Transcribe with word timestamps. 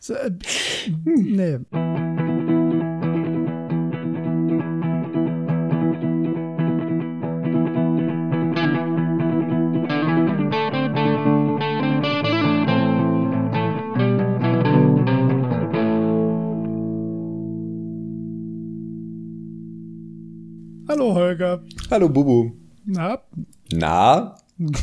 so, 0.00 0.14
äh, 0.14 0.30
nee. 1.04 1.58
Hallo 21.00 21.14
Holger. 21.14 21.62
Hallo 21.90 22.10
Bubu. 22.10 22.52
Na? 22.84 23.22
Na? 23.72 24.36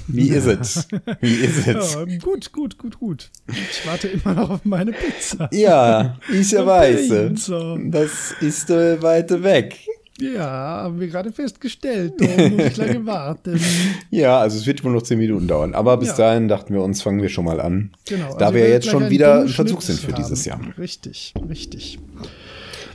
Wie 0.07 0.29
ist 0.29 0.47
es? 0.47 0.87
Wie 1.21 1.31
ist 1.45 1.67
es? 1.67 1.93
Ja, 1.93 2.05
gut, 2.17 2.51
gut, 2.51 2.75
gut, 2.79 2.99
gut. 2.99 3.29
Ich 3.47 3.85
warte 3.85 4.07
immer 4.07 4.33
noch 4.33 4.49
auf 4.49 4.65
meine 4.65 4.93
Pizza. 4.93 5.47
Ja, 5.53 6.17
ich 6.33 6.51
weiß. 6.53 7.09
Pizza. 7.09 7.77
Das 7.85 8.33
ist 8.41 8.71
äh, 8.71 8.99
weiter 8.99 9.43
weg. 9.43 9.77
Ja, 10.19 10.81
haben 10.85 10.99
wir 10.99 11.07
gerade 11.07 11.31
festgestellt. 11.31 12.13
Darum 12.17 12.57
muss 12.57 12.65
ich 12.65 12.77
lange 12.77 13.05
warten. 13.05 13.61
Ja, 14.09 14.39
also 14.39 14.57
es 14.57 14.65
wird 14.65 14.83
wohl 14.83 14.93
noch 14.93 15.03
zehn 15.03 15.19
Minuten 15.19 15.47
dauern. 15.47 15.75
Aber 15.75 15.97
bis 15.97 16.07
Ja. 16.09 16.15
dahin 16.17 16.47
dachten 16.47 16.73
wir 16.73 16.81
uns, 16.81 17.03
fangen 17.03 17.21
wir 17.21 17.29
schon 17.29 17.45
mal 17.45 17.61
an. 17.61 17.91
Genau. 18.07 18.35
Da 18.39 18.47
also 18.47 18.55
wir 18.57 18.67
jetzt 18.67 18.87
schon 18.87 19.11
wieder 19.11 19.43
im 19.43 19.49
Verzug 19.49 19.83
sind 19.83 19.99
für 19.99 20.13
dieses 20.13 20.45
Jahr. 20.45 20.59
Richtig, 20.79 21.35
richtig. 21.47 21.99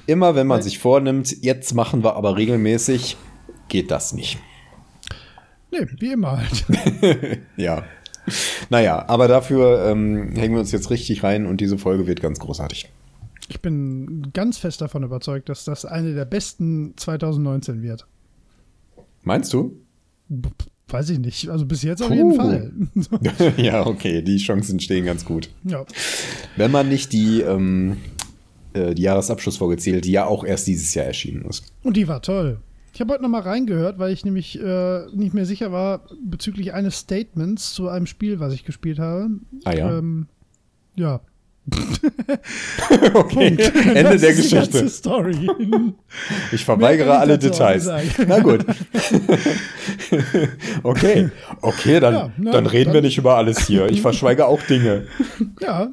Immer 0.06 0.34
wenn 0.34 0.46
man 0.46 0.62
sich 0.62 0.78
vornimmt, 0.78 1.42
jetzt 1.42 1.74
machen 1.74 2.02
wir 2.02 2.16
aber 2.16 2.36
regelmäßig, 2.36 3.16
geht 3.68 3.90
das 3.90 4.12
nicht. 4.12 4.38
Nee, 5.70 5.86
wie 5.98 6.12
immer 6.12 6.38
halt. 6.38 7.40
Ja. 7.56 7.84
Naja, 8.70 9.04
aber 9.08 9.26
dafür 9.26 9.86
ähm, 9.86 10.32
hängen 10.36 10.54
wir 10.54 10.60
uns 10.60 10.70
jetzt 10.70 10.90
richtig 10.90 11.24
rein 11.24 11.44
und 11.46 11.60
diese 11.60 11.76
Folge 11.76 12.06
wird 12.06 12.20
ganz 12.20 12.38
großartig. 12.38 12.88
Ich 13.48 13.60
bin 13.60 14.30
ganz 14.32 14.58
fest 14.58 14.80
davon 14.80 15.02
überzeugt, 15.02 15.48
dass 15.48 15.64
das 15.64 15.84
eine 15.84 16.14
der 16.14 16.24
besten 16.24 16.94
2019 16.96 17.82
wird. 17.82 18.06
Meinst 19.22 19.52
du? 19.52 19.76
Weiß 20.88 21.10
ich 21.10 21.18
nicht. 21.18 21.48
Also 21.48 21.66
bis 21.66 21.82
jetzt 21.82 22.02
auf 22.02 22.08
Puh. 22.08 22.14
jeden 22.14 22.34
Fall. 22.34 22.72
ja, 23.56 23.86
okay, 23.86 24.22
die 24.22 24.36
Chancen 24.36 24.78
stehen 24.78 25.04
ganz 25.04 25.24
gut. 25.24 25.50
ja. 25.64 25.84
Wenn 26.56 26.70
man 26.70 26.88
nicht 26.88 27.12
die, 27.12 27.40
ähm, 27.40 27.96
äh, 28.74 28.94
die 28.94 29.02
Jahresabschlussfolge 29.02 29.76
zählt, 29.76 30.04
die 30.04 30.12
ja 30.12 30.26
auch 30.26 30.44
erst 30.44 30.66
dieses 30.66 30.92
Jahr 30.94 31.06
erschienen 31.06 31.44
ist. 31.46 31.64
Und 31.82 31.96
die 31.96 32.08
war 32.08 32.22
toll. 32.22 32.58
Ich 32.94 33.00
habe 33.00 33.12
heute 33.14 33.22
noch 33.22 33.30
mal 33.30 33.40
reingehört, 33.40 33.98
weil 33.98 34.12
ich 34.12 34.24
nämlich 34.24 34.60
äh, 34.60 35.06
nicht 35.14 35.32
mehr 35.32 35.46
sicher 35.46 35.72
war 35.72 36.02
bezüglich 36.24 36.74
eines 36.74 36.98
Statements 36.98 37.72
zu 37.72 37.88
einem 37.88 38.06
Spiel, 38.06 38.38
was 38.38 38.52
ich 38.52 38.64
gespielt 38.64 38.98
habe. 38.98 39.30
Ah 39.64 39.72
ja. 39.72 39.98
Ähm, 39.98 40.26
ja. 40.94 41.20
okay, 43.14 43.46
Ende 43.46 44.02
Das 44.02 44.20
der 44.20 44.34
Geschichte. 44.34 44.88
Story. 44.88 45.48
Ich 46.52 46.64
verweigere 46.64 47.16
alle 47.16 47.38
Details. 47.38 47.88
Na 48.26 48.40
gut. 48.40 48.66
okay, 50.82 51.30
okay, 51.62 52.00
dann, 52.00 52.14
Ja, 52.14 52.30
na, 52.36 52.50
dann 52.52 52.66
reden 52.66 52.90
wir 52.92 52.94
dann- 53.00 53.04
nicht 53.04 53.18
über 53.18 53.36
alles 53.36 53.66
hier. 53.66 53.86
Ich 53.88 54.02
verschweige 54.02 54.46
auch 54.46 54.60
Dinge. 54.62 55.06
ja, 55.60 55.92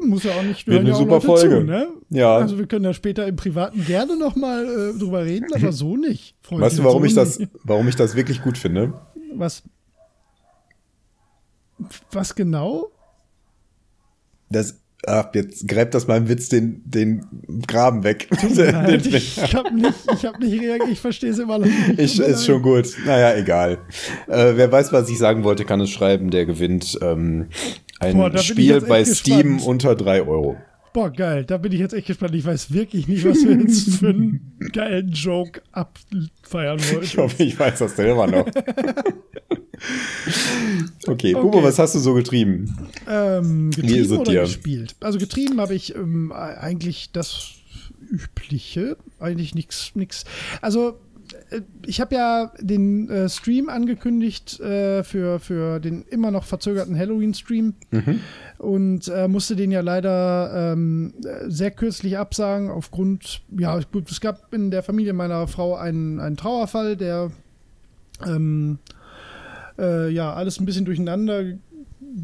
muss 0.00 0.24
ja 0.24 0.32
auch 0.32 0.42
nicht. 0.42 0.66
Wird 0.66 0.80
eine 0.80 0.90
ja 0.90 0.94
super 0.94 1.20
Folge. 1.20 1.60
Zu, 1.60 1.64
ne? 1.64 1.88
Ja. 2.10 2.36
Also 2.36 2.58
wir 2.58 2.66
können 2.66 2.84
da 2.84 2.94
später 2.94 3.26
im 3.26 3.36
Privaten 3.36 3.84
gerne 3.84 4.16
noch 4.16 4.36
mal 4.36 4.64
äh, 4.64 4.98
drüber 4.98 5.24
reden, 5.24 5.46
aber 5.54 5.72
so 5.72 5.96
nicht. 5.96 6.34
Freunde, 6.42 6.66
Weißt 6.66 6.78
du, 6.78 6.84
warum 6.84 7.02
so 7.02 7.06
ich 7.06 7.14
das, 7.14 7.40
warum 7.64 7.88
ich 7.88 7.96
das 7.96 8.14
wirklich 8.14 8.42
gut 8.42 8.58
finde? 8.58 8.94
Was? 9.34 9.62
Was 12.10 12.34
genau? 12.34 12.90
Das, 14.50 14.78
ach, 15.06 15.28
jetzt 15.34 15.66
gräbt 15.66 15.94
das 15.94 16.06
meinem 16.06 16.28
Witz 16.28 16.48
den, 16.48 16.82
den 16.84 17.24
Graben 17.66 18.04
weg. 18.04 18.28
Nein, 18.54 18.86
Den- 19.02 19.14
ich 19.14 19.54
habe 19.54 19.74
nicht, 19.74 19.94
ich 20.14 20.24
habe 20.26 20.44
nicht 20.44 20.60
reagiert. 20.62 20.90
Ich 20.90 21.00
verstehe 21.00 21.30
es 21.30 21.38
immer 21.38 21.58
noch 21.58 21.66
nicht. 21.66 21.98
Ich, 21.98 22.20
ist 22.20 22.44
schon 22.44 22.62
gut. 22.62 22.94
Naja, 23.06 23.34
egal. 23.36 23.78
Äh, 24.28 24.52
wer 24.56 24.70
weiß, 24.70 24.92
was 24.92 25.08
ich 25.08 25.18
sagen 25.18 25.42
wollte, 25.44 25.64
kann 25.64 25.80
es 25.80 25.90
schreiben. 25.90 26.30
Der 26.30 26.44
gewinnt 26.46 26.98
ähm, 27.00 27.46
ein 28.02 28.16
Boah, 28.16 28.34
ich 28.34 28.42
Spiel 28.42 28.80
bei 28.80 29.00
gespannt. 29.00 29.16
Steam 29.16 29.58
unter 29.60 29.94
3 29.94 30.22
Euro. 30.22 30.56
Boah, 30.92 31.10
geil. 31.10 31.44
Da 31.46 31.56
bin 31.56 31.72
ich 31.72 31.78
jetzt 31.80 31.94
echt 31.94 32.06
gespannt. 32.08 32.34
Ich 32.34 32.44
weiß 32.44 32.72
wirklich 32.72 33.08
nicht, 33.08 33.24
was 33.24 33.42
wir 33.44 33.56
jetzt 33.58 33.96
für 33.96 34.08
einen 34.10 34.58
geilen 34.72 35.10
Joke 35.10 35.62
abfeiern 35.72 36.78
Ich 36.78 36.92
wollten. 36.94 37.16
hoffe, 37.18 37.42
ich 37.42 37.58
weiß 37.58 37.78
das 37.78 37.96
selber 37.96 38.26
noch. 38.26 38.46
Okay, 41.08 41.32
Bubo, 41.32 41.58
Okay. 41.58 41.66
was 41.66 41.78
hast 41.78 41.94
du 41.94 41.98
so 41.98 42.14
getrieben? 42.14 42.76
Ähm, 43.08 43.70
Wie 43.76 43.80
ist 43.80 43.82
getrieben 43.82 44.04
es 44.04 44.12
oder 44.12 44.30
dir? 44.30 44.40
gespielt? 44.42 44.94
Also 45.00 45.18
getrieben 45.18 45.60
habe 45.60 45.74
ich 45.74 45.94
ähm, 45.96 46.32
eigentlich 46.32 47.10
das 47.12 47.52
Übliche. 48.08 48.96
Eigentlich 49.18 49.54
nichts, 49.54 49.90
nix. 49.94 50.24
Also 50.60 50.98
ich 51.86 52.00
habe 52.00 52.14
ja 52.14 52.52
den 52.60 53.08
äh, 53.10 53.28
Stream 53.28 53.68
angekündigt 53.68 54.60
äh, 54.60 55.02
für, 55.04 55.38
für 55.38 55.80
den 55.80 56.02
immer 56.02 56.30
noch 56.30 56.44
verzögerten 56.44 56.96
Halloween-Stream 56.98 57.74
Mhm. 57.90 58.20
und 58.58 59.08
äh, 59.08 59.28
musste 59.28 59.56
den 59.56 59.70
ja 59.70 59.80
leider 59.80 60.72
ähm, 60.72 61.14
äh, 61.24 61.48
sehr 61.50 61.70
kürzlich 61.70 62.18
absagen 62.18 62.70
aufgrund, 62.70 63.42
ja, 63.56 63.78
gut, 63.92 64.10
es 64.10 64.20
gab 64.20 64.52
in 64.54 64.70
der 64.70 64.82
Familie 64.82 65.12
meiner 65.12 65.46
Frau 65.48 65.74
einen, 65.76 66.20
einen 66.20 66.36
Trauerfall, 66.36 66.96
der 66.96 67.30
ähm, 68.26 68.78
äh, 69.78 70.10
ja 70.10 70.32
alles 70.32 70.60
ein 70.60 70.66
bisschen 70.66 70.84
durcheinander 70.84 71.44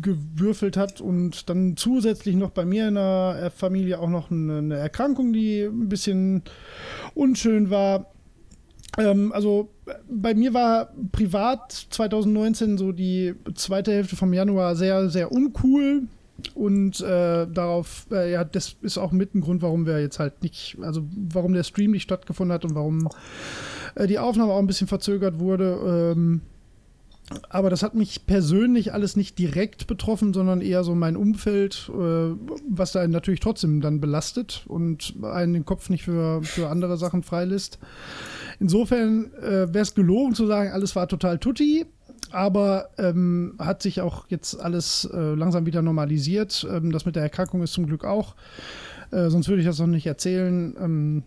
gewürfelt 0.02 0.76
hat 0.76 1.00
und 1.00 1.48
dann 1.48 1.76
zusätzlich 1.76 2.36
noch 2.36 2.50
bei 2.50 2.64
mir 2.64 2.88
in 2.88 2.94
der 2.94 3.40
äh, 3.44 3.50
Familie 3.50 3.98
auch 4.00 4.10
noch 4.10 4.30
eine, 4.30 4.58
eine 4.58 4.76
Erkrankung, 4.76 5.32
die 5.32 5.62
ein 5.62 5.88
bisschen 5.88 6.42
unschön 7.14 7.70
war. 7.70 8.06
Ähm, 8.98 9.32
also 9.32 9.70
bei 10.10 10.34
mir 10.34 10.52
war 10.52 10.92
privat 11.12 11.72
2019 11.90 12.76
so 12.76 12.92
die 12.92 13.34
zweite 13.54 13.92
Hälfte 13.92 14.16
vom 14.16 14.32
Januar 14.32 14.76
sehr, 14.76 15.08
sehr 15.08 15.32
uncool. 15.32 16.02
Und 16.54 17.00
äh, 17.00 17.48
darauf, 17.48 18.06
äh, 18.12 18.30
ja, 18.32 18.44
das 18.44 18.76
ist 18.82 18.96
auch 18.96 19.10
mit 19.10 19.34
ein 19.34 19.40
Grund, 19.40 19.60
warum 19.60 19.86
wir 19.86 20.00
jetzt 20.00 20.20
halt 20.20 20.42
nicht, 20.42 20.76
also 20.82 21.02
warum 21.12 21.52
der 21.52 21.64
Stream 21.64 21.90
nicht 21.90 22.04
stattgefunden 22.04 22.54
hat 22.54 22.64
und 22.64 22.76
warum 22.76 23.08
äh, 23.96 24.06
die 24.06 24.20
Aufnahme 24.20 24.52
auch 24.52 24.60
ein 24.60 24.68
bisschen 24.68 24.86
verzögert 24.86 25.40
wurde. 25.40 26.14
Ähm, 26.14 26.42
aber 27.50 27.70
das 27.70 27.82
hat 27.82 27.94
mich 27.94 28.26
persönlich 28.26 28.92
alles 28.94 29.16
nicht 29.16 29.38
direkt 29.38 29.86
betroffen, 29.86 30.32
sondern 30.32 30.60
eher 30.60 30.84
so 30.84 30.94
mein 30.94 31.16
Umfeld, 31.16 31.90
äh, 31.92 32.34
was 32.68 32.92
da 32.92 33.06
natürlich 33.06 33.40
trotzdem 33.40 33.80
dann 33.80 34.00
belastet 34.00 34.64
und 34.68 35.14
einen 35.22 35.54
den 35.54 35.64
Kopf 35.64 35.90
nicht 35.90 36.04
für, 36.04 36.42
für 36.42 36.68
andere 36.68 36.96
Sachen 36.96 37.22
freilässt. 37.22 37.78
Insofern 38.60 39.32
äh, 39.34 39.72
wäre 39.72 39.80
es 39.80 39.94
gelogen 39.94 40.34
zu 40.34 40.46
sagen, 40.46 40.70
alles 40.72 40.96
war 40.96 41.08
total 41.08 41.38
tutti, 41.38 41.86
aber 42.30 42.90
ähm, 42.98 43.54
hat 43.58 43.82
sich 43.82 44.00
auch 44.00 44.26
jetzt 44.28 44.60
alles 44.60 45.08
äh, 45.12 45.34
langsam 45.34 45.66
wieder 45.66 45.82
normalisiert. 45.82 46.66
Ähm, 46.70 46.92
das 46.92 47.06
mit 47.06 47.16
der 47.16 47.22
Erkrankung 47.22 47.62
ist 47.62 47.72
zum 47.72 47.86
Glück 47.86 48.04
auch. 48.04 48.34
Äh, 49.10 49.30
sonst 49.30 49.48
würde 49.48 49.60
ich 49.60 49.66
das 49.66 49.78
noch 49.78 49.86
nicht 49.86 50.06
erzählen. 50.06 50.76
Ähm, 50.80 51.22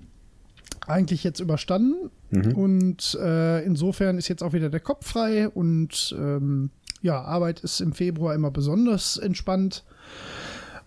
eigentlich 0.88 1.24
jetzt 1.24 1.40
überstanden. 1.40 2.10
Mhm. 2.32 2.56
Und 2.56 3.18
äh, 3.22 3.64
insofern 3.64 4.18
ist 4.18 4.28
jetzt 4.28 4.44
auch 4.44 4.54
wieder 4.54 4.70
der 4.70 4.80
Kopf 4.80 5.08
frei 5.08 5.48
und 5.50 6.16
ähm, 6.18 6.72
ja, 7.02 7.22
Arbeit 7.22 7.62
ist 7.62 7.82
im 7.82 7.94
Februar 7.94 8.36
immer 8.36 8.52
besonders 8.52 9.18
entspannt. 9.18 9.84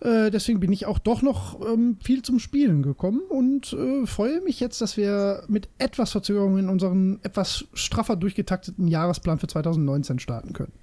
Äh, 0.01 0.31
deswegen 0.31 0.59
bin 0.59 0.71
ich 0.71 0.85
auch 0.85 0.99
doch 0.99 1.21
noch 1.21 1.59
ähm, 1.65 1.97
viel 2.03 2.21
zum 2.21 2.39
Spielen 2.39 2.81
gekommen 2.81 3.21
und 3.29 3.73
äh, 3.73 4.05
freue 4.05 4.41
mich 4.41 4.59
jetzt, 4.59 4.81
dass 4.81 4.97
wir 4.97 5.43
mit 5.47 5.69
etwas 5.77 6.11
Verzögerung 6.11 6.57
in 6.57 6.69
unseren 6.69 7.19
etwas 7.23 7.65
straffer 7.73 8.15
durchgetakteten 8.15 8.87
Jahresplan 8.87 9.39
für 9.39 9.47
2019 9.47 10.19
starten 10.19 10.53
können. 10.53 10.73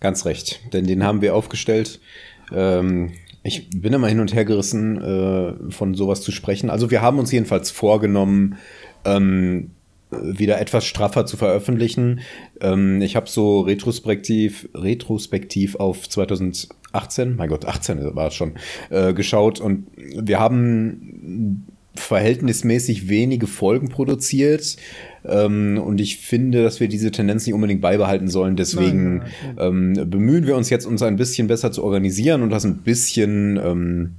Ganz 0.00 0.24
recht, 0.24 0.60
denn 0.72 0.86
den 0.86 1.04
haben 1.04 1.20
wir 1.20 1.34
aufgestellt. 1.34 2.00
Ähm, 2.52 3.12
ich 3.44 3.70
bin 3.70 3.92
immer 3.92 4.08
hin 4.08 4.20
und 4.20 4.34
her 4.34 4.44
gerissen, 4.44 5.00
äh, 5.00 5.72
von 5.72 5.94
sowas 5.94 6.22
zu 6.22 6.32
sprechen. 6.32 6.70
Also 6.70 6.90
wir 6.90 7.02
haben 7.02 7.18
uns 7.18 7.32
jedenfalls 7.32 7.70
vorgenommen, 7.70 8.56
ähm, 9.04 9.70
wieder 10.10 10.60
etwas 10.60 10.84
straffer 10.84 11.26
zu 11.26 11.36
veröffentlichen. 11.36 12.20
Ähm, 12.60 13.00
ich 13.00 13.16
habe 13.16 13.28
so 13.28 13.60
retrospektiv, 13.60 14.68
retrospektiv 14.74 15.76
auf 15.76 16.08
2018, 16.92 17.36
mein 17.36 17.48
Gott, 17.48 17.64
18 17.64 18.14
war 18.14 18.28
es 18.28 18.34
schon, 18.34 18.54
äh, 18.90 19.12
geschaut. 19.14 19.60
Und 19.60 19.86
wir 19.96 20.38
haben 20.38 21.66
verhältnismäßig 21.94 23.08
wenige 23.08 23.46
Folgen 23.46 23.88
produziert. 23.88 24.76
Ähm, 25.24 25.80
und 25.84 26.00
ich 26.00 26.18
finde, 26.18 26.62
dass 26.62 26.80
wir 26.80 26.88
diese 26.88 27.10
Tendenz 27.10 27.46
nicht 27.46 27.54
unbedingt 27.54 27.80
beibehalten 27.80 28.28
sollen. 28.28 28.56
Deswegen 28.56 29.18
nein, 29.18 29.30
nein, 29.56 29.92
nein. 29.92 29.98
Ähm, 29.98 30.10
bemühen 30.10 30.46
wir 30.46 30.56
uns 30.56 30.70
jetzt, 30.70 30.86
uns 30.86 31.02
ein 31.02 31.16
bisschen 31.16 31.46
besser 31.46 31.70
zu 31.70 31.84
organisieren 31.84 32.42
und 32.42 32.50
das 32.50 32.64
ein 32.64 32.78
bisschen, 32.78 33.60
ähm, 33.62 34.14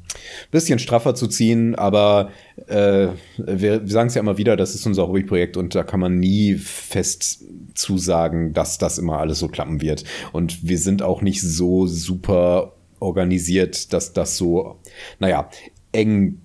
bisschen 0.51 0.79
straffer 0.79 1.15
zu 1.15 1.27
ziehen. 1.27 1.75
Aber 1.75 2.29
äh, 2.67 3.07
wir, 3.37 3.81
wir 3.81 3.87
sagen 3.87 4.07
es 4.07 4.15
ja 4.15 4.21
immer 4.21 4.37
wieder, 4.37 4.55
das 4.55 4.75
ist 4.75 4.85
unser 4.85 5.07
Hobbyprojekt 5.07 5.57
und 5.57 5.75
da 5.75 5.83
kann 5.83 5.99
man 5.99 6.19
nie 6.19 6.55
fest 6.55 7.43
zusagen, 7.73 8.53
dass 8.53 8.77
das 8.77 8.97
immer 8.97 9.17
alles 9.17 9.39
so 9.39 9.47
klappen 9.47 9.81
wird. 9.81 10.03
Und 10.31 10.67
wir 10.67 10.77
sind 10.77 11.01
auch 11.01 11.21
nicht 11.21 11.41
so 11.41 11.87
super 11.87 12.73
organisiert, 12.99 13.91
dass 13.91 14.13
das 14.13 14.37
so, 14.37 14.79
naja, 15.19 15.49
eng 15.91 16.37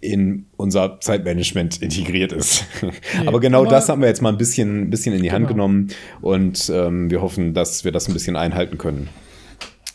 in 0.00 0.46
unser 0.56 1.00
Zeitmanagement 1.00 1.82
integriert 1.82 2.32
ist. 2.32 2.64
Nee, 2.82 3.26
aber 3.26 3.40
genau 3.40 3.60
aber 3.62 3.70
das 3.70 3.88
haben 3.88 4.00
wir 4.00 4.08
jetzt 4.08 4.22
mal 4.22 4.30
ein 4.30 4.38
bisschen, 4.38 4.82
ein 4.82 4.90
bisschen 4.90 5.14
in 5.14 5.22
die 5.22 5.28
genau. 5.28 5.34
Hand 5.34 5.48
genommen 5.48 5.88
und 6.20 6.70
ähm, 6.74 7.10
wir 7.10 7.22
hoffen, 7.22 7.54
dass 7.54 7.84
wir 7.84 7.92
das 7.92 8.08
ein 8.08 8.12
bisschen 8.12 8.36
einhalten 8.36 8.78
können. 8.78 9.08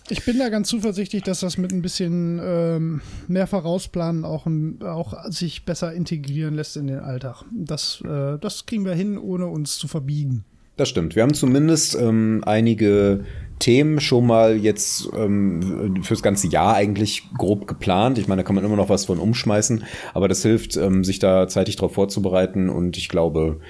Ich 0.08 0.24
bin 0.24 0.38
da 0.38 0.50
ganz 0.50 0.70
zuversichtlich, 0.70 1.24
dass 1.24 1.40
das 1.40 1.58
mit 1.58 1.72
ein 1.72 1.82
bisschen 1.82 2.40
ähm, 2.44 3.02
mehr 3.28 3.48
Vorausplanen 3.48 4.24
auch, 4.24 4.46
auch 4.82 5.14
sich 5.32 5.66
besser 5.66 5.94
integrieren 5.94 6.54
lässt 6.54 6.78
in 6.78 6.88
den 6.88 7.00
Alltag. 7.00 7.44
Das, 7.52 8.04
äh, 8.06 8.38
das 8.38 8.68
kriegen 8.68 8.86
wir 8.86 8.94
hin, 8.94 9.18
ohne 9.18 9.48
uns 9.48 9.78
zu 9.78 9.88
verbiegen. 9.88 10.46
Das 10.78 10.90
stimmt. 10.90 11.16
Wir 11.16 11.24
haben 11.24 11.34
zumindest 11.34 11.96
ähm, 11.96 12.44
einige 12.46 13.24
Themen 13.60 14.02
schon 14.02 14.28
mal 14.28 14.58
jetzt 14.58 15.10
ähm, 15.16 16.04
fürs 16.04 16.22
ganze 16.22 16.48
Jahr 16.48 16.76
eigentlich 16.76 17.24
grob 17.38 17.68
geplant. 17.68 18.18
Ich 18.18 18.28
meine, 18.28 18.42
da 18.42 18.46
kann 18.46 18.56
man 18.56 18.66
immer 18.66 18.76
noch 18.76 18.90
was 18.90 19.06
von 19.06 19.18
umschmeißen, 19.18 19.86
aber 20.14 20.28
das 20.28 20.42
hilft, 20.42 20.76
ähm, 20.76 21.04
sich 21.04 21.20
da 21.20 21.48
zeitig 21.48 21.78
darauf 21.78 21.94
vorzubereiten 21.94 22.70
und 22.70 22.98
ich 22.98 23.08
glaube, 23.08 23.62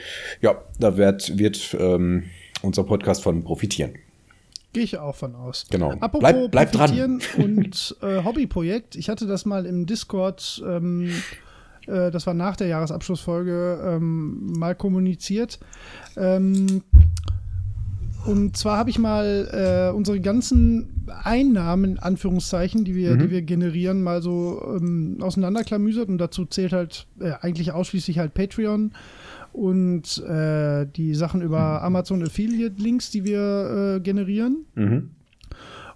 ja, 0.42 0.56
da 0.80 0.98
wird, 0.98 1.38
wird 1.38 1.78
ähm, 1.80 2.24
unser 2.64 2.84
Podcast 2.84 3.22
von 3.22 3.44
profitieren. 3.44 3.94
Gehe 4.74 4.84
ich 4.84 4.98
auch 4.98 5.16
von 5.16 5.36
aus. 5.36 5.68
Genau. 5.70 5.92
Apropos 5.92 6.20
bleib, 6.20 6.52
bleib 6.52 6.72
dran. 6.72 7.22
und 7.38 7.96
äh, 8.02 8.24
Hobbyprojekt. 8.24 8.96
Ich 8.96 9.08
hatte 9.08 9.26
das 9.28 9.46
mal 9.46 9.66
im 9.66 9.86
Discord, 9.86 10.62
ähm, 10.68 11.12
äh, 11.88 12.12
das 12.12 12.28
war 12.28 12.34
nach 12.34 12.56
der 12.56 12.68
Jahresabschlussfolge, 12.68 13.80
ähm, 13.84 14.54
mal 14.58 14.76
kommuniziert. 14.76 15.60
Ähm, 16.18 16.82
und 18.26 18.58
zwar 18.58 18.78
habe 18.78 18.90
ich 18.90 18.98
mal 18.98 19.92
äh, 19.92 19.96
unsere 19.96 20.20
ganzen 20.20 21.06
Einnahmen, 21.24 21.92
in 21.92 22.00
Anführungszeichen, 22.00 22.84
die 22.84 22.96
wir, 22.96 23.16
mhm. 23.16 23.20
die 23.20 23.30
wir 23.30 23.42
generieren, 23.44 24.02
mal 24.02 24.22
so 24.22 24.78
ähm, 24.78 25.18
auseinanderklamüsert. 25.22 26.10
Und 26.10 26.18
dazu 26.18 26.46
zählt 26.46 26.74
halt 26.74 27.08
äh, 27.20 27.34
eigentlich 27.42 27.72
ausschließlich 27.72 28.18
halt 28.18 28.34
Patreon 28.34 28.94
und 29.54 30.24
äh, 30.24 30.88
die 30.88 31.14
Sachen 31.14 31.42
über 31.42 31.60
mhm. 31.60 31.86
Amazon 31.86 32.24
Affiliate 32.24 32.82
Links, 32.82 33.12
die 33.12 33.24
wir 33.26 33.98
äh, 33.98 34.00
generieren. 34.00 34.66
Mhm 34.74 35.12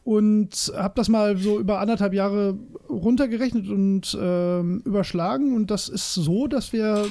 und 0.10 0.74
habe 0.76 0.96
das 0.96 1.08
mal 1.08 1.38
so 1.38 1.60
über 1.60 1.80
anderthalb 1.80 2.16
Jahre 2.16 2.58
runtergerechnet 2.90 3.70
und 3.70 4.18
ähm, 4.20 4.82
überschlagen. 4.84 5.56
Und 5.56 5.70
das 5.70 5.88
ist 5.88 6.16
so, 6.16 6.48
dass 6.48 6.74
wir 6.74 7.06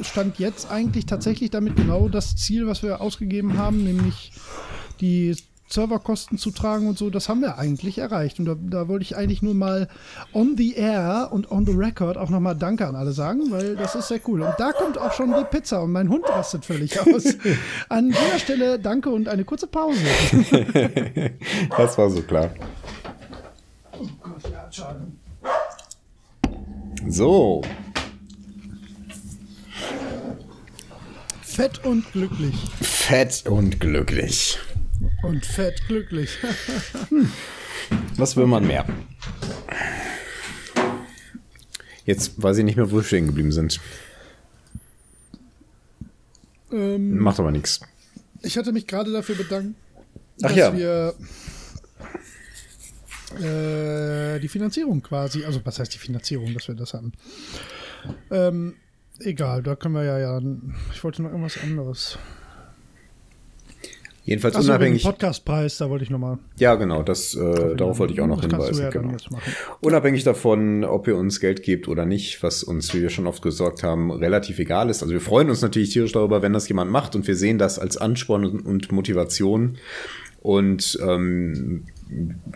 Stand 0.00 0.38
jetzt 0.38 0.70
eigentlich 0.70 1.04
tatsächlich 1.04 1.50
damit 1.50 1.76
genau 1.76 2.08
das 2.08 2.36
Ziel, 2.36 2.66
was 2.66 2.82
wir 2.82 3.02
ausgegeben 3.02 3.58
haben, 3.58 3.84
nämlich 3.84 4.32
die 5.02 5.36
Serverkosten 5.72 6.36
zu 6.36 6.50
tragen 6.50 6.88
und 6.88 6.98
so, 6.98 7.10
das 7.10 7.28
haben 7.28 7.40
wir 7.40 7.58
eigentlich 7.58 7.98
erreicht. 7.98 8.38
Und 8.38 8.46
da, 8.46 8.56
da, 8.58 8.88
wollte 8.88 9.04
ich 9.04 9.16
eigentlich 9.16 9.40
nur 9.40 9.54
mal 9.54 9.88
on 10.32 10.56
the 10.56 10.74
air 10.74 11.28
und 11.30 11.50
on 11.50 11.64
the 11.64 11.72
record 11.72 12.16
auch 12.16 12.28
nochmal 12.28 12.56
Danke 12.56 12.86
an 12.86 12.96
alle 12.96 13.12
sagen, 13.12 13.50
weil 13.50 13.76
das 13.76 13.94
ist 13.94 14.08
sehr 14.08 14.20
cool. 14.26 14.42
Und 14.42 14.54
da 14.58 14.72
kommt 14.72 14.98
auch 14.98 15.12
schon 15.12 15.32
die 15.32 15.44
Pizza 15.44 15.82
und 15.82 15.92
mein 15.92 16.08
Hund 16.08 16.28
rastet 16.28 16.64
völlig 16.64 17.00
aus. 17.00 17.24
An 17.88 18.08
dieser 18.08 18.38
Stelle 18.38 18.78
Danke 18.78 19.10
und 19.10 19.28
eine 19.28 19.44
kurze 19.44 19.68
Pause. 19.68 20.00
das 21.76 21.96
war 21.96 22.10
so 22.10 22.22
klar. 22.22 22.50
Oh 23.92 24.06
Gott, 24.22 24.50
ja, 24.50 24.70
schade. 24.70 25.06
So. 27.08 27.62
Fett 31.42 31.84
und 31.84 32.10
glücklich. 32.12 32.54
Fett 32.80 33.46
und 33.46 33.80
glücklich. 33.80 34.58
Und 35.22 35.44
fett 35.46 35.86
glücklich. 35.86 36.38
Was 38.16 38.36
will 38.36 38.46
man 38.46 38.66
mehr? 38.66 38.86
Jetzt 42.04 42.42
weiß 42.42 42.58
ich 42.58 42.64
nicht 42.64 42.76
mehr, 42.76 42.90
wo 42.90 42.96
wir 42.96 43.04
stehen 43.04 43.26
geblieben 43.26 43.52
sind. 43.52 43.80
Ähm, 46.72 47.18
Macht 47.18 47.40
aber 47.40 47.50
nichts. 47.50 47.80
Ich 48.42 48.56
hatte 48.56 48.72
mich 48.72 48.86
gerade 48.86 49.12
dafür 49.12 49.34
bedankt, 49.34 49.76
Ach 50.42 50.48
dass 50.48 50.56
ja. 50.56 50.76
wir 50.76 51.14
äh, 53.38 54.40
die 54.40 54.48
Finanzierung 54.48 55.02
quasi, 55.02 55.44
also 55.44 55.60
was 55.64 55.78
heißt 55.78 55.92
die 55.94 55.98
Finanzierung, 55.98 56.54
dass 56.54 56.68
wir 56.68 56.74
das 56.74 56.94
haben. 56.94 57.12
Ähm, 58.30 58.74
egal, 59.20 59.62
da 59.62 59.76
können 59.76 59.94
wir 59.94 60.04
ja, 60.04 60.18
ja. 60.18 60.40
Ich 60.92 61.04
wollte 61.04 61.22
noch 61.22 61.30
irgendwas 61.30 61.58
anderes. 61.62 62.18
Jedenfalls 64.30 64.54
Achso, 64.54 64.68
unabhängig. 64.68 65.02
Podcastpreis, 65.02 65.78
da 65.78 65.90
wollte 65.90 66.04
ich 66.04 66.10
nochmal. 66.10 66.38
Ja, 66.56 66.76
genau, 66.76 67.02
das, 67.02 67.34
äh, 67.34 67.74
darauf 67.74 67.98
wollte 67.98 68.14
ich 68.14 68.20
auch 68.20 68.28
noch 68.28 68.40
hinweisen. 68.42 68.80
Ja 68.80 68.90
genau. 68.90 69.16
Unabhängig 69.80 70.22
davon, 70.22 70.84
ob 70.84 71.08
ihr 71.08 71.16
uns 71.16 71.40
Geld 71.40 71.64
gebt 71.64 71.88
oder 71.88 72.06
nicht, 72.06 72.40
was 72.44 72.62
uns, 72.62 72.94
wie 72.94 73.02
wir 73.02 73.10
schon 73.10 73.26
oft 73.26 73.42
gesagt 73.42 73.82
haben, 73.82 74.12
relativ 74.12 74.60
egal 74.60 74.88
ist. 74.88 75.02
Also 75.02 75.12
wir 75.12 75.20
freuen 75.20 75.50
uns 75.50 75.62
natürlich 75.62 75.90
tierisch 75.90 76.12
darüber, 76.12 76.42
wenn 76.42 76.52
das 76.52 76.68
jemand 76.68 76.92
macht 76.92 77.16
und 77.16 77.26
wir 77.26 77.34
sehen 77.34 77.58
das 77.58 77.80
als 77.80 77.96
Ansporn 77.96 78.44
und 78.60 78.92
Motivation. 78.92 79.78
Und 80.42 80.96
ähm, 81.04 81.86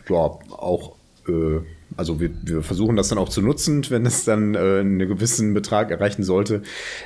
ja, 0.08 0.16
auch 0.16 0.94
äh, 1.26 1.58
also 1.96 2.20
wir, 2.20 2.30
wir 2.42 2.62
versuchen 2.62 2.96
das 2.96 3.08
dann 3.08 3.18
auch 3.18 3.28
zu 3.28 3.42
nutzen, 3.42 3.84
wenn 3.90 4.06
es 4.06 4.24
dann 4.24 4.54
äh, 4.54 4.80
einen 4.80 4.98
gewissen 4.98 5.54
Betrag 5.54 5.90
erreichen 5.90 6.22
sollte. 6.22 6.62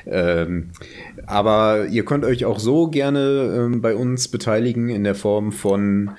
Ähm, 0.07 0.71
aber 1.27 1.87
ihr 1.87 2.05
könnt 2.05 2.25
euch 2.25 2.45
auch 2.45 2.59
so 2.59 2.89
gerne 2.89 3.55
ähm, 3.57 3.81
bei 3.81 3.95
uns 3.95 4.29
beteiligen 4.29 4.89
in 4.89 5.05
der 5.05 5.15
Form 5.15 5.53
von 5.53 6.13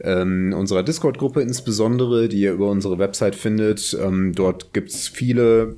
ähm, 0.00 0.54
unserer 0.56 0.82
Discord-Gruppe 0.82 1.40
insbesondere, 1.42 2.28
die 2.28 2.40
ihr 2.40 2.52
über 2.52 2.70
unsere 2.70 2.98
Website 2.98 3.34
findet. 3.34 3.96
Ähm, 4.00 4.32
dort 4.34 4.72
gibt's 4.72 5.08
viele 5.08 5.76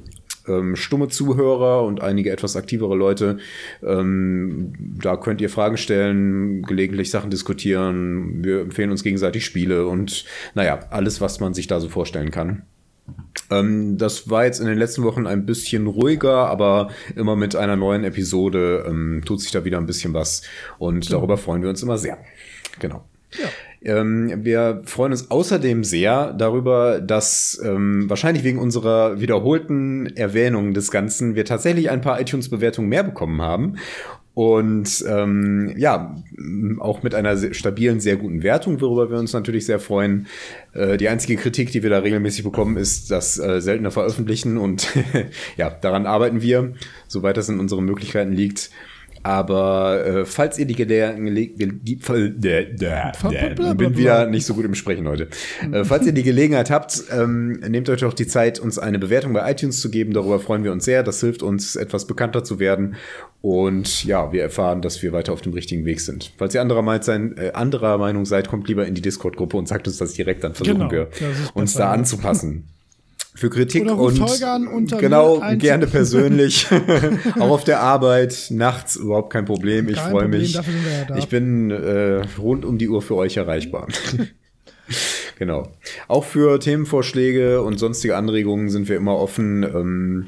ähm, 0.58 0.76
stumme 0.76 1.08
Zuhörer 1.08 1.85
und 1.85 2.00
einige 2.00 2.31
etwas 2.31 2.56
aktivere 2.56 2.97
Leute. 2.97 3.38
Ähm, 3.82 4.73
da 5.00 5.17
könnt 5.17 5.41
ihr 5.41 5.50
Fragen 5.50 5.76
stellen, 5.76 6.62
gelegentlich 6.62 7.11
Sachen 7.11 7.31
diskutieren. 7.31 8.44
Wir 8.44 8.61
empfehlen 8.61 8.91
uns 8.91 9.02
gegenseitig 9.02 9.44
Spiele 9.44 9.87
und 9.87 10.25
naja, 10.55 10.81
alles, 10.91 11.20
was 11.20 11.41
man 11.41 11.55
sich 11.55 11.67
da 11.67 11.81
so 11.81 11.88
vorstellen 11.88 12.31
kann. 12.31 12.62
Ähm, 13.50 13.99
das 13.99 14.30
war 14.30 14.45
jetzt 14.45 14.61
in 14.61 14.66
den 14.66 14.78
letzten 14.78 15.02
Wochen 15.02 15.26
ein 15.26 15.47
bisschen 15.47 15.87
ruhiger, 15.87 16.49
aber 16.49 16.90
immer 17.16 17.37
mit 17.37 17.57
einer 17.57 17.76
neuen 17.76 18.04
Episode 18.04 18.85
ähm, 18.87 19.23
tut 19.25 19.40
sich 19.40 19.50
da 19.50 19.64
wieder 19.64 19.78
ein 19.78 19.87
bisschen 19.87 20.14
was 20.14 20.42
und 20.78 21.12
darüber 21.12 21.37
freuen 21.37 21.62
wir 21.62 21.71
uns 21.71 21.83
immer 21.83 21.99
sehr. 21.99 22.19
Genau. 22.78 23.04
Ja. 23.38 23.49
Ähm, 23.82 24.44
wir 24.44 24.82
freuen 24.84 25.12
uns 25.12 25.30
außerdem 25.30 25.84
sehr 25.84 26.32
darüber, 26.34 27.00
dass 27.00 27.60
ähm, 27.64 28.10
wahrscheinlich 28.10 28.44
wegen 28.44 28.58
unserer 28.58 29.20
wiederholten 29.20 30.06
Erwähnung 30.16 30.75
des 30.75 30.90
Ganzen 30.90 31.34
wir 31.34 31.44
tatsächlich 31.44 31.90
ein 31.90 32.02
paar 32.02 32.20
iTunes-Bewertungen 32.20 32.88
mehr 32.88 33.04
bekommen 33.04 33.40
haben. 33.40 33.76
Und 34.32 35.04
ähm, 35.08 35.75
ja, 35.76 36.16
auch 36.78 37.02
mit 37.02 37.14
einer 37.14 37.52
stabilen, 37.52 38.00
sehr 38.00 38.16
guten 38.16 38.42
Wertung, 38.42 38.80
worüber 38.80 39.10
wir 39.10 39.18
uns 39.18 39.32
natürlich 39.32 39.66
sehr 39.66 39.80
freuen. 39.80 40.28
Äh, 40.72 40.96
die 40.99 41.08
einzige 41.08 41.37
Kritik, 41.37 41.72
die 41.72 41.82
wir 41.82 41.90
da 41.90 41.99
regelmäßig 41.99 42.44
bekommen, 42.44 42.76
ist 42.76 43.10
das 43.10 43.38
äh, 43.38 43.60
seltene 43.60 43.90
Veröffentlichen. 43.90 44.56
Und 44.56 44.88
ja, 45.56 45.70
daran 45.70 46.06
arbeiten 46.06 46.42
wir, 46.42 46.75
soweit 47.08 47.37
das 47.37 47.49
in 47.49 47.58
unseren 47.58 47.84
Möglichkeiten 47.84 48.32
liegt. 48.32 48.70
Aber 49.23 50.07
äh, 50.07 50.25
falls 50.25 50.59
ihr 50.59 50.67
die 50.67 50.75
Gelegenheit, 50.75 51.19
bin 53.77 53.97
wieder 53.97 54.27
nicht 54.27 54.47
so 54.47 54.55
gut 54.55 54.65
im 54.65 54.75
Sprechen 54.75 55.07
heute. 55.07 55.29
Äh, 55.71 55.85
falls 55.85 56.07
ihr 56.07 56.12
die 56.12 56.23
Gelegenheit 56.23 56.71
habt, 56.71 57.05
ähm, 57.12 57.61
nehmt 57.69 57.89
euch 57.91 58.00
doch 58.00 58.15
die 58.15 58.27
Zeit, 58.27 58.59
uns 58.59 58.79
eine 58.79 58.99
Bewertung 58.99 59.33
bei 59.35 59.50
iTunes 59.50 59.81
zu 59.81 59.91
geben. 59.91 60.15
Darüber 60.15 60.41
freuen 60.41 60.65
wir 60.65 60.73
uns 60.73 60.85
sehr. 60.85 61.03
Das 61.03 61.21
hilft 61.21 61.43
uns, 61.43 61.77
etwas 61.77 62.07
bekannter 62.07 62.45
zu 62.45 62.59
werden. 62.59 62.97
Und 63.43 64.05
ja, 64.05 64.33
wir 64.33 64.43
erfahren, 64.43 64.83
dass 64.83 65.03
wir 65.03 65.12
weiter 65.12 65.33
auf 65.33 65.43
dem 65.43 65.53
richtigen 65.53 65.85
Weg 65.85 66.00
sind. 66.00 66.33
Falls 66.39 66.55
ihr 66.55 66.61
anderer, 66.61 66.83
Meinung, 66.83 67.03
sein, 67.03 67.37
äh, 67.37 67.53
anderer 67.53 67.99
Meinung 67.99 68.25
seid, 68.25 68.49
kommt 68.49 68.69
lieber 68.69 68.87
in 68.87 68.95
die 68.95 69.03
Discord-Gruppe 69.03 69.57
und 69.57 69.69
sagt 69.69 69.87
uns 69.87 69.99
das 69.99 70.15
direkt. 70.15 70.45
Dann 70.45 70.55
versuchen 70.55 70.89
genau, 70.89 70.91
wir, 70.91 71.09
uns 71.55 71.75
da 71.75 71.93
anzupassen. 71.93 72.65
Für 73.34 73.50
Kritik 73.50 73.82
Oder 73.82 73.96
und 73.96 74.99
genau 74.99 75.40
gerne 75.56 75.87
persönlich. 75.87 76.66
Auch 77.38 77.50
auf 77.50 77.64
der 77.64 77.80
Arbeit 77.80 78.49
nachts 78.50 78.96
überhaupt 78.96 79.32
kein 79.32 79.44
Problem. 79.44 79.88
Ich 79.88 79.99
freue 79.99 80.28
mich. 80.28 80.54
ja 80.54 80.62
ich 81.16 81.28
bin 81.28 81.70
äh, 81.70 82.22
rund 82.38 82.64
um 82.64 82.78
die 82.78 82.88
Uhr 82.88 83.02
für 83.02 83.16
euch 83.16 83.37
erreichbar. 83.37 83.88
Genau. 85.38 85.72
Auch 86.06 86.25
für 86.25 86.60
Themenvorschläge 86.60 87.62
und 87.62 87.78
sonstige 87.78 88.14
Anregungen 88.14 88.68
sind 88.68 88.90
wir 88.90 88.96
immer 88.96 89.16
offen. 89.16 89.62
Ähm, 89.62 90.26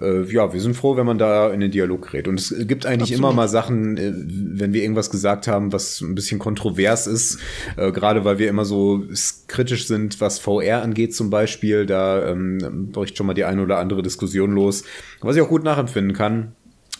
äh, 0.00 0.22
ja, 0.24 0.52
wir 0.52 0.60
sind 0.60 0.74
froh, 0.74 0.96
wenn 0.96 1.06
man 1.06 1.18
da 1.18 1.50
in 1.50 1.60
den 1.60 1.70
Dialog 1.70 2.06
gerät. 2.06 2.28
Und 2.28 2.40
es 2.40 2.54
gibt 2.66 2.86
eigentlich 2.86 3.12
Absolut. 3.12 3.18
immer 3.18 3.32
mal 3.32 3.48
Sachen, 3.48 3.96
äh, 3.96 4.12
wenn 4.14 4.72
wir 4.72 4.82
irgendwas 4.82 5.10
gesagt 5.10 5.48
haben, 5.48 5.72
was 5.72 6.00
ein 6.00 6.14
bisschen 6.14 6.38
kontrovers 6.38 7.06
ist, 7.06 7.38
äh, 7.76 7.92
gerade 7.92 8.24
weil 8.24 8.38
wir 8.38 8.48
immer 8.48 8.64
so 8.64 9.04
kritisch 9.48 9.86
sind, 9.86 10.20
was 10.20 10.38
VR 10.38 10.82
angeht 10.82 11.14
zum 11.14 11.30
Beispiel, 11.30 11.86
da 11.86 12.30
ähm, 12.30 12.90
bricht 12.92 13.16
schon 13.16 13.26
mal 13.26 13.34
die 13.34 13.44
eine 13.44 13.62
oder 13.62 13.78
andere 13.78 14.02
Diskussion 14.02 14.52
los, 14.52 14.84
was 15.20 15.36
ich 15.36 15.42
auch 15.42 15.48
gut 15.48 15.64
nachempfinden 15.64 16.14
kann. 16.14 16.52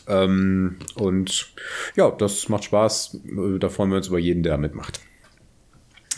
Ähm, 0.07 0.77
und 0.95 1.53
ja, 1.95 2.09
das 2.11 2.49
macht 2.49 2.63
Spaß. 2.63 3.19
Äh, 3.25 3.59
da 3.59 3.69
freuen 3.69 3.89
wir 3.89 3.97
uns 3.97 4.07
über 4.07 4.19
jeden, 4.19 4.43
der 4.43 4.57
mitmacht. 4.57 5.01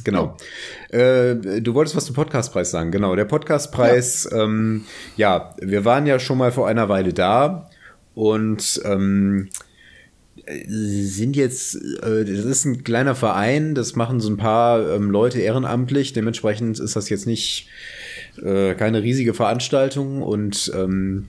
Genau. 0.04 0.38
Äh, 0.90 1.62
du 1.62 1.74
wolltest 1.74 1.96
was 1.96 2.06
zum 2.06 2.16
Podcastpreis 2.16 2.72
sagen. 2.72 2.92
Genau, 2.92 3.16
der 3.16 3.26
Podcastpreis, 3.26 4.28
ja. 4.32 4.44
Ähm, 4.44 4.86
ja, 5.18 5.56
wir 5.62 5.86
waren 5.86 6.06
ja 6.06 6.20
schon 6.20 6.38
mal 6.38 6.52
vor 6.52 6.68
einer 6.68 6.90
Weile 6.90 7.14
da 7.14 7.70
und 8.16 8.82
ähm, 8.86 9.50
sind 10.68 11.36
jetzt, 11.36 11.76
äh, 11.76 12.26
das 12.26 12.46
ist 12.46 12.66
ein 12.66 12.84
kleiner 12.84 13.16
Verein, 13.16 13.76
das 13.76 13.96
machen 13.96 14.20
so 14.20 14.30
ein 14.30 14.38
paar 14.38 14.90
ähm, 14.90 15.12
Leute 15.12 15.40
ehrenamtlich, 15.40 16.14
dementsprechend 16.14 16.80
ist 16.80 16.96
das 16.96 17.10
jetzt 17.10 17.28
nicht 17.28 17.68
äh, 18.42 18.74
keine 18.74 19.04
riesige 19.04 19.34
Veranstaltung 19.34 20.22
und 20.22 20.72
ähm, 20.76 21.28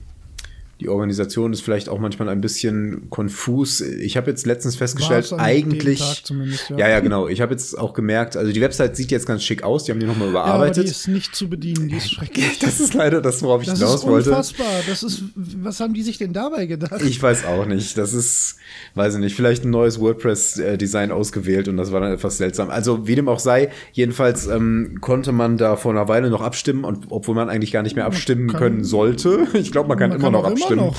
die 0.81 0.89
Organisation 0.89 1.53
ist 1.53 1.61
vielleicht 1.61 1.89
auch 1.89 1.99
manchmal 1.99 2.27
ein 2.27 2.41
bisschen 2.41 3.07
konfus. 3.11 3.81
Ich 3.81 4.17
habe 4.17 4.31
jetzt 4.31 4.47
letztens 4.47 4.75
festgestellt, 4.75 5.31
eigentlich. 5.37 6.23
Ja. 6.69 6.77
ja. 6.77 6.89
ja, 6.89 6.99
genau. 7.01 7.27
Ich 7.27 7.39
habe 7.39 7.53
jetzt 7.53 7.77
auch 7.77 7.93
gemerkt, 7.93 8.35
also 8.35 8.51
die 8.51 8.61
Website 8.61 8.95
sieht 8.95 9.11
jetzt 9.11 9.27
ganz 9.27 9.43
schick 9.43 9.61
aus, 9.61 9.83
die 9.83 9.91
haben 9.91 9.99
die 9.99 10.07
nochmal 10.07 10.29
überarbeitet. 10.29 10.77
Ja, 10.77 10.81
aber 10.81 10.83
die 10.83 10.89
ist 10.89 11.07
nicht 11.07 11.35
zu 11.35 11.47
bedienen, 11.47 11.87
die 11.87 11.97
ist 11.97 12.09
schrecklich. 12.09 12.57
das 12.61 12.79
ist 12.79 12.95
leider 12.95 13.21
das, 13.21 13.43
worauf 13.43 13.61
ich 13.61 13.67
das 13.67 13.77
hinaus 13.77 14.07
wollte. 14.07 14.31
Das 14.31 14.49
ist 14.49 14.59
unfassbar. 14.59 14.81
Das 14.87 15.03
ist, 15.03 15.23
was 15.35 15.79
haben 15.79 15.93
die 15.93 16.01
sich 16.01 16.17
denn 16.17 16.33
dabei 16.33 16.65
gedacht? 16.65 16.99
Ich 17.05 17.21
weiß 17.21 17.45
auch 17.45 17.67
nicht. 17.67 17.95
Das 17.95 18.15
ist, 18.15 18.55
weiß 18.95 19.13
ich 19.13 19.19
nicht, 19.19 19.35
vielleicht 19.35 19.63
ein 19.63 19.69
neues 19.69 19.99
WordPress-Design 19.99 21.11
ausgewählt 21.11 21.67
und 21.67 21.77
das 21.77 21.91
war 21.91 22.01
dann 22.01 22.11
etwas 22.11 22.39
seltsam. 22.39 22.71
Also 22.71 23.07
wie 23.07 23.13
dem 23.13 23.29
auch 23.29 23.39
sei, 23.39 23.69
jedenfalls 23.91 24.47
ähm, 24.47 24.97
konnte 24.99 25.31
man 25.31 25.57
da 25.57 25.75
vor 25.75 25.91
einer 25.91 26.07
Weile 26.07 26.31
noch 26.31 26.41
abstimmen 26.41 26.85
und 26.85 27.05
obwohl 27.11 27.35
man 27.35 27.49
eigentlich 27.49 27.71
gar 27.71 27.83
nicht 27.83 27.95
mehr 27.95 28.05
abstimmen 28.05 28.47
können 28.51 28.83
sollte. 28.83 29.47
Ich 29.61 29.71
glaube, 29.71 29.89
man 29.89 29.97
kann 29.97 30.09
man 30.09 30.17
immer 30.17 30.31
kann 30.31 30.33
noch 30.33 30.45
abstimmen 30.45 30.70
stimmen. 30.73 30.87
Noch. 30.87 30.97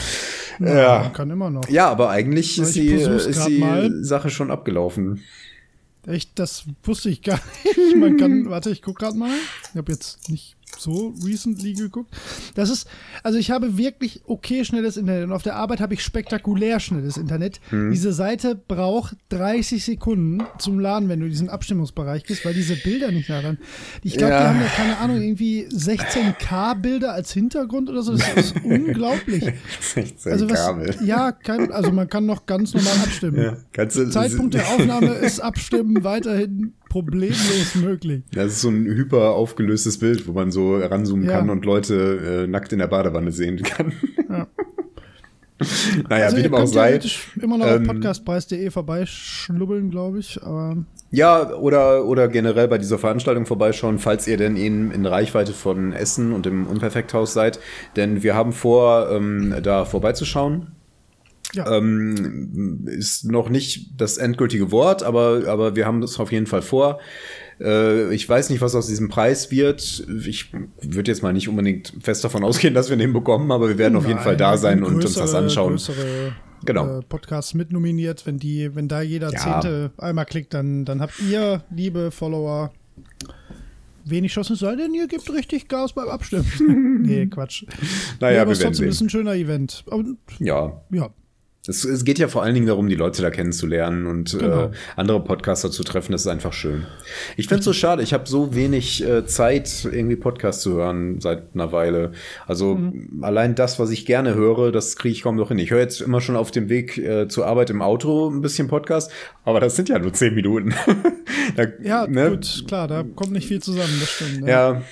Ja, 0.74 1.08
kann 1.10 1.30
immer 1.30 1.50
noch. 1.50 1.68
Ja, 1.68 1.88
aber 1.88 2.10
eigentlich 2.10 2.58
ist 2.58 2.76
die, 2.76 2.88
ist 2.88 3.46
die 3.46 3.90
Sache 4.02 4.30
schon 4.30 4.50
abgelaufen. 4.50 5.22
Echt, 6.06 6.30
das 6.34 6.64
wusste 6.82 7.10
ich 7.10 7.22
gar 7.22 7.40
nicht. 7.64 7.96
Man 7.96 8.16
kann, 8.16 8.50
warte, 8.50 8.70
ich 8.70 8.82
guck 8.82 8.98
gerade 8.98 9.16
mal. 9.16 9.30
Ich 9.70 9.76
habe 9.76 9.92
jetzt 9.92 10.28
nicht 10.28 10.56
so 10.78 11.14
recently 11.24 11.74
geguckt. 11.74 12.14
Das 12.54 12.70
ist, 12.70 12.88
also 13.22 13.38
ich 13.38 13.50
habe 13.50 13.78
wirklich 13.78 14.22
okay 14.26 14.64
schnelles 14.64 14.96
Internet 14.96 15.24
und 15.24 15.32
auf 15.32 15.42
der 15.42 15.56
Arbeit 15.56 15.80
habe 15.80 15.94
ich 15.94 16.02
spektakulär 16.02 16.80
schnelles 16.80 17.16
Internet. 17.16 17.60
Hm. 17.70 17.90
Diese 17.90 18.12
Seite 18.12 18.54
braucht 18.54 19.16
30 19.30 19.84
Sekunden 19.84 20.44
zum 20.58 20.80
Laden, 20.80 21.08
wenn 21.08 21.20
du 21.20 21.28
diesen 21.28 21.48
Abstimmungsbereich 21.48 22.24
gehst, 22.24 22.44
weil 22.44 22.54
diese 22.54 22.76
Bilder 22.76 23.10
nicht 23.10 23.28
da 23.28 23.42
dann. 23.42 23.58
Ich 24.02 24.16
glaube, 24.16 24.32
ja. 24.32 24.40
die 24.40 24.46
haben 24.48 24.60
ja 24.60 24.68
keine 24.68 24.98
Ahnung, 24.98 25.20
irgendwie 25.20 25.66
16K 25.66 26.80
Bilder 26.80 27.12
als 27.12 27.32
Hintergrund 27.32 27.90
oder 27.90 28.02
so. 28.02 28.16
Das 28.16 28.36
ist 28.36 28.54
unglaublich. 28.64 29.44
16K 29.94 30.30
also 30.30 30.50
was, 30.50 31.00
Ja, 31.04 31.32
kein, 31.32 31.72
also 31.72 31.92
man 31.92 32.08
kann 32.08 32.26
noch 32.26 32.46
ganz 32.46 32.74
normal 32.74 32.94
abstimmen. 33.04 33.56
Ja, 33.76 33.88
Zeitpunkt 33.88 34.54
der 34.54 34.66
Aufnahme 34.68 35.14
ist 35.14 35.40
Abstimmen 35.40 36.04
weiterhin 36.04 36.74
problemlos 36.92 37.74
möglich. 37.82 38.22
Das 38.32 38.48
ist 38.48 38.60
so 38.60 38.68
ein 38.68 38.84
hyper 38.84 39.30
aufgelöstes 39.30 39.98
Bild, 39.98 40.28
wo 40.28 40.32
man 40.32 40.50
so 40.50 40.76
ranzoomen 40.76 41.26
ja. 41.26 41.38
kann 41.38 41.48
und 41.48 41.64
Leute 41.64 42.44
äh, 42.44 42.46
nackt 42.46 42.72
in 42.74 42.80
der 42.80 42.86
Badewanne 42.86 43.32
sehen 43.32 43.62
kann. 43.62 43.94
Ja. 44.28 44.46
naja, 46.10 46.26
also 46.26 46.36
wie 46.36 46.42
dem 46.42 46.54
auch 46.54 46.66
sei. 46.66 47.00
immer 47.40 47.56
noch 47.56 47.66
ähm, 47.66 47.82
auf 47.82 47.94
podcastpreis.de 47.94 48.70
vorbeischlubbeln, 48.70 49.90
glaube 49.90 50.18
ich. 50.18 50.42
Aber 50.42 50.84
ja, 51.10 51.54
oder, 51.54 52.04
oder 52.04 52.28
generell 52.28 52.68
bei 52.68 52.76
dieser 52.76 52.98
Veranstaltung 52.98 53.46
vorbeischauen, 53.46 53.98
falls 53.98 54.28
ihr 54.28 54.36
denn 54.36 54.56
in, 54.56 54.90
in 54.90 55.06
Reichweite 55.06 55.54
von 55.54 55.94
Essen 55.94 56.34
und 56.34 56.46
im 56.46 56.66
Unperfekthaus 56.66 57.32
seid. 57.32 57.58
Denn 57.96 58.22
wir 58.22 58.34
haben 58.34 58.52
vor, 58.52 59.10
ähm, 59.10 59.54
da 59.62 59.86
vorbeizuschauen. 59.86 60.72
Ja. 61.54 61.76
Ähm, 61.76 62.86
ist 62.86 63.24
noch 63.24 63.48
nicht 63.48 63.90
das 64.00 64.16
endgültige 64.16 64.70
Wort, 64.70 65.02
aber, 65.02 65.42
aber 65.46 65.76
wir 65.76 65.86
haben 65.86 66.00
das 66.00 66.18
auf 66.18 66.32
jeden 66.32 66.46
Fall 66.46 66.62
vor. 66.62 66.98
Äh, 67.60 68.14
ich 68.14 68.28
weiß 68.28 68.50
nicht, 68.50 68.60
was 68.60 68.74
aus 68.74 68.86
diesem 68.86 69.08
Preis 69.08 69.50
wird. 69.50 70.06
Ich 70.26 70.52
würde 70.80 71.10
jetzt 71.10 71.22
mal 71.22 71.32
nicht 71.32 71.48
unbedingt 71.48 71.92
fest 72.00 72.24
davon 72.24 72.44
ausgehen, 72.44 72.74
dass 72.74 72.90
wir 72.90 72.96
den 72.96 73.12
bekommen, 73.12 73.50
aber 73.52 73.68
wir 73.68 73.78
werden 73.78 73.94
Nein, 73.94 74.02
auf 74.02 74.08
jeden 74.08 74.20
Fall 74.20 74.36
da 74.36 74.56
sein 74.56 74.80
größere, 74.80 74.96
und 74.96 75.04
uns 75.04 75.14
das 75.14 75.34
anschauen. 75.34 75.78
Genau. 76.64 76.98
Äh, 76.98 77.02
Podcasts 77.02 77.54
mitnominiert. 77.54 78.26
Wenn 78.26 78.38
die, 78.38 78.74
wenn 78.74 78.88
da 78.88 79.02
jeder 79.02 79.32
ja. 79.32 79.38
Zehnte 79.38 79.90
einmal 79.98 80.26
klickt, 80.26 80.54
dann, 80.54 80.84
dann 80.84 81.00
habt 81.00 81.20
ihr, 81.20 81.62
liebe 81.74 82.10
Follower, 82.10 82.72
wenig 84.04 84.32
Chancen, 84.32 84.56
sei 84.56 84.76
denn 84.76 84.94
ihr 84.94 85.08
gebt 85.08 85.30
richtig 85.32 85.68
Gas 85.68 85.92
beim 85.92 86.08
Abstimmen. 86.08 87.02
nee, 87.02 87.26
Quatsch. 87.26 87.64
Naja, 88.20 88.36
nee, 88.36 88.40
aber 88.40 88.52
es 88.52 88.58
ist 88.58 88.64
trotzdem 88.64 88.88
ist 88.88 89.00
ein 89.00 89.10
schöner 89.10 89.34
Event. 89.34 89.84
Und, 89.86 90.18
ja. 90.38 90.80
Ja, 90.90 91.10
es, 91.68 91.84
es, 91.84 92.04
geht 92.04 92.18
ja 92.18 92.26
vor 92.26 92.42
allen 92.42 92.54
Dingen 92.54 92.66
darum, 92.66 92.88
die 92.88 92.96
Leute 92.96 93.22
da 93.22 93.30
kennenzulernen 93.30 94.08
und 94.08 94.36
genau. 94.36 94.64
äh, 94.64 94.70
andere 94.96 95.22
Podcaster 95.22 95.70
zu 95.70 95.84
treffen. 95.84 96.10
Das 96.10 96.22
ist 96.22 96.26
einfach 96.26 96.52
schön. 96.52 96.86
Ich 97.36 97.46
finde 97.46 97.60
es 97.60 97.64
so 97.64 97.72
schade. 97.72 98.02
Ich 98.02 98.12
habe 98.12 98.28
so 98.28 98.52
wenig 98.52 99.04
äh, 99.04 99.24
Zeit, 99.26 99.84
irgendwie 99.84 100.16
Podcasts 100.16 100.60
zu 100.62 100.74
hören 100.74 101.20
seit 101.20 101.54
einer 101.54 101.70
Weile. 101.70 102.12
Also 102.48 102.74
mhm. 102.74 103.22
allein 103.22 103.54
das, 103.54 103.78
was 103.78 103.90
ich 103.90 104.06
gerne 104.06 104.34
höre, 104.34 104.72
das 104.72 104.96
kriege 104.96 105.12
ich 105.12 105.22
kaum 105.22 105.36
noch 105.36 105.48
hin. 105.48 105.58
Ich 105.58 105.70
höre 105.70 105.78
jetzt 105.78 106.00
immer 106.00 106.20
schon 106.20 106.34
auf 106.34 106.50
dem 106.50 106.68
Weg 106.68 106.98
äh, 106.98 107.28
zur 107.28 107.46
Arbeit 107.46 107.70
im 107.70 107.80
Auto 107.80 108.28
ein 108.28 108.40
bisschen 108.40 108.66
Podcast, 108.66 109.12
aber 109.44 109.60
das 109.60 109.76
sind 109.76 109.88
ja 109.88 110.00
nur 110.00 110.12
zehn 110.12 110.34
Minuten. 110.34 110.74
da, 111.56 111.66
ja, 111.80 112.08
ne? 112.08 112.30
gut, 112.30 112.64
klar, 112.66 112.88
da 112.88 113.04
kommt 113.14 113.30
nicht 113.30 113.46
viel 113.46 113.62
zusammen, 113.62 113.98
das 114.00 114.10
stimmt. 114.10 114.40
Ne? 114.40 114.50
Ja, 114.50 114.82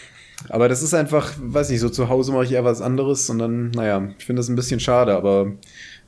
aber 0.48 0.68
das 0.68 0.82
ist 0.82 0.94
einfach, 0.94 1.32
weiß 1.38 1.70
nicht, 1.70 1.80
so 1.80 1.88
zu 1.88 2.08
Hause 2.08 2.32
mache 2.32 2.44
ich 2.44 2.52
eher 2.52 2.64
was 2.64 2.80
anderes 2.80 3.28
und 3.28 3.38
dann, 3.38 3.70
naja, 3.70 4.10
ich 4.18 4.24
finde 4.24 4.40
das 4.40 4.48
ein 4.48 4.56
bisschen 4.56 4.80
schade, 4.80 5.14
aber 5.14 5.52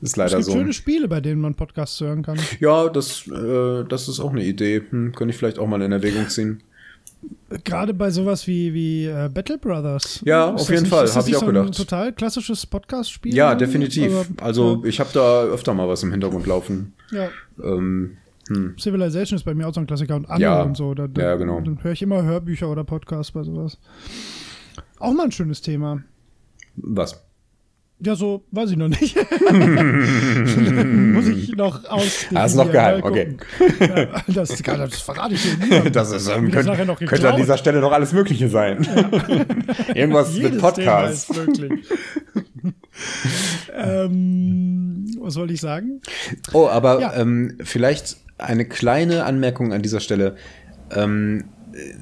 ist 0.03 0.17
leider. 0.17 0.37
Es 0.37 0.45
gibt 0.45 0.53
so. 0.53 0.59
schöne 0.59 0.73
Spiele, 0.73 1.07
bei 1.07 1.21
denen 1.21 1.41
man 1.41 1.55
Podcasts 1.55 1.99
hören 2.01 2.23
kann. 2.23 2.37
Ja, 2.59 2.89
das, 2.89 3.27
äh, 3.27 3.83
das 3.87 4.07
ist 4.07 4.19
auch 4.19 4.31
eine 4.31 4.43
Idee. 4.43 4.81
Hm, 4.89 5.13
könnte 5.15 5.31
ich 5.31 5.37
vielleicht 5.37 5.59
auch 5.59 5.67
mal 5.67 5.81
in 5.81 5.91
Erwägung 5.91 6.29
ziehen. 6.29 6.61
Gerade 7.63 7.93
bei 7.93 8.09
sowas 8.09 8.47
wie, 8.47 8.73
wie 8.73 9.05
äh, 9.05 9.29
Battle 9.33 9.57
Brothers. 9.57 10.21
Ja, 10.25 10.53
auf 10.53 10.69
jeden 10.69 10.83
nicht, 10.83 10.89
Fall, 10.89 11.07
habe 11.07 11.29
ich 11.29 11.35
auch 11.35 11.39
so 11.41 11.45
gedacht. 11.45 11.67
Ein 11.67 11.71
total 11.71 12.13
klassisches 12.13 12.65
Podcast-Spiel. 12.65 13.33
Ja, 13.33 13.55
definitiv. 13.55 14.11
Aber, 14.11 14.43
also 14.43 14.81
ja. 14.83 14.89
ich 14.89 14.99
habe 14.99 15.09
da 15.13 15.43
öfter 15.43 15.73
mal 15.73 15.87
was 15.87 16.03
im 16.03 16.11
Hintergrund 16.11 16.47
laufen. 16.47 16.93
Ja. 17.11 17.29
Ähm, 17.63 18.17
hm. 18.49 18.75
Civilization 18.77 19.37
ist 19.37 19.43
bei 19.43 19.53
mir 19.53 19.67
auch 19.67 19.73
so 19.73 19.79
ein 19.79 19.87
Klassiker 19.87 20.15
und 20.15 20.29
andere 20.29 20.41
ja, 20.41 20.61
und 20.63 20.75
so. 20.75 20.93
Da, 20.93 21.07
da, 21.07 21.21
ja, 21.21 21.35
genau. 21.35 21.61
Dann 21.61 21.81
höre 21.81 21.93
ich 21.93 22.01
immer 22.01 22.23
Hörbücher 22.23 22.69
oder 22.69 22.83
Podcasts 22.83 23.31
bei 23.31 23.43
sowas. 23.43 23.77
Auch 24.99 25.13
mal 25.13 25.25
ein 25.25 25.31
schönes 25.31 25.61
Thema. 25.61 26.03
Was? 26.75 27.23
Ja, 28.05 28.15
so 28.15 28.43
weiß 28.51 28.71
ich 28.71 28.77
noch 28.77 28.89
nicht. 28.89 29.15
Muss 29.53 31.27
ich 31.27 31.55
noch 31.55 31.85
aus. 31.85 32.25
Ah, 32.33 32.45
ist 32.45 32.55
noch 32.55 32.69
geheim, 32.69 33.01
okay. 33.01 33.37
Ja, 33.79 34.21
das, 34.27 34.61
das 34.61 35.01
verrate 35.01 35.35
ich 35.35 35.43
dir 35.43 35.57
niemandem. 35.57 35.93
Das 35.93 36.11
ist, 36.11 36.27
ähm, 36.27 36.51
könnt, 36.51 36.67
könnte 37.07 37.29
an 37.29 37.37
dieser 37.37 37.57
Stelle 37.57 37.79
noch 37.79 37.93
alles 37.93 38.11
Mögliche 38.11 38.49
sein. 38.49 38.83
Ja. 38.83 39.95
Irgendwas 39.95 40.35
mit 40.35 40.59
Podcast. 40.59 41.31
Ähm, 43.73 45.05
was 45.19 45.35
soll 45.35 45.51
ich 45.51 45.61
sagen? 45.61 46.01
Oh, 46.51 46.67
aber 46.67 46.99
ja. 46.99 47.15
ähm, 47.15 47.57
vielleicht 47.63 48.17
eine 48.37 48.65
kleine 48.65 49.23
Anmerkung 49.23 49.71
an 49.71 49.81
dieser 49.81 49.99
Stelle. 50.01 50.35
Ähm, 50.91 51.45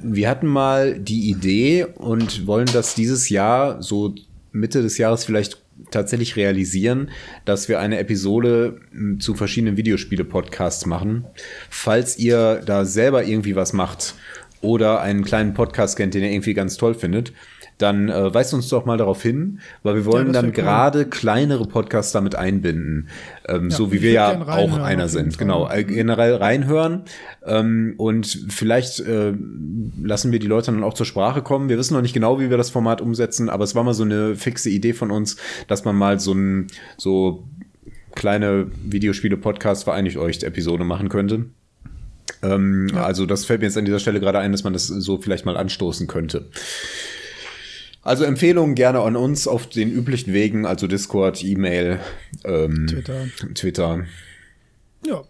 wir 0.04 0.30
hatten 0.30 0.48
mal 0.48 1.00
die 1.00 1.30
Idee 1.30 1.86
und 1.86 2.48
wollen 2.48 2.70
das 2.74 2.96
dieses 2.96 3.30
Jahr 3.30 3.82
so 3.82 4.16
Mitte 4.52 4.82
des 4.82 4.98
Jahres 4.98 5.24
vielleicht 5.24 5.61
tatsächlich 5.90 6.36
realisieren, 6.36 7.10
dass 7.46 7.70
wir 7.70 7.80
eine 7.80 7.98
Episode 8.00 8.80
zu 9.20 9.36
verschiedenen 9.36 9.78
Videospiele-Podcasts 9.78 10.86
machen. 10.86 11.26
Falls 11.70 12.18
ihr 12.18 12.62
da 12.66 12.86
selber 12.86 13.24
irgendwie 13.24 13.56
was 13.56 13.74
macht 13.74 14.16
oder 14.62 15.02
einen 15.02 15.24
kleinen 15.24 15.54
Podcast 15.54 15.98
kennt, 15.98 16.14
den 16.14 16.24
ihr 16.24 16.32
irgendwie 16.32 16.54
ganz 16.54 16.78
toll 16.78 16.94
findet, 16.94 17.34
dann 17.82 18.10
äh, 18.10 18.34
weist 18.34 18.54
uns 18.54 18.70
doch 18.70 18.86
mal 18.86 18.98
darauf 18.98 19.22
hin, 19.22 19.60
weil 19.84 19.96
wir 19.96 20.06
wollen 20.06 20.28
ja, 20.28 20.34
dann 20.34 20.52
gerade 20.52 21.06
kleinere 21.06 21.66
Podcasts 21.66 22.12
damit 22.12 22.36
einbinden, 22.36 23.10
ähm, 23.48 23.70
ja, 23.70 23.76
so 23.76 23.92
wie 23.92 24.02
wir 24.02 24.12
ja 24.12 24.42
auch 24.48 24.78
einer 24.80 25.08
sind. 25.08 25.38
Genau, 25.38 25.70
äh, 25.70 25.84
generell 25.84 26.36
reinhören 26.36 27.04
ähm, 27.46 27.96
und 27.98 28.26
vielleicht 28.50 29.00
äh, 29.00 29.34
lassen 30.02 30.32
wir 30.32 30.40
die 30.40 30.48
Leute 30.48 30.72
dann 30.72 30.84
auch 30.84 30.94
zur 30.94 31.06
Sprache 31.06 31.42
kommen. 31.42 31.70
Wir 31.70 31.78
wissen 31.78 31.94
noch 31.94 32.02
nicht 32.02 32.14
genau, 32.14 32.40
wie 32.40 32.50
wir 32.50 32.58
das 32.58 32.70
Format 32.70 33.02
umsetzen, 33.02 33.50
aber 33.50 33.64
es 33.64 33.76
war 33.76 33.84
mal 33.84 33.94
so 33.94 34.04
eine 34.04 34.36
fixe 34.36 34.70
Idee 34.70 34.94
von 34.94 35.12
uns, 35.12 35.38
dass 35.68 35.86
man 35.86 35.96
mal 35.96 36.20
so 36.20 36.34
ein 36.34 36.68
so 36.98 37.48
kleine 38.16 38.68
Videospiele-Podcast 38.84 39.86
vereinigt 39.86 40.18
euch 40.18 40.44
Episode 40.44 40.84
machen 40.84 41.10
könnte. 41.10 41.46
Ähm, 42.44 42.90
ja. 42.94 43.04
Also 43.04 43.26
das 43.26 43.46
fällt 43.46 43.62
mir 43.62 43.68
jetzt 43.68 43.78
an 43.78 43.86
dieser 43.86 44.00
Stelle 44.00 44.20
gerade 44.20 44.40
ein, 44.40 44.52
dass 44.52 44.64
man 44.64 44.74
das 44.74 44.88
so 44.88 45.18
vielleicht 45.20 45.46
mal 45.46 45.58
anstoßen 45.58 46.08
könnte. 46.08 46.50
Also 48.04 48.24
Empfehlungen 48.24 48.74
gerne 48.76 49.02
an 49.02 49.16
uns 49.16 49.48
auf 49.48 49.68
den 49.68 49.92
üblichen 49.92 50.34
Wegen, 50.34 50.66
also 50.66 50.88
Discord, 50.88 51.44
E-Mail, 51.44 52.00
ähm, 52.44 52.88
Twitter. 52.90 53.26
Twitter. 53.54 54.06
Ja. 55.06 55.22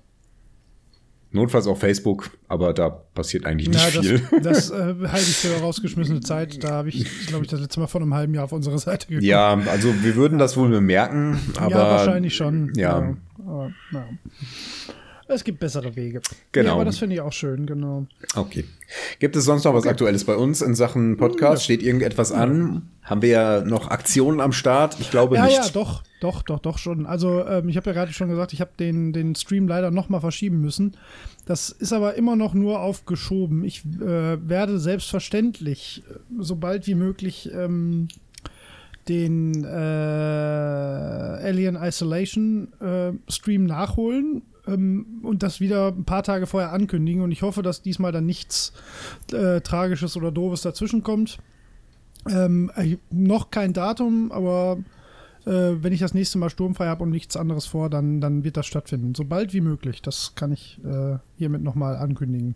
Notfalls 1.34 1.66
auch 1.68 1.78
Facebook, 1.78 2.30
aber 2.50 2.74
da 2.74 2.90
passiert 2.90 3.46
eigentlich 3.46 3.70
nicht 3.70 3.96
Ja, 3.96 4.02
viel. 4.02 4.22
das, 4.42 4.70
das 4.70 4.72
äh, 4.72 4.74
halte 5.08 5.18
ich 5.22 5.36
für 5.38 5.60
rausgeschmissene 5.62 6.20
Zeit. 6.22 6.62
Da 6.64 6.72
habe 6.72 6.90
ich, 6.90 7.28
glaube 7.28 7.46
ich, 7.46 7.52
das 7.52 7.60
letzte 7.62 7.80
Mal 7.80 7.88
vor 7.88 8.02
einem 8.02 8.14
halben 8.14 8.34
Jahr 8.34 8.46
auf 8.46 8.52
unsere 8.52 8.78
Seite 8.80 9.08
geguckt. 9.08 9.26
Ja, 9.26 9.54
also 9.68 9.94
wir 10.04 10.16
würden 10.16 10.40
das 10.40 10.58
wohl 10.58 10.70
bemerken, 10.70 11.40
aber. 11.58 11.72
ja, 11.72 11.78
wahrscheinlich 11.78 12.36
schon. 12.36 12.74
Ja. 12.76 13.16
aber, 13.46 13.72
ja. 13.94 14.06
Es 15.34 15.46
gibt 15.46 15.60
bessere 15.60 15.96
Wege. 15.96 16.20
Genau. 16.52 16.68
Ja, 16.68 16.74
aber 16.76 16.84
das 16.86 16.98
finde 16.98 17.16
ich 17.16 17.22
auch 17.22 17.32
schön, 17.32 17.66
genau. 17.66 18.06
Okay. 18.36 18.66
Gibt 19.20 19.36
es 19.38 19.46
sonst 19.46 19.64
noch 19.64 19.74
was 19.74 19.88
Aktuelles 19.88 20.26
bei 20.26 20.36
uns 20.36 20.62
in 20.62 20.76
Sachen 20.76 21.16
Podcast? 21.16 21.64
Steht 21.64 21.82
irgendetwas 21.82 22.34
an? 22.34 22.90
Haben 23.04 23.22
wir 23.22 23.30
ja 23.30 23.62
noch 23.62 23.90
Aktionen 23.90 24.42
am 24.42 24.52
Start? 24.52 24.98
Ich 25.00 25.10
glaube 25.10 25.38
Ja, 25.38 25.46
nicht. 25.46 25.56
ja, 25.56 25.70
doch, 25.70 26.04
doch, 26.20 26.42
doch, 26.44 26.60
doch 26.60 26.78
schon. 26.78 27.06
Also 27.06 27.46
ähm, 27.48 27.70
ich 27.70 27.78
habe 27.78 27.90
ja 27.90 27.94
gerade 27.94 28.12
schon 28.12 28.28
gesagt, 28.30 28.52
ich 28.52 28.60
habe 28.60 28.72
den, 28.78 29.14
den 29.14 29.34
Stream 29.36 29.70
leider 29.70 29.90
noch 29.90 30.10
mal 30.10 30.20
verschieben 30.20 30.60
müssen. 30.60 30.98
Das 31.46 31.70
ist 31.70 31.94
aber 31.94 32.16
immer 32.16 32.36
noch 32.36 32.54
nur 32.54 32.82
aufgeschoben. 32.82 33.64
Ich 33.64 33.86
äh, 33.86 34.38
werde 34.48 34.80
selbstverständlich, 34.80 36.04
äh, 36.10 36.14
sobald 36.40 36.88
wie 36.88 36.96
möglich, 36.96 37.50
ähm, 37.54 38.10
den 39.08 39.64
äh, 39.64 39.68
Alien 39.68 41.76
Isolation 41.76 42.68
äh, 42.82 43.14
Stream 43.32 43.66
nachholen 43.66 44.42
ähm, 44.68 45.22
und 45.24 45.44
das 45.44 45.60
wieder 45.60 45.88
ein 45.88 46.06
paar 46.06 46.24
Tage 46.24 46.48
vorher 46.48 46.74
ankündigen. 46.74 47.22
Und 47.22 47.32
ich 47.32 47.42
hoffe, 47.42 47.62
dass 47.62 47.82
diesmal 47.82 48.12
dann 48.12 48.26
nichts 48.26 48.74
äh, 49.32 49.62
Tragisches 49.62 50.18
oder 50.18 50.32
Doofes 50.32 50.62
dazwischen 50.62 51.04
kommt. 51.04 51.40
Ähm, 52.30 52.72
äh, 52.76 52.98
noch 53.10 53.52
kein 53.52 53.74
Datum, 53.74 54.32
aber 54.32 54.78
äh, 55.46 55.52
wenn 55.82 55.92
ich 55.92 56.00
das 56.00 56.14
nächste 56.14 56.38
Mal 56.38 56.50
sturmfrei 56.50 56.88
habe 56.88 57.04
und 57.04 57.10
nichts 57.10 57.36
anderes 57.36 57.66
vor, 57.66 57.90
dann, 57.90 58.22
dann 58.22 58.44
wird 58.44 58.58
das 58.58 58.68
stattfinden. 58.68 59.16
Sobald 59.16 59.54
wie 59.54 59.62
möglich. 59.62 60.02
Das 60.02 60.34
kann 60.36 60.52
ich 60.52 60.80
äh, 60.86 61.18
hiermit 61.38 61.64
nochmal 61.64 61.96
ankündigen. 61.96 62.56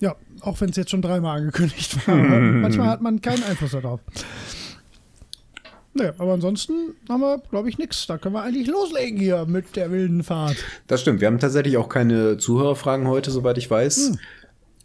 Ja, 0.00 0.16
auch 0.40 0.60
wenn 0.60 0.70
es 0.70 0.76
jetzt 0.76 0.90
schon 0.90 1.00
dreimal 1.00 1.38
angekündigt 1.38 2.06
war. 2.06 2.16
manchmal 2.16 2.88
hat 2.88 3.00
man 3.00 3.20
keinen 3.20 3.44
Einfluss 3.44 3.70
darauf. 3.70 4.00
Naja, 5.96 6.12
aber 6.18 6.34
ansonsten 6.34 6.94
haben 7.08 7.20
wir, 7.20 7.38
glaube 7.50 7.70
ich, 7.70 7.78
nichts. 7.78 8.06
Da 8.06 8.18
können 8.18 8.34
wir 8.34 8.42
eigentlich 8.42 8.66
loslegen 8.66 9.18
hier 9.18 9.46
mit 9.46 9.76
der 9.76 9.90
wilden 9.90 10.22
Fahrt. 10.22 10.56
Das 10.86 11.00
stimmt. 11.00 11.20
Wir 11.20 11.28
haben 11.28 11.38
tatsächlich 11.38 11.78
auch 11.78 11.88
keine 11.88 12.36
Zuhörerfragen 12.36 13.08
heute, 13.08 13.30
soweit 13.30 13.56
ich 13.56 13.70
weiß. 13.70 14.10
Hm. 14.10 14.18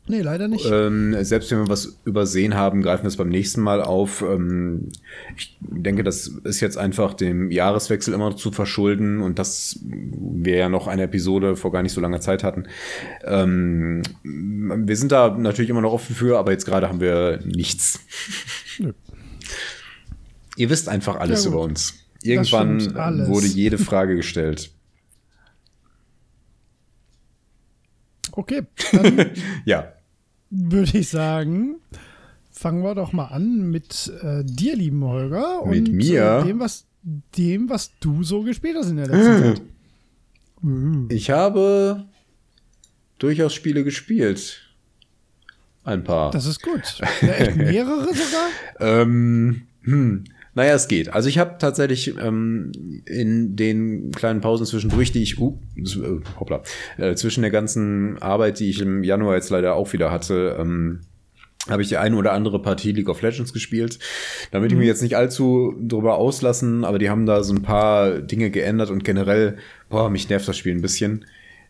Nee, 0.07 0.21
leider 0.21 0.47
nicht. 0.47 0.65
Ähm, 0.65 1.15
selbst 1.23 1.51
wenn 1.51 1.59
wir 1.59 1.69
was 1.69 1.99
übersehen 2.05 2.55
haben, 2.55 2.81
greifen 2.81 3.03
wir 3.03 3.09
es 3.09 3.17
beim 3.17 3.29
nächsten 3.29 3.61
Mal 3.61 3.81
auf. 3.81 4.21
Ähm, 4.21 4.89
ich 5.37 5.57
denke, 5.61 6.03
das 6.03 6.27
ist 6.27 6.59
jetzt 6.59 6.77
einfach 6.77 7.13
dem 7.13 7.51
Jahreswechsel 7.51 8.13
immer 8.13 8.35
zu 8.35 8.51
verschulden 8.51 9.21
und 9.21 9.37
dass 9.37 9.79
wir 9.83 10.55
ja 10.55 10.69
noch 10.69 10.87
eine 10.87 11.03
Episode 11.03 11.55
vor 11.55 11.71
gar 11.71 11.83
nicht 11.83 11.93
so 11.93 12.01
langer 12.01 12.19
Zeit 12.19 12.43
hatten. 12.43 12.67
Ähm, 13.23 14.01
wir 14.23 14.97
sind 14.97 15.11
da 15.11 15.37
natürlich 15.37 15.69
immer 15.69 15.81
noch 15.81 15.93
offen 15.93 16.15
für, 16.15 16.39
aber 16.39 16.51
jetzt 16.51 16.65
gerade 16.65 16.89
haben 16.89 16.99
wir 16.99 17.39
nichts. 17.45 17.99
Nö. 18.79 18.93
Ihr 20.57 20.69
wisst 20.69 20.89
einfach 20.89 21.15
alles 21.15 21.43
Ja, 21.43 21.51
über 21.51 21.61
uns. 21.61 21.93
Irgendwann 22.23 23.27
wurde 23.27 23.47
jede 23.47 23.77
Frage 23.77 24.15
gestellt. 24.15 24.71
Okay, 28.31 28.63
dann 28.91 29.31
Ja, 29.65 29.93
würde 30.49 30.97
ich 30.97 31.09
sagen, 31.09 31.75
fangen 32.51 32.83
wir 32.83 32.95
doch 32.95 33.13
mal 33.13 33.27
an 33.27 33.69
mit 33.69 34.11
äh, 34.21 34.43
dir, 34.43 34.75
lieben 34.75 35.03
Holger. 35.03 35.65
Mit 35.65 35.89
und 35.89 35.95
mir? 35.95 36.39
Äh, 36.39 36.47
dem, 36.47 36.59
was, 36.59 36.85
dem, 37.37 37.69
was 37.69 37.91
du 37.99 38.23
so 38.23 38.43
gespielt 38.43 38.77
hast 38.77 38.89
in 38.89 38.97
der 38.97 39.07
letzten 39.07 39.55
Zeit. 39.55 39.61
ich 41.09 41.29
habe 41.29 42.05
durchaus 43.19 43.53
Spiele 43.53 43.83
gespielt. 43.83 44.61
Ein 45.83 46.03
paar. 46.03 46.31
Das 46.31 46.45
ist 46.45 46.61
gut. 46.61 47.01
Ja, 47.21 47.27
echt 47.29 47.55
mehrere 47.57 48.13
sogar? 48.13 48.49
Ähm, 48.79 49.63
hm. 49.83 50.23
Naja, 50.53 50.73
es 50.73 50.87
geht. 50.87 51.13
Also 51.13 51.29
ich 51.29 51.37
habe 51.37 51.55
tatsächlich 51.59 52.17
ähm, 52.17 52.71
in 53.05 53.55
den 53.55 54.11
kleinen 54.11 54.41
Pausen 54.41 54.65
zwischendurch, 54.65 55.11
die 55.13 55.23
ich, 55.23 55.39
uh, 55.39 55.57
hoppla, 56.39 56.61
äh, 56.97 57.15
zwischen 57.15 57.41
der 57.41 57.51
ganzen 57.51 58.21
Arbeit, 58.21 58.59
die 58.59 58.69
ich 58.69 58.81
im 58.81 59.03
Januar 59.03 59.35
jetzt 59.35 59.49
leider 59.49 59.75
auch 59.75 59.93
wieder 59.93 60.11
hatte, 60.11 60.57
ähm, 60.59 61.01
habe 61.69 61.83
ich 61.83 61.89
die 61.89 61.97
eine 61.97 62.15
oder 62.15 62.33
andere 62.33 62.61
Partie 62.61 62.91
League 62.91 63.07
of 63.07 63.21
Legends 63.21 63.53
gespielt. 63.53 63.99
Damit 64.51 64.71
ich 64.71 64.77
mich 64.77 64.87
jetzt 64.87 65.03
nicht 65.03 65.15
allzu 65.15 65.75
drüber 65.79 66.15
auslassen, 66.15 66.83
aber 66.83 66.97
die 66.97 67.09
haben 67.09 67.25
da 67.25 67.43
so 67.43 67.53
ein 67.53 67.61
paar 67.61 68.19
Dinge 68.19 68.49
geändert 68.49 68.89
und 68.89 69.03
generell, 69.03 69.57
boah, 69.89 70.09
mich 70.09 70.27
nervt 70.27 70.47
das 70.47 70.57
Spiel 70.57 70.75
ein 70.75 70.81
bisschen. 70.81 71.25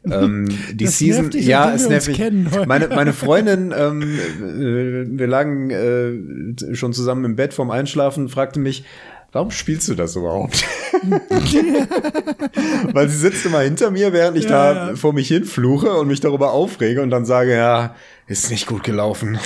Ähm, 0.10 0.48
die 0.74 0.86
Das 0.86 0.98
Season, 0.98 1.24
nervt 1.24 1.34
dich, 1.36 1.46
ja, 1.46 1.74
es 1.74 1.88
nervt 1.90 2.08
mich. 2.08 2.18
kennen. 2.18 2.50
Meine, 2.68 2.88
meine 2.90 3.14
Freundin, 3.24 3.74
ähm, 3.78 4.02
äh, 4.02 5.18
wir 5.20 5.28
lagen 5.28 5.70
äh, 5.70 6.76
schon 6.76 6.94
zusammen 6.94 7.26
im 7.26 7.36
Bett 7.36 7.54
vorm 7.54 7.72
Einschlafen, 7.72 8.30
fragte 8.30 8.60
mich, 8.60 8.84
warum 9.32 9.52
spielst 9.52 9.88
du 9.90 9.96
das 9.96 10.16
überhaupt? 10.16 10.64
Weil 12.94 13.10
sie 13.10 13.18
sitzt 13.18 13.46
immer 13.46 13.60
hinter 13.62 13.92
mir, 13.92 14.14
während 14.14 14.38
ich 14.38 14.46
Ja, 14.46 14.74
da 14.74 14.90
ja. 14.90 14.96
vor 14.96 15.14
mich 15.14 15.28
hin 15.28 15.46
fluche 15.46 15.92
und 15.94 16.08
mich 16.08 16.20
darüber 16.20 16.52
aufrege 16.52 17.02
und 17.02 17.10
dann 17.10 17.26
sage, 17.26 17.56
ja, 17.56 17.96
ist 18.28 18.50
nicht 18.52 18.68
gut 18.68 18.84
gelaufen. 18.84 19.40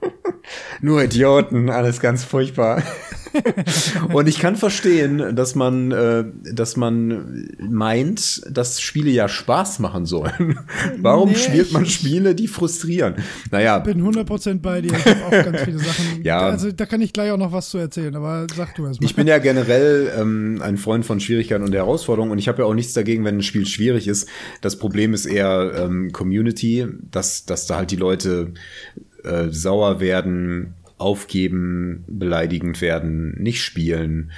Nur 0.80 1.02
Idioten, 1.02 1.70
alles 1.70 2.00
ganz 2.00 2.24
furchtbar. 2.24 2.82
und 4.14 4.26
ich 4.28 4.38
kann 4.38 4.56
verstehen, 4.56 5.36
dass 5.36 5.54
man, 5.54 5.92
äh, 5.92 6.24
dass 6.52 6.76
man 6.76 7.48
meint, 7.60 8.40
dass 8.50 8.80
Spiele 8.80 9.10
ja 9.10 9.28
Spaß 9.28 9.80
machen 9.80 10.06
sollen. 10.06 10.58
Warum 10.98 11.30
Nee, 11.30 11.34
spielt 11.36 11.72
man 11.72 11.82
ich- 11.84 11.94
Spiele, 11.94 12.34
die 12.34 12.48
frustrieren? 12.48 13.16
Naja, 13.50 13.78
Bin 13.80 14.02
100% 14.02 14.60
bei 14.60 14.80
dir. 14.80 14.92
Ich 14.96 15.04
habe 15.04 15.26
auch 15.26 15.30
ganz 15.44 15.60
viele 15.60 15.78
Sachen. 15.78 16.22
Ja. 16.22 16.40
Also 16.40 16.72
da 16.72 16.86
kann 16.86 17.02
ich 17.02 17.12
gleich 17.12 17.30
auch 17.30 17.36
noch 17.36 17.52
was 17.52 17.68
zu 17.68 17.78
erzählen, 17.78 18.14
aber 18.16 18.46
sag 18.56 18.74
du 18.76 18.86
erst 18.86 19.00
mal. 19.00 19.06
Ich 19.06 19.14
bin 19.14 19.26
ja 19.26 19.38
generell 19.38 20.10
ähm, 20.18 20.60
ein 20.62 20.78
Freund 20.78 21.04
von 21.04 21.20
Schwierigkeiten 21.20 21.64
und 21.64 21.74
Herausforderungen 21.74 22.32
und 22.32 22.38
ich 22.38 22.48
habe 22.48 22.62
ja 22.62 22.64
auch 22.64 22.74
nichts 22.74 22.94
dagegen, 22.94 23.24
wenn 23.24 23.36
ein 23.38 23.42
Spiel 23.42 23.66
schwierig 23.66 24.08
ist. 24.08 24.28
Das 24.62 24.78
Problem 24.78 25.12
ist 25.12 25.26
eher 25.26 25.72
ähm, 25.76 26.12
Community, 26.12 26.86
dass, 27.10 27.44
dass 27.44 27.66
da 27.66 27.76
halt 27.76 27.90
die 27.90 27.96
Leute 27.96 28.54
äh, 29.28 29.50
sauer 29.50 30.00
werden, 30.00 30.74
aufgeben, 30.98 32.04
beleidigend 32.08 32.80
werden, 32.80 33.34
nicht 33.40 33.62
spielen, 33.62 34.32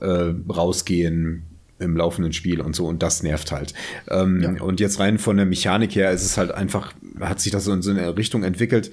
äh, 0.00 0.32
rausgehen 0.48 1.42
im 1.78 1.96
laufenden 1.96 2.32
Spiel 2.32 2.60
und 2.60 2.74
so 2.74 2.86
und 2.86 3.02
das 3.02 3.22
nervt 3.22 3.52
halt. 3.52 3.74
Ähm, 4.08 4.42
Ja. 4.42 4.62
Und 4.62 4.80
jetzt 4.80 4.98
rein 4.98 5.18
von 5.18 5.36
der 5.36 5.46
Mechanik 5.46 5.94
her 5.94 6.10
ist 6.10 6.24
es 6.24 6.38
halt 6.38 6.50
einfach, 6.50 6.94
hat 7.20 7.40
sich 7.40 7.52
das 7.52 7.64
so 7.64 7.72
in 7.72 7.82
so 7.82 7.90
eine 7.90 8.16
Richtung 8.16 8.44
entwickelt, 8.44 8.90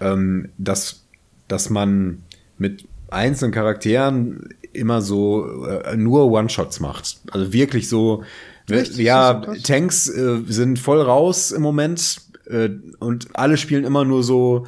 ähm, 0.00 0.48
dass, 0.58 1.04
dass 1.46 1.70
man 1.70 2.22
mit 2.58 2.84
einzelnen 3.10 3.52
Charakteren 3.52 4.48
immer 4.72 5.02
so 5.02 5.66
äh, 5.66 5.96
nur 5.96 6.30
One-Shots 6.30 6.80
macht. 6.80 7.20
Also 7.30 7.52
wirklich 7.52 7.88
so, 7.88 8.24
Echt? 8.68 8.96
ja? 8.98 9.42
Tanks 9.62 10.08
äh, 10.08 10.40
sind 10.46 10.78
voll 10.78 11.00
raus 11.00 11.50
im 11.50 11.62
Moment 11.62 12.22
äh, 12.50 12.70
und 12.98 13.28
alle 13.34 13.56
spielen 13.56 13.84
immer 13.84 14.04
nur 14.04 14.22
so 14.22 14.66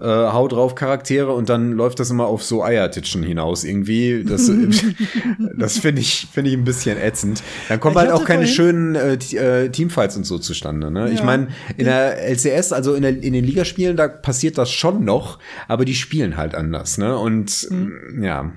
äh, 0.00 0.04
Hau 0.06 0.46
drauf 0.48 0.74
Charaktere 0.76 1.32
und 1.32 1.48
dann 1.48 1.72
läuft 1.72 1.98
das 2.00 2.10
immer 2.10 2.26
auf 2.26 2.42
so 2.42 2.62
Eiertitschen 2.62 3.22
hinaus 3.22 3.64
irgendwie. 3.64 4.24
Das, 4.24 4.50
das 5.58 5.78
finde 5.78 6.00
ich, 6.00 6.28
finde 6.32 6.50
ich 6.50 6.56
ein 6.56 6.64
bisschen 6.64 6.96
ätzend. 6.96 7.42
Dann 7.68 7.80
kommen 7.80 7.94
Ich 7.96 8.00
halt 8.00 8.12
auch 8.12 8.24
keine 8.24 8.46
schönen 8.46 8.94
äh, 8.94 9.14
äh, 9.14 9.68
Teamfights 9.68 10.16
und 10.16 10.24
so 10.24 10.38
zustande. 10.38 10.90
Ne? 10.90 11.10
Ich 11.10 11.18
Ja. 11.18 11.24
meine, 11.24 11.48
in 11.76 11.84
der 11.86 12.22
LCS, 12.30 12.72
also 12.72 12.94
in, 12.94 13.02
der, 13.02 13.22
in 13.22 13.32
den 13.32 13.44
Ligaspielen, 13.44 13.96
da 13.96 14.08
passiert 14.08 14.58
das 14.58 14.70
schon 14.70 15.04
noch, 15.04 15.38
aber 15.68 15.84
die 15.84 15.94
spielen 15.94 16.36
halt 16.36 16.54
anders. 16.54 16.96
Ne? 16.98 17.18
Und 17.18 17.66
Mhm. 17.70 18.22
ja. 18.22 18.52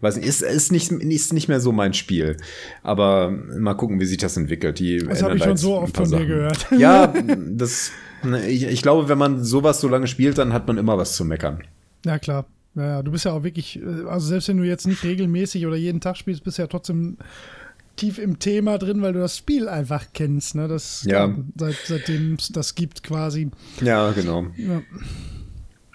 Weiß 0.00 0.16
nicht, 0.16 0.26
ist, 0.26 0.42
ist, 0.42 0.72
nicht, 0.72 0.90
ist 0.92 1.32
nicht 1.32 1.48
mehr 1.48 1.60
so 1.60 1.72
mein 1.72 1.94
Spiel. 1.94 2.36
Aber 2.82 3.30
mal 3.30 3.74
gucken, 3.74 4.00
wie 4.00 4.06
sich 4.06 4.18
das 4.18 4.36
entwickelt. 4.36 4.78
Die 4.78 4.98
Das 4.98 5.22
habe 5.22 5.36
ich 5.36 5.42
schon 5.42 5.56
so 5.56 5.76
oft 5.78 5.96
von 5.96 6.08
dir 6.10 6.26
gehört. 6.26 6.66
Ja, 6.78 7.12
das. 7.48 7.90
ne, 8.22 8.46
Ich, 8.48 8.64
ich 8.64 8.82
glaube, 8.82 9.08
wenn 9.08 9.18
man 9.18 9.42
sowas 9.44 9.80
so 9.80 9.88
lange 9.88 10.06
spielt, 10.06 10.38
dann 10.38 10.52
hat 10.52 10.66
man 10.66 10.78
immer 10.78 10.96
was 10.98 11.16
zu 11.16 11.24
meckern. 11.24 11.62
Ja, 12.04 12.18
klar. 12.18 12.46
Ja, 12.76 12.82
ja, 12.86 13.02
du 13.02 13.12
bist 13.12 13.24
ja 13.24 13.32
auch 13.32 13.44
wirklich, 13.44 13.80
äh, 13.80 14.08
also 14.08 14.26
selbst 14.26 14.48
wenn 14.48 14.56
du 14.56 14.64
jetzt 14.64 14.86
nicht 14.86 15.04
regelmäßig 15.04 15.66
oder 15.66 15.76
jeden 15.76 16.00
Tag 16.00 16.16
spielst, 16.16 16.42
bist 16.44 16.58
du 16.58 16.62
ja 16.62 16.66
trotzdem 16.66 17.18
tief 17.96 18.18
im 18.18 18.40
Thema 18.40 18.78
drin, 18.78 19.00
weil 19.02 19.12
du 19.12 19.20
das 19.20 19.36
Spiel 19.38 19.68
einfach 19.68 20.06
kennst, 20.12 20.56
ne? 20.56 20.66
Das 20.66 21.04
Ja. 21.08 21.32
seit, 21.56 21.76
seitdem 21.86 22.34
es 22.34 22.48
das 22.48 22.74
gibt 22.74 23.04
quasi. 23.04 23.50
Ja, 23.80 24.10
genau. 24.10 24.46
Ja. 24.56 24.82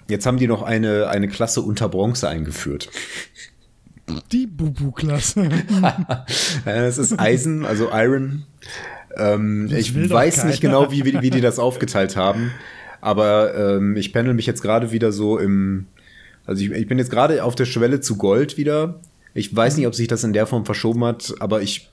Jetzt 0.08 0.24
haben 0.26 0.38
die 0.38 0.48
noch 0.48 0.62
eine, 0.62 1.08
eine 1.08 1.28
Klasse 1.28 1.60
unter 1.60 1.88
Bronze 1.90 2.28
eingeführt. 2.28 2.88
Die 4.32 4.46
Bubu-Klasse. 4.46 5.48
Es 6.64 6.98
ist 6.98 7.18
Eisen, 7.18 7.64
also 7.64 7.88
Iron. 7.92 8.44
Ähm, 9.16 9.68
Das 9.70 9.78
ich 9.80 10.10
weiß 10.10 10.44
nicht 10.44 10.60
genau, 10.60 10.90
wie, 10.92 11.04
wie, 11.04 11.20
wie 11.20 11.30
die 11.30 11.40
das 11.40 11.58
aufgeteilt 11.58 12.16
haben. 12.16 12.52
Aber 13.00 13.54
ähm, 13.54 13.96
ich 13.96 14.12
pendel 14.12 14.34
mich 14.34 14.46
jetzt 14.46 14.62
gerade 14.62 14.92
wieder 14.92 15.10
so 15.12 15.38
im, 15.38 15.86
Also 16.46 16.62
ich, 16.62 16.70
ich 16.70 16.86
bin 16.86 16.98
jetzt 16.98 17.10
gerade 17.10 17.42
auf 17.44 17.54
der 17.54 17.64
Schwelle 17.64 18.00
zu 18.00 18.16
Gold 18.16 18.56
wieder. 18.56 19.00
Ich 19.34 19.54
weiß 19.54 19.76
nicht, 19.76 19.86
ob 19.86 19.94
sich 19.94 20.08
das 20.08 20.24
in 20.24 20.32
der 20.32 20.46
Form 20.46 20.64
verschoben 20.66 21.04
hat, 21.04 21.34
aber 21.38 21.62
ich, 21.62 21.88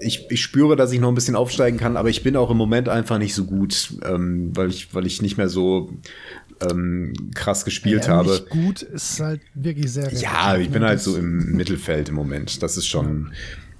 ich, 0.00 0.26
ich 0.30 0.42
spüre, 0.42 0.76
dass 0.76 0.92
ich 0.92 1.00
noch 1.00 1.08
ein 1.08 1.14
bisschen 1.14 1.36
aufsteigen 1.36 1.78
kann, 1.78 1.96
aber 1.96 2.08
ich 2.10 2.22
bin 2.22 2.36
auch 2.36 2.50
im 2.50 2.56
Moment 2.56 2.88
einfach 2.88 3.18
nicht 3.18 3.34
so 3.34 3.44
gut, 3.44 3.94
ähm, 4.04 4.50
weil, 4.54 4.68
ich, 4.68 4.92
weil 4.94 5.06
ich 5.06 5.22
nicht 5.22 5.36
mehr 5.38 5.48
so 5.48 5.90
ähm, 6.60 7.12
krass 7.34 7.64
gespielt 7.64 8.06
ja, 8.06 8.14
habe. 8.14 8.30
Nicht 8.30 8.50
gut 8.50 8.82
ist 8.82 9.20
halt 9.20 9.40
wirklich 9.54 9.92
sehr. 9.92 10.12
Ja, 10.12 10.56
ich 10.56 10.70
bin 10.70 10.82
halt 10.82 11.00
so 11.00 11.16
im 11.16 11.52
Mittelfeld 11.52 12.08
im 12.08 12.14
Moment. 12.14 12.62
Das 12.62 12.76
ist 12.76 12.86
schon. 12.86 13.32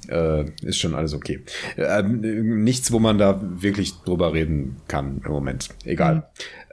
Äh, 0.09 0.45
ist 0.62 0.79
schon 0.79 0.95
alles 0.95 1.15
okay. 1.15 1.41
Ähm, 1.77 2.62
nichts, 2.62 2.93
wo 2.93 3.01
man 3.01 3.19
da 3.19 3.41
wirklich 3.61 3.93
drüber 4.05 4.33
reden 4.33 4.77
kann 4.87 5.21
im 5.25 5.33
Moment. 5.33 5.71
Egal. 5.85 6.15
Mhm. 6.17 6.23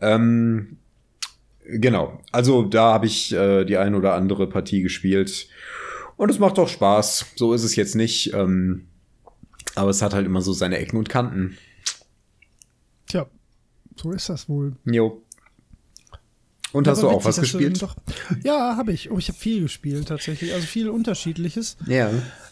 Ähm, 0.02 0.78
genau. 1.66 2.22
Also 2.32 2.64
da 2.64 2.94
habe 2.94 3.08
ich 3.08 3.34
äh, 3.34 3.66
die 3.66 3.78
ein 3.78 3.96
oder 3.96 4.14
andere 4.14 4.48
Partie 4.48 4.84
gespielt. 4.84 5.48
Und 6.16 6.30
es 6.30 6.38
macht 6.38 6.60
auch 6.60 6.68
Spaß. 6.68 7.26
So 7.36 7.54
ist 7.54 7.64
es 7.64 7.76
jetzt 7.76 7.96
nicht. 7.96 8.34
Ähm, 8.34 8.86
aber 9.74 9.90
es 9.90 10.02
hat 10.04 10.14
halt 10.14 10.26
immer 10.26 10.42
so 10.42 10.54
seine 10.54 10.78
Ecken 10.78 10.98
und 10.98 11.10
Kanten. 11.10 11.58
Tja, 13.08 13.26
so 13.96 14.12
ist 14.12 14.30
das 14.30 14.48
wohl. 14.48 14.76
Jo. 14.86 15.24
Und 16.74 16.88
hast 16.88 17.04
du 17.04 17.10
auch 17.10 17.24
was 17.24 17.40
gespielt? 17.40 17.82
Doch, 17.82 17.96
ja, 18.44 18.76
habe 18.76 18.92
ich. 18.92 19.12
Oh, 19.12 19.18
ich 19.20 19.30
habe 19.30 19.38
viel 19.38 19.62
gespielt 19.62 20.08
tatsächlich. 20.08 20.54
Also 20.54 20.66
viel 20.66 20.90
Unterschiedliches. 20.90 21.78
Ja. 21.86 22.10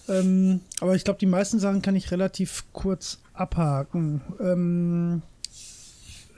Ähm, 0.07 0.61
aber 0.79 0.95
ich 0.95 1.03
glaube, 1.03 1.19
die 1.19 1.25
meisten 1.25 1.59
Sachen 1.59 1.81
kann 1.81 1.95
ich 1.95 2.11
relativ 2.11 2.63
kurz 2.71 3.17
abhaken. 3.33 4.21
Ähm, 4.39 5.21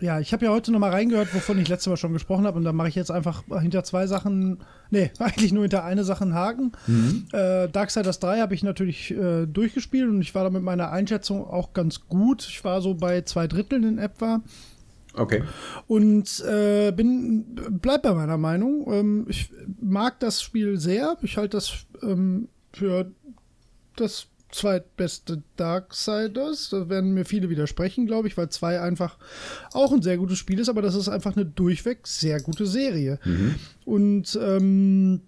ja, 0.03 0.19
ich 0.19 0.33
habe 0.33 0.45
ja 0.45 0.51
heute 0.51 0.71
noch 0.71 0.79
mal 0.79 0.91
reingehört, 0.91 1.33
wovon 1.33 1.59
ich 1.59 1.69
letztes 1.69 1.87
Mal 1.87 1.97
schon 1.97 2.13
gesprochen 2.13 2.45
habe. 2.45 2.57
Und 2.57 2.65
da 2.65 2.73
mache 2.73 2.89
ich 2.89 2.95
jetzt 2.95 3.11
einfach 3.11 3.43
hinter 3.61 3.83
zwei 3.83 4.07
Sachen, 4.07 4.59
nee, 4.89 5.11
eigentlich 5.19 5.51
nur 5.51 5.63
hinter 5.63 5.83
eine 5.83 6.03
Sache 6.03 6.23
einen 6.23 6.33
Haken. 6.33 6.71
Mhm. 6.87 7.25
Äh, 7.31 7.69
Darksiders 7.69 8.19
3 8.19 8.39
habe 8.39 8.53
ich 8.53 8.63
natürlich 8.63 9.11
äh, 9.11 9.45
durchgespielt 9.45 10.09
und 10.09 10.21
ich 10.21 10.35
war 10.35 10.43
da 10.43 10.49
mit 10.49 10.63
meiner 10.63 10.91
Einschätzung 10.91 11.45
auch 11.45 11.73
ganz 11.73 12.07
gut. 12.07 12.45
Ich 12.49 12.63
war 12.63 12.81
so 12.81 12.95
bei 12.95 13.21
zwei 13.21 13.47
Dritteln 13.47 13.83
in 13.83 13.97
etwa. 13.97 14.41
Okay. 15.15 15.43
Und 15.87 16.39
äh, 16.41 16.91
bin, 16.91 17.45
bleib 17.81 18.03
bei 18.03 18.13
meiner 18.13 18.37
Meinung. 18.37 18.91
Ähm, 18.91 19.25
ich 19.29 19.51
mag 19.79 20.19
das 20.19 20.41
Spiel 20.41 20.79
sehr. 20.79 21.17
Ich 21.21 21.37
halte 21.37 21.57
das 21.57 21.85
ähm, 22.01 22.49
für 22.71 23.11
das 23.95 24.27
zweitbeste 24.53 25.43
Darksiders. 25.55 26.69
Da 26.69 26.89
werden 26.89 27.13
mir 27.13 27.25
viele 27.25 27.49
widersprechen, 27.49 28.05
glaube 28.05 28.27
ich, 28.27 28.37
weil 28.37 28.49
zwei 28.49 28.79
einfach 28.79 29.17
auch 29.73 29.91
ein 29.91 30.01
sehr 30.01 30.17
gutes 30.17 30.37
Spiel 30.37 30.59
ist, 30.59 30.69
aber 30.69 30.81
das 30.81 30.95
ist 30.95 31.09
einfach 31.09 31.35
eine 31.35 31.45
durchweg 31.45 32.07
sehr 32.07 32.41
gute 32.41 32.65
Serie. 32.65 33.19
Mhm. 33.23 33.55
Und 33.85 34.39
ähm, 34.41 35.21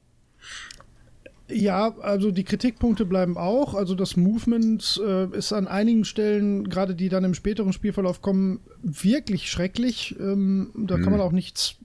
ja, 1.50 1.96
also 2.00 2.32
die 2.32 2.44
Kritikpunkte 2.44 3.06
bleiben 3.06 3.38
auch. 3.38 3.76
Also 3.76 3.94
das 3.96 4.18
Movement 4.18 5.02
äh, 5.06 5.28
ist 5.38 5.54
an 5.54 5.68
einigen 5.68 6.04
Stellen, 6.04 6.70
gerade 6.70 6.96
die 6.96 7.10
dann 7.10 7.24
im 7.24 7.34
späteren 7.34 7.74
Spielverlauf 7.74 8.22
kommen, 8.22 8.62
wirklich 8.82 9.50
schrecklich. 9.50 10.16
Ähm, 10.20 10.72
da 10.76 10.98
mhm. 10.98 11.04
kann 11.04 11.12
man 11.12 11.22
auch 11.22 11.32
nichts 11.32 11.76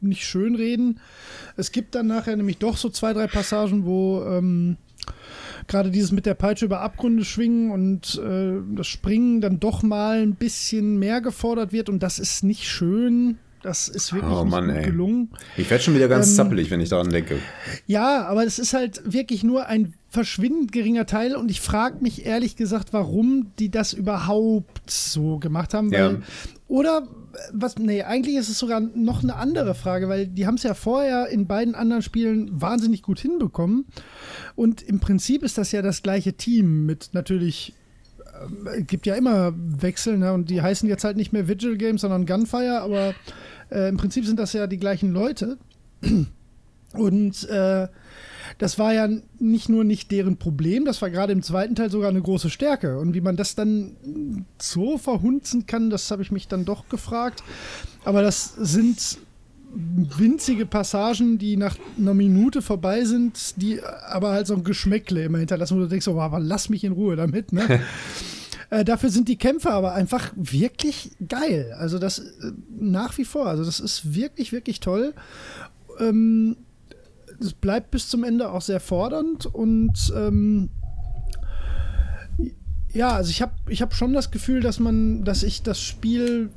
nicht 0.00 0.24
schön 0.24 0.54
reden. 0.54 1.00
Es 1.56 1.72
gibt 1.72 1.94
dann 1.94 2.06
nachher 2.06 2.36
nämlich 2.36 2.58
doch 2.58 2.76
so 2.76 2.88
zwei, 2.88 3.12
drei 3.12 3.26
Passagen, 3.26 3.84
wo 3.84 4.22
ähm, 4.24 4.76
gerade 5.66 5.90
dieses 5.90 6.12
mit 6.12 6.26
der 6.26 6.34
Peitsche 6.34 6.64
über 6.64 6.80
Abgründe 6.80 7.24
schwingen 7.24 7.70
und 7.70 8.18
äh, 8.18 8.54
das 8.74 8.86
Springen 8.86 9.40
dann 9.40 9.60
doch 9.60 9.82
mal 9.82 10.22
ein 10.22 10.34
bisschen 10.34 10.98
mehr 10.98 11.20
gefordert 11.20 11.72
wird 11.72 11.88
und 11.88 12.02
das 12.02 12.18
ist 12.18 12.42
nicht 12.42 12.64
schön. 12.64 13.38
Das 13.62 13.88
ist 13.88 14.12
wirklich 14.12 14.32
oh, 14.32 14.44
Mann, 14.44 14.68
gelungen. 14.82 15.30
Ich 15.56 15.68
werde 15.70 15.82
schon 15.82 15.94
wieder 15.94 16.08
ganz 16.08 16.28
ähm, 16.30 16.34
zappelig, 16.34 16.70
wenn 16.70 16.80
ich 16.80 16.88
daran 16.88 17.10
denke. 17.10 17.38
Ja, 17.86 18.26
aber 18.26 18.44
es 18.44 18.58
ist 18.58 18.74
halt 18.74 19.02
wirklich 19.04 19.42
nur 19.42 19.66
ein 19.66 19.94
verschwindend 20.08 20.72
geringer 20.72 21.06
Teil 21.06 21.36
und 21.36 21.50
ich 21.50 21.60
frage 21.60 21.96
mich 22.00 22.24
ehrlich 22.24 22.56
gesagt, 22.56 22.92
warum 22.92 23.52
die 23.58 23.70
das 23.70 23.92
überhaupt 23.92 24.90
so 24.90 25.38
gemacht 25.38 25.74
haben. 25.74 25.90
Weil, 25.90 25.98
ja. 25.98 26.18
Oder 26.68 27.06
was, 27.52 27.76
nee, 27.76 28.02
eigentlich 28.02 28.36
ist 28.36 28.48
es 28.48 28.58
sogar 28.58 28.80
noch 28.80 29.22
eine 29.22 29.36
andere 29.36 29.74
Frage, 29.74 30.08
weil 30.08 30.26
die 30.26 30.46
haben 30.46 30.56
es 30.56 30.62
ja 30.62 30.74
vorher 30.74 31.28
in 31.28 31.46
beiden 31.46 31.74
anderen 31.74 32.02
Spielen 32.02 32.50
wahnsinnig 32.60 33.02
gut 33.02 33.20
hinbekommen. 33.20 33.86
Und 34.54 34.82
im 34.82 35.00
Prinzip 35.00 35.42
ist 35.42 35.58
das 35.58 35.72
ja 35.72 35.82
das 35.82 36.02
gleiche 36.02 36.34
Team 36.34 36.86
mit 36.86 37.10
natürlich 37.12 37.74
gibt 38.86 39.06
ja 39.06 39.14
immer 39.14 39.52
Wechsel, 39.56 40.18
ne? 40.18 40.32
Und 40.32 40.50
die 40.50 40.62
heißen 40.62 40.88
jetzt 40.88 41.04
halt 41.04 41.16
nicht 41.16 41.32
mehr 41.32 41.48
Vigil 41.48 41.76
Games, 41.76 42.00
sondern 42.02 42.26
Gunfire, 42.26 42.80
aber 42.80 43.14
äh, 43.70 43.88
Im 43.88 43.96
Prinzip 43.96 44.24
sind 44.24 44.38
das 44.38 44.52
ja 44.52 44.66
die 44.66 44.78
gleichen 44.78 45.12
Leute. 45.12 45.58
Und 46.92 47.48
äh, 47.48 47.88
das 48.58 48.78
war 48.78 48.94
ja 48.94 49.08
nicht 49.38 49.68
nur 49.68 49.84
nicht 49.84 50.10
deren 50.12 50.38
Problem, 50.38 50.84
das 50.84 51.02
war 51.02 51.10
gerade 51.10 51.32
im 51.32 51.42
zweiten 51.42 51.74
Teil 51.74 51.90
sogar 51.90 52.08
eine 52.08 52.22
große 52.22 52.48
Stärke. 52.48 52.98
Und 52.98 53.12
wie 53.12 53.20
man 53.20 53.36
das 53.36 53.54
dann 53.54 54.46
so 54.58 54.96
verhunzen 54.98 55.66
kann, 55.66 55.90
das 55.90 56.10
habe 56.10 56.22
ich 56.22 56.30
mich 56.30 56.48
dann 56.48 56.64
doch 56.64 56.88
gefragt. 56.88 57.42
Aber 58.04 58.22
das 58.22 58.54
sind 58.54 59.18
winzige 59.76 60.66
Passagen, 60.66 61.38
die 61.38 61.56
nach 61.56 61.76
einer 61.98 62.14
Minute 62.14 62.62
vorbei 62.62 63.04
sind, 63.04 63.60
die 63.60 63.82
aber 63.82 64.32
halt 64.32 64.46
so 64.46 64.54
ein 64.54 64.64
Geschmäckle 64.64 65.24
immer 65.24 65.38
hinterlassen, 65.38 65.76
wo 65.76 65.80
du 65.80 65.88
denkst, 65.88 66.08
oh, 66.08 66.20
aber 66.20 66.40
lass 66.40 66.68
mich 66.68 66.84
in 66.84 66.92
Ruhe 66.92 67.16
damit. 67.16 67.52
Ne? 67.52 67.80
Äh, 68.68 68.84
dafür 68.84 69.10
sind 69.10 69.28
die 69.28 69.38
Kämpfe 69.38 69.70
aber 69.70 69.94
einfach 69.94 70.32
wirklich 70.34 71.12
geil. 71.28 71.72
Also 71.78 72.00
das 72.00 72.18
äh, 72.18 72.50
nach 72.80 73.16
wie 73.16 73.24
vor. 73.24 73.46
Also 73.46 73.64
das 73.64 73.78
ist 73.78 74.16
wirklich, 74.16 74.50
wirklich 74.50 74.80
toll. 74.80 75.14
Ähm, 76.00 76.56
es 77.40 77.52
bleibt 77.52 77.92
bis 77.92 78.08
zum 78.08 78.24
Ende 78.24 78.50
auch 78.50 78.62
sehr 78.62 78.80
fordernd 78.80 79.46
und 79.46 80.12
ähm, 80.16 80.70
ja, 82.92 83.10
also 83.10 83.30
ich 83.30 83.42
habe 83.42 83.52
ich 83.68 83.82
hab 83.82 83.94
schon 83.94 84.14
das 84.14 84.30
Gefühl, 84.30 84.60
dass 84.60 84.80
man, 84.80 85.22
dass 85.22 85.42
ich 85.42 85.62
das 85.62 85.80
Spiel 85.80 86.50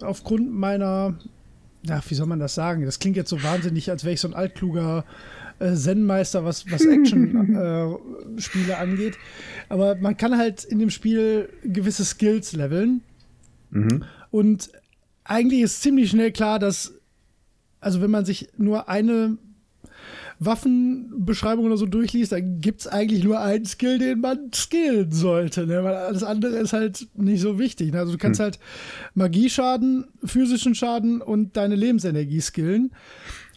aufgrund 0.00 0.50
meiner, 0.52 1.14
ja, 1.84 2.00
wie 2.08 2.14
soll 2.14 2.26
man 2.26 2.38
das 2.38 2.54
sagen? 2.54 2.84
Das 2.84 2.98
klingt 2.98 3.16
jetzt 3.16 3.30
so 3.30 3.42
wahnsinnig, 3.42 3.90
als 3.90 4.04
wäre 4.04 4.14
ich 4.14 4.20
so 4.20 4.28
ein 4.28 4.34
altkluger 4.34 5.04
äh, 5.58 5.74
Zen-Meister, 5.74 6.44
was, 6.44 6.70
was 6.70 6.84
Action-Spiele 6.84 8.72
äh, 8.72 8.76
angeht. 8.78 9.16
Aber 9.68 9.96
man 9.96 10.16
kann 10.16 10.36
halt 10.36 10.64
in 10.64 10.78
dem 10.78 10.90
Spiel 10.90 11.48
gewisse 11.64 12.04
Skills 12.04 12.52
leveln. 12.52 13.02
Mhm. 13.70 14.04
Und 14.30 14.70
eigentlich 15.24 15.62
ist 15.62 15.82
ziemlich 15.82 16.10
schnell 16.10 16.32
klar, 16.32 16.58
dass, 16.58 16.94
also 17.80 18.00
wenn 18.00 18.10
man 18.10 18.24
sich 18.24 18.48
nur 18.56 18.88
eine 18.88 19.38
Waffenbeschreibung 20.44 21.64
oder 21.64 21.76
so 21.76 21.86
durchliest, 21.86 22.32
dann 22.32 22.60
gibt 22.60 22.82
es 22.82 22.86
eigentlich 22.86 23.24
nur 23.24 23.40
einen 23.40 23.64
Skill, 23.64 23.98
den 23.98 24.20
man 24.20 24.50
skillen 24.54 25.10
sollte, 25.10 25.66
ne? 25.66 25.82
weil 25.84 25.94
alles 25.94 26.22
andere 26.22 26.56
ist 26.56 26.72
halt 26.72 27.08
nicht 27.14 27.40
so 27.40 27.58
wichtig. 27.58 27.92
Ne? 27.92 27.98
Also 27.98 28.12
du 28.12 28.18
kannst 28.18 28.40
hm. 28.40 28.44
halt 28.44 28.58
Magieschaden, 29.14 30.06
physischen 30.24 30.74
Schaden 30.74 31.20
und 31.20 31.56
deine 31.56 31.76
Lebensenergie 31.76 32.40
skillen. 32.40 32.92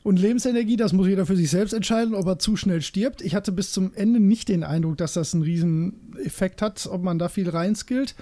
Und 0.05 0.19
Lebensenergie, 0.19 0.77
das 0.77 0.93
muss 0.93 1.07
jeder 1.07 1.25
für 1.25 1.35
sich 1.35 1.49
selbst 1.49 1.73
entscheiden, 1.73 2.13
ob 2.13 2.27
er 2.27 2.37
zu 2.37 2.55
schnell 2.55 2.83
stirbt. 2.83 3.23
Ich 3.23 3.33
hatte 3.33 3.51
bis 3.51 3.71
zum 3.71 3.91
Ende 3.95 4.19
nicht 4.19 4.49
den 4.49 4.63
Eindruck, 4.63 4.97
dass 4.97 5.13
das 5.13 5.33
einen 5.33 5.41
riesen 5.41 6.15
Effekt 6.23 6.61
hat, 6.61 6.87
ob 6.91 7.01
man 7.01 7.17
da 7.17 7.27
viel 7.27 7.49
reinskillt. 7.49 8.13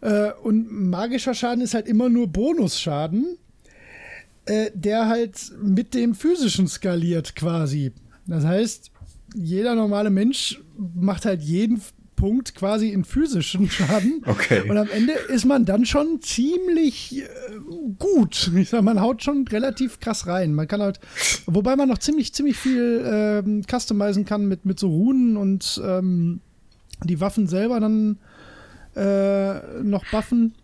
Äh, 0.00 0.32
und 0.42 0.72
magischer 0.72 1.34
Schaden 1.34 1.62
ist 1.62 1.74
halt 1.74 1.86
immer 1.86 2.08
nur 2.08 2.26
Bonusschaden, 2.26 3.38
äh, 4.46 4.70
der 4.74 5.08
halt 5.08 5.52
mit 5.62 5.94
dem 5.94 6.14
physischen 6.14 6.68
skaliert 6.68 7.34
quasi. 7.36 7.92
Das 8.26 8.44
heißt, 8.44 8.90
jeder 9.34 9.74
normale 9.74 10.10
Mensch 10.10 10.60
macht 10.94 11.24
halt 11.24 11.42
jeden 11.42 11.80
Punkt 12.16 12.54
quasi 12.54 12.88
in 12.88 13.04
physischen 13.04 13.68
Schaden. 13.68 14.22
Okay. 14.26 14.68
Und 14.68 14.76
am 14.76 14.88
Ende 14.88 15.12
ist 15.12 15.44
man 15.44 15.64
dann 15.64 15.84
schon 15.84 16.20
ziemlich 16.22 17.22
äh, 17.22 17.26
gut. 17.98 18.50
Ich 18.56 18.70
sag, 18.70 18.82
man 18.82 19.00
haut 19.00 19.22
schon 19.22 19.46
relativ 19.48 20.00
krass 20.00 20.26
rein. 20.26 20.54
Man 20.54 20.66
kann 20.66 20.80
halt, 20.80 21.00
wobei 21.46 21.76
man 21.76 21.88
noch 21.88 21.98
ziemlich, 21.98 22.32
ziemlich 22.32 22.56
viel 22.56 23.04
ähm, 23.06 23.62
customizen 23.70 24.24
kann 24.24 24.46
mit, 24.46 24.64
mit 24.64 24.78
so 24.78 24.88
Runen 24.88 25.36
und 25.36 25.80
ähm, 25.84 26.40
die 27.02 27.20
Waffen 27.20 27.46
selber 27.46 27.80
dann 27.80 28.18
äh, 28.96 29.82
noch 29.82 30.04
buffen. 30.10 30.54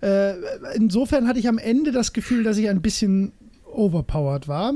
Äh, 0.00 0.34
insofern 0.74 1.26
hatte 1.26 1.38
ich 1.38 1.48
am 1.48 1.58
Ende 1.58 1.92
das 1.92 2.12
Gefühl, 2.12 2.44
dass 2.44 2.56
ich 2.58 2.68
ein 2.68 2.82
bisschen 2.82 3.32
overpowered 3.64 4.48
war. 4.48 4.74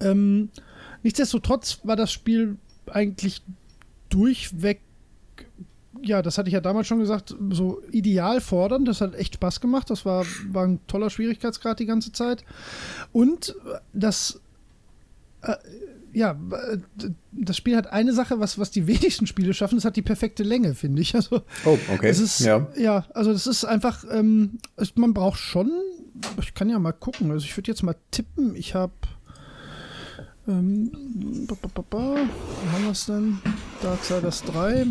Ähm, 0.00 0.50
nichtsdestotrotz 1.02 1.80
war 1.84 1.96
das 1.96 2.12
Spiel 2.12 2.56
eigentlich 2.86 3.42
durchweg 4.08 4.80
ja, 6.04 6.20
das 6.20 6.36
hatte 6.36 6.48
ich 6.48 6.54
ja 6.54 6.60
damals 6.60 6.88
schon 6.88 6.98
gesagt, 6.98 7.34
so 7.50 7.80
ideal 7.92 8.40
fordernd. 8.40 8.88
Das 8.88 9.00
hat 9.00 9.14
echt 9.14 9.34
Spaß 9.34 9.60
gemacht. 9.60 9.88
Das 9.88 10.04
war, 10.04 10.26
war 10.50 10.64
ein 10.66 10.80
toller 10.88 11.10
Schwierigkeitsgrad 11.10 11.78
die 11.78 11.86
ganze 11.86 12.12
Zeit. 12.12 12.44
Und 13.12 13.54
das, 13.92 14.40
äh, 15.42 15.54
ja, 16.12 16.38
das 17.32 17.56
Spiel 17.56 17.76
hat 17.76 17.86
eine 17.86 18.12
Sache, 18.12 18.38
was, 18.40 18.58
was 18.58 18.70
die 18.70 18.86
wenigsten 18.86 19.26
Spiele 19.26 19.54
schaffen, 19.54 19.76
das 19.76 19.84
hat 19.84 19.96
die 19.96 20.02
perfekte 20.02 20.42
Länge, 20.42 20.74
finde 20.74 21.02
ich. 21.02 21.14
Also, 21.14 21.42
oh, 21.64 21.78
okay. 21.94 22.08
Es 22.08 22.20
ist, 22.20 22.40
ja. 22.40 22.68
ja, 22.76 23.06
also 23.14 23.32
das 23.32 23.46
ist 23.46 23.64
einfach, 23.64 24.04
ähm, 24.10 24.58
man 24.94 25.14
braucht 25.14 25.38
schon 25.38 25.70
ich 26.40 26.54
kann 26.54 26.68
ja 26.68 26.78
mal 26.78 26.92
gucken. 26.92 27.30
Also 27.30 27.44
ich 27.44 27.56
würde 27.56 27.70
jetzt 27.70 27.82
mal 27.82 27.96
tippen. 28.10 28.54
Ich 28.54 28.74
habe 28.74 28.92
ähm, 30.48 31.46
ba, 31.46 31.56
ba, 31.60 31.84
ba, 31.88 31.98
Wo 31.98 32.72
haben 32.72 32.84
wir 32.84 32.90
es 32.90 33.06
denn? 33.06 33.38
Darksiders 33.82 34.42
3. 34.44 34.86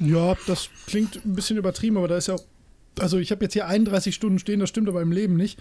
Ja, 0.00 0.36
das 0.46 0.68
klingt 0.86 1.24
ein 1.24 1.34
bisschen 1.34 1.56
übertrieben, 1.56 1.96
aber 1.96 2.08
da 2.08 2.16
ist 2.16 2.28
ja 2.28 2.34
auch. 2.34 2.44
Also, 2.98 3.18
ich 3.18 3.30
habe 3.30 3.44
jetzt 3.44 3.52
hier 3.52 3.66
31 3.68 4.14
Stunden 4.14 4.40
stehen, 4.40 4.60
das 4.60 4.68
stimmt 4.68 4.88
aber 4.88 5.00
im 5.00 5.12
Leben 5.12 5.36
nicht. 5.36 5.60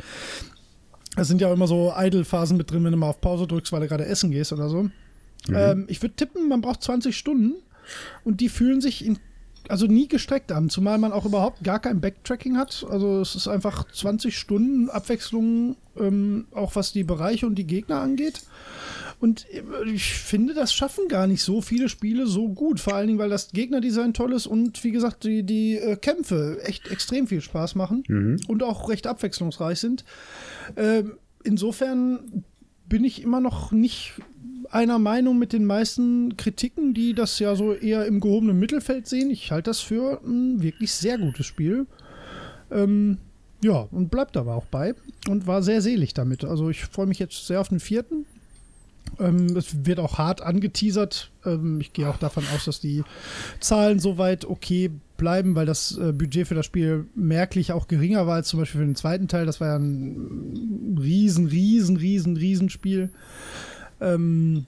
Es 1.16 1.28
sind 1.28 1.42
ja 1.42 1.52
immer 1.52 1.68
so 1.68 1.94
Idle-Phasen 1.98 2.58
mit 2.58 2.72
drin, 2.72 2.84
wenn 2.84 2.92
du 2.92 2.98
mal 2.98 3.10
auf 3.10 3.22
Pause 3.22 3.48
drückst, 3.48 3.72
weil 3.72 3.82
du 3.82 3.88
gerade 3.88 4.06
essen 4.06 4.32
gehst 4.32 4.54
oder 4.54 4.70
so. 4.70 4.84
Mhm. 4.84 4.92
Ähm, 5.54 5.86
ich 5.88 6.02
würde 6.02 6.16
tippen, 6.16 6.48
man 6.48 6.62
braucht 6.62 6.84
20 6.84 7.18
Stunden 7.18 7.56
und 8.24 8.42
die 8.42 8.50
fühlen 8.50 8.82
sich 8.82 9.06
in 9.06 9.20
also 9.68 9.86
nie 9.86 10.08
gestreckt 10.08 10.52
an, 10.52 10.70
zumal 10.70 10.98
man 10.98 11.12
auch 11.12 11.26
überhaupt 11.26 11.64
gar 11.64 11.80
kein 11.80 12.02
Backtracking 12.02 12.58
hat. 12.58 12.86
Also 12.90 13.22
es 13.22 13.36
ist 13.36 13.48
einfach 13.48 13.86
20 13.92 14.36
Stunden 14.36 14.90
Abwechslung, 14.90 15.76
ähm, 15.96 16.48
auch 16.52 16.76
was 16.76 16.92
die 16.92 17.04
Bereiche 17.04 17.46
und 17.46 17.56
die 17.56 17.68
Gegner 17.68 18.02
angeht. 18.02 18.42
Und 19.20 19.46
ich 19.86 20.14
finde, 20.14 20.54
das 20.54 20.74
schaffen 20.74 21.10
gar 21.10 21.28
nicht 21.28 21.44
so 21.44 21.62
viele 21.62 21.90
Spiele 21.90 22.26
so 22.26 22.48
gut. 22.50 22.80
Vor 22.80 22.96
allen 22.96 23.08
Dingen, 23.08 23.20
weil 23.20 23.30
das 23.30 23.52
Gegnerdesign 23.52 24.14
toll 24.14 24.32
ist 24.32 24.48
und 24.48 24.82
wie 24.84 24.92
gesagt, 24.92 25.26
die, 25.26 25.44
die 25.44 25.78
äh, 25.78 25.98
Kämpfe 25.98 26.60
echt 26.64 26.90
extrem 26.90 27.28
viel 27.28 27.42
Spaß 27.42 27.76
machen 27.76 28.04
mhm. 28.08 28.40
und 28.48 28.64
auch 28.64 28.88
recht 28.88 29.08
abwechslungsreich 29.08 29.80
sind. 29.80 30.06
Ähm, 30.78 31.18
insofern 31.44 32.46
bin 32.88 33.04
ich 33.04 33.22
immer 33.22 33.42
noch 33.42 33.72
nicht 33.74 34.14
einer 34.72 35.00
Meinung 35.00 35.38
mit 35.38 35.52
den 35.52 35.66
meisten 35.66 36.38
Kritiken, 36.38 36.94
die 36.94 37.14
das 37.14 37.40
ja 37.40 37.56
so 37.56 37.74
eher 37.74 38.06
im 38.06 38.20
gehobenen 38.20 38.58
Mittelfeld 38.58 39.08
sehen. 39.08 39.32
Ich 39.32 39.52
halte 39.52 39.70
das 39.70 39.80
für 39.80 40.22
ein 40.24 40.62
wirklich 40.62 40.94
sehr 40.94 41.18
gutes 41.18 41.46
Spiel. 41.46 41.88
Ähm, 42.72 43.18
ja, 43.62 43.88
und 43.92 44.10
bleibt 44.10 44.38
aber 44.38 44.56
auch 44.56 44.66
bei 44.66 44.96
und 45.28 45.48
war 45.48 45.62
sehr 45.62 45.82
selig 45.82 46.14
damit. 46.14 46.46
Also 46.46 46.70
ich 46.70 46.86
freue 46.86 47.08
mich 47.08 47.20
jetzt 47.20 47.48
sehr 47.48 47.60
auf 47.60 47.70
den 47.70 47.80
vierten. 47.80 48.26
Ähm, 49.20 49.58
es 49.58 49.86
wird 49.86 50.00
auch 50.00 50.18
hart 50.18 50.42
angeteasert. 50.42 51.32
Ähm, 51.46 51.80
ich 51.82 51.94
gehe 51.94 52.10
auch 52.10 52.18
davon 52.18 52.44
aus, 52.56 52.66
dass 52.66 52.80
die 52.80 53.04
Zahlen 53.60 54.00
soweit 54.00 54.46
okay 54.46 54.92
bleiben, 55.18 55.56
weil 55.56 55.66
das 55.66 55.98
äh, 55.98 56.14
Budget 56.14 56.48
für 56.48 56.56
das 56.56 56.66
Spiel 56.66 57.06
merklich 57.16 57.72
auch 57.74 57.88
geringer 57.88 58.26
war 58.26 58.36
als 58.36 58.48
zum 58.48 58.60
Beispiel 58.60 58.82
für 58.82 58.88
den 58.88 58.96
zweiten 58.96 59.28
Teil. 59.28 59.46
Das 59.46 59.62
war 59.62 59.68
ja 59.68 59.76
ein 59.76 60.98
riesen, 61.00 61.48
riesen, 61.48 61.98
riesen, 61.98 62.38
riesen 62.38 62.70
Spiel. 62.70 63.10
Ähm, 64.02 64.66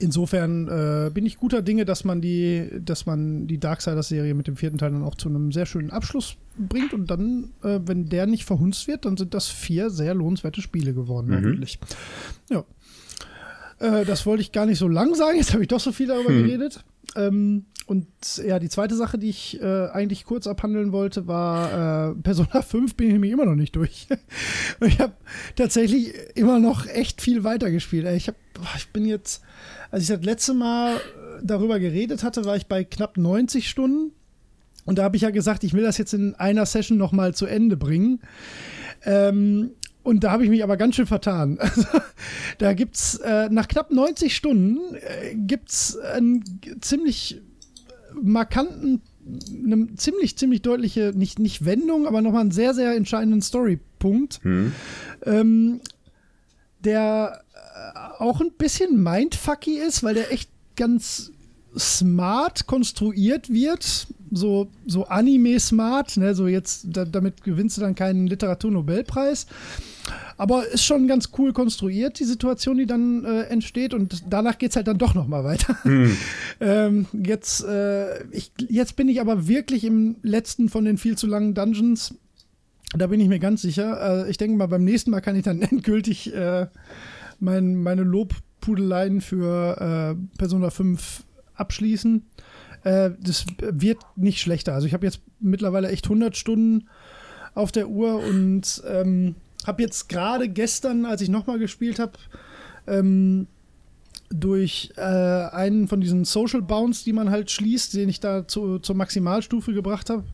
insofern 0.00 0.66
äh, 0.68 1.10
bin 1.10 1.26
ich 1.26 1.38
guter 1.38 1.62
Dinge, 1.62 1.84
dass 1.84 2.04
man 2.04 2.20
die, 2.20 2.68
dass 2.84 3.06
man 3.06 3.46
die 3.46 3.58
Darksiders-Serie 3.58 4.34
mit 4.34 4.48
dem 4.48 4.56
vierten 4.56 4.78
Teil 4.78 4.90
dann 4.90 5.04
auch 5.04 5.14
zu 5.14 5.28
einem 5.28 5.52
sehr 5.52 5.66
schönen 5.66 5.90
Abschluss 5.90 6.36
bringt 6.58 6.92
und 6.92 7.10
dann, 7.10 7.50
äh, 7.62 7.78
wenn 7.84 8.08
der 8.08 8.26
nicht 8.26 8.44
verhunzt 8.44 8.88
wird, 8.88 9.04
dann 9.04 9.16
sind 9.16 9.34
das 9.34 9.48
vier 9.48 9.90
sehr 9.90 10.14
lohnenswerte 10.14 10.62
Spiele 10.62 10.94
geworden, 10.94 11.28
mhm. 11.28 11.34
natürlich. 11.34 11.78
Ja. 12.50 12.64
Äh, 13.80 14.04
das 14.04 14.26
wollte 14.26 14.42
ich 14.42 14.52
gar 14.52 14.66
nicht 14.66 14.78
so 14.78 14.88
lang 14.88 15.14
sagen, 15.14 15.38
jetzt 15.38 15.52
habe 15.52 15.62
ich 15.62 15.68
doch 15.68 15.80
so 15.80 15.92
viel 15.92 16.06
darüber 16.06 16.30
hm. 16.30 16.44
geredet. 16.44 16.84
Ähm, 17.16 17.64
und 17.86 18.06
ja, 18.46 18.60
die 18.60 18.68
zweite 18.68 18.94
Sache, 18.94 19.18
die 19.18 19.30
ich 19.30 19.60
äh, 19.60 19.88
eigentlich 19.88 20.24
kurz 20.24 20.46
abhandeln 20.46 20.92
wollte, 20.92 21.26
war 21.26 22.10
äh, 22.10 22.14
Persona 22.14 22.62
5 22.62 22.94
bin 22.94 23.08
ich 23.08 23.12
nämlich 23.14 23.32
immer 23.32 23.46
noch 23.46 23.56
nicht 23.56 23.74
durch. 23.74 24.06
ich 24.80 25.00
habe 25.00 25.14
tatsächlich 25.56 26.14
immer 26.36 26.60
noch 26.60 26.86
echt 26.86 27.20
viel 27.20 27.42
weitergespielt. 27.42 28.06
Ich, 28.14 28.28
hab, 28.28 28.36
ich 28.76 28.90
bin 28.90 29.06
jetzt, 29.06 29.42
als 29.90 30.04
ich 30.04 30.08
das 30.08 30.22
letzte 30.22 30.54
Mal 30.54 30.96
äh, 30.96 31.00
darüber 31.42 31.80
geredet 31.80 32.22
hatte, 32.22 32.44
war 32.44 32.54
ich 32.54 32.66
bei 32.66 32.84
knapp 32.84 33.16
90 33.16 33.68
Stunden. 33.68 34.12
Und 34.84 34.98
da 34.98 35.02
habe 35.02 35.16
ich 35.16 35.22
ja 35.22 35.30
gesagt, 35.30 35.64
ich 35.64 35.72
will 35.72 35.82
das 35.82 35.98
jetzt 35.98 36.14
in 36.14 36.34
einer 36.36 36.66
Session 36.66 36.96
noch 36.96 37.12
mal 37.12 37.34
zu 37.34 37.46
Ende 37.46 37.76
bringen. 37.76 38.20
Ähm, 39.04 39.72
und 40.02 40.24
da 40.24 40.30
habe 40.32 40.44
ich 40.44 40.50
mich 40.50 40.62
aber 40.62 40.76
ganz 40.76 40.96
schön 40.96 41.06
vertan. 41.06 41.58
Also, 41.70 41.86
da 42.58 42.74
gibt's 42.74 43.16
äh, 43.16 43.48
nach 43.50 43.68
knapp 43.68 43.90
90 43.90 44.34
Stunden 44.34 44.94
äh, 44.94 45.34
gibt's 45.34 45.96
einen 45.96 46.44
ziemlich 46.80 47.40
markanten, 48.20 49.02
eine 49.64 49.94
ziemlich, 49.94 50.36
ziemlich 50.36 50.62
deutliche, 50.62 51.12
nicht, 51.14 51.38
nicht 51.38 51.64
Wendung, 51.64 52.06
aber 52.06 52.22
nochmal 52.22 52.42
einen 52.42 52.50
sehr, 52.50 52.74
sehr 52.74 52.94
entscheidenden 52.94 53.42
Storypunkt, 53.42 54.40
hm. 54.42 54.72
ähm, 55.24 55.80
der 56.80 57.42
äh, 57.54 58.22
auch 58.22 58.40
ein 58.40 58.52
bisschen 58.52 59.02
mindfucky 59.02 59.78
ist, 59.78 60.02
weil 60.02 60.14
der 60.14 60.32
echt 60.32 60.50
ganz 60.76 61.32
smart 61.78 62.66
konstruiert 62.66 63.52
wird, 63.52 64.06
so, 64.30 64.68
so 64.86 65.06
Anime-smart, 65.06 66.16
ne, 66.16 66.34
so 66.34 66.46
jetzt, 66.46 66.86
da, 66.88 67.04
damit 67.04 67.42
gewinnst 67.42 67.76
du 67.76 67.80
dann 67.80 67.94
keinen 67.94 68.26
Literaturnobelpreis. 68.26 69.46
Aber 70.36 70.66
ist 70.66 70.84
schon 70.84 71.06
ganz 71.06 71.30
cool 71.38 71.52
konstruiert, 71.52 72.18
die 72.18 72.24
Situation, 72.24 72.78
die 72.78 72.86
dann 72.86 73.24
äh, 73.24 73.42
entsteht. 73.42 73.92
Und 73.92 74.24
danach 74.28 74.58
geht 74.58 74.70
es 74.70 74.76
halt 74.76 74.88
dann 74.88 74.98
doch 74.98 75.14
noch 75.14 75.26
mal 75.26 75.44
weiter. 75.44 75.76
Hm. 75.82 76.16
ähm, 76.60 77.06
jetzt, 77.12 77.64
äh, 77.64 78.24
ich, 78.30 78.52
jetzt 78.68 78.96
bin 78.96 79.08
ich 79.08 79.20
aber 79.20 79.48
wirklich 79.48 79.84
im 79.84 80.16
letzten 80.22 80.68
von 80.68 80.84
den 80.84 80.98
viel 80.98 81.16
zu 81.16 81.26
langen 81.26 81.54
Dungeons. 81.54 82.14
Da 82.96 83.06
bin 83.06 83.20
ich 83.20 83.28
mir 83.28 83.38
ganz 83.38 83.62
sicher. 83.62 84.24
Äh, 84.24 84.30
ich 84.30 84.38
denke 84.38 84.56
mal, 84.56 84.66
beim 84.66 84.84
nächsten 84.84 85.10
Mal 85.10 85.20
kann 85.20 85.36
ich 85.36 85.44
dann 85.44 85.62
endgültig 85.70 86.34
äh, 86.34 86.66
mein, 87.38 87.76
meine 87.76 88.02
Lobpudeleien 88.02 89.20
für 89.20 90.16
äh, 90.16 90.38
Persona 90.38 90.70
5 90.70 91.24
abschließen. 91.54 92.24
Äh, 92.84 93.10
das 93.20 93.46
wird 93.58 93.98
nicht 94.16 94.40
schlechter. 94.40 94.74
Also 94.74 94.86
ich 94.86 94.94
habe 94.94 95.06
jetzt 95.06 95.20
mittlerweile 95.38 95.88
echt 95.88 96.06
100 96.06 96.36
Stunden 96.36 96.88
auf 97.54 97.72
der 97.72 97.88
Uhr 97.88 98.20
und 98.20 98.82
ähm, 98.88 99.34
habe 99.66 99.82
jetzt 99.82 100.08
gerade 100.08 100.48
gestern, 100.48 101.04
als 101.04 101.20
ich 101.20 101.28
nochmal 101.28 101.58
gespielt 101.58 101.98
habe, 101.98 102.12
ähm, 102.86 103.46
durch 104.30 104.92
äh, 104.96 105.00
einen 105.00 105.88
von 105.88 106.00
diesen 106.00 106.24
Social 106.24 106.62
Bounds, 106.62 107.04
die 107.04 107.12
man 107.12 107.30
halt 107.30 107.50
schließt, 107.50 107.94
den 107.94 108.08
ich 108.08 108.20
da 108.20 108.46
zu, 108.46 108.78
zur 108.78 108.94
Maximalstufe 108.94 109.72
gebracht 109.74 110.08
habe, 110.08 110.24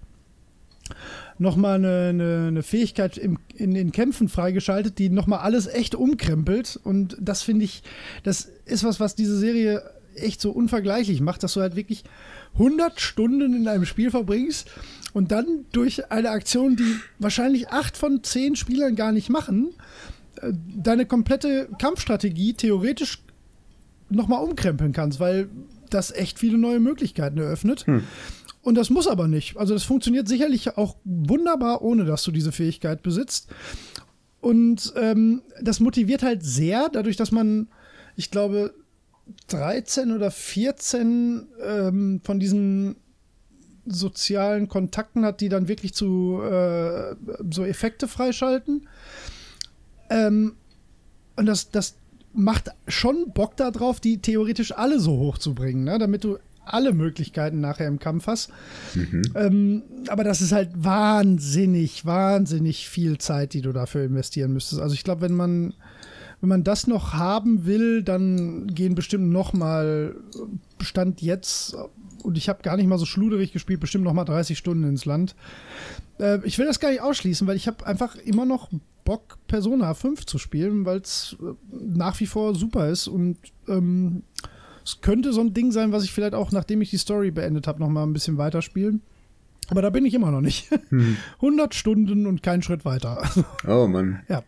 nochmal 1.38 1.76
eine, 1.76 2.08
eine, 2.10 2.46
eine 2.48 2.62
Fähigkeit 2.62 3.16
im, 3.16 3.38
in 3.54 3.74
den 3.74 3.92
Kämpfen 3.92 4.28
freigeschaltet, 4.28 4.98
die 4.98 5.08
nochmal 5.08 5.40
alles 5.40 5.66
echt 5.66 5.94
umkrempelt. 5.94 6.78
Und 6.84 7.16
das 7.20 7.42
finde 7.42 7.64
ich, 7.64 7.82
das 8.22 8.50
ist 8.66 8.84
was, 8.84 9.00
was 9.00 9.14
diese 9.14 9.38
Serie 9.38 9.82
echt 10.14 10.40
so 10.40 10.50
unvergleichlich 10.50 11.20
macht, 11.20 11.42
dass 11.42 11.54
du 11.54 11.60
halt 11.60 11.76
wirklich 11.76 12.04
100 12.54 13.00
Stunden 13.00 13.54
in 13.54 13.68
einem 13.68 13.84
Spiel 13.84 14.10
verbringst 14.10 14.70
und 15.16 15.32
dann 15.32 15.64
durch 15.72 16.12
eine 16.12 16.28
Aktion, 16.28 16.76
die 16.76 16.96
wahrscheinlich 17.18 17.70
acht 17.70 17.96
von 17.96 18.22
zehn 18.22 18.54
Spielern 18.54 18.96
gar 18.96 19.12
nicht 19.12 19.30
machen, 19.30 19.70
äh, 20.42 20.52
deine 20.76 21.06
komplette 21.06 21.70
Kampfstrategie 21.78 22.52
theoretisch 22.52 23.22
nochmal 24.10 24.44
umkrempeln 24.44 24.92
kannst, 24.92 25.18
weil 25.18 25.48
das 25.88 26.10
echt 26.10 26.38
viele 26.38 26.58
neue 26.58 26.80
Möglichkeiten 26.80 27.38
eröffnet. 27.38 27.86
Hm. 27.86 28.04
Und 28.60 28.74
das 28.74 28.90
muss 28.90 29.08
aber 29.08 29.26
nicht. 29.26 29.56
Also 29.56 29.72
das 29.72 29.84
funktioniert 29.84 30.28
sicherlich 30.28 30.76
auch 30.76 30.96
wunderbar, 31.04 31.80
ohne 31.80 32.04
dass 32.04 32.22
du 32.22 32.30
diese 32.30 32.52
Fähigkeit 32.52 33.02
besitzt. 33.02 33.48
Und 34.42 34.92
ähm, 34.96 35.40
das 35.62 35.80
motiviert 35.80 36.24
halt 36.24 36.44
sehr, 36.44 36.90
dadurch, 36.90 37.16
dass 37.16 37.32
man, 37.32 37.68
ich 38.16 38.30
glaube, 38.30 38.74
13 39.46 40.12
oder 40.12 40.30
14 40.30 41.46
ähm, 41.66 42.20
von 42.22 42.38
diesen 42.38 42.96
sozialen 43.86 44.68
Kontakten 44.68 45.24
hat, 45.24 45.40
die 45.40 45.48
dann 45.48 45.68
wirklich 45.68 45.94
zu 45.94 46.40
äh, 46.42 47.14
so 47.50 47.64
Effekte 47.64 48.08
freischalten. 48.08 48.88
Ähm, 50.10 50.54
und 51.36 51.46
das, 51.46 51.70
das 51.70 51.96
macht 52.32 52.70
schon 52.88 53.32
Bock 53.32 53.56
darauf, 53.56 54.00
die 54.00 54.18
theoretisch 54.18 54.76
alle 54.76 55.00
so 55.00 55.18
hochzubringen, 55.18 55.84
ne? 55.84 55.98
damit 55.98 56.24
du 56.24 56.38
alle 56.64 56.92
Möglichkeiten 56.92 57.60
nachher 57.60 57.86
im 57.86 57.98
Kampf 57.98 58.26
hast. 58.26 58.50
Mhm. 58.94 59.22
Ähm, 59.34 59.82
aber 60.08 60.24
das 60.24 60.42
ist 60.42 60.52
halt 60.52 60.70
wahnsinnig, 60.74 62.04
wahnsinnig 62.04 62.88
viel 62.88 63.18
Zeit, 63.18 63.54
die 63.54 63.62
du 63.62 63.72
dafür 63.72 64.04
investieren 64.04 64.52
müsstest. 64.52 64.80
Also 64.80 64.94
ich 64.94 65.04
glaube, 65.04 65.22
wenn 65.22 65.34
man 65.34 65.74
wenn 66.40 66.50
man 66.50 66.64
das 66.64 66.86
noch 66.86 67.14
haben 67.14 67.64
will, 67.64 68.02
dann 68.02 68.66
gehen 68.66 68.94
bestimmt 68.94 69.30
noch 69.30 69.54
mal 69.54 70.16
Stand 70.80 71.22
jetzt 71.22 71.74
und 72.26 72.36
ich 72.36 72.48
habe 72.48 72.62
gar 72.62 72.76
nicht 72.76 72.86
mal 72.86 72.98
so 72.98 73.06
schluderig 73.06 73.52
gespielt, 73.52 73.80
bestimmt 73.80 74.04
noch 74.04 74.12
mal 74.12 74.24
30 74.24 74.58
Stunden 74.58 74.84
ins 74.84 75.04
Land. 75.04 75.36
Äh, 76.18 76.44
ich 76.44 76.58
will 76.58 76.66
das 76.66 76.80
gar 76.80 76.90
nicht 76.90 77.00
ausschließen, 77.00 77.46
weil 77.46 77.56
ich 77.56 77.68
habe 77.68 77.86
einfach 77.86 78.16
immer 78.16 78.44
noch 78.44 78.68
Bock, 79.04 79.38
Persona 79.46 79.94
5 79.94 80.26
zu 80.26 80.38
spielen, 80.38 80.84
weil 80.84 80.98
es 80.98 81.36
äh, 81.40 81.54
nach 81.70 82.18
wie 82.20 82.26
vor 82.26 82.54
super 82.54 82.88
ist 82.88 83.06
und 83.06 83.38
ähm, 83.68 84.24
es 84.84 85.00
könnte 85.00 85.32
so 85.32 85.40
ein 85.40 85.54
Ding 85.54 85.72
sein, 85.72 85.92
was 85.92 86.04
ich 86.04 86.12
vielleicht 86.12 86.34
auch, 86.34 86.52
nachdem 86.52 86.82
ich 86.82 86.90
die 86.90 86.98
Story 86.98 87.30
beendet 87.30 87.66
habe, 87.66 87.80
noch 87.80 87.88
mal 87.88 88.02
ein 88.02 88.12
bisschen 88.12 88.38
weiterspielen. 88.38 89.02
Aber 89.68 89.82
da 89.82 89.90
bin 89.90 90.04
ich 90.04 90.14
immer 90.14 90.30
noch 90.30 90.40
nicht. 90.40 90.70
Hm. 90.90 91.16
100 91.36 91.74
Stunden 91.74 92.26
und 92.26 92.42
kein 92.42 92.62
Schritt 92.62 92.84
weiter. 92.84 93.22
Oh 93.66 93.86
Mann. 93.86 94.20
Ja. 94.28 94.42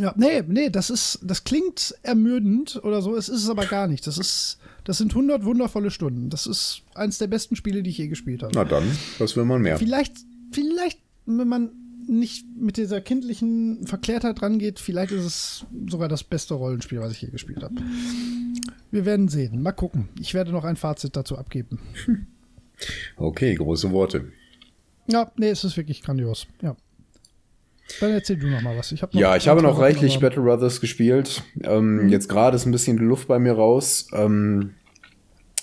Ja, 0.00 0.12
nee, 0.16 0.42
nee, 0.48 0.70
das 0.70 0.90
ist, 0.90 1.20
das 1.22 1.44
klingt 1.44 1.94
ermüdend 2.02 2.80
oder 2.82 3.00
so, 3.00 3.14
es 3.14 3.28
ist 3.28 3.44
es 3.44 3.48
aber 3.48 3.64
gar 3.66 3.86
nicht. 3.86 4.04
Das 4.08 4.18
ist, 4.18 4.58
das 4.84 4.98
sind 4.98 5.12
100 5.12 5.44
wundervolle 5.44 5.90
Stunden. 5.90 6.30
Das 6.30 6.46
ist 6.46 6.82
eins 6.94 7.18
der 7.18 7.26
besten 7.26 7.56
Spiele, 7.56 7.82
die 7.82 7.90
ich 7.90 7.98
je 7.98 8.08
gespielt 8.08 8.42
habe. 8.42 8.52
Na 8.54 8.64
dann, 8.64 8.84
was 9.18 9.36
will 9.36 9.44
man 9.44 9.62
mehr? 9.62 9.78
Vielleicht, 9.78 10.12
vielleicht, 10.52 11.00
wenn 11.26 11.48
man 11.48 11.70
nicht 12.06 12.46
mit 12.56 12.76
dieser 12.76 13.00
kindlichen 13.00 13.86
Verklärtheit 13.86 14.42
rangeht, 14.42 14.78
vielleicht 14.78 15.12
ist 15.12 15.24
es 15.24 15.66
sogar 15.88 16.08
das 16.08 16.22
beste 16.22 16.54
Rollenspiel, 16.54 17.00
was 17.00 17.12
ich 17.12 17.22
je 17.22 17.28
gespielt 17.28 17.62
habe. 17.62 17.76
Wir 18.90 19.06
werden 19.06 19.28
sehen. 19.28 19.62
Mal 19.62 19.72
gucken. 19.72 20.08
Ich 20.20 20.34
werde 20.34 20.52
noch 20.52 20.64
ein 20.64 20.76
Fazit 20.76 21.16
dazu 21.16 21.36
abgeben. 21.36 21.80
Okay, 23.16 23.54
große 23.54 23.92
Worte. 23.92 24.32
Ja, 25.06 25.30
nee, 25.36 25.48
es 25.48 25.62
ist 25.62 25.76
wirklich 25.76 26.02
grandios. 26.02 26.48
Ja. 26.60 26.76
Dann 28.00 28.12
erzähl 28.12 28.36
du 28.36 28.48
noch 28.48 28.62
mal 28.62 28.76
was. 28.76 28.92
Ich 28.92 29.02
hab 29.02 29.12
noch 29.14 29.20
ja, 29.20 29.36
ich 29.36 29.48
habe 29.48 29.62
noch 29.62 29.78
reichlich 29.78 30.18
Battle 30.18 30.42
Brothers 30.42 30.80
gespielt. 30.80 31.42
Ähm, 31.62 32.04
mhm. 32.04 32.08
Jetzt 32.08 32.28
gerade 32.28 32.56
ist 32.56 32.66
ein 32.66 32.72
bisschen 32.72 32.96
die 32.96 33.04
Luft 33.04 33.28
bei 33.28 33.38
mir 33.38 33.52
raus. 33.52 34.08
Ähm, 34.12 34.74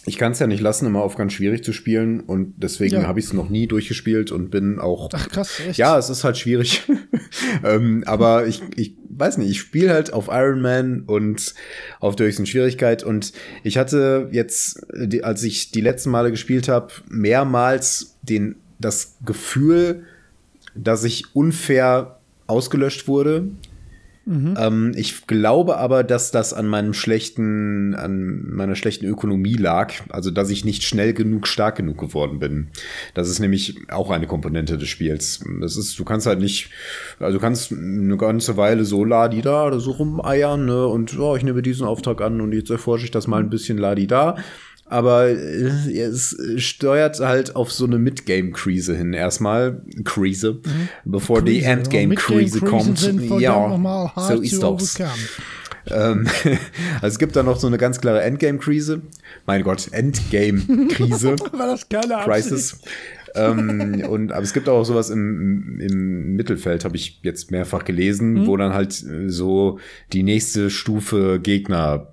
ich 0.06 0.18
kann 0.18 0.32
es 0.32 0.40
ja 0.40 0.48
nicht 0.48 0.62
lassen, 0.62 0.88
immer 0.88 1.04
auf 1.04 1.16
ganz 1.16 1.34
schwierig 1.34 1.64
zu 1.64 1.74
spielen 1.74 2.22
und 2.22 2.56
deswegen 2.58 3.02
ja. 3.02 3.08
habe 3.08 3.20
ich 3.20 3.26
es 3.26 3.34
noch 3.34 3.50
nie 3.50 3.68
durchgespielt 3.68 4.32
und 4.32 4.50
bin 4.50 4.80
auch. 4.80 5.10
Ach 5.14 5.30
krass, 5.30 5.60
echt? 5.60 5.78
Ja, 5.78 5.98
es 5.98 6.10
ist 6.10 6.24
halt 6.24 6.38
schwierig. 6.38 6.84
ähm, 7.64 8.04
aber 8.08 8.48
ich, 8.48 8.62
ich 8.76 8.96
weiß 9.10 9.38
nicht, 9.38 9.52
ich 9.52 9.60
spiele 9.60 9.92
halt 9.94 10.12
auf 10.12 10.28
Iron 10.32 10.62
Man 10.62 11.02
und 11.02 11.54
auf 12.00 12.16
der 12.16 12.28
höchsten 12.28 12.48
Schwierigkeit 12.48 13.04
und 13.04 13.32
ich 13.64 13.78
hatte 13.78 14.30
jetzt, 14.32 14.82
als 15.22 15.44
ich 15.44 15.72
die 15.72 15.82
letzten 15.82 16.10
Male 16.10 16.32
gespielt 16.32 16.68
habe, 16.68 16.92
mehrmals 17.08 18.18
den, 18.24 18.56
das 18.80 19.18
Gefühl, 19.24 20.06
dass 20.76 21.04
ich 21.04 21.36
unfair 21.36 22.20
ausgelöscht 22.48 23.08
wurde 23.08 23.50
Mhm. 24.26 24.56
Ähm, 24.58 24.92
ich 24.96 25.26
glaube 25.26 25.78
aber, 25.78 26.04
dass 26.04 26.30
das 26.32 26.54
an 26.54 26.68
meinem 26.68 26.94
schlechten, 26.94 27.96
an 27.96 28.54
meiner 28.54 28.76
schlechten 28.76 29.06
Ökonomie 29.06 29.56
lag. 29.56 29.94
Also, 30.10 30.30
dass 30.30 30.50
ich 30.52 30.64
nicht 30.64 30.84
schnell 30.84 31.14
genug 31.14 31.48
stark 31.48 31.78
genug 31.78 31.98
geworden 31.98 32.40
bin. 32.40 32.70
Das 33.16 33.30
ist 33.30 33.40
nämlich 33.40 33.76
auch 33.90 34.12
eine 34.12 34.28
Komponente 34.28 34.78
des 34.78 34.90
Spiels. 34.90 35.44
Das 35.60 35.76
ist, 35.76 35.98
du 35.98 36.06
kannst 36.06 36.28
halt 36.28 36.40
nicht, 36.40 36.70
also 37.20 37.40
du 37.40 37.42
kannst 37.42 37.72
eine 37.72 38.16
ganze 38.18 38.58
Weile 38.58 38.86
so 38.86 39.04
ladi 39.04 39.42
da 39.42 39.66
oder 39.66 39.80
so 39.80 39.92
rumeiern, 39.92 40.66
ne, 40.66 40.86
und 40.88 41.18
oh, 41.18 41.36
ich 41.36 41.44
nehme 41.44 41.64
diesen 41.64 41.88
Auftrag 41.88 42.22
an 42.22 42.42
und 42.42 42.54
jetzt 42.54 42.70
erforsche 42.70 43.06
ich 43.06 43.12
das 43.12 43.28
mal 43.28 43.42
ein 43.42 43.50
bisschen 43.50 43.78
ladi 43.78 44.06
da 44.06 44.36
aber 44.92 45.30
es 45.30 46.38
steuert 46.58 47.22
halt 47.22 47.56
auf 47.56 47.72
so 47.72 47.86
eine 47.86 47.98
Midgame-Krise 47.98 48.96
hin. 48.96 49.14
Erstmal 49.14 49.82
Krise, 50.04 50.60
mhm. 50.66 50.90
bevor 51.06 51.40
Krise, 51.40 51.54
die 51.54 51.64
Endgame-Krise 51.64 52.60
kommt. 52.60 53.02
ja, 53.40 54.12
so 54.18 54.42
ist 54.42 54.62
das. 54.62 55.00
Ähm, 55.90 56.28
also 56.96 57.08
es 57.08 57.20
gibt 57.20 57.38
da 57.38 57.44
noch 57.44 57.58
so 57.58 57.68
eine 57.68 57.78
ganz 57.78 58.02
klare 58.02 58.22
Endgame-Krise. 58.22 59.02
Mein 59.46 59.64
Gott, 59.64 59.88
Endgame-Krise. 59.92 61.38
War 61.54 61.68
das 61.68 61.88
keine 61.88 62.16
Crisis. 62.26 62.82
ähm, 63.34 64.04
und 64.10 64.34
aber 64.34 64.44
es 64.44 64.52
gibt 64.52 64.68
auch 64.68 64.84
sowas 64.84 65.10
im, 65.10 65.80
im 65.80 66.36
Mittelfeld, 66.36 66.84
habe 66.84 66.98
ich 66.98 67.22
jetzt 67.24 67.50
mehrfach 67.50 67.86
gelesen, 67.86 68.34
mhm. 68.34 68.48
wo 68.48 68.58
dann 68.58 68.74
halt 68.74 68.92
so 69.28 69.80
die 70.12 70.24
nächste 70.24 70.70
Stufe 70.70 71.40
Gegner 71.42 72.11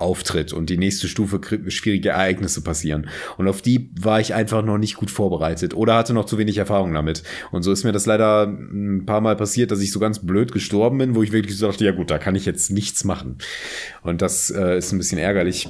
auftritt 0.00 0.52
und 0.52 0.70
die 0.70 0.78
nächste 0.78 1.08
Stufe 1.08 1.40
schwierige 1.68 2.10
Ereignisse 2.10 2.62
passieren. 2.62 3.08
Und 3.36 3.48
auf 3.48 3.62
die 3.62 3.90
war 4.00 4.20
ich 4.20 4.34
einfach 4.34 4.64
noch 4.64 4.78
nicht 4.78 4.96
gut 4.96 5.10
vorbereitet 5.10 5.74
oder 5.74 5.94
hatte 5.94 6.14
noch 6.14 6.24
zu 6.24 6.38
wenig 6.38 6.58
Erfahrung 6.58 6.92
damit. 6.92 7.22
Und 7.50 7.62
so 7.62 7.72
ist 7.72 7.84
mir 7.84 7.92
das 7.92 8.06
leider 8.06 8.44
ein 8.44 9.04
paar 9.06 9.20
Mal 9.20 9.36
passiert, 9.36 9.70
dass 9.70 9.80
ich 9.80 9.92
so 9.92 10.00
ganz 10.00 10.18
blöd 10.20 10.52
gestorben 10.52 10.98
bin, 10.98 11.14
wo 11.14 11.22
ich 11.22 11.32
wirklich 11.32 11.56
so 11.56 11.66
dachte, 11.66 11.84
ja 11.84 11.92
gut, 11.92 12.10
da 12.10 12.18
kann 12.18 12.34
ich 12.34 12.46
jetzt 12.46 12.70
nichts 12.70 13.04
machen. 13.04 13.38
Und 14.02 14.22
das 14.22 14.50
äh, 14.50 14.78
ist 14.78 14.92
ein 14.92 14.98
bisschen 14.98 15.18
ärgerlich. 15.18 15.68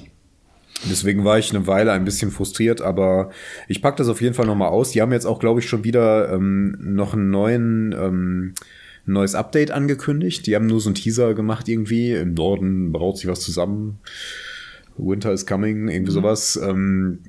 Deswegen 0.88 1.24
war 1.24 1.38
ich 1.38 1.54
eine 1.54 1.66
Weile 1.66 1.92
ein 1.92 2.04
bisschen 2.04 2.30
frustriert, 2.30 2.80
aber 2.80 3.30
ich 3.68 3.82
packe 3.82 3.98
das 3.98 4.08
auf 4.08 4.22
jeden 4.22 4.34
Fall 4.34 4.46
nochmal 4.46 4.68
aus. 4.68 4.92
Die 4.92 5.02
haben 5.02 5.12
jetzt 5.12 5.26
auch, 5.26 5.38
glaube 5.38 5.60
ich, 5.60 5.68
schon 5.68 5.84
wieder 5.84 6.32
ähm, 6.32 6.76
noch 6.80 7.12
einen 7.12 7.30
neuen 7.30 7.92
ähm, 7.92 8.54
ein 9.06 9.12
neues 9.12 9.34
Update 9.34 9.70
angekündigt. 9.70 10.46
Die 10.46 10.54
haben 10.54 10.66
nur 10.66 10.80
so 10.80 10.88
einen 10.88 10.94
Teaser 10.94 11.34
gemacht 11.34 11.68
irgendwie. 11.68 12.12
Im 12.12 12.34
Norden 12.34 12.92
braut 12.92 13.18
sich 13.18 13.26
was 13.26 13.40
zusammen. 13.40 13.98
Winter 14.96 15.32
is 15.32 15.46
coming, 15.46 15.88
irgendwie 15.88 16.10
mhm. 16.10 16.14
sowas. 16.14 16.60
Ähm, 16.62 17.20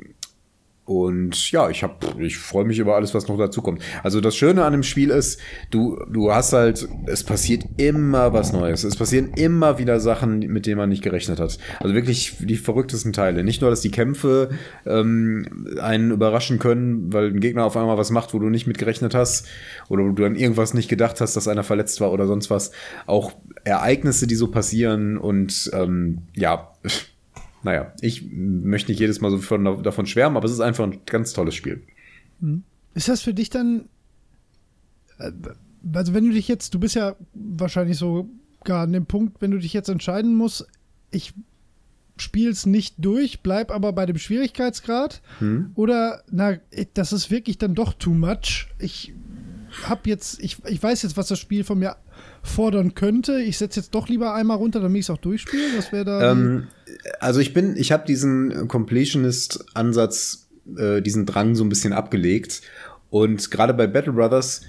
und 0.91 1.51
ja, 1.51 1.69
ich 1.69 1.83
hab, 1.83 2.19
ich 2.19 2.37
freue 2.37 2.65
mich 2.65 2.77
über 2.77 2.95
alles, 2.95 3.13
was 3.13 3.27
noch 3.29 3.37
dazu 3.37 3.61
kommt. 3.61 3.81
Also 4.03 4.19
das 4.19 4.35
Schöne 4.35 4.65
an 4.65 4.73
dem 4.73 4.83
Spiel 4.83 5.09
ist, 5.09 5.39
du, 5.69 5.97
du 6.11 6.33
hast 6.33 6.51
halt, 6.51 6.85
es 7.05 7.23
passiert 7.23 7.63
immer 7.77 8.33
was 8.33 8.51
Neues. 8.51 8.83
Es 8.83 8.97
passieren 8.97 9.31
immer 9.35 9.79
wieder 9.79 10.01
Sachen, 10.01 10.39
mit 10.39 10.65
denen 10.65 10.77
man 10.77 10.89
nicht 10.89 11.01
gerechnet 11.01 11.39
hat. 11.39 11.57
Also 11.79 11.95
wirklich 11.95 12.35
die 12.39 12.57
verrücktesten 12.57 13.13
Teile. 13.13 13.45
Nicht 13.45 13.61
nur, 13.61 13.69
dass 13.69 13.79
die 13.79 13.91
Kämpfe 13.91 14.49
ähm, 14.85 15.65
einen 15.81 16.11
überraschen 16.11 16.59
können, 16.59 17.13
weil 17.13 17.27
ein 17.27 17.39
Gegner 17.39 17.63
auf 17.63 17.77
einmal 17.77 17.97
was 17.97 18.11
macht, 18.11 18.33
wo 18.33 18.39
du 18.39 18.49
nicht 18.49 18.67
mit 18.67 18.77
gerechnet 18.77 19.15
hast, 19.15 19.47
oder 19.87 20.03
du 20.11 20.25
an 20.25 20.35
irgendwas 20.35 20.73
nicht 20.73 20.89
gedacht 20.89 21.21
hast, 21.21 21.37
dass 21.37 21.47
einer 21.47 21.63
verletzt 21.63 22.01
war 22.01 22.11
oder 22.11 22.27
sonst 22.27 22.49
was. 22.49 22.71
Auch 23.05 23.31
Ereignisse, 23.63 24.27
die 24.27 24.35
so 24.35 24.51
passieren 24.51 25.17
und 25.17 25.71
ähm, 25.73 26.23
ja 26.35 26.73
naja, 27.63 27.93
ich 28.01 28.23
möchte 28.31 28.91
nicht 28.91 28.99
jedes 28.99 29.21
Mal 29.21 29.31
so 29.31 29.37
von, 29.37 29.83
davon 29.83 30.05
schwärmen, 30.05 30.37
aber 30.37 30.45
es 30.45 30.51
ist 30.51 30.59
einfach 30.59 30.83
ein 30.83 30.99
ganz 31.05 31.33
tolles 31.33 31.55
Spiel. 31.55 31.83
Hm. 32.39 32.63
Ist 32.93 33.07
das 33.07 33.21
für 33.21 33.33
dich 33.33 33.49
dann, 33.49 33.85
äh, 35.19 35.31
also 35.93 36.13
wenn 36.13 36.25
du 36.25 36.33
dich 36.33 36.47
jetzt, 36.47 36.73
du 36.73 36.79
bist 36.79 36.95
ja 36.95 37.15
wahrscheinlich 37.33 37.97
so 37.97 38.29
gar 38.63 38.83
an 38.83 38.93
dem 38.93 39.05
Punkt, 39.05 39.41
wenn 39.41 39.51
du 39.51 39.59
dich 39.59 39.73
jetzt 39.73 39.89
entscheiden 39.89 40.35
musst, 40.35 40.67
ich 41.11 41.33
spiel's 42.17 42.65
nicht 42.65 42.95
durch, 42.99 43.41
bleib 43.41 43.71
aber 43.71 43.93
bei 43.93 44.05
dem 44.05 44.17
Schwierigkeitsgrad 44.17 45.21
hm. 45.39 45.71
oder 45.75 46.23
na, 46.29 46.57
das 46.93 47.13
ist 47.13 47.31
wirklich 47.31 47.57
dann 47.57 47.75
doch 47.75 47.93
too 47.93 48.13
much. 48.13 48.67
Ich 48.79 49.13
hab 49.83 50.05
jetzt, 50.05 50.39
ich, 50.41 50.57
ich 50.65 50.81
weiß 50.81 51.03
jetzt, 51.03 51.17
was 51.17 51.27
das 51.27 51.39
Spiel 51.39 51.63
von 51.63 51.79
mir 51.79 51.95
fordern 52.43 52.93
könnte. 52.93 53.41
Ich 53.41 53.57
setze 53.57 53.79
jetzt 53.79 53.95
doch 53.95 54.09
lieber 54.09 54.33
einmal 54.33 54.57
runter, 54.57 54.79
damit 54.79 54.99
ich 54.99 55.05
es 55.05 55.09
auch 55.09 55.17
durchspiele. 55.17 55.77
Was 55.77 55.91
wäre 55.91 56.05
da? 56.05 56.31
Ähm, 56.31 56.67
also 57.19 57.39
ich 57.39 57.53
bin, 57.53 57.75
ich 57.75 57.91
habe 57.91 58.05
diesen 58.05 58.67
Completionist-Ansatz, 58.67 60.49
äh, 60.77 61.01
diesen 61.01 61.25
Drang 61.25 61.55
so 61.55 61.63
ein 61.63 61.69
bisschen 61.69 61.93
abgelegt. 61.93 62.61
Und 63.09 63.51
gerade 63.51 63.73
bei 63.73 63.87
Battle 63.87 64.13
Brothers, 64.13 64.61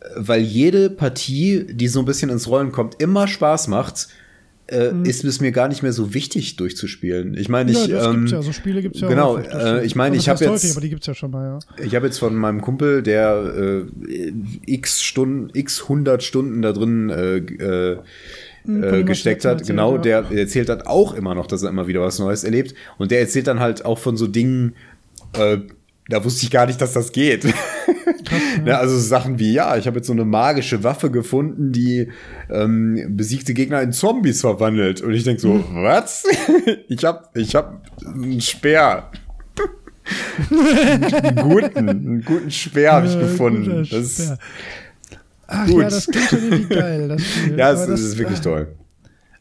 äh, 0.00 0.06
weil 0.16 0.40
jede 0.40 0.90
Partie, 0.90 1.66
die 1.70 1.88
so 1.88 2.00
ein 2.00 2.04
bisschen 2.04 2.30
ins 2.30 2.48
Rollen 2.48 2.72
kommt, 2.72 3.00
immer 3.00 3.28
Spaß 3.28 3.68
macht, 3.68 4.08
äh, 4.70 4.92
mhm. 4.92 5.04
ist 5.04 5.24
es 5.24 5.40
mir 5.40 5.50
gar 5.50 5.66
nicht 5.68 5.82
mehr 5.82 5.92
so 5.92 6.14
wichtig 6.14 6.54
durchzuspielen. 6.56 7.34
Ich 7.34 7.48
meine, 7.48 7.72
ich 7.72 7.88
ja, 7.88 8.08
ähm, 8.08 8.26
ja, 8.26 8.40
so 8.40 8.52
Spiele 8.52 8.82
gibt's 8.82 9.00
ja 9.00 9.08
genau. 9.08 9.36
Äh, 9.36 9.84
ich 9.84 9.96
meine, 9.96 10.16
ich 10.16 10.28
habe 10.28 10.38
jetzt, 10.38 10.52
häufig, 10.52 10.70
aber 10.70 10.80
die 10.80 10.90
gibt's 10.90 11.06
ja 11.06 11.14
schon 11.14 11.32
mal. 11.32 11.58
Ja. 11.78 11.84
Ich 11.84 11.96
habe 11.96 12.06
jetzt 12.06 12.18
von 12.18 12.36
meinem 12.36 12.60
Kumpel, 12.60 13.02
der 13.02 13.86
äh, 14.06 14.32
x 14.66 15.02
Stunden, 15.02 15.50
x 15.52 15.88
hundert 15.88 16.22
Stunden 16.22 16.62
da 16.62 16.72
drin 16.72 17.10
äh, 17.10 17.38
äh, 17.38 17.98
äh, 18.66 19.02
gesteckt 19.04 19.44
hat, 19.44 19.60
erzählt, 19.60 19.68
genau, 19.68 19.98
der 19.98 20.30
erzählt 20.30 20.68
hat 20.68 20.86
auch 20.86 21.14
immer 21.14 21.34
noch, 21.34 21.46
dass 21.46 21.62
er 21.62 21.70
immer 21.70 21.86
wieder 21.86 22.00
was 22.00 22.18
Neues 22.18 22.44
erlebt. 22.44 22.74
Und 22.98 23.10
der 23.10 23.20
erzählt 23.20 23.46
dann 23.46 23.60
halt 23.60 23.84
auch 23.84 23.98
von 23.98 24.16
so 24.16 24.26
Dingen, 24.26 24.74
äh, 25.32 25.58
da 26.08 26.24
wusste 26.24 26.44
ich 26.44 26.50
gar 26.50 26.66
nicht, 26.66 26.80
dass 26.80 26.92
das 26.92 27.12
geht. 27.12 27.42
Krass. 28.24 28.40
Ne, 28.64 28.76
also 28.76 28.98
Sachen 28.98 29.38
wie, 29.38 29.52
ja, 29.52 29.76
ich 29.76 29.86
habe 29.86 29.96
jetzt 29.96 30.06
so 30.06 30.12
eine 30.12 30.24
magische 30.24 30.84
Waffe 30.84 31.10
gefunden, 31.10 31.72
die 31.72 32.08
ähm, 32.50 33.16
besiegte 33.16 33.54
Gegner 33.54 33.80
in 33.80 33.92
Zombies 33.92 34.40
verwandelt. 34.40 35.00
Und 35.00 35.14
ich 35.14 35.24
denk 35.24 35.40
so, 35.40 35.54
hm. 35.54 35.82
was? 35.82 36.24
ich 36.88 37.04
hab, 37.04 37.36
ich 37.36 37.54
hab 37.54 37.82
einen 38.04 38.40
Speer. 38.40 39.10
einen 40.50 41.36
guten, 41.36 41.88
einen 41.88 42.24
guten 42.24 42.50
Speer 42.50 42.92
habe 42.92 43.06
ich 43.06 43.18
gefunden. 43.18 43.86
Das 43.90 44.36
Ach 45.50 45.66
gut. 45.66 45.82
ja, 45.82 45.90
das 45.90 46.06
klingt 46.06 46.28
schon 46.28 46.42
irgendwie 46.42 46.74
geil. 46.74 47.08
Das 47.08 47.22
ja, 47.56 47.72
es, 47.72 47.86
das, 47.86 48.00
ist 48.00 48.18
wirklich 48.18 48.40
toll. 48.40 48.68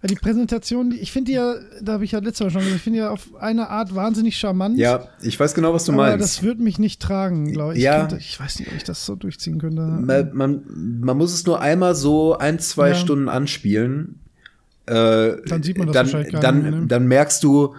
Die 0.02 0.16
Präsentation, 0.16 0.94
ich 0.94 1.12
finde 1.12 1.32
die 1.32 1.36
ja, 1.36 1.56
da 1.82 1.94
habe 1.94 2.06
ich 2.06 2.14
ja 2.14 2.20
letztes 2.20 2.46
Mal 2.46 2.50
schon 2.52 2.62
gesagt, 2.62 2.78
ich 2.78 2.82
finde 2.82 3.00
ja 3.00 3.10
auf 3.10 3.36
eine 3.40 3.70
Art 3.70 3.94
wahnsinnig 3.94 4.38
charmant. 4.38 4.78
Ja, 4.78 5.10
ich 5.22 5.38
weiß 5.38 5.54
genau, 5.54 5.74
was 5.74 5.86
du 5.86 5.92
aber 5.92 6.04
meinst. 6.04 6.24
das 6.24 6.42
würde 6.42 6.64
mich 6.64 6.80
nicht 6.80 7.02
tragen, 7.02 7.52
glaube 7.52 7.76
ich. 7.76 7.84
Ja. 7.84 8.08
Ich, 8.14 8.32
ich 8.32 8.40
weiß 8.40 8.60
nicht, 8.60 8.70
ob 8.70 8.78
ich 8.78 8.86
das 8.86 9.06
so 9.06 9.16
durchziehen 9.16 9.60
könnte. 9.60 9.82
Man, 9.82 10.30
man, 10.34 10.64
man 11.02 11.18
muss 11.18 11.34
es 11.34 11.46
nur 11.46 11.60
einmal 11.62 11.96
so 11.96 12.38
ein, 12.38 12.60
zwei 12.60 12.90
ja. 12.90 12.96
Stunden 12.96 13.28
anspielen. 13.28 14.20
Äh, 14.86 15.36
dann 15.46 15.64
sieht 15.64 15.78
man 15.78 15.88
das 15.88 15.94
dann, 15.94 16.06
wahrscheinlich 16.06 16.32
gar 16.32 16.42
dann, 16.42 16.56
nicht 16.56 16.72
mehr, 16.72 16.80
ne? 16.80 16.88
Dann 16.88 17.08
merkst 17.08 17.44
du, 17.44 17.76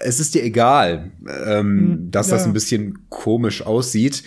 es 0.00 0.20
ist 0.20 0.34
dir 0.34 0.44
egal, 0.44 1.10
ähm, 1.46 1.56
hm, 1.56 2.10
dass 2.10 2.28
ja. 2.28 2.36
das 2.36 2.44
ein 2.44 2.52
bisschen 2.52 2.98
komisch 3.08 3.62
aussieht. 3.62 4.22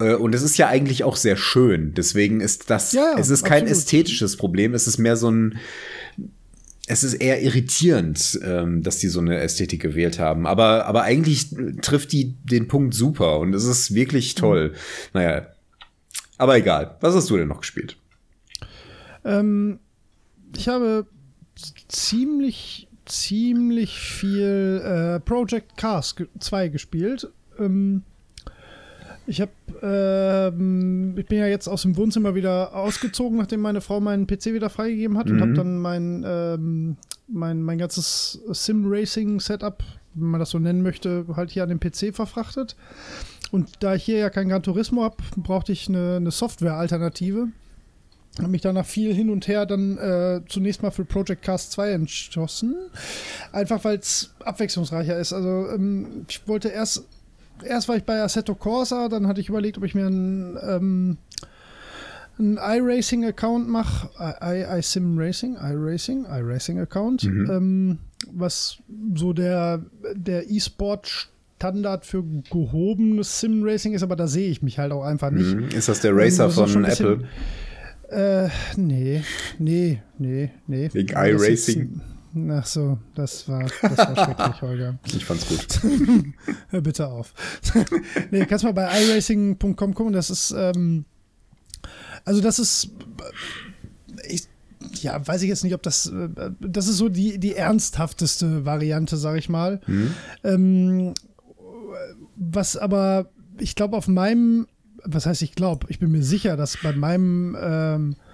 Äh, 0.00 0.14
und 0.14 0.34
es 0.34 0.42
ist 0.42 0.58
ja 0.58 0.68
eigentlich 0.68 1.04
auch 1.04 1.16
sehr 1.16 1.36
schön. 1.36 1.94
Deswegen 1.94 2.40
ist 2.40 2.70
das, 2.70 2.92
ja, 2.92 3.14
es 3.18 3.30
ist 3.30 3.44
kein 3.44 3.62
absolut. 3.62 3.78
ästhetisches 3.78 4.36
Problem. 4.36 4.74
Es 4.74 4.86
ist 4.86 4.98
mehr 4.98 5.16
so 5.16 5.30
ein, 5.30 5.58
es 6.86 7.04
ist 7.04 7.14
eher 7.14 7.40
irritierend, 7.42 8.40
ähm, 8.42 8.82
dass 8.82 8.98
die 8.98 9.08
so 9.08 9.20
eine 9.20 9.38
Ästhetik 9.38 9.80
gewählt 9.80 10.18
haben. 10.18 10.46
Aber, 10.46 10.86
aber 10.86 11.02
eigentlich 11.02 11.54
trifft 11.82 12.12
die 12.12 12.34
den 12.42 12.66
Punkt 12.66 12.94
super 12.94 13.38
und 13.38 13.54
es 13.54 13.64
ist 13.64 13.94
wirklich 13.94 14.34
mhm. 14.34 14.40
toll. 14.40 14.68
Mhm. 14.68 14.74
Naja, 15.14 15.46
aber 16.38 16.56
egal. 16.56 16.96
Was 17.00 17.14
hast 17.14 17.30
du 17.30 17.36
denn 17.36 17.48
noch 17.48 17.60
gespielt? 17.60 17.96
Ähm, 19.24 19.78
ich 20.56 20.68
habe 20.68 21.06
ziemlich, 21.88 22.88
ziemlich 23.04 23.98
viel 23.98 24.80
äh, 24.82 25.20
Project 25.20 25.76
Cars 25.76 26.16
2 26.38 26.68
gespielt. 26.68 27.30
Ähm, 27.58 28.02
Ich 29.26 29.40
habe, 29.40 29.52
ähm, 29.82 31.14
ich 31.16 31.26
bin 31.26 31.38
ja 31.38 31.46
jetzt 31.46 31.68
aus 31.68 31.82
dem 31.82 31.96
Wohnzimmer 31.96 32.34
wieder 32.34 32.74
ausgezogen, 32.74 33.38
nachdem 33.38 33.60
meine 33.60 33.80
Frau 33.80 34.00
meinen 34.00 34.26
PC 34.26 34.46
wieder 34.46 34.70
freigegeben 34.70 35.16
hat 35.18 35.28
mhm. 35.28 35.34
und 35.34 35.40
habe 35.40 35.52
dann 35.52 35.78
mein, 35.78 36.24
ähm, 36.26 36.96
mein, 37.28 37.62
mein 37.62 37.78
ganzes 37.78 38.40
Sim-Racing-Setup, 38.50 39.82
wenn 40.14 40.28
man 40.28 40.40
das 40.40 40.50
so 40.50 40.58
nennen 40.58 40.82
möchte, 40.82 41.26
halt 41.36 41.50
hier 41.50 41.62
an 41.62 41.68
den 41.68 41.80
PC 41.80 42.14
verfrachtet. 42.14 42.76
Und 43.50 43.70
da 43.80 43.94
ich 43.94 44.04
hier 44.04 44.18
ja 44.18 44.30
kein 44.30 44.48
Gran 44.48 44.62
Turismo 44.62 45.02
habe, 45.02 45.16
brauchte 45.36 45.72
ich 45.72 45.88
eine, 45.88 46.16
eine 46.16 46.30
Software-Alternative. 46.30 47.48
Habe 48.38 48.48
mich 48.48 48.62
dann 48.62 48.76
nach 48.76 48.86
viel 48.86 49.12
hin 49.12 49.28
und 49.28 49.48
her 49.48 49.66
dann 49.66 49.98
äh, 49.98 50.40
zunächst 50.48 50.82
mal 50.82 50.92
für 50.92 51.04
Project 51.04 51.42
Cast 51.42 51.72
2 51.72 51.90
entschlossen. 51.90 52.76
Einfach 53.52 53.84
weil 53.84 53.98
es 53.98 54.32
abwechslungsreicher 54.44 55.18
ist. 55.18 55.32
Also 55.32 55.68
ähm, 55.74 56.26
ich 56.28 56.46
wollte 56.46 56.68
erst, 56.68 57.06
erst 57.64 57.88
war 57.88 57.96
ich 57.96 58.04
bei 58.04 58.22
Assetto 58.22 58.54
Corsa, 58.54 59.08
dann 59.08 59.26
hatte 59.26 59.40
ich 59.40 59.48
überlegt, 59.48 59.78
ob 59.78 59.84
ich 59.84 59.94
mir 59.94 60.06
einen, 60.06 60.58
ähm, 60.62 61.18
einen 62.38 62.56
iRacing-Account 62.56 63.68
mache. 63.68 64.08
iSim 64.78 65.18
Racing, 65.18 65.56
iRacing, 65.56 66.24
iRacing-Account. 66.24 67.24
Mhm. 67.24 67.50
Ähm, 67.50 67.98
was 68.32 68.78
so 69.14 69.32
der, 69.32 69.84
der 70.14 70.50
E-Sport 70.50 71.30
Standard 71.60 72.06
für 72.06 72.24
gehobenes 72.50 73.40
Sim-Racing 73.40 73.92
ist, 73.92 74.02
aber 74.02 74.16
da 74.16 74.26
sehe 74.26 74.48
ich 74.48 74.62
mich 74.62 74.78
halt 74.78 74.92
auch 74.92 75.04
einfach 75.04 75.30
nicht. 75.30 75.54
Mhm. 75.54 75.68
Ist 75.68 75.90
das 75.90 76.00
der 76.00 76.16
Racer 76.16 76.46
ähm, 76.46 76.50
von 76.52 76.84
Apple? 76.86 77.28
Äh, 78.08 78.48
nee, 78.76 79.22
nee, 79.58 80.00
nee, 80.16 80.50
nee. 80.66 80.88
Wegen 80.92 81.14
iRacing. 81.14 82.00
Ach 82.50 82.66
so, 82.66 82.98
das 83.14 83.48
war, 83.48 83.66
das 83.82 83.98
war 83.98 84.16
schrecklich, 84.16 84.62
Holger. 84.62 84.98
Ich 85.06 85.24
fand's 85.24 85.48
gut. 85.48 85.80
Hör 86.68 86.80
bitte 86.80 87.08
auf. 87.08 87.34
nee, 88.30 88.44
kannst 88.46 88.64
mal 88.64 88.72
bei 88.72 88.88
iRacing.com 89.02 89.94
gucken, 89.94 90.12
das 90.12 90.30
ist, 90.30 90.52
ähm, 90.52 91.04
also 92.24 92.40
das 92.40 92.60
ist, 92.60 92.90
ich, 94.28 94.44
ja, 95.02 95.26
weiß 95.26 95.42
ich 95.42 95.48
jetzt 95.48 95.64
nicht, 95.64 95.74
ob 95.74 95.82
das, 95.82 96.06
äh, 96.06 96.28
das 96.60 96.86
ist 96.86 96.98
so 96.98 97.08
die, 97.08 97.38
die 97.38 97.56
ernsthafteste 97.56 98.64
Variante, 98.64 99.16
sag 99.16 99.36
ich 99.36 99.48
mal. 99.48 99.80
Mhm. 99.86 100.14
Ähm, 100.44 101.14
was 102.36 102.76
aber, 102.76 103.30
ich 103.58 103.74
glaube, 103.74 103.96
auf 103.96 104.06
meinem, 104.06 104.68
was 105.04 105.26
heißt 105.26 105.42
ich 105.42 105.54
glaube, 105.56 105.86
ich 105.90 105.98
bin 105.98 106.12
mir 106.12 106.22
sicher, 106.22 106.56
dass 106.56 106.78
bei 106.80 106.92
meinem 106.92 107.56
ähm, 107.60 108.12
äh, 108.12 108.29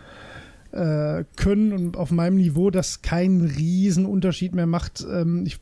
Können 1.36 1.72
und 1.72 1.96
auf 1.96 2.10
meinem 2.10 2.36
Niveau 2.36 2.70
das 2.70 3.02
keinen 3.02 3.42
riesen 3.42 4.06
Unterschied 4.06 4.54
mehr 4.54 4.66
macht. 4.66 5.06
Ähm, 5.10 5.44
ich 5.46 5.58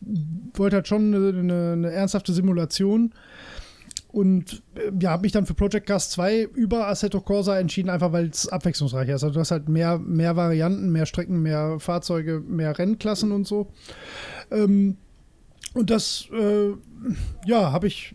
wollte 0.54 0.76
halt 0.76 0.88
schon 0.88 1.14
eine, 1.14 1.38
eine, 1.38 1.72
eine 1.72 1.90
ernsthafte 1.90 2.32
Simulation 2.32 3.12
und 4.14 4.62
äh, 4.76 4.92
ja, 5.00 5.10
habe 5.10 5.22
mich 5.22 5.32
dann 5.32 5.44
für 5.44 5.54
Project 5.54 5.86
Cast 5.86 6.12
2 6.12 6.42
über 6.42 6.86
Assetto 6.86 7.20
Corsa 7.20 7.58
entschieden, 7.58 7.90
einfach 7.90 8.12
weil 8.12 8.26
es 8.26 8.48
abwechslungsreicher 8.48 9.16
ist. 9.16 9.24
Also 9.24 9.34
du 9.34 9.40
hast 9.40 9.50
halt 9.50 9.68
mehr, 9.68 9.98
mehr 9.98 10.36
Varianten, 10.36 10.90
mehr 10.90 11.06
Strecken, 11.06 11.42
mehr 11.42 11.80
Fahrzeuge, 11.80 12.40
mehr 12.40 12.78
Rennklassen 12.78 13.32
und 13.32 13.46
so. 13.46 13.72
Ähm, 14.52 14.96
und 15.74 15.90
das, 15.90 16.28
äh, 16.32 16.74
ja, 17.44 17.72
habe 17.72 17.88
ich 17.88 18.14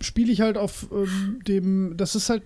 spiele 0.00 0.32
ich 0.32 0.40
halt 0.40 0.56
auf 0.56 0.88
ähm, 0.92 1.40
dem, 1.46 1.96
das 1.96 2.14
ist 2.14 2.30
halt, 2.30 2.42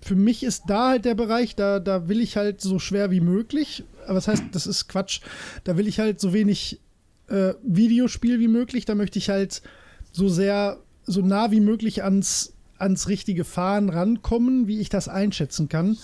für 0.00 0.16
mich 0.16 0.42
ist 0.42 0.64
da 0.68 0.88
halt 0.90 1.04
der 1.04 1.14
Bereich, 1.14 1.56
da, 1.56 1.80
da 1.80 2.08
will 2.08 2.20
ich 2.20 2.36
halt 2.36 2.60
so 2.60 2.78
schwer 2.78 3.10
wie 3.10 3.20
möglich, 3.20 3.84
aber 4.04 4.14
das 4.14 4.28
heißt, 4.28 4.44
das 4.52 4.66
ist 4.66 4.88
Quatsch, 4.88 5.20
da 5.64 5.76
will 5.76 5.88
ich 5.88 5.98
halt 5.98 6.20
so 6.20 6.32
wenig 6.32 6.80
äh, 7.28 7.54
Videospiel 7.62 8.40
wie 8.40 8.48
möglich, 8.48 8.84
da 8.84 8.94
möchte 8.94 9.18
ich 9.18 9.28
halt 9.28 9.62
so 10.12 10.28
sehr, 10.28 10.78
so 11.04 11.20
nah 11.20 11.50
wie 11.50 11.60
möglich 11.60 12.02
ans, 12.04 12.54
ans 12.78 13.08
richtige 13.08 13.44
Fahren 13.44 13.88
rankommen, 13.88 14.66
wie 14.66 14.80
ich 14.80 14.88
das 14.88 15.08
einschätzen 15.08 15.68
kann. 15.68 15.98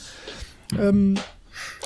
Ähm, 0.79 1.15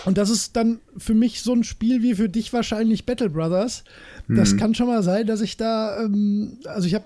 und 0.04 0.16
das 0.16 0.30
ist 0.30 0.56
dann 0.56 0.80
für 0.96 1.14
mich 1.14 1.42
so 1.42 1.52
ein 1.52 1.62
Spiel 1.62 2.02
wie 2.02 2.14
für 2.14 2.28
dich 2.28 2.52
wahrscheinlich 2.52 3.04
Battle 3.04 3.30
Brothers. 3.30 3.84
Das 4.28 4.52
mhm. 4.52 4.56
kann 4.58 4.74
schon 4.74 4.86
mal 4.86 5.02
sein, 5.02 5.26
dass 5.26 5.40
ich 5.40 5.56
da, 5.56 6.02
ähm, 6.02 6.58
also 6.64 6.86
ich 6.86 6.94
habe 6.94 7.04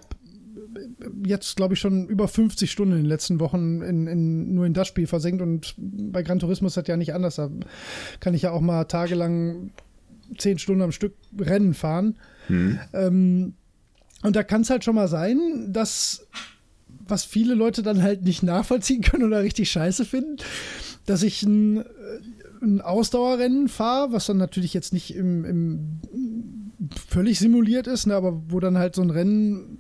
jetzt, 1.27 1.57
glaube 1.57 1.75
ich, 1.75 1.81
schon 1.81 2.09
über 2.09 2.29
50 2.29 2.71
Stunden 2.71 2.93
in 2.95 3.03
den 3.03 3.07
letzten 3.07 3.41
Wochen 3.41 3.83
in, 3.83 4.07
in, 4.07 4.55
nur 4.55 4.67
in 4.67 4.75
das 4.75 4.89
Spiel 4.89 5.07
versenkt 5.07 5.43
und 5.43 5.75
bei 5.77 6.23
Gran 6.23 6.39
Turismo 6.39 6.67
ist 6.67 6.77
das 6.77 6.87
ja 6.87 6.97
nicht 6.97 7.15
anders. 7.15 7.37
Da 7.37 7.51
kann 8.21 8.35
ich 8.35 8.43
ja 8.43 8.53
auch 8.53 8.61
mal 8.61 8.85
tagelang 8.85 9.71
zehn 10.39 10.59
Stunden 10.59 10.83
am 10.83 10.93
Stück 10.93 11.15
Rennen 11.39 11.75
fahren. 11.75 12.17
Mhm. 12.49 12.81
Ähm, 12.93 13.55
und 14.23 14.37
da 14.37 14.43
kann 14.43 14.63
es 14.63 14.71
halt 14.71 14.85
schon 14.85 14.95
mal 14.95 15.09
sein, 15.09 15.73
dass 15.73 16.27
was 17.07 17.25
viele 17.25 17.55
Leute 17.55 17.83
dann 17.83 18.03
halt 18.03 18.23
nicht 18.23 18.43
nachvollziehen 18.43 19.03
können 19.03 19.25
oder 19.25 19.43
richtig 19.43 19.71
scheiße 19.71 20.05
finden, 20.05 20.37
dass 21.07 21.23
ich 21.23 21.43
ein, 21.43 21.85
ein 22.63 22.81
Ausdauerrennen 22.81 23.69
fahre, 23.69 24.13
was 24.13 24.27
dann 24.27 24.37
natürlich 24.37 24.73
jetzt 24.73 24.93
nicht 24.93 25.15
im, 25.15 25.45
im 25.45 26.01
völlig 27.09 27.39
simuliert 27.39 27.87
ist, 27.87 28.07
ne, 28.07 28.15
aber 28.15 28.43
wo 28.49 28.61
dann 28.61 28.79
halt 28.79 28.95
so 28.95 29.03
ein 29.03 29.11
Rennen 29.11 29.79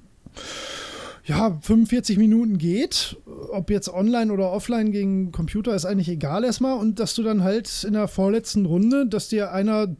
ja, 1.24 1.56
45 1.60 2.18
Minuten 2.18 2.58
geht, 2.58 3.16
ob 3.50 3.70
jetzt 3.70 3.88
online 3.88 4.32
oder 4.32 4.50
offline 4.50 4.90
gegen 4.90 5.30
Computer, 5.30 5.74
ist 5.74 5.84
eigentlich 5.84 6.08
egal 6.08 6.44
erstmal. 6.44 6.76
Und 6.78 6.98
dass 6.98 7.14
du 7.14 7.22
dann 7.22 7.44
halt 7.44 7.84
in 7.84 7.92
der 7.92 8.08
vorletzten 8.08 8.66
Runde, 8.66 9.06
dass 9.06 9.28
dir 9.28 9.52
einer 9.52 9.94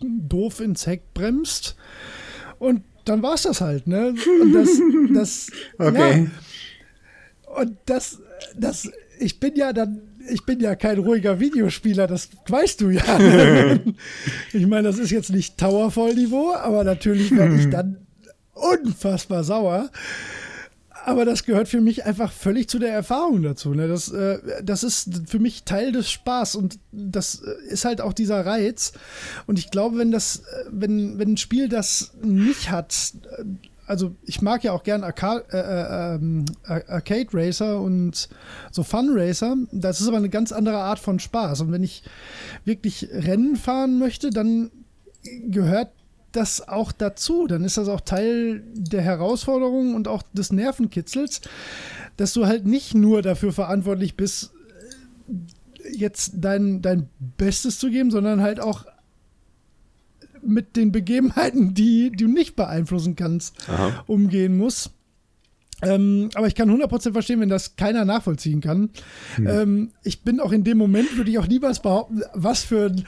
doof 0.00 0.60
ins 0.60 0.86
Heck 0.86 1.02
bremst. 1.14 1.76
Und 2.60 2.82
dann 3.04 3.22
war 3.22 3.34
es 3.34 3.42
das 3.42 3.60
halt, 3.60 3.86
ne? 3.86 4.14
Und 4.40 4.52
das, 4.52 4.68
das, 5.14 5.50
okay. 5.78 6.28
Ja. 7.44 7.60
Und 7.60 7.76
das, 7.86 8.20
das, 8.56 8.88
ich 9.18 9.40
bin 9.40 9.56
ja 9.56 9.72
dann, 9.72 10.02
ich 10.30 10.44
bin 10.44 10.60
ja 10.60 10.76
kein 10.76 10.98
ruhiger 10.98 11.40
Videospieler, 11.40 12.06
das 12.06 12.28
weißt 12.46 12.82
du 12.82 12.90
ja. 12.90 13.02
ich 14.52 14.66
meine, 14.66 14.88
das 14.88 14.98
ist 14.98 15.10
jetzt 15.10 15.30
nicht 15.30 15.58
Towerfall-Niveau, 15.58 16.54
aber 16.54 16.84
natürlich 16.84 17.34
werde 17.34 17.56
ich 17.56 17.68
dann 17.70 17.96
unfassbar 18.52 19.42
sauer 19.42 19.90
aber 21.08 21.24
das 21.24 21.44
gehört 21.44 21.68
für 21.68 21.80
mich 21.80 22.04
einfach 22.04 22.30
völlig 22.30 22.68
zu 22.68 22.78
der 22.78 22.92
Erfahrung 22.92 23.42
dazu. 23.42 23.72
Ne? 23.72 23.88
Das, 23.88 24.10
äh, 24.12 24.62
das 24.62 24.82
ist 24.82 25.22
für 25.26 25.38
mich 25.38 25.64
Teil 25.64 25.90
des 25.90 26.10
Spaß 26.10 26.54
und 26.54 26.78
das 26.92 27.40
äh, 27.40 27.72
ist 27.72 27.86
halt 27.86 28.02
auch 28.02 28.12
dieser 28.12 28.44
Reiz. 28.44 28.92
Und 29.46 29.58
ich 29.58 29.70
glaube, 29.70 29.96
wenn 29.96 30.10
das, 30.10 30.40
äh, 30.40 30.64
wenn, 30.70 31.18
wenn 31.18 31.32
ein 31.32 31.36
Spiel 31.38 31.70
das 31.70 32.12
nicht 32.22 32.70
hat, 32.70 33.14
äh, 33.38 33.44
also 33.86 34.14
ich 34.22 34.42
mag 34.42 34.62
ja 34.64 34.72
auch 34.72 34.82
gern 34.82 35.02
Arca 35.02 35.38
äh, 35.50 36.16
äh, 36.16 36.82
Arcade 36.88 37.28
Racer 37.32 37.80
und 37.80 38.28
so 38.70 38.82
Fun 38.82 39.08
Racer. 39.10 39.56
Das 39.72 40.02
ist 40.02 40.08
aber 40.08 40.18
eine 40.18 40.28
ganz 40.28 40.52
andere 40.52 40.76
Art 40.76 40.98
von 40.98 41.18
Spaß. 41.18 41.62
Und 41.62 41.72
wenn 41.72 41.82
ich 41.82 42.02
wirklich 42.66 43.08
Rennen 43.10 43.56
fahren 43.56 43.98
möchte, 43.98 44.28
dann 44.28 44.70
gehört 45.46 45.88
das 46.32 46.68
auch 46.68 46.92
dazu. 46.92 47.46
Dann 47.46 47.64
ist 47.64 47.76
das 47.76 47.88
auch 47.88 48.00
Teil 48.00 48.62
der 48.74 49.02
Herausforderung 49.02 49.94
und 49.94 50.08
auch 50.08 50.22
des 50.32 50.52
Nervenkitzels, 50.52 51.40
dass 52.16 52.32
du 52.32 52.46
halt 52.46 52.66
nicht 52.66 52.94
nur 52.94 53.22
dafür 53.22 53.52
verantwortlich 53.52 54.16
bist, 54.16 54.52
jetzt 55.90 56.32
dein, 56.36 56.82
dein 56.82 57.08
Bestes 57.36 57.78
zu 57.78 57.90
geben, 57.90 58.10
sondern 58.10 58.42
halt 58.42 58.60
auch 58.60 58.84
mit 60.42 60.76
den 60.76 60.92
Begebenheiten, 60.92 61.74
die, 61.74 62.10
die 62.10 62.24
du 62.24 62.30
nicht 62.30 62.56
beeinflussen 62.56 63.16
kannst, 63.16 63.56
Aha. 63.68 64.04
umgehen 64.06 64.56
musst. 64.56 64.92
Ähm, 65.80 66.30
aber 66.34 66.48
ich 66.48 66.56
kann 66.56 66.70
100% 66.70 67.12
verstehen, 67.12 67.40
wenn 67.40 67.48
das 67.48 67.76
keiner 67.76 68.04
nachvollziehen 68.04 68.60
kann. 68.60 68.90
Hm. 69.36 69.46
Ähm, 69.46 69.90
ich 70.02 70.22
bin 70.22 70.40
auch 70.40 70.50
in 70.50 70.64
dem 70.64 70.76
Moment, 70.76 71.16
würde 71.16 71.30
ich 71.30 71.38
auch 71.38 71.46
niemals 71.46 71.80
behaupten, 71.80 72.22
was 72.34 72.64
für 72.64 72.86
ein 72.86 73.04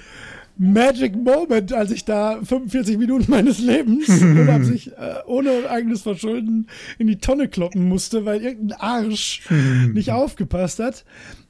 Magic 0.62 1.16
Moment, 1.16 1.72
als 1.72 1.90
ich 1.90 2.04
da 2.04 2.38
45 2.44 2.98
Minuten 2.98 3.30
meines 3.30 3.60
Lebens 3.60 4.10
ohne, 4.22 4.62
sich, 4.62 4.92
äh, 4.92 5.14
ohne 5.24 5.70
eigenes 5.70 6.02
Verschulden 6.02 6.66
in 6.98 7.06
die 7.06 7.16
Tonne 7.16 7.48
kloppen 7.48 7.88
musste, 7.88 8.26
weil 8.26 8.42
irgendein 8.42 8.78
Arsch 8.78 9.40
nicht 9.94 10.12
aufgepasst 10.12 10.78
hat. 10.78 11.06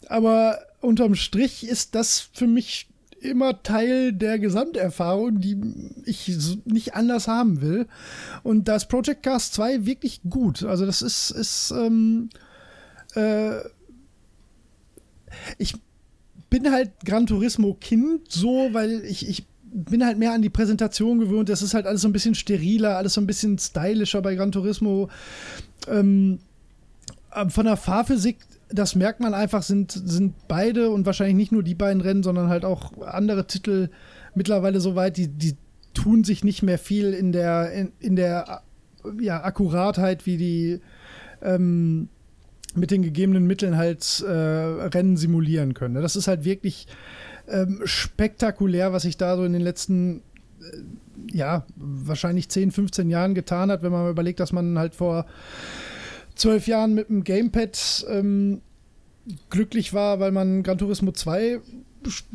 Aber 0.06 0.60
unterm 0.80 1.16
Strich 1.16 1.66
ist 1.66 1.96
das 1.96 2.20
für 2.32 2.46
mich 2.46 2.88
immer 3.20 3.64
Teil 3.64 4.12
der 4.12 4.38
Gesamterfahrung, 4.38 5.40
die 5.40 5.60
ich 6.04 6.30
nicht 6.64 6.94
anders 6.94 7.26
haben 7.26 7.60
will. 7.62 7.88
Und 8.44 8.68
da 8.68 8.76
ist 8.76 8.86
Project 8.86 9.24
Cast 9.24 9.54
2 9.54 9.86
wirklich 9.86 10.20
gut. 10.30 10.62
Also 10.62 10.86
das 10.86 11.02
ist, 11.02 11.32
ist 11.32 11.72
ähm, 11.76 12.30
äh, 13.16 13.58
ich 15.58 15.74
bin 16.50 16.70
halt 16.70 16.90
Gran 17.04 17.26
Turismo 17.26 17.74
Kind 17.74 18.30
so, 18.30 18.68
weil 18.72 19.04
ich, 19.04 19.28
ich 19.28 19.46
bin 19.62 20.04
halt 20.04 20.18
mehr 20.18 20.32
an 20.32 20.42
die 20.42 20.50
Präsentation 20.50 21.20
gewöhnt. 21.20 21.48
Das 21.48 21.62
ist 21.62 21.74
halt 21.74 21.86
alles 21.86 22.02
so 22.02 22.08
ein 22.08 22.12
bisschen 22.12 22.34
steriler, 22.34 22.96
alles 22.96 23.14
so 23.14 23.20
ein 23.20 23.26
bisschen 23.26 23.58
stylischer 23.58 24.20
bei 24.20 24.34
Gran 24.34 24.52
Turismo. 24.52 25.08
Ähm, 25.86 26.40
von 27.48 27.64
der 27.64 27.76
Fahrphysik, 27.76 28.38
das 28.68 28.96
merkt 28.96 29.20
man 29.20 29.34
einfach, 29.34 29.62
sind, 29.62 29.92
sind 29.92 30.34
beide 30.48 30.90
und 30.90 31.06
wahrscheinlich 31.06 31.36
nicht 31.36 31.52
nur 31.52 31.62
die 31.62 31.76
beiden 31.76 32.00
Rennen, 32.00 32.24
sondern 32.24 32.48
halt 32.48 32.64
auch 32.64 33.00
andere 33.02 33.46
Titel 33.46 33.88
mittlerweile 34.34 34.80
so 34.80 34.96
weit, 34.96 35.16
die, 35.16 35.28
die 35.28 35.56
tun 35.94 36.24
sich 36.24 36.44
nicht 36.44 36.62
mehr 36.62 36.78
viel 36.78 37.12
in 37.12 37.32
der, 37.32 37.72
in, 37.72 37.92
in 38.00 38.16
der 38.16 38.62
ja, 39.20 39.42
Akkuratheit 39.42 40.26
wie 40.26 40.36
die, 40.36 40.80
ähm, 41.42 42.08
mit 42.76 42.90
den 42.90 43.02
gegebenen 43.02 43.46
Mitteln 43.46 43.76
halt 43.76 44.24
äh, 44.26 44.30
Rennen 44.30 45.16
simulieren 45.16 45.74
können. 45.74 46.02
Das 46.02 46.16
ist 46.16 46.28
halt 46.28 46.44
wirklich 46.44 46.86
ähm, 47.48 47.80
spektakulär, 47.84 48.92
was 48.92 49.02
sich 49.02 49.16
da 49.16 49.36
so 49.36 49.44
in 49.44 49.52
den 49.52 49.62
letzten 49.62 50.22
äh, 50.60 50.82
ja, 51.32 51.66
wahrscheinlich 51.76 52.48
10, 52.48 52.70
15 52.70 53.10
Jahren 53.10 53.34
getan 53.34 53.70
hat, 53.70 53.82
wenn 53.82 53.92
man 53.92 54.08
überlegt, 54.08 54.40
dass 54.40 54.52
man 54.52 54.78
halt 54.78 54.94
vor 54.94 55.26
zwölf 56.34 56.66
Jahren 56.66 56.94
mit 56.94 57.08
dem 57.08 57.24
Gamepad 57.24 58.06
ähm, 58.08 58.62
glücklich 59.50 59.92
war, 59.92 60.20
weil 60.20 60.32
man 60.32 60.62
Gran 60.62 60.78
Turismo 60.78 61.12
2 61.12 61.60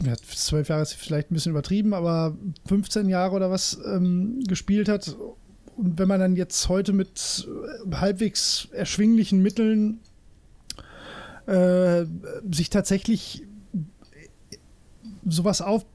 ja, 0.05 0.15
zwölf 0.15 0.69
Jahre 0.69 0.83
ist 0.83 0.93
vielleicht 0.93 1.31
ein 1.31 1.33
bisschen 1.33 1.51
übertrieben, 1.51 1.93
aber 1.93 2.38
15 2.67 3.09
Jahre 3.09 3.36
oder 3.36 3.49
was 3.49 3.79
ähm, 3.86 4.43
gespielt 4.47 4.88
hat. 4.89 5.15
Und 5.75 5.97
wenn 5.99 6.07
man 6.07 6.19
dann 6.19 6.36
jetzt 6.36 6.69
heute 6.69 6.93
mit 6.93 7.47
halbwegs 7.91 8.67
erschwinglichen 8.71 9.41
Mitteln 9.41 9.99
äh, 11.47 12.05
sich 12.51 12.69
tatsächlich 12.69 13.43
sowas 15.25 15.61
auf 15.61 15.85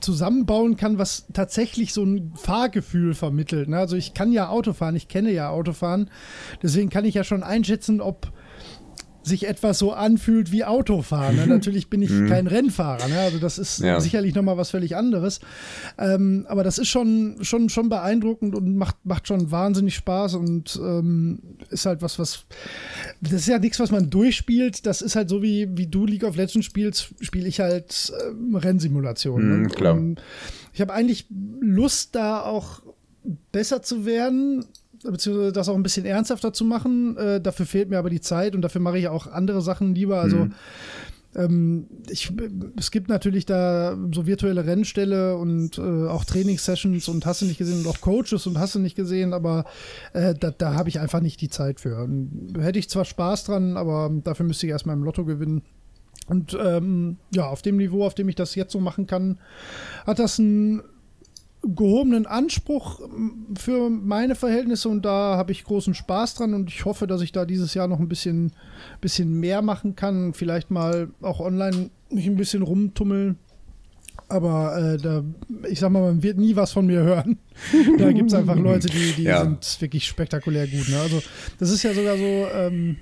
zusammenbauen 0.00 0.76
kann, 0.76 0.98
was 0.98 1.26
tatsächlich 1.32 1.92
so 1.92 2.02
ein 2.02 2.32
Fahrgefühl 2.34 3.14
vermittelt. 3.14 3.68
Ne? 3.68 3.78
Also 3.78 3.96
ich 3.96 4.14
kann 4.14 4.32
ja 4.32 4.48
Autofahren, 4.48 4.96
ich 4.96 5.08
kenne 5.08 5.30
ja 5.32 5.50
Autofahren, 5.50 6.10
deswegen 6.62 6.88
kann 6.88 7.04
ich 7.04 7.14
ja 7.14 7.24
schon 7.24 7.42
einschätzen, 7.42 8.00
ob 8.00 8.32
sich 9.22 9.46
etwas 9.46 9.78
so 9.78 9.92
anfühlt 9.92 10.50
wie 10.50 10.64
Autofahren. 10.64 11.36
Ne? 11.36 11.46
Natürlich 11.48 11.90
bin 11.90 12.00
ich 12.00 12.10
mhm. 12.10 12.28
kein 12.28 12.46
Rennfahrer, 12.46 13.06
ne? 13.08 13.20
also 13.20 13.38
das 13.38 13.58
ist 13.58 13.80
ja. 13.80 14.00
sicherlich 14.00 14.34
nochmal 14.34 14.56
was 14.56 14.70
völlig 14.70 14.96
anderes. 14.96 15.40
Ähm, 15.98 16.46
aber 16.48 16.64
das 16.64 16.78
ist 16.78 16.88
schon, 16.88 17.36
schon, 17.42 17.68
schon 17.68 17.88
beeindruckend 17.88 18.54
und 18.54 18.76
macht, 18.76 18.96
macht 19.04 19.28
schon 19.28 19.50
wahnsinnig 19.50 19.94
Spaß 19.96 20.34
und 20.34 20.78
ähm, 20.82 21.40
ist 21.68 21.86
halt 21.86 22.02
was, 22.02 22.18
was. 22.18 22.46
Das 23.22 23.32
ist 23.32 23.48
ja 23.48 23.58
nichts, 23.58 23.78
was 23.78 23.90
man 23.90 24.08
durchspielt. 24.08 24.86
Das 24.86 25.02
ist 25.02 25.14
halt 25.14 25.28
so 25.28 25.42
wie, 25.42 25.68
wie 25.76 25.86
du 25.86 26.06
League 26.06 26.24
of 26.24 26.36
Legends 26.36 26.64
spielst, 26.64 27.14
spiele 27.20 27.48
ich 27.48 27.60
halt 27.60 28.12
äh, 28.16 28.56
Rennsimulationen. 28.56 29.62
Mhm, 29.62 29.68
klar. 29.68 29.98
ich 30.72 30.80
habe 30.80 30.92
eigentlich 30.92 31.26
Lust, 31.60 32.14
da 32.14 32.42
auch 32.42 32.82
besser 33.52 33.82
zu 33.82 34.06
werden 34.06 34.64
beziehungsweise 35.02 35.52
das 35.52 35.68
auch 35.68 35.74
ein 35.74 35.82
bisschen 35.82 36.04
ernsthafter 36.04 36.52
zu 36.52 36.64
machen. 36.64 37.16
Äh, 37.16 37.40
dafür 37.40 37.66
fehlt 37.66 37.90
mir 37.90 37.98
aber 37.98 38.10
die 38.10 38.20
Zeit 38.20 38.54
und 38.54 38.62
dafür 38.62 38.80
mache 38.80 38.98
ich 38.98 39.08
auch 39.08 39.26
andere 39.26 39.62
Sachen 39.62 39.94
lieber. 39.94 40.20
Also 40.20 40.36
mhm. 40.36 40.54
Ähm, 41.36 41.86
ich, 42.08 42.32
es 42.76 42.90
gibt 42.90 43.08
natürlich 43.08 43.46
da 43.46 43.96
so 44.12 44.26
virtuelle 44.26 44.66
Rennställe 44.66 45.36
und 45.36 45.78
äh, 45.78 46.08
auch 46.08 46.24
Trainingssessions 46.24 47.08
und 47.08 47.24
hast 47.26 47.42
du 47.42 47.46
nicht 47.46 47.58
gesehen 47.58 47.80
und 47.80 47.86
auch 47.86 48.00
Coaches 48.00 48.46
und 48.46 48.58
hast 48.58 48.74
du 48.74 48.78
nicht 48.80 48.96
gesehen, 48.96 49.32
aber 49.32 49.64
äh, 50.12 50.34
da, 50.34 50.50
da 50.50 50.74
habe 50.74 50.88
ich 50.88 50.98
einfach 50.98 51.20
nicht 51.20 51.40
die 51.40 51.48
Zeit 51.48 51.80
für. 51.80 52.02
Und 52.02 52.54
hätte 52.58 52.78
ich 52.78 52.88
zwar 52.88 53.04
Spaß 53.04 53.44
dran, 53.44 53.76
aber 53.76 54.10
dafür 54.24 54.46
müsste 54.46 54.66
ich 54.66 54.72
erstmal 54.72 54.96
im 54.96 55.04
Lotto 55.04 55.24
gewinnen. 55.24 55.62
Und 56.26 56.56
ähm, 56.60 57.16
ja, 57.34 57.46
auf 57.46 57.62
dem 57.62 57.76
Niveau, 57.76 58.04
auf 58.04 58.14
dem 58.14 58.28
ich 58.28 58.36
das 58.36 58.54
jetzt 58.54 58.72
so 58.72 58.80
machen 58.80 59.06
kann, 59.06 59.38
hat 60.06 60.18
das 60.18 60.38
ein 60.38 60.82
gehobenen 61.62 62.26
Anspruch 62.26 63.00
für 63.58 63.90
meine 63.90 64.34
Verhältnisse 64.34 64.88
und 64.88 65.04
da 65.04 65.36
habe 65.36 65.52
ich 65.52 65.64
großen 65.64 65.94
Spaß 65.94 66.34
dran 66.34 66.54
und 66.54 66.70
ich 66.70 66.84
hoffe, 66.84 67.06
dass 67.06 67.20
ich 67.20 67.32
da 67.32 67.44
dieses 67.44 67.74
Jahr 67.74 67.86
noch 67.86 68.00
ein 68.00 68.08
bisschen, 68.08 68.52
bisschen 69.00 69.38
mehr 69.38 69.60
machen 69.60 69.94
kann. 69.94 70.32
Vielleicht 70.32 70.70
mal 70.70 71.10
auch 71.20 71.40
online 71.40 71.90
mich 72.10 72.26
ein 72.26 72.36
bisschen 72.36 72.62
rumtummeln. 72.62 73.38
Aber 74.28 74.78
äh, 74.78 74.96
da, 74.96 75.24
ich 75.68 75.80
sag 75.80 75.90
mal, 75.90 76.02
man 76.02 76.22
wird 76.22 76.38
nie 76.38 76.54
was 76.54 76.72
von 76.72 76.86
mir 76.86 77.00
hören. 77.00 77.38
da 77.98 78.12
gibt 78.12 78.30
es 78.30 78.34
einfach 78.34 78.56
Leute, 78.56 78.88
die, 78.88 79.12
die 79.12 79.24
ja. 79.24 79.42
sind 79.42 79.80
wirklich 79.80 80.06
spektakulär 80.06 80.68
gut. 80.68 80.88
Ne? 80.88 81.00
Also, 81.00 81.20
das 81.58 81.70
ist 81.70 81.82
ja 81.82 81.92
sogar 81.92 82.16
so. 82.16 82.46
Ähm, 82.54 82.96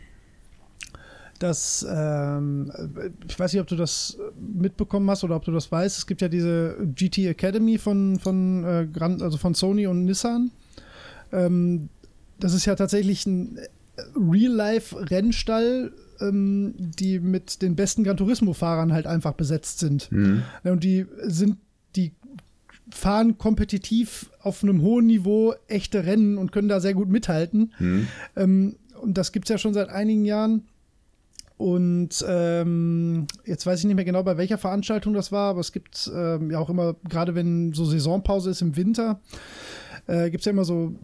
dass, 1.42 1.86
ähm, 1.88 2.70
ich 3.28 3.38
weiß 3.38 3.52
nicht, 3.52 3.60
ob 3.60 3.68
du 3.68 3.76
das 3.76 4.18
mitbekommen 4.38 5.08
hast 5.10 5.24
oder 5.24 5.36
ob 5.36 5.44
du 5.44 5.52
das 5.52 5.70
weißt, 5.70 5.98
es 5.98 6.06
gibt 6.06 6.20
ja 6.20 6.28
diese 6.28 6.76
GT 6.94 7.26
Academy 7.26 7.78
von, 7.78 8.18
von, 8.18 8.64
äh, 8.64 8.86
Grand, 8.92 9.22
also 9.22 9.38
von 9.38 9.54
Sony 9.54 9.86
und 9.86 10.04
Nissan. 10.04 10.50
Ähm, 11.32 11.88
das 12.38 12.54
ist 12.54 12.64
ja 12.64 12.74
tatsächlich 12.74 13.26
ein 13.26 13.58
Real-Life-Rennstall, 14.16 15.92
ähm, 16.20 16.74
die 16.76 17.18
mit 17.20 17.62
den 17.62 17.76
besten 17.76 18.04
Gran 18.04 18.16
Turismo-Fahrern 18.16 18.92
halt 18.92 19.06
einfach 19.06 19.32
besetzt 19.32 19.80
sind. 19.80 20.10
Mhm. 20.10 20.42
Und 20.64 20.84
die 20.84 21.06
sind, 21.22 21.56
die 21.96 22.12
fahren 22.90 23.38
kompetitiv 23.38 24.30
auf 24.40 24.62
einem 24.62 24.82
hohen 24.82 25.06
Niveau 25.06 25.54
echte 25.66 26.04
Rennen 26.06 26.38
und 26.38 26.52
können 26.52 26.68
da 26.68 26.80
sehr 26.80 26.94
gut 26.94 27.08
mithalten. 27.08 27.72
Mhm. 27.78 28.08
Ähm, 28.36 28.76
und 29.00 29.18
das 29.18 29.32
gibt 29.32 29.46
es 29.46 29.50
ja 29.50 29.58
schon 29.58 29.74
seit 29.74 29.88
einigen 29.90 30.24
Jahren. 30.24 30.64
Und 31.58 32.24
ähm, 32.28 33.26
jetzt 33.44 33.66
weiß 33.66 33.80
ich 33.80 33.86
nicht 33.86 33.96
mehr 33.96 34.04
genau, 34.04 34.22
bei 34.22 34.38
welcher 34.38 34.58
Veranstaltung 34.58 35.12
das 35.12 35.32
war, 35.32 35.50
aber 35.50 35.60
es 35.60 35.72
gibt 35.72 36.08
ähm, 36.14 36.52
ja 36.52 36.60
auch 36.60 36.70
immer, 36.70 36.94
gerade 37.08 37.34
wenn 37.34 37.72
so 37.72 37.84
Saisonpause 37.84 38.50
ist 38.50 38.62
im 38.62 38.76
Winter, 38.76 39.20
äh, 40.06 40.30
gibt 40.30 40.42
es 40.42 40.44
ja 40.46 40.52
immer 40.52 40.64
so 40.64 40.94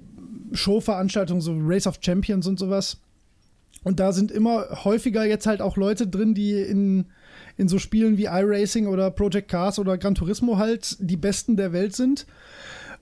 Showveranstaltungen, 0.53 1.41
so 1.41 1.57
Race 1.59 1.89
of 1.89 1.99
Champions 2.01 2.47
und 2.47 2.61
sowas. 2.61 2.99
Und 3.83 3.99
da 3.99 4.13
sind 4.13 4.31
immer 4.31 4.85
häufiger 4.85 5.25
jetzt 5.25 5.49
halt 5.49 5.61
auch 5.61 5.77
Leute 5.77 6.07
drin, 6.07 6.35
die 6.35 6.53
in, 6.53 7.07
in 7.57 7.67
so 7.67 7.81
Spielen 7.81 8.17
wie 8.17 8.27
iRacing 8.27 8.87
oder 8.87 9.11
Project 9.11 9.49
Cars 9.49 9.81
oder 9.81 9.99
Gran 9.99 10.15
Turismo 10.15 10.57
halt 10.57 10.97
die 11.01 11.17
Besten 11.17 11.57
der 11.57 11.73
Welt 11.73 11.97
sind 11.97 12.27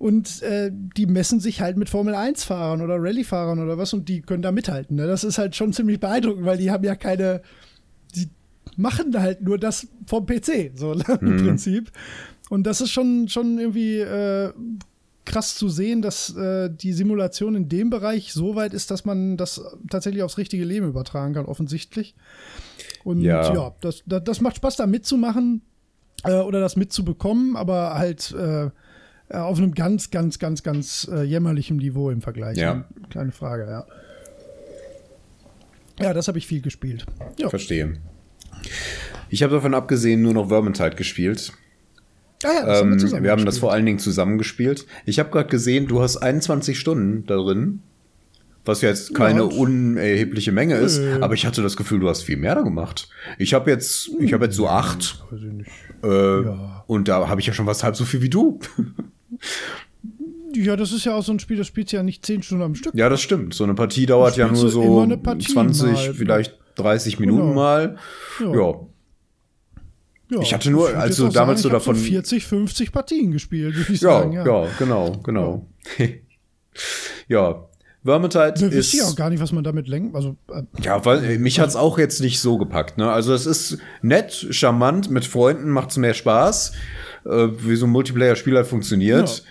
und 0.03 0.42
äh, 0.42 0.72
die 0.72 1.07
messen 1.07 1.38
sich 1.38 1.61
halt 1.61 1.76
mit 1.76 1.88
Formel 1.88 2.16
1-Fahrern 2.16 2.80
oder 2.80 2.96
Rallye-Fahrern 2.96 3.61
oder 3.61 3.78
was 3.78 3.92
und 3.92 4.09
die 4.09 4.20
können 4.20 4.42
da 4.42 4.50
mithalten. 4.50 4.96
Ne? 4.96 5.07
Das 5.07 5.22
ist 5.22 5.38
halt 5.38 5.55
schon 5.55 5.72
ziemlich 5.72 6.00
beeindruckend, 6.00 6.44
weil 6.44 6.59
die 6.59 6.72
haben 6.72 6.82
ja 6.82 6.96
keine, 6.96 7.40
die 8.16 8.28
machen 8.76 9.16
halt 9.16 9.42
nur 9.42 9.59
das 9.59 9.86
vom 10.09 10.26
PC, 10.26 10.72
so 10.74 10.94
ne, 10.94 11.05
im 11.20 11.36
mhm. 11.36 11.46
Prinzip. 11.46 11.92
Und 12.50 12.64
das 12.64 12.80
ist 12.80 12.90
schon, 12.90 13.28
schon 13.28 13.61
irgendwie 13.61 13.98
äh, 13.98 14.53
krass 15.24 15.55
zu 15.55 15.68
sehen, 15.68 16.03
dass 16.03 16.34
äh, 16.34 16.68
die 16.68 16.94
Simulation 16.94 17.55
in 17.55 17.68
dem 17.68 17.88
Bereich 17.88 18.32
so 18.32 18.57
weit 18.57 18.74
ist, 18.74 18.90
dass 18.90 19.05
man 19.05 19.36
das 19.36 19.62
tatsächlich 19.88 20.24
aufs 20.24 20.36
richtige 20.36 20.64
Leben 20.64 20.88
übertragen 20.88 21.34
kann, 21.34 21.46
offensichtlich. 21.46 22.16
Und 23.05 23.20
ja, 23.20 23.55
ja 23.55 23.72
das, 23.80 24.03
das, 24.05 24.40
macht 24.40 24.57
Spaß, 24.57 24.74
da 24.74 24.88
mitzumachen 24.88 25.62
äh, 26.24 26.40
oder 26.40 26.59
das 26.59 26.74
mitzubekommen, 26.74 27.55
aber 27.55 27.94
halt 27.94 28.32
äh, 28.32 28.70
auf 29.40 29.58
einem 29.58 29.74
ganz, 29.74 30.10
ganz, 30.10 30.38
ganz, 30.38 30.62
ganz 30.62 31.08
äh, 31.12 31.22
jämmerlichen 31.22 31.78
Niveau 31.78 32.10
im 32.10 32.20
Vergleich. 32.22 32.56
Ja. 32.56 32.74
Ne? 32.74 32.84
Keine 33.10 33.32
Frage, 33.32 33.66
ja. 33.66 33.86
Ja, 36.00 36.12
das 36.12 36.28
habe 36.28 36.38
ich 36.38 36.46
viel 36.46 36.62
gespielt. 36.62 37.06
Ja. 37.38 37.48
Verstehe. 37.48 37.94
Ich 39.28 39.42
habe 39.42 39.54
davon 39.54 39.74
abgesehen 39.74 40.22
nur 40.22 40.34
noch 40.34 40.48
Vermintide 40.48 40.96
gespielt. 40.96 41.52
Ah 42.44 42.48
ja, 42.52 42.80
ähm, 42.80 42.92
haben 42.92 43.12
wir, 43.12 43.22
wir 43.22 43.30
haben 43.30 43.44
das 43.44 43.58
vor 43.58 43.72
allen 43.72 43.86
Dingen 43.86 43.98
zusammengespielt. 43.98 44.86
Ich 45.06 45.18
habe 45.18 45.30
gerade 45.30 45.48
gesehen, 45.48 45.86
du 45.86 46.02
hast 46.02 46.16
21 46.16 46.78
Stunden 46.78 47.24
darin, 47.26 47.80
was 48.64 48.80
ja 48.82 48.88
jetzt 48.88 49.14
keine 49.14 49.40
ja, 49.40 49.46
unerhebliche 49.46 50.52
Menge 50.52 50.76
ist, 50.76 50.98
äh, 50.98 51.18
aber 51.20 51.34
ich 51.34 51.46
hatte 51.46 51.62
das 51.62 51.76
Gefühl, 51.76 52.00
du 52.00 52.08
hast 52.08 52.22
viel 52.22 52.36
mehr 52.36 52.54
da 52.54 52.62
gemacht. 52.62 53.08
Ich 53.38 53.54
habe 53.54 53.70
jetzt, 53.70 54.10
ich 54.20 54.32
habe 54.32 54.46
jetzt 54.46 54.56
so 54.56 54.68
acht. 54.68 55.22
Weiß 55.30 55.40
ich 55.40 55.52
nicht. 55.52 55.70
Äh, 56.02 56.42
ja. 56.44 56.84
Und 56.86 57.08
da 57.08 57.28
habe 57.28 57.40
ich 57.40 57.46
ja 57.46 57.52
schon 57.52 57.66
was 57.66 57.84
halb 57.84 57.96
so 57.96 58.04
viel 58.04 58.22
wie 58.22 58.30
du. 58.30 58.58
Ja, 60.55 60.76
das 60.76 60.93
ist 60.93 61.05
ja 61.05 61.14
auch 61.14 61.22
so 61.22 61.32
ein 61.32 61.38
Spiel, 61.38 61.57
das 61.57 61.66
spielt 61.66 61.93
ja 61.93 62.03
nicht 62.03 62.26
zehn 62.26 62.43
Stunden 62.43 62.64
am 62.64 62.74
Stück. 62.74 62.95
Ja, 62.95 63.09
das 63.09 63.22
stimmt. 63.22 63.55
So 63.55 63.64
eine 63.64 63.74
Partie 63.74 64.07
dauert 64.07 64.36
ja 64.36 64.49
nur 64.49 64.68
so 64.68 65.07
20, 65.07 65.93
mal, 65.93 66.14
vielleicht 66.14 66.59
30 66.76 67.18
Minuten 67.20 67.49
genau. 67.49 67.55
mal. 67.55 67.97
Ja. 68.40 68.55
ja. 68.55 68.74
ja. 70.30 70.40
ich 70.40 70.53
hatte 70.53 70.70
nur, 70.70 70.95
also 70.95 71.28
damals 71.28 71.62
sagen, 71.62 71.70
so 71.70 71.78
davon. 71.78 71.97
So 71.97 72.03
40, 72.03 72.45
50 72.45 72.93
Partien 72.93 73.32
gespielt, 73.32 73.76
würde 73.76 73.93
ich 73.93 74.01
ja, 74.01 74.20
sagen. 74.20 74.32
Ja, 74.32 74.45
ja, 74.45 74.68
genau, 74.78 75.12
genau. 75.22 75.66
ja. 77.28 77.64
Vermintide 78.05 78.55
ne, 78.59 78.66
ist. 78.74 78.93
Ich 78.93 79.03
auch 79.03 79.14
gar 79.14 79.30
nicht, 79.30 79.40
was 79.40 79.53
man 79.53 79.62
damit 79.62 79.86
lenkt. 79.86 80.16
Also, 80.16 80.36
äh, 80.51 80.62
ja, 80.82 81.05
weil 81.05 81.24
äh, 81.24 81.38
mich 81.38 81.61
hat's 81.61 81.76
auch 81.76 81.99
jetzt 81.99 82.20
nicht 82.20 82.40
so 82.40 82.59
gepackt. 82.59 82.99
Ne? 82.99 83.11
Also 83.11 83.32
es 83.32 83.47
ist 83.47 83.78
nett, 84.03 84.49
charmant, 84.51 85.11
mit 85.11 85.24
Freunden 85.24 85.70
macht's 85.70 85.97
mehr 85.97 86.14
Spaß 86.14 86.72
äh, 87.24 87.48
wie 87.58 87.76
so 87.76 87.86
ein 87.86 87.90
Multiplayer-Spiel 87.90 88.56
halt 88.56 88.66
funktioniert. 88.66 89.44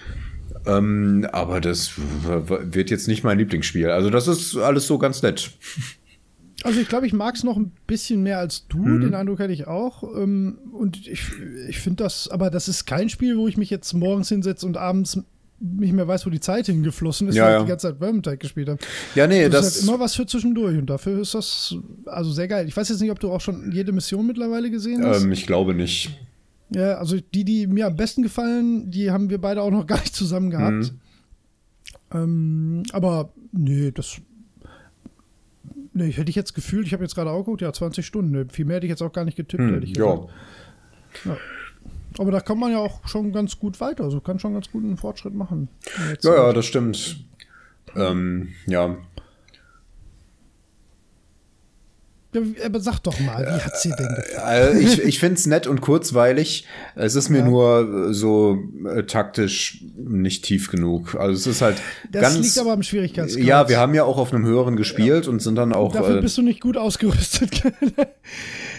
Ja. 0.65 0.78
Ähm, 0.78 1.28
aber 1.32 1.59
das 1.59 1.93
wird 1.97 2.91
jetzt 2.91 3.07
nicht 3.07 3.24
mein 3.24 3.38
Lieblingsspiel. 3.38 3.89
Also 3.89 4.09
das 4.09 4.28
ist 4.28 4.55
alles 4.57 4.86
so 4.88 4.97
ganz 4.97 5.22
nett. 5.24 5.51
Also 6.63 6.80
ich 6.80 6.88
glaube, 6.88 7.07
ich 7.07 7.13
mag 7.13 7.36
es 7.36 7.43
noch 7.43 7.57
ein 7.57 7.72
bisschen 7.88 8.22
mehr 8.22 8.38
als 8.38 8.67
du, 8.67 8.78
mhm. 8.78 9.01
den 9.01 9.13
Eindruck 9.15 9.39
hätte 9.39 9.53
ich 9.53 9.67
auch. 9.67 10.03
Ähm, 10.03 10.59
und 10.72 11.07
ich, 11.07 11.24
ich 11.67 11.80
finde 11.80 12.03
das, 12.03 12.28
aber 12.28 12.51
das 12.51 12.67
ist 12.67 12.86
kein 12.86 13.09
Spiel, 13.09 13.38
wo 13.38 13.47
ich 13.47 13.57
mich 13.57 13.69
jetzt 13.69 13.93
morgens 13.93 14.30
hinsetze 14.30 14.65
und 14.65 14.78
abends 14.78 15.19
nicht 15.59 15.93
mehr 15.93 16.07
weiß, 16.07 16.26
wo 16.26 16.30
die 16.30 16.39
Zeit 16.39 16.65
hingeflossen 16.65 17.28
ist, 17.28 17.36
ja, 17.36 17.45
weil 17.45 17.57
ich 17.57 17.63
die 17.63 17.69
ganze 17.69 17.88
Zeit 17.89 17.97
Vermintide 17.99 18.38
gespielt 18.38 18.69
habe. 18.69 18.80
Ja, 19.13 19.28
nee, 19.28 19.47
das, 19.47 19.51
das 19.51 19.67
ist 19.67 19.82
halt 19.82 19.89
immer 19.89 19.99
was 20.03 20.15
für 20.15 20.26
zwischendurch 20.26 20.78
und 20.78 20.88
dafür 20.88 21.19
ist 21.19 21.36
das 21.36 21.76
also 22.05 22.32
sehr 22.32 22.47
geil. 22.47 22.67
Ich 22.67 22.76
weiß 22.76 22.89
jetzt 22.89 22.99
nicht, 22.99 23.11
ob 23.11 23.19
du 23.19 23.32
auch 23.32 23.41
schon 23.41 23.72
jede 23.72 23.91
Mission 23.91 24.26
mittlerweile 24.26 24.72
gesehen 24.72 25.05
hast. 25.05 25.24
Ähm, 25.24 25.32
ich 25.32 25.45
glaube 25.45 25.74
nicht. 25.74 26.17
Ja, 26.74 26.95
also 26.95 27.17
die, 27.19 27.43
die 27.43 27.67
mir 27.67 27.88
am 27.88 27.95
besten 27.95 28.24
gefallen, 28.24 28.89
die 28.91 29.11
haben 29.11 29.30
wir 29.30 29.39
beide 29.41 29.61
auch 29.61 29.72
noch 29.72 29.86
gar 29.88 29.99
nicht 29.99 30.15
zusammen 30.15 30.49
gehabt. 30.49 30.93
Mhm. 30.93 30.99
Ähm, 32.13 32.84
aber 32.93 33.32
nee, 33.51 33.91
das 33.91 34.22
Nee, 35.93 36.05
ich 36.05 36.17
hätte 36.17 36.30
ich 36.30 36.38
jetzt 36.38 36.53
gefühlt, 36.53 36.88
ich 36.88 36.93
habe 36.93 37.03
jetzt 37.03 37.15
gerade 37.15 37.30
auch 37.32 37.39
geguckt, 37.39 37.61
ja, 37.61 37.74
20 37.74 38.05
Stunden. 38.05 38.32
Ne, 38.32 38.47
viel 38.49 38.63
mehr 38.63 38.78
hätte 38.78 38.86
ich 38.86 38.89
jetzt 38.91 39.01
auch 39.01 39.11
gar 39.11 39.26
nicht 39.26 39.36
getippt, 39.36 39.61
Hm, 39.61 39.74
hätte 39.74 39.86
ich 39.86 39.93
gesagt. 39.93 40.30
Ja. 41.26 41.38
Aber 42.17 42.32
da 42.32 42.39
kann 42.39 42.57
man 42.57 42.72
ja 42.72 42.78
auch 42.78 43.05
schon 43.09 43.34
ganz 43.34 43.59
gut 43.59 43.80
weiter, 43.82 44.05
also 44.05 44.22
kann 44.22 44.39
schon 44.39 44.53
ganz 44.53 44.72
guten 44.72 44.95
Fortschritt 44.95 45.34
machen. 45.34 45.67
Ja, 46.24 46.34
ja, 46.36 46.53
das 46.53 46.65
stimmt. 46.65 47.26
Ähm, 47.95 48.49
ja. 48.67 48.88
Ja, 48.88 48.95
wie- 48.95 49.01
aber 52.65 52.79
sag 52.79 52.99
doch 52.99 53.19
mal, 53.19 53.43
wie 53.45 53.61
hat's 53.61 53.82
dir 53.84 53.95
denn 53.97 54.07
gefallen? 54.15 54.77
Äh, 54.77 54.79
ich 54.79 55.01
ich 55.03 55.19
finde 55.19 55.36
es 55.36 55.45
nett 55.47 55.67
und 55.67 55.82
kurzweilig. 55.82 56.65
Es 56.95 57.15
ist 57.15 57.29
mir 57.29 57.39
Ja. 57.39 57.45
nur 57.45 58.09
äh, 58.09 58.13
so 58.13 58.57
äh, 58.93 59.03
taktisch 59.03 59.84
nicht 59.97 60.43
tief 60.45 60.69
genug. 60.71 61.15
Also 61.15 61.34
es 61.34 61.47
ist 61.47 61.61
halt 61.61 61.77
Das 62.11 62.21
ganz. 62.21 62.38
liegt 62.39 62.57
aber 62.59 62.71
am 62.73 62.84
Schwierigkeitsgrad. 62.84 63.43
ja, 63.45 63.67
wir 63.69 63.79
haben 63.79 63.93
ja 63.93 64.03
auch 64.03 64.17
auf 64.17 64.34
einem 64.34 64.45
höheren 64.45 64.75
gespielt 64.75 65.27
und 65.27 65.41
sind 65.41 65.55
dann 65.55 65.73
auch. 65.73 65.93
Dafür 65.93 66.17
Äh, 66.19 66.21
bist 66.21 66.38
du 66.38 66.41
nicht 66.41 66.61
gut 66.61 66.77
ausgerüstet. 66.77 67.61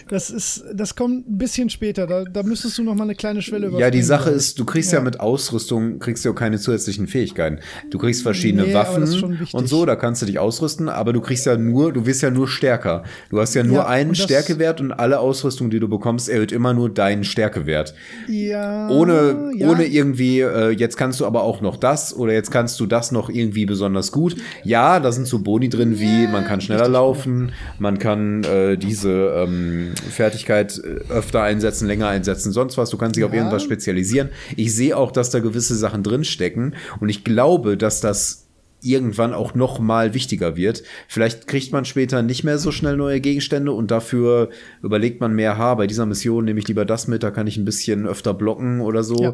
Das 0.09 0.29
ist, 0.29 0.65
das 0.73 0.95
kommt 0.95 1.29
ein 1.29 1.37
bisschen 1.37 1.69
später. 1.69 2.05
Da, 2.07 2.25
da 2.25 2.43
müsstest 2.43 2.77
du 2.77 2.83
noch 2.83 2.93
mal 2.93 3.05
eine 3.05 3.15
kleine 3.15 3.41
Schwelle 3.41 3.67
ja, 3.67 3.71
die 3.89 3.99
überspringen, 3.99 4.03
Sache 4.03 4.29
ist, 4.31 4.59
du 4.59 4.65
kriegst 4.65 4.91
ja. 4.91 4.97
Ja. 4.99 5.03
mit 5.03 5.19
Ausrüstung, 5.21 5.99
kriegst 5.99 6.25
du 6.25 6.31
auch 6.31 6.35
keine 6.35 6.59
zusätzlichen 6.59 7.07
Fähigkeiten. 7.07 7.59
Du 7.89 7.97
kriegst 7.97 8.21
verschiedene 8.21 8.63
Nee, 8.63 8.73
Waffen 8.73 9.01
das 9.01 9.15
und 9.53 9.67
so, 9.69 9.85
da 9.85 9.95
kannst 9.95 10.21
du 10.21 10.25
dich 10.25 10.39
ausrüsten, 10.39 10.89
aber 10.89 11.13
du 11.13 11.21
kriegst 11.21 11.45
ja 11.45 11.55
nur, 11.57 11.93
du 11.93 12.05
wirst 12.05 12.21
ja 12.21 12.29
nur 12.31 12.47
stärker. 12.49 13.03
Du 13.29 13.39
hast 13.43 13.53
ja 13.53 13.63
nur 13.63 13.77
Ja, 13.77 13.87
einen 13.87 14.15
Stärkewert 14.15 14.81
und 14.81 14.91
alle 14.91 15.19
Ausrüstung, 15.19 15.69
die 15.69 15.79
du 15.79 15.87
bekommst, 15.87 16.29
erhöht 16.29 16.51
immer 16.51 16.73
nur 16.73 16.89
deinen 16.89 17.23
Stärkewert. 17.23 17.93
Ja, 18.27 18.89
Ohne, 18.89 19.51
ja. 19.55 19.69
ohne 19.69 19.85
irgendwie, 19.85 20.39
äh, 20.39 20.69
jetzt 20.71 20.97
kannst 20.97 21.19
du 21.19 21.25
aber 21.25 21.43
auch 21.43 21.61
noch 21.61 21.77
das 21.77 22.15
oder 22.15 22.33
jetzt 22.33 22.49
kannst 22.49 22.79
du 22.79 22.85
das 22.85 23.11
noch 23.11 23.29
irgendwie 23.29 23.65
besonders 23.65 24.11
gut. 24.11 24.35
Ja, 24.63 24.99
da 24.99 25.11
sind 25.11 25.27
so 25.27 25.39
Boni 25.39 25.69
drin 25.69 25.99
wie, 25.99 26.27
man 26.27 26.45
kann 26.45 26.61
schneller 26.61 26.87
laufen, 26.87 27.51
man 27.77 27.99
kann 27.99 28.43
äh, 28.43 28.77
diese 28.77 29.11
ähm, 29.11 29.93
Fertigkeit 30.09 30.81
äh, 30.83 31.11
öfter 31.13 31.43
einsetzen, 31.43 31.87
länger 31.87 32.07
einsetzen, 32.07 32.51
sonst 32.51 32.77
was. 32.77 32.89
Du 32.89 32.97
kannst 32.97 33.15
dich 33.15 33.23
auf 33.23 33.33
irgendwas 33.33 33.63
spezialisieren. 33.63 34.29
Ich 34.55 34.73
sehe 34.75 34.97
auch, 34.97 35.11
dass 35.11 35.29
da 35.29 35.39
gewisse 35.39 35.75
Sachen 35.75 36.03
drinstecken 36.03 36.75
und 36.99 37.09
ich 37.09 37.23
glaube, 37.23 37.77
dass 37.77 38.01
das 38.01 38.42
irgendwann 38.83 39.33
auch 39.33 39.55
noch 39.55 39.79
mal 39.79 40.13
wichtiger 40.13 40.55
wird. 40.55 40.83
Vielleicht 41.07 41.47
kriegt 41.47 41.71
man 41.71 41.85
später 41.85 42.21
nicht 42.21 42.43
mehr 42.43 42.57
so 42.57 42.71
schnell 42.71 42.97
neue 42.97 43.21
Gegenstände 43.21 43.71
und 43.71 43.91
dafür 43.91 44.49
überlegt 44.81 45.21
man 45.21 45.33
mehr, 45.33 45.57
ha, 45.57 45.75
bei 45.75 45.87
dieser 45.87 46.05
Mission 46.05 46.45
nehme 46.45 46.59
ich 46.59 46.67
lieber 46.67 46.85
das 46.85 47.07
mit, 47.07 47.23
da 47.23 47.31
kann 47.31 47.47
ich 47.47 47.57
ein 47.57 47.65
bisschen 47.65 48.05
öfter 48.05 48.33
blocken 48.33 48.81
oder 48.81 49.03
so. 49.03 49.21
Ja, 49.21 49.33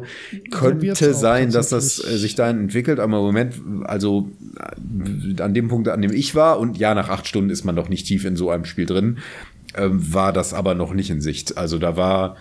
Könnte 0.50 1.14
sein, 1.14 1.50
dass 1.50 1.68
das 1.70 2.02
äh, 2.04 2.16
sich 2.18 2.34
dahin 2.34 2.60
entwickelt, 2.60 3.00
aber 3.00 3.18
im 3.18 3.24
Moment, 3.24 3.54
also 3.84 4.30
äh, 4.58 5.42
an 5.42 5.54
dem 5.54 5.68
Punkt, 5.68 5.88
an 5.88 6.02
dem 6.02 6.12
ich 6.12 6.34
war, 6.34 6.58
und 6.58 6.78
ja, 6.78 6.94
nach 6.94 7.08
acht 7.08 7.26
Stunden 7.26 7.50
ist 7.50 7.64
man 7.64 7.76
doch 7.76 7.88
nicht 7.88 8.06
tief 8.06 8.24
in 8.24 8.36
so 8.36 8.50
einem 8.50 8.64
Spiel 8.64 8.86
drin, 8.86 9.18
ähm, 9.74 10.12
war 10.12 10.32
das 10.32 10.54
aber 10.54 10.74
noch 10.74 10.94
nicht 10.94 11.10
in 11.10 11.20
Sicht. 11.20 11.58
Also 11.58 11.78
da 11.78 11.96
war, 11.96 12.36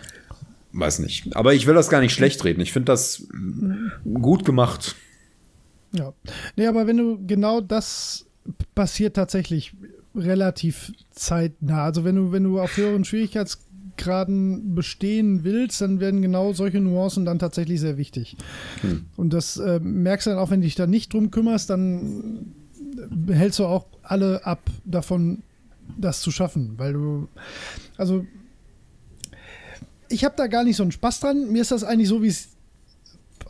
weiß 0.73 0.99
nicht. 0.99 1.35
Aber 1.35 1.53
ich 1.53 1.67
will 1.67 1.75
das 1.75 1.89
gar 1.89 2.01
nicht 2.01 2.13
schlecht 2.13 2.43
reden. 2.43 2.61
Ich 2.61 2.73
finde 2.73 2.91
das 2.91 3.21
äh, 3.21 4.09
gut 4.19 4.45
gemacht. 4.45 4.95
Ja. 5.91 6.13
Nee, 6.55 6.67
aber 6.67 6.87
wenn 6.87 6.97
du 6.97 7.25
genau 7.25 7.61
das 7.61 8.25
passiert 8.75 9.15
tatsächlich 9.15 9.73
relativ 10.15 10.91
zeitnah. 11.11 11.83
Also 11.83 12.03
wenn 12.03 12.15
du, 12.15 12.31
wenn 12.31 12.43
du 12.43 12.59
auf 12.59 12.75
höheren 12.77 13.05
Schwierigkeitsgraden 13.05 14.75
bestehen 14.75 15.43
willst, 15.43 15.81
dann 15.81 15.99
werden 15.99 16.21
genau 16.21 16.53
solche 16.53 16.79
Nuancen 16.79 17.25
dann 17.25 17.39
tatsächlich 17.39 17.79
sehr 17.79 17.97
wichtig. 17.97 18.37
Und 19.15 19.33
das 19.33 19.57
äh, 19.57 19.79
merkst 19.79 20.27
du 20.27 20.31
dann 20.31 20.39
auch, 20.39 20.51
wenn 20.51 20.61
du 20.61 20.65
dich 20.65 20.75
da 20.75 20.87
nicht 20.87 21.13
drum 21.13 21.31
kümmerst, 21.31 21.69
dann 21.69 22.53
hältst 23.27 23.59
du 23.59 23.65
auch 23.65 23.85
alle 24.03 24.45
ab 24.45 24.61
davon, 24.85 25.43
das 25.97 26.21
zu 26.21 26.31
schaffen. 26.31 26.73
Weil 26.77 26.93
du, 26.93 27.27
also 27.97 28.25
ich 30.09 30.23
habe 30.25 30.35
da 30.37 30.47
gar 30.47 30.63
nicht 30.63 30.75
so 30.75 30.83
einen 30.83 30.91
Spaß 30.91 31.19
dran. 31.19 31.51
Mir 31.51 31.61
ist 31.61 31.71
das 31.71 31.83
eigentlich 31.83 32.09
so, 32.09 32.21
wie 32.23 32.27
es 32.27 32.49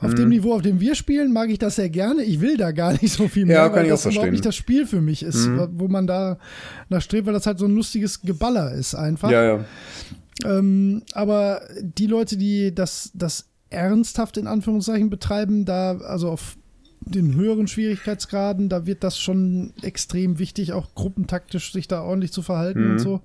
auf 0.01 0.11
Mhm. 0.11 0.15
dem 0.15 0.29
Niveau, 0.29 0.53
auf 0.53 0.61
dem 0.61 0.79
wir 0.79 0.95
spielen, 0.95 1.33
mag 1.33 1.49
ich 1.49 1.59
das 1.59 1.75
sehr 1.75 1.89
gerne. 1.89 2.23
Ich 2.23 2.39
will 2.41 2.55
da 2.57 2.71
gar 2.71 2.93
nicht 2.93 3.11
so 3.11 3.27
viel 3.27 3.45
mehr, 3.45 3.57
Ja, 3.57 3.67
kann 3.69 3.79
weil 3.79 3.85
ich 3.87 3.91
auch 3.93 4.01
das 4.01 4.13
überhaupt 4.13 4.31
nicht 4.31 4.45
das 4.45 4.55
Spiel 4.55 4.85
für 4.87 5.01
mich 5.01 5.23
ist, 5.23 5.47
Mhm. 5.47 5.69
wo 5.73 5.87
man 5.87 6.07
da 6.07 6.37
nach 6.89 7.01
strebt, 7.01 7.25
weil 7.27 7.33
das 7.33 7.45
halt 7.45 7.59
so 7.59 7.65
ein 7.65 7.75
lustiges 7.75 8.21
Geballer 8.21 8.71
ist 8.73 8.95
einfach. 8.95 9.29
Ja, 9.31 9.43
ja. 9.43 9.65
Ähm, 10.45 11.03
aber 11.13 11.61
die 11.81 12.07
Leute, 12.07 12.37
die 12.37 12.73
das, 12.73 13.11
das 13.13 13.49
ernsthaft 13.69 14.37
in 14.37 14.47
Anführungszeichen 14.47 15.09
betreiben, 15.09 15.65
da, 15.65 15.97
also 15.97 16.29
auf 16.31 16.55
den 17.01 17.35
höheren 17.35 17.67
Schwierigkeitsgraden, 17.67 18.69
da 18.69 18.85
wird 18.85 19.03
das 19.03 19.19
schon 19.19 19.73
extrem 19.81 20.39
wichtig, 20.39 20.73
auch 20.73 20.95
gruppentaktisch 20.95 21.71
sich 21.73 21.87
da 21.87 22.01
ordentlich 22.03 22.31
zu 22.31 22.41
verhalten 22.41 22.85
Mhm. 22.85 22.91
und 22.91 22.99
so. 22.99 23.21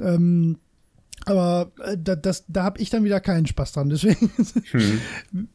Ähm, 0.00 0.56
aber 1.24 1.70
äh, 1.84 1.96
da, 1.98 2.16
das, 2.16 2.44
da 2.48 2.64
habe 2.64 2.80
ich 2.80 2.90
dann 2.90 3.04
wieder 3.04 3.20
keinen 3.20 3.46
Spaß 3.46 3.72
dran. 3.72 3.88
Deswegen, 3.88 4.30
Hm. 4.70 5.48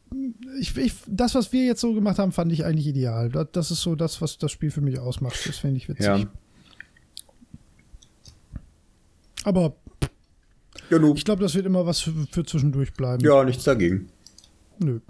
ich, 0.60 0.76
ich, 0.76 0.94
das, 1.06 1.34
was 1.34 1.52
wir 1.52 1.64
jetzt 1.64 1.80
so 1.80 1.94
gemacht 1.94 2.18
haben, 2.18 2.32
fand 2.32 2.52
ich 2.52 2.64
eigentlich 2.64 2.86
ideal. 2.86 3.28
Das, 3.28 3.48
das 3.52 3.70
ist 3.70 3.82
so 3.82 3.94
das, 3.94 4.20
was 4.22 4.38
das 4.38 4.50
Spiel 4.50 4.70
für 4.70 4.80
mich 4.80 4.98
ausmacht. 4.98 5.38
Das 5.46 5.58
finde 5.58 5.76
ich 5.76 5.88
witzig. 5.88 6.06
Ja. 6.06 6.24
Aber 9.44 9.76
nu. 10.90 11.14
ich 11.14 11.24
glaube, 11.24 11.42
das 11.42 11.54
wird 11.54 11.66
immer 11.66 11.86
was 11.86 12.00
für, 12.00 12.12
für 12.30 12.44
zwischendurch 12.44 12.92
bleiben. 12.94 13.24
ja, 13.24 13.44
nichts 13.44 13.64
dagegen. 13.64 14.08
Nö. 14.78 15.00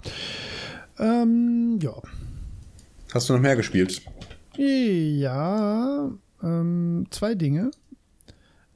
Ähm, 0.97 1.79
ja. 1.81 1.93
Hast 3.13 3.29
du 3.29 3.33
noch 3.33 3.41
mehr 3.41 3.55
gespielt? 3.55 4.01
Ja, 4.57 6.11
ähm, 6.43 7.05
zwei 7.11 7.35
Dinge. 7.35 7.71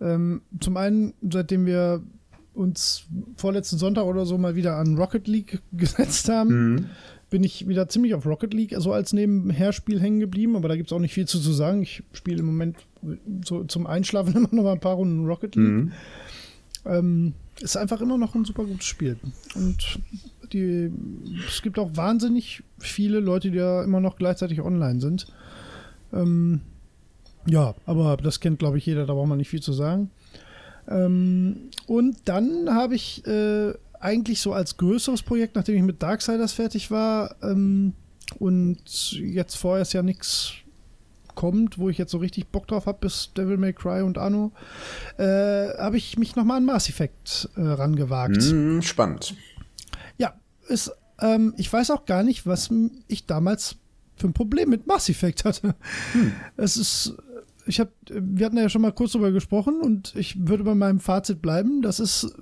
Ähm, 0.03 0.41
zum 0.59 0.75
einen, 0.77 1.13
seitdem 1.29 1.65
wir 1.65 2.01
uns 2.53 3.05
vorletzten 3.37 3.77
Sonntag 3.77 4.03
oder 4.05 4.25
so 4.25 4.37
mal 4.37 4.55
wieder 4.55 4.75
an 4.77 4.97
Rocket 4.97 5.27
League 5.27 5.61
gesetzt 5.71 6.29
haben, 6.29 6.49
Mhm. 6.75 6.85
bin 7.29 7.43
ich 7.43 7.67
wieder 7.67 7.87
ziemlich 7.89 8.13
auf 8.13 8.25
Rocket 8.27 8.53
League 8.53 8.75
so 8.77 8.91
als 8.93 9.13
Nebenherspiel 9.13 9.99
hängen 9.99 10.19
geblieben, 10.19 10.55
aber 10.55 10.67
da 10.67 10.75
gibt 10.75 10.89
es 10.89 10.93
auch 10.93 10.99
nicht 10.99 11.13
viel 11.13 11.25
zu, 11.27 11.39
zu 11.39 11.51
sagen. 11.53 11.81
Ich 11.81 12.03
spiele 12.13 12.39
im 12.39 12.45
Moment 12.45 12.77
so 13.45 13.63
zum 13.63 13.87
Einschlafen 13.87 14.35
immer 14.35 14.49
noch 14.51 14.63
mal 14.63 14.73
ein 14.73 14.79
paar 14.79 14.95
Runden 14.95 15.25
Rocket 15.25 15.55
League. 15.55 15.65
Mhm. 15.67 15.91
Ähm, 16.85 17.33
ist 17.61 17.77
einfach 17.77 18.01
immer 18.01 18.17
noch 18.17 18.35
ein 18.35 18.45
super 18.45 18.65
gutes 18.65 18.85
Spiel. 18.85 19.17
Und 19.55 19.99
die, 20.51 20.91
es 21.47 21.61
gibt 21.61 21.79
auch 21.79 21.95
wahnsinnig 21.95 22.61
viele 22.77 23.19
Leute, 23.19 23.51
die 23.51 23.57
ja 23.57 23.83
immer 23.83 23.99
noch 24.01 24.17
gleichzeitig 24.17 24.61
online 24.61 24.99
sind. 24.99 25.27
Ähm, 26.11 26.61
ja, 27.45 27.75
aber 27.85 28.17
das 28.17 28.39
kennt, 28.39 28.59
glaube 28.59 28.77
ich, 28.77 28.85
jeder, 28.85 29.05
da 29.05 29.13
braucht 29.13 29.27
man 29.27 29.37
nicht 29.37 29.49
viel 29.49 29.61
zu 29.61 29.73
sagen. 29.73 30.09
Ähm, 30.87 31.69
und 31.87 32.17
dann 32.25 32.69
habe 32.73 32.95
ich 32.95 33.25
äh, 33.25 33.73
eigentlich 33.99 34.41
so 34.41 34.53
als 34.53 34.77
größeres 34.77 35.23
Projekt, 35.23 35.55
nachdem 35.55 35.75
ich 35.75 35.83
mit 35.83 36.03
Darksiders 36.03 36.53
fertig 36.53 36.91
war 36.91 37.35
ähm, 37.41 37.93
und 38.39 39.13
jetzt 39.13 39.55
vorerst 39.55 39.93
ja 39.93 40.03
nichts 40.03 40.53
kommt, 41.35 41.77
wo 41.77 41.89
ich 41.89 41.97
jetzt 41.97 42.11
so 42.11 42.17
richtig 42.17 42.47
Bock 42.47 42.67
drauf 42.67 42.85
habe, 42.85 42.99
bis 43.01 43.31
Devil 43.35 43.57
May 43.57 43.73
Cry 43.73 44.01
und 44.01 44.17
Anno, 44.17 44.51
äh, 45.17 45.23
habe 45.77 45.97
ich 45.97 46.17
mich 46.17 46.35
nochmal 46.35 46.57
an 46.57 46.65
Mass 46.65 46.89
Effect 46.89 47.49
äh, 47.55 47.61
rangewagt. 47.61 48.51
Mhm, 48.51 48.81
spannend. 48.81 49.35
Ja, 50.17 50.33
ist, 50.67 50.91
ähm, 51.19 51.53
ich 51.57 51.71
weiß 51.71 51.91
auch 51.91 52.05
gar 52.05 52.23
nicht, 52.23 52.45
was 52.45 52.69
ich 53.07 53.25
damals 53.25 53.77
für 54.15 54.27
ein 54.27 54.33
Problem 54.33 54.69
mit 54.69 54.85
Mass 54.85 55.09
Effect 55.09 55.45
hatte. 55.45 55.75
Es 56.57 56.77
ist, 56.77 57.15
ich 57.65 57.79
habe, 57.79 57.91
wir 58.09 58.45
hatten 58.45 58.57
ja 58.57 58.69
schon 58.69 58.81
mal 58.81 58.91
kurz 58.91 59.11
drüber 59.13 59.31
gesprochen 59.31 59.79
und 59.81 60.13
ich 60.15 60.47
würde 60.47 60.63
bei 60.63 60.75
meinem 60.75 60.99
Fazit 60.99 61.41
bleiben, 61.41 61.81
das 61.81 61.99
ist 61.99 62.33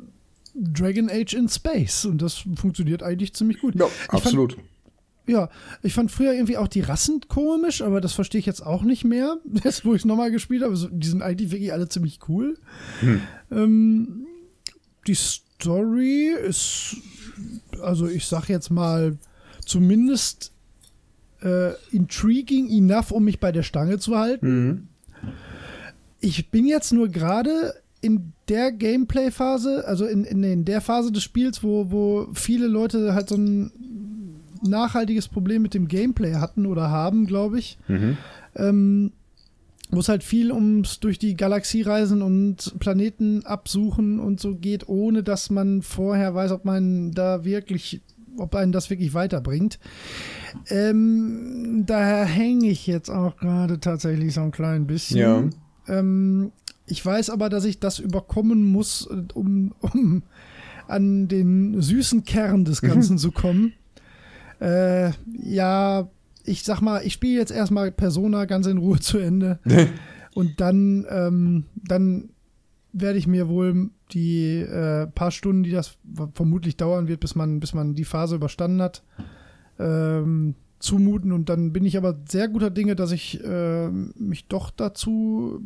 Dragon 0.56 1.10
Age 1.10 1.34
in 1.34 1.48
Space 1.50 2.06
und 2.06 2.22
das 2.22 2.44
funktioniert 2.56 3.04
eigentlich 3.04 3.34
ziemlich 3.34 3.60
gut. 3.60 3.76
Ja, 3.76 3.86
Ich 3.86 3.92
fand- 4.08 4.26
absolut. 4.26 4.58
Ja, 5.28 5.50
ich 5.84 5.94
fand 5.94 6.12
früher 6.12 6.34
irgendwie 6.34 6.58
auch 6.58 6.68
die 6.68 6.82
Rassen 6.82 7.22
komisch, 7.28 7.82
aber 7.84 8.02
das 8.02 8.14
verstehe 8.14 8.40
ich 8.40 8.48
jetzt 8.48 8.66
auch 8.66 8.82
nicht 8.84 9.06
mehr, 9.06 9.38
jetzt 9.64 9.86
wo 9.86 9.94
ich 9.94 10.02
es 10.02 10.06
nochmal 10.06 10.32
gespielt 10.32 10.64
habe. 10.64 10.76
Die 10.92 11.08
sind 11.08 11.22
eigentlich 11.22 11.52
wirklich 11.52 11.72
alle 11.72 11.88
ziemlich 11.88 12.20
cool. 12.28 12.58
Ähm, 13.52 14.26
die 15.08 15.14
Story 15.16 16.30
ist, 16.48 16.98
also 17.82 18.08
ich 18.08 18.26
sag 18.26 18.50
jetzt 18.50 18.72
mal, 18.72 19.18
zumindest 19.66 20.52
äh, 21.42 21.74
intriguing 21.92 22.70
enough, 22.70 23.12
um 23.12 23.24
mich 23.24 23.40
bei 23.40 23.52
der 23.52 23.64
Stange 23.64 24.00
zu 24.00 24.18
halten. 24.18 24.66
Mhm. 24.68 24.88
Ich 26.22 26.50
bin 26.50 26.66
jetzt 26.66 26.94
nur 26.94 27.10
gerade 27.10 27.74
in 28.02 28.34
der 28.48 28.72
Gameplay-Phase, 28.72 29.86
also 29.88 30.06
in, 30.06 30.24
in, 30.24 30.44
in 30.44 30.66
der 30.66 30.82
Phase 30.82 31.12
des 31.12 31.24
Spiels, 31.24 31.64
wo, 31.64 31.92
wo 31.92 32.28
viele 32.34 32.68
Leute 32.68 33.14
halt 33.14 33.30
so 33.30 33.36
ein 33.36 33.72
nachhaltiges 34.64 35.28
Problem 35.28 35.62
mit 35.62 35.74
dem 35.74 35.88
Gameplay 35.88 36.36
hatten 36.36 36.66
oder 36.66 36.90
haben, 36.90 37.26
glaube 37.26 37.60
ich. 37.60 37.78
Mhm. 37.88 38.18
Ähm, 38.56 39.12
wo 39.92 40.00
es 40.00 40.10
halt 40.10 40.24
viel 40.24 40.52
ums 40.52 41.00
durch 41.02 41.20
die 41.20 41.36
Galaxie 41.36 41.82
reisen 41.82 42.22
und 42.22 42.80
Planeten 42.80 43.46
absuchen 43.46 44.20
und 44.20 44.40
so 44.40 44.56
geht, 44.56 44.88
ohne 44.88 45.22
dass 45.22 45.50
man 45.50 45.82
vorher 45.82 46.34
weiß, 46.34 46.52
ob 46.52 46.64
man 46.64 47.12
da 47.12 47.44
wirklich, 47.44 48.02
ob 48.38 48.56
einen 48.56 48.72
das 48.72 48.90
wirklich 48.90 49.14
weiterbringt. 49.14 49.80
Ähm, 50.70 51.84
daher 51.86 52.24
hänge 52.24 52.70
ich 52.70 52.88
jetzt 52.88 53.10
auch 53.10 53.36
gerade 53.36 53.82
tatsächlich 53.82 54.34
so 54.34 54.42
ein 54.42 54.52
klein 54.52 54.88
bisschen. 54.88 55.18
Ja. 55.18 55.44
Ähm, 55.92 56.52
ich 56.88 57.06
weiß 57.06 57.30
aber, 57.30 57.50
dass 57.50 57.66
ich 57.66 57.80
das 57.80 58.00
überkommen 58.00 58.72
muss, 58.72 59.08
um, 59.34 59.74
um 59.80 60.24
an 60.88 61.28
den 61.28 61.82
süßen 61.82 62.26
Kern 62.26 62.66
des 62.66 62.82
Ganzen 62.82 63.18
zu 63.18 63.32
kommen. 63.32 63.74
Äh, 64.60 65.12
ja, 65.42 66.10
ich 66.44 66.64
sag 66.64 66.82
mal, 66.82 67.06
ich 67.06 67.14
spiele 67.14 67.40
jetzt 67.40 67.52
erstmal 67.52 67.92
Persona 67.92 68.46
ganz 68.46 68.68
in 68.68 68.78
Ruhe 68.78 69.00
zu 69.00 69.18
Ende. 69.18 69.60
und 70.36 70.60
dann, 70.60 71.06
ähm, 71.10 71.66
dann 71.76 72.30
werde 72.94 73.20
ich 73.20 73.28
mir 73.28 73.48
wohl 73.48 73.90
die 74.12 74.58
äh, 74.58 75.08
paar 75.08 75.32
Stunden, 75.32 75.64
die 75.64 75.72
das 75.72 75.98
vermutlich 76.34 76.76
dauern 76.76 77.08
wird, 77.08 77.22
bis 77.22 77.36
man, 77.36 77.60
bis 77.62 77.74
man 77.74 77.96
die 77.96 78.04
Phase 78.04 78.36
überstanden 78.36 78.82
hat, 78.82 79.04
ähm, 79.80 80.56
zumuten. 80.80 81.32
Und 81.32 81.48
dann 81.48 81.72
bin 81.72 81.86
ich 81.86 81.96
aber 81.96 82.20
sehr 82.28 82.50
guter 82.50 82.70
Dinge, 82.70 82.96
dass 82.96 83.12
ich 83.12 83.42
äh, 83.44 83.88
mich 83.90 84.48
doch 84.48 84.72
dazu 84.72 85.64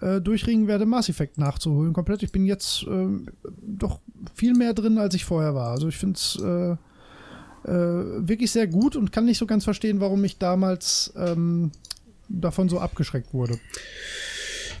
äh, 0.00 0.20
durchringen 0.20 0.66
werde, 0.66 0.86
Mass 0.86 1.08
Effect 1.08 1.38
nachzuholen 1.38 1.92
komplett. 1.92 2.22
Ich 2.22 2.32
bin 2.32 2.44
jetzt 2.44 2.84
äh, 2.84 3.06
doch 3.62 4.00
viel 4.34 4.54
mehr 4.54 4.74
drin, 4.74 4.98
als 4.98 5.14
ich 5.14 5.24
vorher 5.24 5.54
war. 5.54 5.70
Also 5.70 5.88
ich 5.88 5.96
finde 5.96 6.16
es 6.16 6.38
äh, 6.42 6.76
äh, 7.70 8.28
wirklich 8.28 8.50
sehr 8.50 8.66
gut 8.66 8.96
und 8.96 9.12
kann 9.12 9.24
nicht 9.24 9.38
so 9.38 9.46
ganz 9.46 9.64
verstehen, 9.64 10.00
warum 10.00 10.22
ich 10.24 10.38
damals 10.38 11.12
ähm, 11.16 11.70
davon 12.28 12.68
so 12.68 12.78
abgeschreckt 12.78 13.32
wurde. 13.32 13.58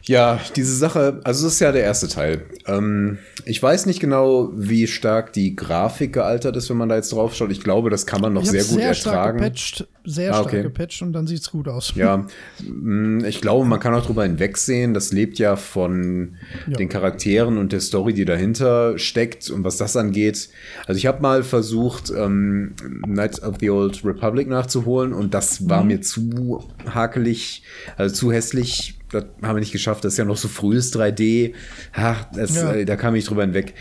Ja, 0.06 0.38
diese 0.54 0.76
Sache, 0.76 1.20
also 1.24 1.46
das 1.46 1.54
ist 1.54 1.60
ja 1.60 1.72
der 1.72 1.82
erste 1.82 2.08
Teil. 2.08 2.44
Ähm, 2.66 3.18
ich 3.46 3.62
weiß 3.62 3.86
nicht 3.86 4.00
genau, 4.00 4.50
wie 4.54 4.86
stark 4.86 5.32
die 5.32 5.56
Grafik 5.56 6.12
gealtert 6.12 6.56
ist, 6.56 6.68
wenn 6.68 6.76
man 6.76 6.90
da 6.90 6.96
jetzt 6.96 7.12
drauf 7.12 7.34
schaut. 7.34 7.50
Ich 7.50 7.62
glaube, 7.62 7.88
das 7.88 8.04
kann 8.04 8.20
man 8.20 8.34
noch 8.34 8.44
sehr 8.44 8.64
gut 8.64 8.74
sehr 8.74 8.88
ertragen. 8.88 9.38
Stark 9.38 9.38
gepatcht, 9.38 9.88
sehr 10.04 10.34
ah, 10.34 10.40
okay. 10.40 10.48
stark 10.48 10.62
gepatcht 10.64 11.02
und 11.02 11.12
dann 11.12 11.26
sieht 11.26 11.40
es 11.40 11.50
gut 11.50 11.68
aus. 11.68 11.94
Ja, 11.94 12.26
mm, 12.62 13.24
ich 13.24 13.40
glaube, 13.40 13.66
man 13.66 13.80
kann 13.80 13.94
auch 13.94 14.04
drüber 14.04 14.24
hinwegsehen. 14.24 14.94
Das 14.94 15.12
lebt 15.12 15.38
ja 15.38 15.56
von 15.56 16.36
ja. 16.66 16.76
den 16.76 16.88
Charakteren 16.88 17.58
und 17.58 17.72
der 17.72 17.80
Story, 17.80 18.12
die 18.12 18.24
dahinter 18.24 18.98
steckt 18.98 19.50
und 19.50 19.64
was 19.64 19.76
das 19.76 19.96
angeht. 19.96 20.48
Also 20.86 20.98
ich 20.98 21.06
habe 21.06 21.22
mal 21.22 21.42
versucht, 21.42 22.10
ähm, 22.10 22.74
Knights 23.02 23.42
of 23.42 23.56
the 23.60 23.70
Old 23.70 24.04
Republic 24.04 24.48
nachzuholen 24.48 25.12
und 25.12 25.34
das 25.34 25.68
war 25.68 25.82
mhm. 25.82 25.88
mir 25.88 26.00
zu 26.00 26.64
hakelig, 26.86 27.62
also 27.96 28.14
zu 28.14 28.32
hässlich 28.32 28.98
das 29.14 29.24
haben 29.42 29.56
wir 29.56 29.60
nicht 29.60 29.72
geschafft. 29.72 30.04
Das 30.04 30.14
ist 30.14 30.18
ja 30.18 30.24
noch 30.24 30.36
so 30.36 30.48
frühes 30.48 30.92
3D. 30.92 31.54
Ha, 31.96 32.28
das, 32.34 32.56
ja. 32.56 32.72
äh, 32.72 32.84
da 32.84 32.96
kam 32.96 33.14
ich 33.14 33.24
drüber 33.24 33.42
hinweg. 33.42 33.74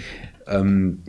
Ähm, 0.47 1.03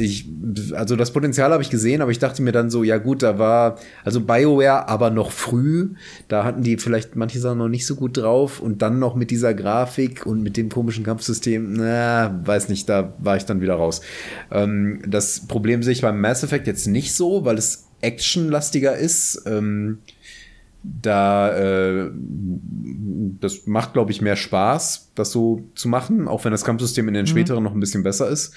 ich, 0.00 0.28
also 0.74 0.96
das 0.96 1.12
Potenzial 1.12 1.52
habe 1.52 1.62
ich 1.62 1.70
gesehen, 1.70 2.02
aber 2.02 2.10
ich 2.10 2.18
dachte 2.18 2.42
mir 2.42 2.52
dann 2.52 2.70
so, 2.70 2.82
ja 2.82 2.98
gut, 2.98 3.22
da 3.22 3.38
war, 3.38 3.78
also 4.04 4.20
BioWare 4.20 4.88
aber 4.88 5.10
noch 5.10 5.32
früh, 5.32 5.90
da 6.28 6.44
hatten 6.44 6.62
die 6.62 6.76
vielleicht 6.76 7.16
manche 7.16 7.38
Sachen 7.38 7.58
noch 7.58 7.68
nicht 7.68 7.86
so 7.86 7.96
gut 7.96 8.16
drauf 8.16 8.60
und 8.60 8.82
dann 8.82 8.98
noch 8.98 9.14
mit 9.14 9.30
dieser 9.30 9.54
Grafik 9.54 10.26
und 10.26 10.42
mit 10.42 10.56
dem 10.56 10.68
komischen 10.68 11.04
Kampfsystem, 11.04 11.72
na, 11.74 12.40
weiß 12.44 12.68
nicht, 12.68 12.88
da 12.88 13.14
war 13.18 13.36
ich 13.36 13.44
dann 13.44 13.60
wieder 13.60 13.74
raus. 13.74 14.00
Ähm, 14.50 15.02
das 15.06 15.46
Problem 15.46 15.82
sehe 15.82 15.92
ich 15.92 16.02
beim 16.02 16.20
Mass 16.20 16.42
Effect 16.42 16.66
jetzt 16.66 16.86
nicht 16.86 17.14
so, 17.14 17.44
weil 17.44 17.58
es 17.58 17.86
actionlastiger 18.00 18.96
ist. 18.96 19.42
Ähm, 19.46 19.98
da 20.82 21.56
äh, 21.56 22.10
das 23.40 23.66
macht, 23.66 23.92
glaube 23.92 24.10
ich, 24.12 24.20
mehr 24.20 24.36
Spaß, 24.36 25.12
das 25.14 25.32
so 25.32 25.64
zu 25.74 25.88
machen, 25.88 26.28
auch 26.28 26.44
wenn 26.44 26.52
das 26.52 26.64
Kampfsystem 26.64 27.08
in 27.08 27.14
den 27.14 27.24
mhm. 27.24 27.28
späteren 27.28 27.62
noch 27.62 27.74
ein 27.74 27.80
bisschen 27.80 28.02
besser 28.02 28.28
ist. 28.28 28.54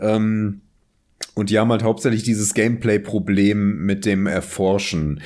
Ähm, 0.00 0.60
und 1.38 1.50
die 1.50 1.58
haben 1.60 1.70
halt 1.70 1.84
hauptsächlich 1.84 2.24
dieses 2.24 2.52
Gameplay-Problem 2.52 3.86
mit 3.86 4.04
dem 4.04 4.26
Erforschen. 4.26 5.20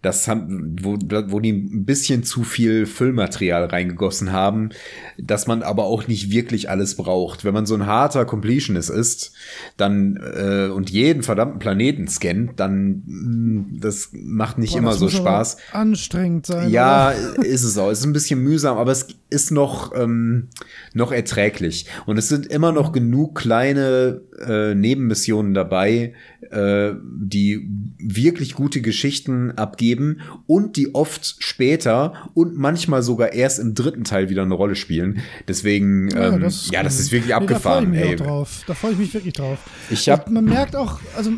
Das 0.00 0.28
haben, 0.28 0.76
wo, 0.80 0.96
wo 1.26 1.40
die 1.40 1.50
ein 1.50 1.84
bisschen 1.84 2.22
zu 2.22 2.44
viel 2.44 2.86
Füllmaterial 2.86 3.64
reingegossen 3.64 4.30
haben, 4.30 4.70
dass 5.18 5.48
man 5.48 5.64
aber 5.64 5.84
auch 5.86 6.06
nicht 6.06 6.30
wirklich 6.30 6.70
alles 6.70 6.94
braucht. 6.94 7.44
Wenn 7.44 7.52
man 7.52 7.66
so 7.66 7.74
ein 7.74 7.86
harter 7.86 8.24
Completionist 8.24 8.90
ist, 8.90 9.32
dann 9.76 10.16
äh, 10.36 10.68
und 10.68 10.90
jeden 10.90 11.24
verdammten 11.24 11.58
Planeten 11.58 12.06
scannt, 12.06 12.60
dann 12.60 13.02
mh, 13.04 13.60
mm, 13.60 13.80
das 13.80 14.10
macht 14.12 14.58
nicht 14.58 14.74
Boah, 14.74 14.78
immer 14.78 14.92
so 14.92 15.08
Spaß. 15.08 15.56
Anstrengend 15.72 16.46
sein. 16.46 16.70
Ja, 16.70 17.10
oder? 17.10 17.44
ist 17.44 17.64
es 17.64 17.76
auch. 17.76 17.90
Es 17.90 17.98
ist 17.98 18.06
ein 18.06 18.12
bisschen 18.12 18.40
mühsam, 18.40 18.78
aber 18.78 18.92
es 18.92 19.08
ist 19.28 19.50
noch 19.50 19.92
ähm, 19.94 20.48
noch 20.94 21.10
erträglich. 21.10 21.86
Und 22.06 22.16
es 22.16 22.28
sind 22.28 22.46
immer 22.46 22.72
noch 22.72 22.92
genug 22.92 23.34
kleine 23.34 24.20
äh, 24.46 24.74
Nebenmissionen 24.74 25.52
dabei, 25.52 26.14
äh, 26.50 26.92
die 27.02 27.68
wirklich 27.98 28.54
gute 28.54 28.80
Geschichten 28.80 29.50
abgeben 29.52 30.20
und 30.46 30.76
die 30.76 30.94
oft 30.94 31.36
später 31.40 32.30
und 32.34 32.56
manchmal 32.56 33.02
sogar 33.02 33.32
erst 33.32 33.58
im 33.58 33.74
dritten 33.74 34.04
Teil 34.04 34.28
wieder 34.28 34.42
eine 34.42 34.54
Rolle 34.54 34.76
spielen. 34.76 35.20
Deswegen, 35.48 36.08
ja, 36.10 36.34
ähm, 36.34 36.40
das, 36.40 36.70
ja, 36.70 36.82
das 36.84 37.00
ist 37.00 37.10
wirklich 37.10 37.28
nee, 37.28 37.34
abgefahren. 37.34 37.92
Da 37.92 37.98
freue 37.98 38.04
ich 38.04 38.10
mich 38.10 38.26
drauf. 38.26 38.62
Da 38.66 38.74
freue 38.74 38.92
ich 38.92 38.98
mich 38.98 39.14
wirklich 39.14 39.34
drauf. 39.34 39.58
Ich 39.90 40.08
hab, 40.08 40.30
man 40.30 40.44
merkt 40.44 40.76
auch, 40.76 41.00
also 41.16 41.32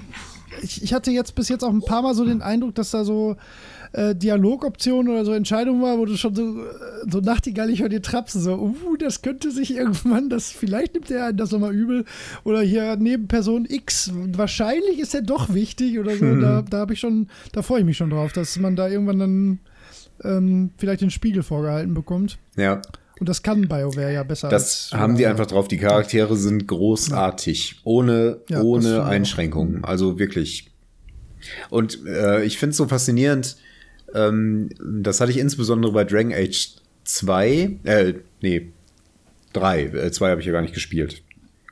ich, 0.63 0.83
ich 0.83 0.93
hatte 0.93 1.11
jetzt 1.11 1.35
bis 1.35 1.49
jetzt 1.49 1.63
auch 1.63 1.73
ein 1.73 1.83
paar 1.83 2.03
Mal 2.03 2.15
so 2.15 2.25
den 2.25 2.43
Eindruck, 2.43 2.75
dass 2.75 2.91
da 2.91 3.05
so 3.05 3.37
äh, 3.93 4.15
Dialogoptionen 4.15 5.13
oder 5.13 5.25
so 5.25 5.33
Entscheidungen 5.33 5.83
war, 5.83 5.99
wo 5.99 6.05
du 6.05 6.17
schon 6.17 6.35
so, 6.35 6.63
äh, 6.63 6.65
so 7.11 7.21
nachtigallig 7.21 7.81
hör 7.81 7.89
dir 7.89 8.03
trapsen, 8.03 8.41
so, 8.41 8.55
uh, 8.55 8.97
das 8.97 9.23
könnte 9.23 9.51
sich 9.51 9.75
irgendwann, 9.75 10.29
das, 10.29 10.51
vielleicht 10.51 10.95
nimmt 10.95 11.11
er 11.11 11.33
das 11.33 11.53
nochmal 11.53 11.75
übel. 11.75 12.05
Oder 12.45 12.63
hier 12.63 12.97
neben 12.97 13.29
Person 13.29 13.67
X, 13.69 14.13
wahrscheinlich 14.15 14.99
ist 14.99 15.15
er 15.15 15.23
doch 15.23 15.53
wichtig 15.55 15.99
oder 15.99 16.15
so. 16.15 16.21
Hm. 16.21 16.41
Da, 16.41 16.63
da 16.63 16.79
habe 16.79 16.93
ich 16.93 17.01
schon, 17.01 17.29
da 17.53 17.63
freue 17.63 17.81
ich 17.81 17.87
mich 17.87 17.97
schon 17.97 18.11
drauf, 18.11 18.33
dass 18.33 18.59
man 18.59 18.77
da 18.77 18.89
irgendwann 18.89 19.19
dann 19.19 19.59
ähm, 20.25 20.71
vielleicht 20.77 21.01
den 21.01 21.11
Spiegel 21.11 21.43
vorgehalten 21.43 21.95
bekommt. 21.95 22.39
Ja. 22.57 22.83
Und 23.21 23.29
das 23.29 23.43
kann 23.43 23.67
BioWare 23.67 24.13
ja 24.13 24.23
besser. 24.23 24.49
Das 24.49 24.91
haben 24.93 25.17
die 25.17 25.27
einfach 25.27 25.47
drauf. 25.47 25.67
Die 25.67 25.79
Charaktere 25.79 26.37
sind 26.37 26.69
großartig, 26.69 27.81
ohne, 27.83 28.39
ja, 28.49 28.63
ohne 28.63 29.05
Einschränkungen. 29.05 29.83
Also 29.85 30.19
wirklich. 30.19 30.71
Und 31.69 32.05
äh, 32.07 32.45
ich 32.45 32.59
finde 32.59 32.71
es 32.73 32.77
so 32.77 32.87
faszinierend, 32.87 33.57
ähm, 34.15 34.71
das 34.81 35.21
hatte 35.21 35.31
ich 35.31 35.39
insbesondere 35.39 35.93
bei 35.93 36.05
Dragon 36.05 36.33
Age 36.33 36.71
2, 37.05 37.79
äh, 37.85 38.15
nee, 38.41 38.73
3. 39.53 39.83
Äh, 39.83 40.11
2 40.11 40.31
habe 40.31 40.41
ich 40.41 40.47
ja 40.47 40.53
gar 40.53 40.63
nicht 40.63 40.75
gespielt. 40.75 41.23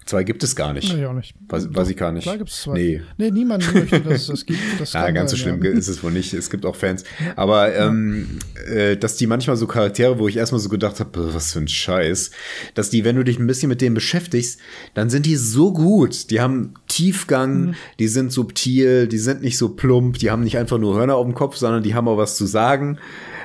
Zwei 0.06 0.22
gibt 0.22 0.44
es 0.44 0.54
gar 0.54 0.72
nicht. 0.72 0.94
Nee, 0.94 1.04
auch 1.04 1.12
nicht. 1.12 1.34
Weiß, 1.48 1.74
weiß 1.74 1.88
ich 1.88 1.96
gar 1.96 2.12
nicht. 2.12 2.22
Klar 2.22 2.38
gibt 2.38 2.50
es 2.50 2.62
zwei. 2.62 2.74
Nee. 2.74 3.02
nee, 3.18 3.32
niemand 3.32 3.74
möchte, 3.74 4.00
dass 4.00 4.28
es 4.28 4.46
gibt. 4.46 4.60
Das 4.78 4.92
ja, 4.92 5.10
ganz 5.10 5.32
so 5.32 5.36
schlimm 5.36 5.62
ja. 5.62 5.70
ist 5.70 5.88
es 5.88 6.02
wohl 6.02 6.12
nicht. 6.12 6.32
Es 6.32 6.48
gibt 6.48 6.64
auch 6.64 6.76
Fans. 6.76 7.02
Aber 7.34 7.74
ähm, 7.74 8.38
äh, 8.68 8.96
dass 8.96 9.16
die 9.16 9.26
manchmal 9.26 9.56
so 9.56 9.66
Charaktere, 9.66 10.18
wo 10.18 10.28
ich 10.28 10.36
erstmal 10.36 10.60
so 10.60 10.68
gedacht 10.68 11.00
habe, 11.00 11.34
was 11.34 11.52
für 11.52 11.58
ein 11.58 11.68
Scheiß, 11.68 12.30
dass 12.74 12.90
die, 12.90 13.04
wenn 13.04 13.16
du 13.16 13.24
dich 13.24 13.38
ein 13.38 13.46
bisschen 13.46 13.68
mit 13.68 13.80
denen 13.80 13.94
beschäftigst, 13.94 14.60
dann 14.94 15.10
sind 15.10 15.26
die 15.26 15.34
so 15.34 15.72
gut. 15.72 16.30
Die 16.30 16.40
haben 16.40 16.74
Tiefgang, 16.86 17.60
mhm. 17.60 17.74
die 17.98 18.08
sind 18.08 18.30
subtil, 18.30 19.08
die 19.08 19.18
sind 19.18 19.42
nicht 19.42 19.58
so 19.58 19.70
plump, 19.70 20.18
die 20.18 20.30
haben 20.30 20.44
nicht 20.44 20.58
einfach 20.58 20.78
nur 20.78 20.94
Hörner 20.94 21.16
auf 21.16 21.26
dem 21.26 21.34
Kopf, 21.34 21.56
sondern 21.56 21.82
die 21.82 21.94
haben 21.94 22.06
auch 22.06 22.18
was 22.18 22.36
zu 22.36 22.46
sagen. 22.46 22.98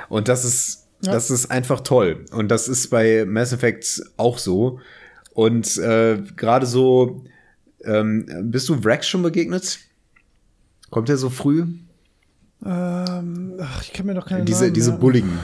Und 0.09 0.28
das 0.28 0.45
ist, 0.45 0.88
ja. 1.01 1.12
das 1.12 1.32
ist 1.32 1.49
einfach 1.49 1.82
toll. 1.82 2.26
Und 2.32 2.49
das 2.49 2.68
ist 2.68 2.89
bei 2.89 3.26
Mass 3.26 3.51
Effect 3.51 4.03
auch 4.18 4.38
so. 4.38 4.80
Und 5.34 5.78
äh, 5.78 6.22
gerade 6.36 6.66
so, 6.66 7.24
ähm, 7.84 8.26
bist 8.44 8.70
du 8.70 8.82
Vrax 8.82 9.08
schon 9.08 9.22
begegnet? 9.22 9.80
Kommt 10.90 11.10
er 11.10 11.18
so 11.18 11.30
früh? 11.30 11.66
Ähm, 12.64 13.54
ach, 13.60 13.84
ich 13.84 13.94
kann 13.94 14.06
mir 14.06 14.14
doch 14.14 14.28
keine 14.28 14.46
Diese, 14.46 14.64
Namen 14.64 14.74
diese 14.74 14.92
bulligen. 14.92 15.40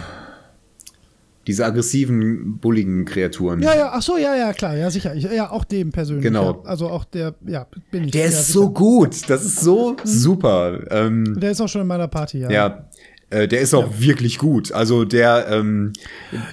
Diese 1.48 1.66
aggressiven, 1.66 2.58
bulligen 2.60 3.06
Kreaturen. 3.06 3.62
Ja, 3.62 3.74
ja, 3.74 3.92
ach 3.94 4.02
so, 4.02 4.18
ja, 4.18 4.36
ja, 4.36 4.52
klar, 4.52 4.76
ja, 4.76 4.92
sicher. 4.92 5.16
Ich, 5.16 5.24
ja, 5.24 5.50
auch 5.50 5.64
dem 5.64 5.94
persönlich. 5.94 6.24
Genau. 6.24 6.62
Ja, 6.64 6.70
also 6.70 6.90
auch 6.90 7.06
der, 7.06 7.36
ja, 7.46 7.66
bin 7.90 8.04
ich. 8.04 8.12
Der 8.12 8.26
ist 8.26 8.50
so 8.50 8.70
gut. 8.70 9.30
Das 9.30 9.46
ist 9.46 9.62
so 9.62 9.94
mhm. 9.94 9.98
super. 10.04 10.92
Ähm, 10.92 11.40
der 11.40 11.52
ist 11.52 11.62
auch 11.62 11.70
schon 11.70 11.82
in 11.82 11.88
meiner 11.88 12.10
Party, 12.10 12.40
ja. 12.40 12.50
Ja, 12.50 12.90
äh, 13.30 13.48
der 13.48 13.60
ist 13.60 13.74
auch 13.74 13.92
ja. 13.92 14.00
wirklich 14.00 14.38
gut. 14.38 14.72
Also 14.72 15.04
der, 15.04 15.48
ähm, 15.50 15.92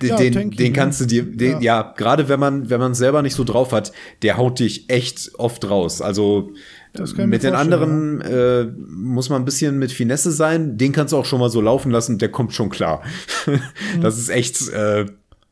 ja, 0.02 0.16
den, 0.16 0.50
den 0.50 0.72
kannst 0.72 1.00
du 1.00 1.04
dir, 1.04 1.22
den, 1.22 1.60
ja, 1.60 1.82
ja 1.82 1.94
gerade 1.96 2.28
wenn 2.28 2.40
man, 2.40 2.68
wenn 2.68 2.80
man 2.80 2.94
selber 2.94 3.22
nicht 3.22 3.34
so 3.34 3.44
drauf 3.44 3.72
hat, 3.72 3.92
der 4.22 4.36
haut 4.36 4.58
dich 4.58 4.90
echt 4.90 5.30
oft 5.38 5.68
raus. 5.70 6.02
Also 6.02 6.50
mit 7.16 7.42
den 7.42 7.54
anderen 7.54 8.20
äh, 8.20 8.64
muss 8.64 9.28
man 9.28 9.42
ein 9.42 9.44
bisschen 9.44 9.78
mit 9.78 9.92
Finesse 9.92 10.30
sein. 10.30 10.76
Den 10.76 10.92
kannst 10.92 11.12
du 11.12 11.16
auch 11.16 11.24
schon 11.24 11.40
mal 11.40 11.50
so 11.50 11.60
laufen 11.60 11.90
lassen, 11.90 12.18
der 12.18 12.30
kommt 12.30 12.52
schon 12.52 12.70
klar. 12.70 13.02
Mhm. 13.46 14.00
Das 14.00 14.18
ist 14.18 14.30
echt, 14.30 14.68
äh, 14.70 15.04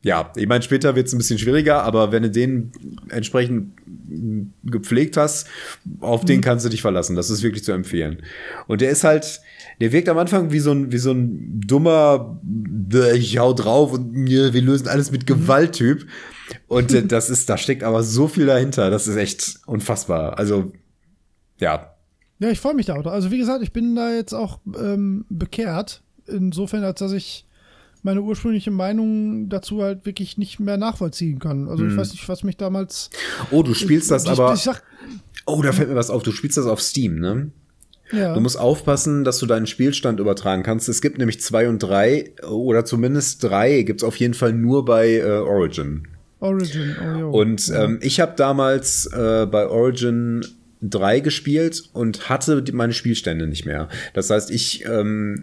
ja, 0.03 0.32
ich 0.34 0.48
meine, 0.48 0.62
später 0.62 0.96
wird 0.96 1.07
es 1.07 1.12
ein 1.12 1.18
bisschen 1.18 1.38
schwieriger, 1.38 1.82
aber 1.84 2.11
wenn 2.11 2.24
du 2.24 2.30
den 2.30 2.72
entsprechend 3.09 3.72
gepflegt 4.64 5.16
hast, 5.16 5.46
auf 6.00 6.22
mhm. 6.22 6.26
den 6.26 6.40
kannst 6.40 6.64
du 6.64 6.68
dich 6.68 6.82
verlassen. 6.82 7.14
Das 7.14 7.30
ist 7.30 7.42
wirklich 7.42 7.62
zu 7.62 7.72
empfehlen. 7.72 8.22
Und 8.66 8.80
der 8.80 8.90
ist 8.90 9.05
halt, 9.05 9.40
der 9.80 9.92
wirkt 9.92 10.09
am 10.09 10.18
Anfang 10.18 10.50
wie 10.50 10.59
so 10.59 10.72
ein, 10.72 10.90
wie 10.90 10.98
so 10.98 11.12
ein 11.12 11.61
dummer, 11.61 12.40
ich 13.14 13.38
hau 13.38 13.53
drauf 13.53 13.92
und 13.92 14.26
wir 14.26 14.50
lösen 14.61 14.88
alles 14.88 15.12
mit 15.12 15.26
Gewalt-Typ. 15.26 16.07
Und 16.66 16.92
das 17.12 17.30
ist, 17.30 17.48
da 17.48 17.57
steckt 17.57 17.84
aber 17.84 18.03
so 18.03 18.26
viel 18.26 18.46
dahinter. 18.46 18.90
Das 18.90 19.07
ist 19.07 19.16
echt 19.16 19.61
unfassbar. 19.66 20.36
Also, 20.36 20.72
ja. 21.61 21.94
Ja, 22.40 22.50
ich 22.50 22.59
freue 22.59 22.74
mich 22.74 22.86
da 22.86 22.96
auch. 22.96 23.07
Also, 23.07 23.30
wie 23.30 23.38
gesagt, 23.38 23.62
ich 23.62 23.72
bin 23.72 23.94
da 23.94 24.12
jetzt 24.12 24.32
auch 24.32 24.59
ähm, 24.76 25.24
bekehrt. 25.28 26.03
Insofern, 26.26 26.82
als 26.82 26.98
dass 26.98 27.12
ich 27.12 27.46
meine 28.03 28.22
ursprüngliche 28.22 28.70
Meinung 28.70 29.48
dazu 29.48 29.82
halt 29.82 30.05
wirklich 30.05 30.36
nicht 30.36 30.61
mehr 30.61 30.76
nachvollziehen 30.76 31.38
kann. 31.38 31.68
Also 31.68 31.86
ich 31.86 31.96
weiß 31.96 32.12
nicht, 32.12 32.28
was 32.28 32.42
mich 32.42 32.57
damals. 32.57 33.11
Oh, 33.50 33.62
du 33.62 33.74
spielst 33.74 34.11
das 34.11 34.24
ich, 34.24 34.30
aber. 34.30 34.55
Ich 34.55 34.62
sag, 34.62 34.82
oh, 35.46 35.62
da 35.62 35.72
fällt 35.72 35.88
mir 35.88 35.94
was 35.94 36.11
auf. 36.11 36.22
Du 36.22 36.32
spielst 36.32 36.57
das 36.57 36.66
auf 36.66 36.80
Steam, 36.80 37.20
ne? 37.20 37.50
ja. 38.12 38.34
Du 38.34 38.40
musst 38.40 38.59
aufpassen, 38.59 39.24
dass 39.24 39.38
du 39.38 39.46
deinen 39.46 39.66
Spielstand 39.66 40.20
übertragen 40.20 40.62
kannst. 40.62 40.88
Es 40.88 41.00
gibt 41.00 41.18
nämlich 41.18 41.40
zwei 41.40 41.68
und 41.68 41.82
drei, 41.82 42.32
oder 42.48 42.84
zumindest 42.84 43.42
drei, 43.42 43.82
gibt's 43.82 44.05
auf 44.05 44.16
jeden 44.16 44.34
Fall 44.34 44.53
nur 44.53 44.84
bei 44.84 45.16
äh, 45.16 45.38
Origin. 45.38 46.09
Origin, 46.40 46.96
oh 47.00 47.18
jo. 47.18 47.30
Und 47.30 47.72
ähm, 47.74 47.98
ich 48.03 48.20
habe 48.20 48.34
damals 48.36 49.07
äh, 49.07 49.46
bei 49.46 49.68
Origin 49.68 50.44
3 50.83 51.20
gespielt 51.20 51.83
und 51.93 52.28
hatte 52.28 52.62
meine 52.72 52.93
Spielstände 52.93 53.47
nicht 53.47 53.64
mehr. 53.64 53.89
Das 54.14 54.30
heißt, 54.30 54.51
ich 54.51 54.85
ähm, 54.85 55.43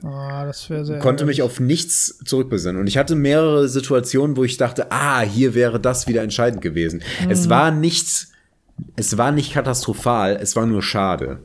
sehr. 0.85 0.99
konnte 0.99 1.25
mich 1.25 1.41
auf 1.41 1.59
nichts 1.59 2.19
zurückbesinnen. 2.25 2.79
Und 2.79 2.87
ich 2.87 2.97
hatte 2.97 3.15
mehrere 3.15 3.67
Situationen, 3.69 4.35
wo 4.37 4.43
ich 4.43 4.57
dachte, 4.57 4.91
ah, 4.91 5.21
hier 5.21 5.53
wäre 5.55 5.79
das 5.79 6.07
wieder 6.07 6.21
entscheidend 6.23 6.61
gewesen. 6.61 7.01
Es 7.29 7.45
Mhm. 7.45 7.49
war 7.49 7.71
nichts, 7.71 8.31
es 8.95 9.17
war 9.17 9.31
nicht 9.31 9.53
katastrophal, 9.53 10.37
es 10.41 10.55
war 10.55 10.65
nur 10.65 10.83
schade. 10.83 11.39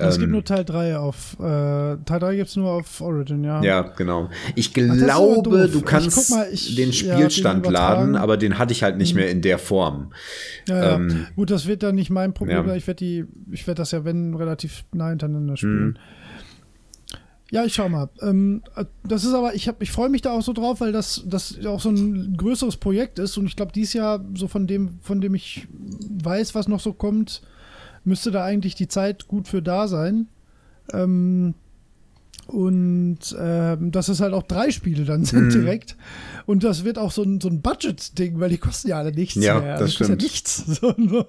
Es 0.00 0.14
ähm, 0.14 0.20
gibt 0.20 0.32
nur 0.32 0.44
Teil 0.44 0.64
3 0.64 0.96
auf. 0.98 1.36
Äh, 1.40 1.42
Teil 1.42 2.20
3 2.20 2.36
gibt 2.36 2.48
es 2.48 2.56
nur 2.56 2.70
auf 2.70 3.00
Origin, 3.00 3.42
ja. 3.44 3.62
Ja, 3.62 3.82
genau. 3.82 4.30
Ich 4.54 4.72
glaube, 4.72 5.42
doof. 5.42 5.72
du 5.72 5.78
Ich 5.78 5.84
kannst 5.84 6.14
guck 6.16 6.30
mal, 6.30 6.48
ich- 6.52 6.74
den 6.76 6.90
ja, 6.92 7.14
Spielstand 7.16 7.64
den. 7.64 7.70
Mhm. 7.70 7.74
laden, 7.74 8.16
aber 8.16 8.36
den 8.36 8.58
hatte 8.58 8.72
ich 8.72 8.82
halt 8.82 8.96
nicht 8.96 9.14
mehr 9.14 9.30
in 9.30 9.42
der 9.42 9.58
Form. 9.58 10.12
Ja, 10.68 10.76
ja. 10.76 10.94
Ähm, 10.96 11.26
Gut, 11.36 11.50
das 11.50 11.66
wird 11.66 11.82
dann 11.82 11.96
nicht 11.96 12.10
mein 12.10 12.32
Problem. 12.34 12.66
Ja. 12.68 12.74
Ich 12.74 12.86
werde 12.86 12.98
die, 13.04 13.24
ich 13.50 13.66
werde 13.66 13.80
das 13.82 13.90
ja 13.90 14.04
wenn 14.04 14.34
relativ 14.34 14.84
nah 14.92 15.08
hintereinander 15.08 15.56
spielen. 15.56 15.86
Mhm. 15.86 15.96
Ja, 17.50 17.64
ich 17.64 17.74
schau 17.74 17.88
mal. 17.88 18.10
Ähm, 18.20 18.62
das 19.04 19.24
ist 19.24 19.32
aber, 19.32 19.54
ich 19.54 19.68
habe, 19.68 19.82
ich 19.82 19.90
freue 19.90 20.10
mich 20.10 20.20
da 20.20 20.32
auch 20.32 20.42
so 20.42 20.52
drauf, 20.52 20.82
weil 20.82 20.92
das, 20.92 21.22
das 21.26 21.64
auch 21.64 21.80
so 21.80 21.88
ein 21.88 22.36
größeres 22.36 22.76
Projekt 22.76 23.18
ist 23.18 23.38
und 23.38 23.46
ich 23.46 23.56
glaube, 23.56 23.72
dieses 23.72 23.94
Jahr 23.94 24.22
so 24.34 24.48
von 24.48 24.66
dem, 24.66 24.98
von 25.00 25.22
dem 25.22 25.34
ich 25.34 25.66
weiß, 26.22 26.54
was 26.54 26.68
noch 26.68 26.80
so 26.80 26.92
kommt, 26.92 27.40
müsste 28.04 28.30
da 28.30 28.44
eigentlich 28.44 28.74
die 28.74 28.88
Zeit 28.88 29.28
gut 29.28 29.48
für 29.48 29.62
da 29.62 29.88
sein. 29.88 30.26
Ähm, 30.92 31.54
und 32.46 33.18
ähm, 33.38 33.92
dass 33.92 34.08
es 34.08 34.20
halt 34.20 34.32
auch 34.32 34.42
drei 34.42 34.70
Spiele 34.70 35.04
dann 35.04 35.22
sind 35.26 35.48
Mhm. 35.48 35.50
direkt. 35.50 35.96
Und 36.46 36.64
das 36.64 36.82
wird 36.82 36.98
auch 36.98 37.12
so 37.12 37.22
ein, 37.22 37.42
so 37.42 37.48
ein 37.48 37.60
Budget-Ding, 37.60 38.40
weil 38.40 38.48
die 38.48 38.56
kosten 38.56 38.88
ja 38.88 38.96
alle 38.96 39.12
nichts 39.12 39.34
Ja, 39.44 39.60
mehr. 39.60 39.72
das 39.78 39.98
kosten 39.98 40.04
stimmt. 40.04 40.22
Ja 40.22 40.26
nichts. 40.28 40.64
So, 40.80 40.94
so. 40.96 41.26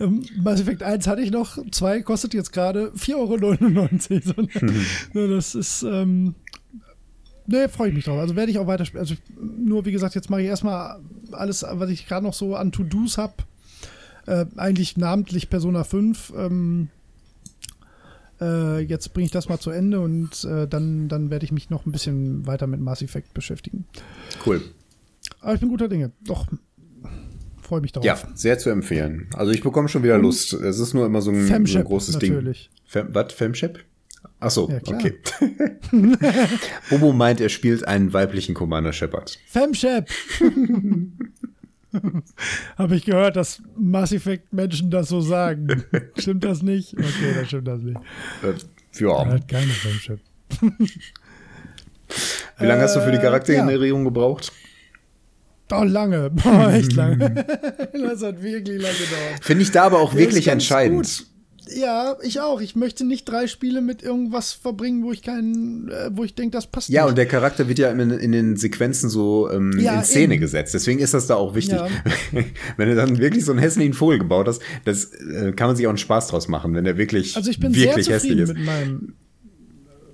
ähm, 0.00 0.24
Mass 0.42 0.60
Effect 0.60 0.82
1 0.82 1.06
hatte 1.06 1.22
ich 1.22 1.30
noch, 1.30 1.58
2 1.70 2.02
kostet 2.02 2.34
jetzt 2.34 2.52
gerade 2.52 2.90
4,99 2.96 4.36
Euro. 4.36 4.48
So, 5.14 5.26
so, 5.28 5.28
das 5.34 5.54
ist, 5.54 5.82
ähm, 5.84 6.34
ne, 7.46 7.68
freue 7.68 7.90
ich 7.90 7.94
mich 7.94 8.04
drauf. 8.06 8.18
Also 8.18 8.34
werde 8.34 8.50
ich 8.50 8.58
auch 8.58 8.66
weiter 8.66 8.84
spielen. 8.84 9.02
Also 9.02 9.14
nur, 9.40 9.84
wie 9.84 9.92
gesagt, 9.92 10.16
jetzt 10.16 10.28
mache 10.28 10.42
ich 10.42 10.48
erstmal 10.48 10.98
alles, 11.30 11.64
was 11.70 11.88
ich 11.90 12.08
gerade 12.08 12.26
noch 12.26 12.34
so 12.34 12.56
an 12.56 12.72
To-Dos 12.72 13.16
habe. 13.16 13.34
Äh, 14.28 14.44
eigentlich 14.56 14.98
namentlich 14.98 15.48
Persona 15.48 15.84
5. 15.84 16.34
Ähm, 16.36 16.88
äh, 18.40 18.80
jetzt 18.80 19.14
bringe 19.14 19.24
ich 19.24 19.30
das 19.30 19.48
mal 19.48 19.58
zu 19.58 19.70
Ende 19.70 20.00
und 20.00 20.44
äh, 20.44 20.68
dann, 20.68 21.08
dann 21.08 21.30
werde 21.30 21.46
ich 21.46 21.52
mich 21.52 21.70
noch 21.70 21.86
ein 21.86 21.92
bisschen 21.92 22.46
weiter 22.46 22.66
mit 22.66 22.78
Mass 22.80 23.00
Effect 23.00 23.32
beschäftigen. 23.32 23.86
Cool. 24.44 24.60
Aber 25.40 25.54
ich 25.54 25.60
bin 25.60 25.70
guter 25.70 25.88
Dinge. 25.88 26.12
Doch, 26.26 26.46
freue 27.62 27.80
mich 27.80 27.92
darauf. 27.92 28.04
Ja, 28.04 28.18
sehr 28.34 28.58
zu 28.58 28.68
empfehlen. 28.68 29.28
Also 29.34 29.50
ich 29.52 29.62
bekomme 29.62 29.88
schon 29.88 30.02
wieder 30.02 30.18
Lust. 30.18 30.52
Es 30.52 30.78
ist 30.78 30.92
nur 30.92 31.06
immer 31.06 31.22
so 31.22 31.30
ein, 31.30 31.46
so 31.66 31.78
ein 31.78 31.84
großes 31.84 32.14
natürlich. 32.14 32.68
Ding. 32.68 32.82
Fem, 32.84 33.14
was? 33.14 33.32
Femshep? 33.32 33.80
Ach 34.40 34.50
so, 34.50 34.68
Ja, 34.68 34.78
okay. 34.84 35.18
Bobo 36.90 37.12
meint, 37.12 37.40
er 37.40 37.48
spielt 37.48 37.86
einen 37.88 38.12
weiblichen 38.12 38.54
Commander 38.54 38.92
Shepard. 38.92 39.38
Femshep! 39.46 40.08
Habe 42.78 42.96
ich 42.96 43.04
gehört, 43.04 43.36
dass 43.36 43.62
Mass 43.76 44.12
Effect 44.12 44.52
Menschen 44.52 44.90
das 44.90 45.08
so 45.08 45.20
sagen. 45.20 45.84
stimmt 46.18 46.44
das 46.44 46.62
nicht? 46.62 46.94
Okay, 46.94 47.34
dann 47.34 47.46
stimmt 47.46 47.68
das 47.68 47.80
nicht. 47.80 47.96
Äh, 48.42 49.02
Er 49.04 49.06
ja. 49.08 49.26
hat 49.26 49.48
keine 49.48 49.66
Femshep. 49.66 50.20
Wie 52.58 52.66
lange 52.66 52.82
hast 52.82 52.96
du 52.96 53.00
für 53.00 53.10
die 53.12 53.18
Äh, 53.18 53.22
Charaktergenerierung 53.22 54.04
gebraucht? 54.04 54.50
Oh, 55.70 55.82
lange. 55.84 56.30
Boah, 56.32 56.72
echt 56.72 56.94
lange. 56.94 57.44
das 57.92 58.22
hat 58.22 58.42
wirklich 58.42 58.80
lange 58.80 58.94
gedauert. 58.94 59.42
Finde 59.44 59.62
ich 59.62 59.70
da 59.70 59.84
aber 59.84 60.00
auch 60.00 60.14
wirklich 60.14 60.48
entscheidend. 60.48 60.96
gut. 60.96 61.26
Ja, 61.76 62.16
ich 62.22 62.40
auch. 62.40 62.60
Ich 62.60 62.76
möchte 62.76 63.04
nicht 63.04 63.24
drei 63.28 63.46
Spiele 63.46 63.80
mit 63.80 64.02
irgendwas 64.02 64.52
verbringen, 64.52 65.02
wo 65.04 65.12
ich 65.12 65.22
keinen, 65.22 65.88
äh, 65.90 66.10
wo 66.12 66.24
ich 66.24 66.34
denke, 66.34 66.56
das 66.56 66.66
passt 66.66 66.88
Ja, 66.88 67.02
nicht. 67.02 67.10
und 67.10 67.16
der 67.18 67.26
Charakter 67.26 67.68
wird 67.68 67.78
ja 67.78 67.90
in, 67.90 67.98
in 68.10 68.32
den 68.32 68.56
Sequenzen 68.56 69.10
so 69.10 69.50
ähm, 69.50 69.78
Ja, 69.78 69.96
in 69.98 70.04
Szene 70.04 70.34
eben. 70.34 70.40
gesetzt. 70.40 70.74
Deswegen 70.74 70.98
ist 71.00 71.14
das 71.14 71.26
da 71.26 71.34
auch 71.36 71.54
wichtig. 71.54 71.78
Ja. 71.78 71.88
wenn 72.76 72.88
du 72.88 72.94
dann 72.94 73.18
wirklich 73.18 73.44
so 73.44 73.52
einen 73.52 73.60
hässlichen 73.60 73.92
Vogel 73.94 74.18
gebaut 74.18 74.46
hast, 74.48 74.62
das 74.84 75.06
äh, 75.14 75.52
kann 75.52 75.66
man 75.68 75.76
sich 75.76 75.86
auch 75.86 75.90
einen 75.90 75.98
Spaß 75.98 76.28
draus 76.28 76.48
machen, 76.48 76.74
wenn 76.74 76.84
der 76.84 76.96
wirklich, 76.96 77.36
Also 77.36 77.50
ich 77.50 77.60
bin 77.60 77.72
sehr 77.72 77.88
wirklich 77.90 78.08
hässlich 78.08 78.32
zufrieden 78.32 78.42
ist. 78.44 78.54
mit 78.54 78.64
meinem 78.64 79.14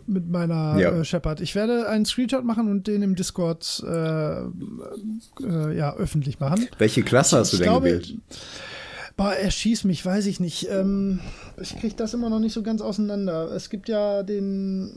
mit 0.07 0.29
meiner 0.29 0.79
Ja. 0.79 0.91
äh, 1.01 1.05
Shepard. 1.05 1.41
Ich 1.41 1.55
werde 1.55 1.89
einen 1.89 2.05
Screenshot 2.05 2.45
machen 2.45 2.71
und 2.71 2.87
den 2.87 3.01
im 3.01 3.15
Discord 3.15 3.83
äh, 3.87 4.41
äh, 4.43 5.77
ja, 5.77 5.95
öffentlich 5.97 6.41
machen. 6.41 6.69
Welche 6.77 7.03
Klasse 7.03 7.39
hast 7.39 7.53
du 7.53 7.57
Ich 7.57 7.63
denn 7.63 7.71
glaube, 7.71 7.87
gewählt? 7.89 8.15
Boah, 9.17 9.33
er 9.33 9.51
schießt 9.53 9.85
mich, 9.85 10.05
weiß 10.05 10.27
ich 10.27 10.41
nicht. 10.41 10.69
Ähm, 10.71 11.21
ich 11.61 11.79
kriege 11.79 11.95
das 11.97 12.15
immer 12.15 12.29
noch 12.31 12.41
nicht 12.41 12.53
so 12.53 12.63
ganz 12.65 12.81
auseinander. 12.81 13.53
Es 13.55 13.71
gibt 13.71 13.89
ja 13.89 14.25
den. 14.25 14.91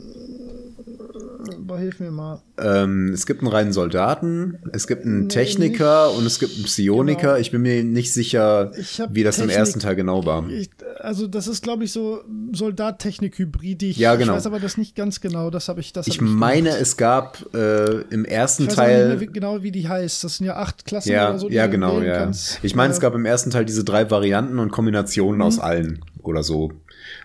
Boah, 1.60 1.78
hilf 1.78 2.00
mir 2.00 2.10
mal. 2.10 2.42
Ähm, 2.60 3.12
es 3.14 3.28
gibt 3.28 3.42
einen 3.42 3.52
reinen 3.52 3.74
Soldaten, 3.74 4.58
es 4.74 4.88
gibt 4.88 5.06
einen 5.06 5.24
Nee, 5.24 5.28
Techniker 5.28 6.12
und 6.14 6.26
es 6.26 6.40
gibt 6.40 6.56
einen 6.56 6.64
Psioniker. 6.64 7.22
Genau. 7.22 7.36
Ich 7.36 7.52
bin 7.52 7.62
mir 7.62 7.84
nicht 7.84 8.12
sicher, 8.12 8.72
Ich 8.78 9.00
wie 9.12 9.24
das 9.24 9.38
im 9.38 9.44
Technik- 9.50 9.58
ersten 9.58 9.80
Teil 9.82 9.96
genau 9.96 10.26
war. 10.26 10.50
Ich, 10.50 10.70
also, 11.00 11.28
das 11.28 11.48
ist, 11.48 11.62
glaube 11.62 11.84
ich, 11.84 11.92
so 11.92 12.22
Soldat-Technik-Hybrid. 12.54 13.84
Ich, 13.84 13.98
Ja, 13.98 14.16
genau. 14.16 14.34
ich 14.34 14.38
weiß 14.38 14.48
aber 14.48 14.60
das 14.60 14.78
nicht 14.78 14.96
ganz 14.96 15.22
genau. 15.22 15.52
Das 15.52 15.70
habe 15.70 15.80
ich. 15.80 15.94
Das 15.94 16.08
Ich 16.08 16.18
hab 16.18 16.24
meine, 16.28 16.70
gemacht. 16.70 16.82
es 16.82 16.98
gab 16.98 17.54
äh, 17.54 18.02
im 18.10 18.26
ersten 18.26 18.64
Ich 18.64 18.70
weiß 18.70 18.78
aber 18.80 18.88
nicht 18.88 18.98
Teil. 18.98 19.18
mehr 19.18 19.28
genau, 19.28 19.62
wie 19.64 19.72
die 19.72 19.88
heißt. 19.88 20.24
Das 20.24 20.38
sind 20.38 20.48
ja 20.48 20.56
acht 20.56 20.86
Klassen 20.86 21.12
Ja, 21.12 21.30
oder 21.30 21.40
so. 21.40 21.50
ja, 21.50 21.68
genau, 21.68 22.02
ja. 22.02 22.18
kannst. 22.18 22.60
Ich 22.64 22.76
meine, 22.76 22.92
es 22.92 22.98
Äh, 22.98 23.02
gab 23.02 23.14
im 23.14 23.26
ersten 23.26 23.52
Teil 23.52 23.66
diese 23.66 23.84
drei 23.84 24.07
Varianten 24.12 24.60
und 24.60 24.72
Kombinationen 24.72 25.38
Mhm. 25.38 25.42
aus 25.42 25.60
allen 25.60 26.00
oder 26.24 26.44
so. 26.44 26.72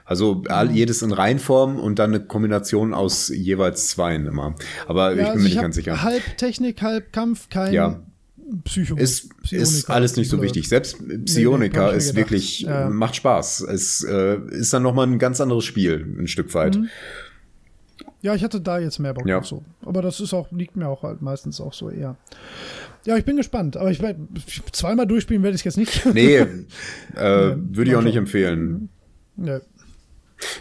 Also 0.05 0.45
all, 0.49 0.71
jedes 0.71 1.03
in 1.03 1.13
Reihenform 1.13 1.79
und 1.79 1.99
dann 1.99 2.15
eine 2.15 2.25
Kombination 2.25 2.95
aus 2.95 3.29
jeweils 3.29 3.89
zweien 3.89 4.27
immer. 4.27 4.55
Aber 4.87 5.13
ich 5.13 5.19
ja, 5.19 5.25
bin 5.25 5.31
also 5.33 5.39
mir 5.39 5.45
nicht 5.45 5.57
hab 5.57 5.63
ganz 5.63 5.75
sicher. 5.77 6.03
Halb 6.03 6.23
Technik, 6.37 6.83
halb 6.83 7.13
Kampf, 7.13 7.49
kein 7.49 7.73
Ja. 7.73 8.01
Psycho. 8.65 8.97
Ist, 8.97 9.31
ist 9.51 9.89
alles 9.91 10.17
nicht 10.17 10.29
so 10.29 10.37
Oder- 10.37 10.45
wichtig. 10.45 10.69
Selbst 10.69 10.99
nee, 11.01 11.17
ich 11.25 11.93
mir 11.93 11.97
ist 11.97 12.15
wirklich, 12.17 12.61
Ja. 12.61 12.91
macht 12.91 13.17
Spaß. 13.17 13.63
Es 13.63 14.05
äh, 14.05 14.37
ist 14.51 14.73
dann 14.75 14.83
nochmal 14.83 15.07
ein 15.07 15.19
ganz 15.19 15.41
anderes 15.41 15.65
Spiel, 15.65 16.07
ein 16.19 16.29
Stück 16.29 16.53
weit. 16.55 16.77
Mhm. 16.77 16.89
Ja, 18.23 18.35
ich 18.35 18.43
hatte 18.45 18.61
da 18.61 18.79
jetzt 18.79 18.99
mehr 19.01 19.13
Bock 19.15 19.27
Ja. 19.27 19.43
so. 19.43 19.63
Aber 19.85 20.01
das 20.01 20.21
ist 20.21 20.33
auch, 20.33 20.51
liegt 20.53 20.77
mir 20.77 20.89
auch 20.89 21.03
halt 21.03 21.21
meistens 21.23 21.61
auch 21.61 21.73
so 21.73 21.91
eher. 21.91 22.17
Ja, 23.05 23.17
ich 23.17 23.25
bin 23.25 23.37
gespannt. 23.37 23.77
Aber 23.77 23.91
ich 23.91 24.01
mein, 24.01 24.29
zweimal 24.71 25.07
durchspielen 25.07 25.43
werde 25.43 25.57
ich 25.57 25.65
jetzt 25.65 25.77
nicht. 25.77 26.07
Nee, 26.15 26.37
äh, 27.17 27.57
würde 27.57 27.91
ich 27.91 27.97
auch 27.97 28.03
nicht 28.03 28.17
empfehlen. 28.17 28.89
Nö. 29.37 29.59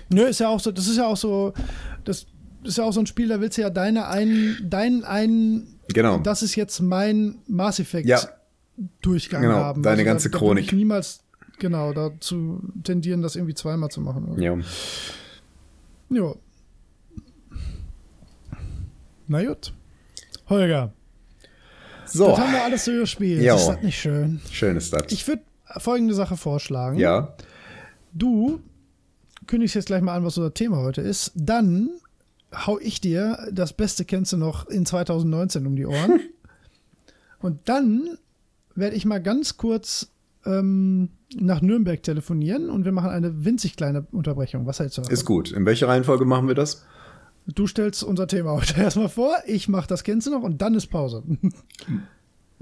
Nö, 0.09 0.24
ist 0.24 0.39
ja 0.39 0.47
auch 0.49 0.59
so, 0.59 0.72
das 0.72 0.88
ist 0.88 0.97
ja 0.97 1.05
auch 1.05 1.18
so, 1.18 1.53
das 2.03 2.26
ist 2.64 2.78
ja 2.78 2.84
auch 2.84 2.93
so 2.93 2.99
ein 2.99 3.05
Spiel, 3.07 3.28
da 3.28 3.39
willst 3.41 3.57
du 3.57 3.62
ja 3.62 3.70
deine 3.70 4.07
einen, 4.07 4.57
deinen 4.70 5.03
einen, 5.03 5.80
Genau. 5.93 6.20
das 6.20 6.41
ist 6.43 6.55
jetzt 6.55 6.80
mein 6.82 7.39
Mass 7.47 7.80
Effect 7.80 8.07
Ja. 8.07 8.20
Durchgang 9.01 9.41
Genau, 9.43 9.55
haben. 9.55 9.84
deine 9.84 9.97
Also 10.01 10.05
ganze 10.05 10.30
da, 10.30 10.34
da 10.34 10.38
Chronik. 10.39 10.66
ich 10.66 10.72
niemals, 10.72 11.24
genau, 11.59 11.93
dazu 11.93 12.62
tendieren, 12.84 13.22
das 13.22 13.36
irgendwie 13.36 13.53
zweimal 13.55 13.89
zu 13.89 14.01
machen. 14.01 14.26
oder? 14.26 14.41
Ja. 14.41 14.57
Ja. 16.09 16.34
Na 19.32 19.42
gut. 19.46 19.72
Holger, 20.50 20.92
So, 22.06 22.28
das 22.28 22.40
haben 22.40 22.52
wir 22.52 22.64
alles 22.66 22.84
so 22.84 22.92
gespielt. 22.92 23.42
Jo. 23.42 23.56
Ist 23.56 23.68
das 23.68 23.82
nicht 23.82 23.98
schön? 23.98 24.42
schön 24.52 24.76
ist 24.76 24.92
das. 24.92 25.04
Ich 25.10 25.26
würde 25.26 25.42
folgende 25.78 26.14
Sache 26.14 26.36
vorschlagen. 26.36 26.98
ja, 27.00 27.34
Du 28.14 28.60
kündigst 29.48 29.74
jetzt 29.76 29.86
gleich 29.86 30.02
mal 30.02 30.14
an, 30.16 30.26
was 30.26 30.38
unser 30.38 30.54
Thema 30.54 30.80
heute 30.80 31.00
ist. 31.00 31.32
Dann 31.34 31.90
hau 32.54 32.78
ich 32.78 33.00
dir 33.00 33.48
das 33.54 33.72
Beste 33.72 34.04
kennst 34.04 34.34
du 34.34 34.38
noch 34.38 34.68
in 34.68 34.86
2019 34.86 35.66
um 35.66 35.78
die 35.78 35.86
Ohren. 35.86 36.20
Und 37.40 37.70
dann 37.70 38.18
werde 38.76 38.98
ich 38.98 39.06
mal 39.06 39.22
ganz 39.24 39.56
kurz 39.56 40.10
ähm, 40.46 41.08
nach 41.40 41.62
Nürnberg 41.62 42.04
telefonieren 42.04 42.70
und 42.70 42.84
wir 42.84 42.92
machen 42.92 43.10
eine 43.10 43.46
winzig 43.46 43.78
kleine 43.78 44.06
Unterbrechung. 44.12 44.66
Was 44.68 44.80
hältst 44.80 44.98
du 44.98 45.02
davon? 45.02 45.14
ist 45.14 45.24
gut. 45.26 45.52
In 45.52 45.66
welcher 45.66 45.88
Reihenfolge 45.88 46.26
machen 46.26 46.48
wir 46.50 46.56
das? 46.56 46.86
Du 47.48 47.68
stellst 47.68 48.04
unser 48.04 48.28
Thema 48.28 48.52
heute 48.52 48.78
erstmal 48.82 49.10
vor, 49.10 49.36
ich 49.46 49.68
mache 49.68 49.88
das 49.88 50.04
kennst 50.04 50.28
du 50.28 50.32
noch 50.32 50.44
und 50.44 50.62
dann 50.62 50.76
ist 50.76 50.88
Pause. 50.88 51.24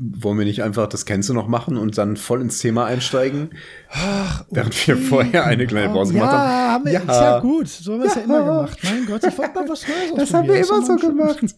wollen 0.01 0.37
wir 0.37 0.45
nicht 0.45 0.63
einfach 0.63 0.87
das 0.87 1.05
kennst 1.05 1.27
du 1.27 1.33
noch 1.33 1.47
machen 1.47 1.75
und 1.75 1.97
dann 1.97 2.15
voll 2.15 2.41
ins 2.41 2.59
Thema 2.59 2.85
einsteigen? 2.85 3.49
Ach, 3.89 4.41
okay. 4.41 4.49
Während 4.51 4.87
wir 4.87 4.97
vorher 4.97 5.45
eine 5.45 5.67
kleine 5.67 5.93
Pause 5.93 6.13
ja, 6.13 6.19
gemacht 6.19 6.37
haben. 6.37 6.73
haben 6.73 6.85
wir, 6.85 6.93
ja, 6.93 6.99
ist 7.01 7.07
ja 7.07 7.39
gut. 7.39 7.67
So 7.67 7.93
haben 7.93 7.99
wir 8.01 8.07
es 8.07 8.15
ja. 8.15 8.21
ja. 8.21 8.25
immer 8.25 8.39
gemacht. 8.45 8.79
Mein 8.83 9.05
Gott, 9.05 9.23
ich 9.25 9.37
wollte 9.37 9.55
mal 9.55 9.69
was 9.69 9.87
Neues 9.87 10.13
Das 10.15 10.33
haben 10.33 10.47
wir 10.47 10.55
immer 10.55 10.85
so 10.85 10.95
gemacht. 10.95 11.55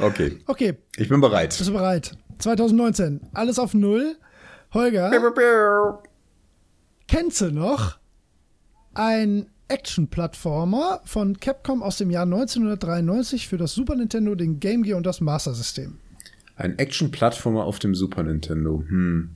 okay. 0.00 0.38
Okay. 0.46 0.74
Ich 0.96 1.08
bin 1.08 1.20
bereit. 1.20 1.50
Bist 1.50 1.68
du 1.68 1.74
bereit? 1.74 2.16
2019. 2.38 3.20
Alles 3.34 3.58
auf 3.58 3.74
Null. 3.74 4.16
Holger. 4.72 5.10
Kennst 7.06 7.42
du 7.42 7.50
noch 7.50 7.98
ein 8.94 9.51
Action-Plattformer 9.72 11.00
von 11.04 11.40
Capcom 11.40 11.82
aus 11.82 11.96
dem 11.96 12.10
Jahr 12.10 12.24
1993 12.24 13.48
für 13.48 13.56
das 13.56 13.72
Super 13.72 13.96
Nintendo, 13.96 14.34
den 14.34 14.60
Game 14.60 14.82
Gear 14.82 14.98
und 14.98 15.06
das 15.06 15.22
Master 15.22 15.54
System? 15.54 15.98
Ein 16.56 16.78
Action-Plattformer 16.78 17.64
auf 17.64 17.78
dem 17.78 17.94
Super 17.94 18.22
Nintendo. 18.22 18.84
Hm. 18.86 19.30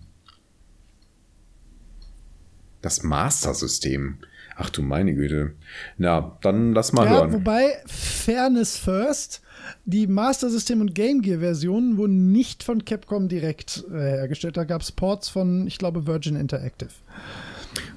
Das 2.83 3.03
Master 3.03 3.55
System. 3.55 4.19
Ach 4.57 4.69
du 4.69 4.83
meine 4.83 5.15
Güte. 5.15 5.55
Na, 5.97 6.37
dann 6.43 6.75
lass 6.75 6.93
mal 6.93 7.07
ja, 7.07 7.13
hören. 7.13 7.33
Wobei, 7.33 7.73
Fairness 7.87 8.77
First, 8.77 9.41
die 9.87 10.07
Master 10.07 10.51
System 10.51 10.83
und 10.83 10.95
Game 10.95 11.23
Gear 11.23 11.41
Versionen 11.41 11.97
wurden 11.97 12.31
nicht 12.31 12.63
von 12.63 12.85
Capcom 12.85 13.29
direkt 13.29 13.85
äh, 13.91 13.95
hergestellt. 13.95 14.57
Da 14.59 14.65
gab 14.65 14.83
es 14.83 14.93
Ports 14.93 15.31
von, 15.31 15.67
ich 15.67 15.79
glaube, 15.79 16.07
Virgin 16.07 16.37
Interactive. 16.37 16.91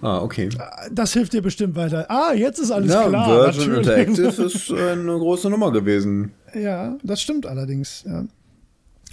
Ah, 0.01 0.19
okay. 0.21 0.49
Das 0.91 1.13
hilft 1.13 1.33
dir 1.33 1.41
bestimmt 1.41 1.75
weiter. 1.75 2.05
Ah, 2.09 2.33
jetzt 2.33 2.59
ist 2.59 2.71
alles 2.71 2.91
ja, 2.91 3.07
klar. 3.07 3.27
Virgin 3.27 3.73
Interactive 3.75 4.27
ist 4.43 4.71
eine 4.71 5.17
große 5.17 5.49
Nummer 5.49 5.71
gewesen. 5.71 6.31
Ja, 6.53 6.97
das 7.03 7.21
stimmt 7.21 7.45
allerdings. 7.45 8.03
Ja. 8.07 8.25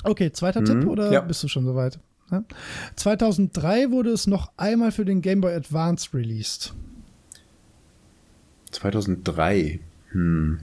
Okay, 0.05 0.30
zweiter 0.32 0.61
mhm, 0.61 0.66
Tipp 0.66 0.87
oder 0.87 1.12
ja. 1.12 1.20
bist 1.20 1.43
du 1.43 1.49
schon 1.49 1.64
soweit? 1.64 1.99
Ja. 2.30 2.45
2003 2.97 3.91
wurde 3.91 4.11
es 4.11 4.26
noch 4.26 4.51
einmal 4.57 4.93
für 4.93 5.05
den 5.05 5.22
Game 5.22 5.41
Boy 5.41 5.55
Advance 5.55 6.11
released. 6.14 6.72
2003. 8.72 9.80
Hm. 10.11 10.61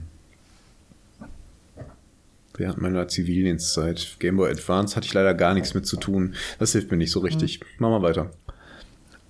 Während 2.56 2.80
meiner 2.80 3.08
Zivildienstzeit. 3.08 4.16
Game 4.20 4.36
Boy 4.36 4.50
Advance 4.50 4.94
hatte 4.94 5.06
ich 5.06 5.14
leider 5.14 5.34
gar 5.34 5.54
nichts 5.54 5.74
mit 5.74 5.86
zu 5.86 5.96
tun. 5.96 6.34
Das 6.58 6.72
hilft 6.72 6.90
mir 6.90 6.96
nicht 6.96 7.10
so 7.10 7.20
richtig. 7.20 7.60
Mhm. 7.60 7.66
Mach 7.78 7.90
mal 7.90 8.02
weiter. 8.02 8.30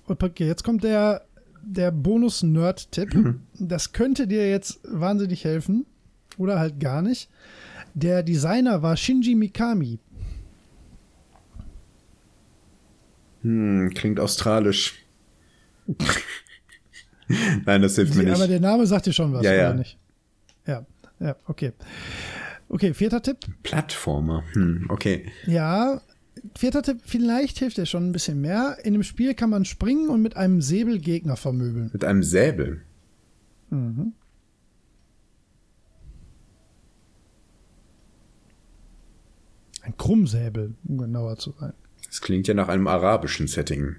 Okay, 0.07 0.47
jetzt 0.47 0.65
kommt 0.65 0.85
der, 0.85 1.25
der 1.63 1.91
Bonus-Nerd-Tipp. 1.91 3.15
Mhm. 3.15 3.41
Das 3.59 3.93
könnte 3.93 4.27
dir 4.27 4.49
jetzt 4.49 4.81
wahnsinnig 4.85 5.45
helfen. 5.45 5.87
Oder 6.37 6.59
halt 6.59 6.81
gar 6.81 7.01
nicht. 7.01 7.31
Der 7.95 8.23
Designer 8.23 8.83
war 8.83 8.97
Shinji 8.97 9.35
Mikami. 9.35 9.99
Hm, 13.43 13.91
klingt 13.95 14.19
australisch. 14.19 15.05
Nein, 17.29 17.83
das 17.83 17.95
hilft 17.95 18.15
mir 18.15 18.25
nicht. 18.25 18.35
Aber 18.35 18.49
der 18.49 18.61
Name 18.61 18.87
sagt 18.87 19.07
dir 19.07 19.13
schon 19.13 19.33
was, 19.33 19.45
ja, 19.45 19.53
ja. 19.53 19.69
oder 19.71 19.79
nicht? 19.79 19.99
Ja, 20.67 20.87
ja, 21.21 21.37
okay. 21.47 21.73
Okay, 22.69 22.95
vierter 22.95 23.23
Tipp. 23.23 23.39
Plattformer. 23.63 24.43
Hm, 24.55 24.87
okay. 24.89 25.31
Ja, 25.47 26.01
vierter 26.57 26.83
Tipp, 26.83 27.01
vielleicht 27.05 27.59
hilft 27.59 27.77
dir 27.77 27.87
schon 27.87 28.09
ein 28.09 28.13
bisschen 28.13 28.41
mehr. 28.41 28.79
In 28.85 28.93
dem 28.93 29.03
Spiel 29.03 29.35
kann 29.35 29.51
man 29.51 29.65
springen 29.65 30.09
und 30.09 30.23
mit 30.23 30.37
einem 30.37 30.61
Säbel 30.61 30.99
Gegner 30.99 31.37
vermöbeln. 31.37 31.91
Mit 31.93 32.05
einem 32.05 32.23
Säbel? 32.23 32.83
Mhm. 33.71 34.13
Ein 39.83 39.97
Krummsäbel, 39.99 40.75
um 40.85 40.99
genauer 40.99 41.37
zu 41.37 41.55
sein. 41.59 41.75
Das 42.07 42.21
klingt 42.21 42.47
ja 42.47 42.55
nach 42.55 42.69
einem 42.69 42.87
arabischen 42.87 43.49
Setting. 43.49 43.97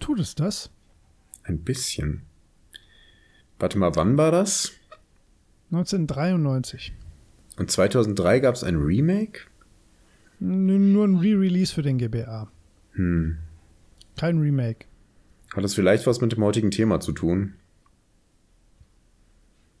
Tut 0.00 0.20
es 0.20 0.34
das? 0.34 0.70
Ein 1.42 1.58
bisschen. 1.64 2.22
Warte 3.58 3.78
mal, 3.78 3.94
wann 3.96 4.16
war 4.16 4.30
das? 4.30 4.72
1993. 5.70 6.92
Und 7.58 7.70
2003 7.70 8.40
gab 8.40 8.54
es 8.54 8.64
ein 8.64 8.76
Remake? 8.76 9.40
Nur 10.40 11.06
ein 11.06 11.16
Re-Release 11.16 11.74
für 11.74 11.82
den 11.82 11.98
GBA. 11.98 12.48
Hm. 12.92 13.38
Kein 14.16 14.38
Remake. 14.38 14.86
Hat 15.54 15.64
das 15.64 15.74
vielleicht 15.74 16.06
was 16.06 16.20
mit 16.20 16.32
dem 16.32 16.42
heutigen 16.44 16.70
Thema 16.70 17.00
zu 17.00 17.12
tun? 17.12 17.54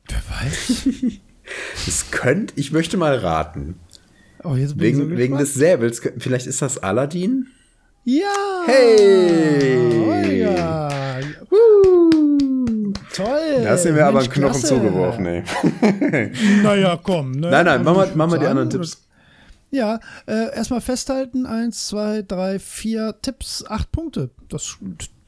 Wer 0.08 0.22
weiß. 0.28 0.88
Es 1.86 2.10
könnte, 2.10 2.52
ich 2.56 2.72
möchte 2.72 2.98
mal 2.98 3.16
raten. 3.16 3.76
Oh, 4.44 4.54
wegen, 4.54 4.98
so 4.98 5.16
wegen 5.16 5.38
des 5.38 5.54
Säbels. 5.54 6.02
Vielleicht 6.18 6.46
ist 6.46 6.60
das 6.60 6.76
Aladdin? 6.76 7.46
Ja! 8.04 8.64
Hey! 8.66 9.78
Oh 9.78 10.30
ja! 10.30 11.20
Toll! 13.14 13.62
Da 13.62 13.70
hast 13.70 13.86
du 13.86 13.92
mir 13.92 14.04
aber 14.04 14.20
einen 14.20 14.28
Knochen 14.28 14.62
zugeworfen, 14.62 15.26
ey. 15.26 15.42
naja, 16.62 17.00
komm. 17.02 17.32
Ne? 17.32 17.50
Nein, 17.50 17.64
nein, 17.64 17.82
machen 17.82 18.32
wir 18.32 18.38
die 18.38 18.46
anderen 18.46 18.68
Tipps. 18.68 19.07
Ja, 19.70 20.00
äh, 20.26 20.54
erstmal 20.54 20.80
festhalten: 20.80 21.46
eins, 21.46 21.88
zwei, 21.88 22.22
drei, 22.22 22.58
vier 22.58 23.16
Tipps, 23.22 23.64
acht 23.66 23.92
Punkte. 23.92 24.30
Das 24.48 24.78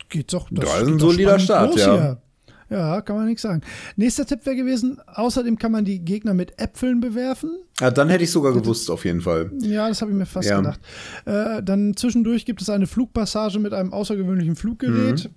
geht 0.09 0.33
doch. 0.33 0.49
Das, 0.51 0.65
das 0.65 0.83
ist 0.83 0.89
ein 0.89 0.99
solider 0.99 1.39
Start, 1.39 1.77
ja. 1.77 1.93
Hier. 1.93 2.23
Ja, 2.71 3.01
kann 3.01 3.17
man 3.17 3.27
nichts 3.27 3.43
sagen. 3.43 3.63
Nächster 3.97 4.25
Tipp 4.25 4.47
wäre 4.47 4.55
gewesen, 4.55 5.01
außerdem 5.07 5.59
kann 5.59 5.73
man 5.73 5.85
die 5.85 5.99
Gegner 5.99 6.35
mit 6.35 6.61
Äpfeln 6.61 7.01
bewerfen. 7.01 7.51
Ja, 7.81 7.91
dann 7.91 8.09
hätte 8.09 8.23
ich 8.23 8.31
sogar 8.31 8.53
gewusst, 8.53 8.91
auf 8.91 9.05
jeden 9.05 9.21
Fall. 9.21 9.51
Ja, 9.59 9.89
das 9.89 10.01
habe 10.01 10.13
ich 10.13 10.17
mir 10.17 10.27
fast 10.27 10.49
ja. 10.49 10.59
gedacht. 10.59 10.81
Äh, 11.25 11.65
dann 11.65 11.97
zwischendurch 11.97 12.47
gibt 12.47 12.63
es 12.63 12.71
eine 12.71 12.87
Flugpassage 12.87 13.59
mit 13.59 13.75
einem 13.75 13.93
außergewöhnlichen 13.93 14.55
Fluggerät. 14.55 15.25
Mhm. 15.25 15.35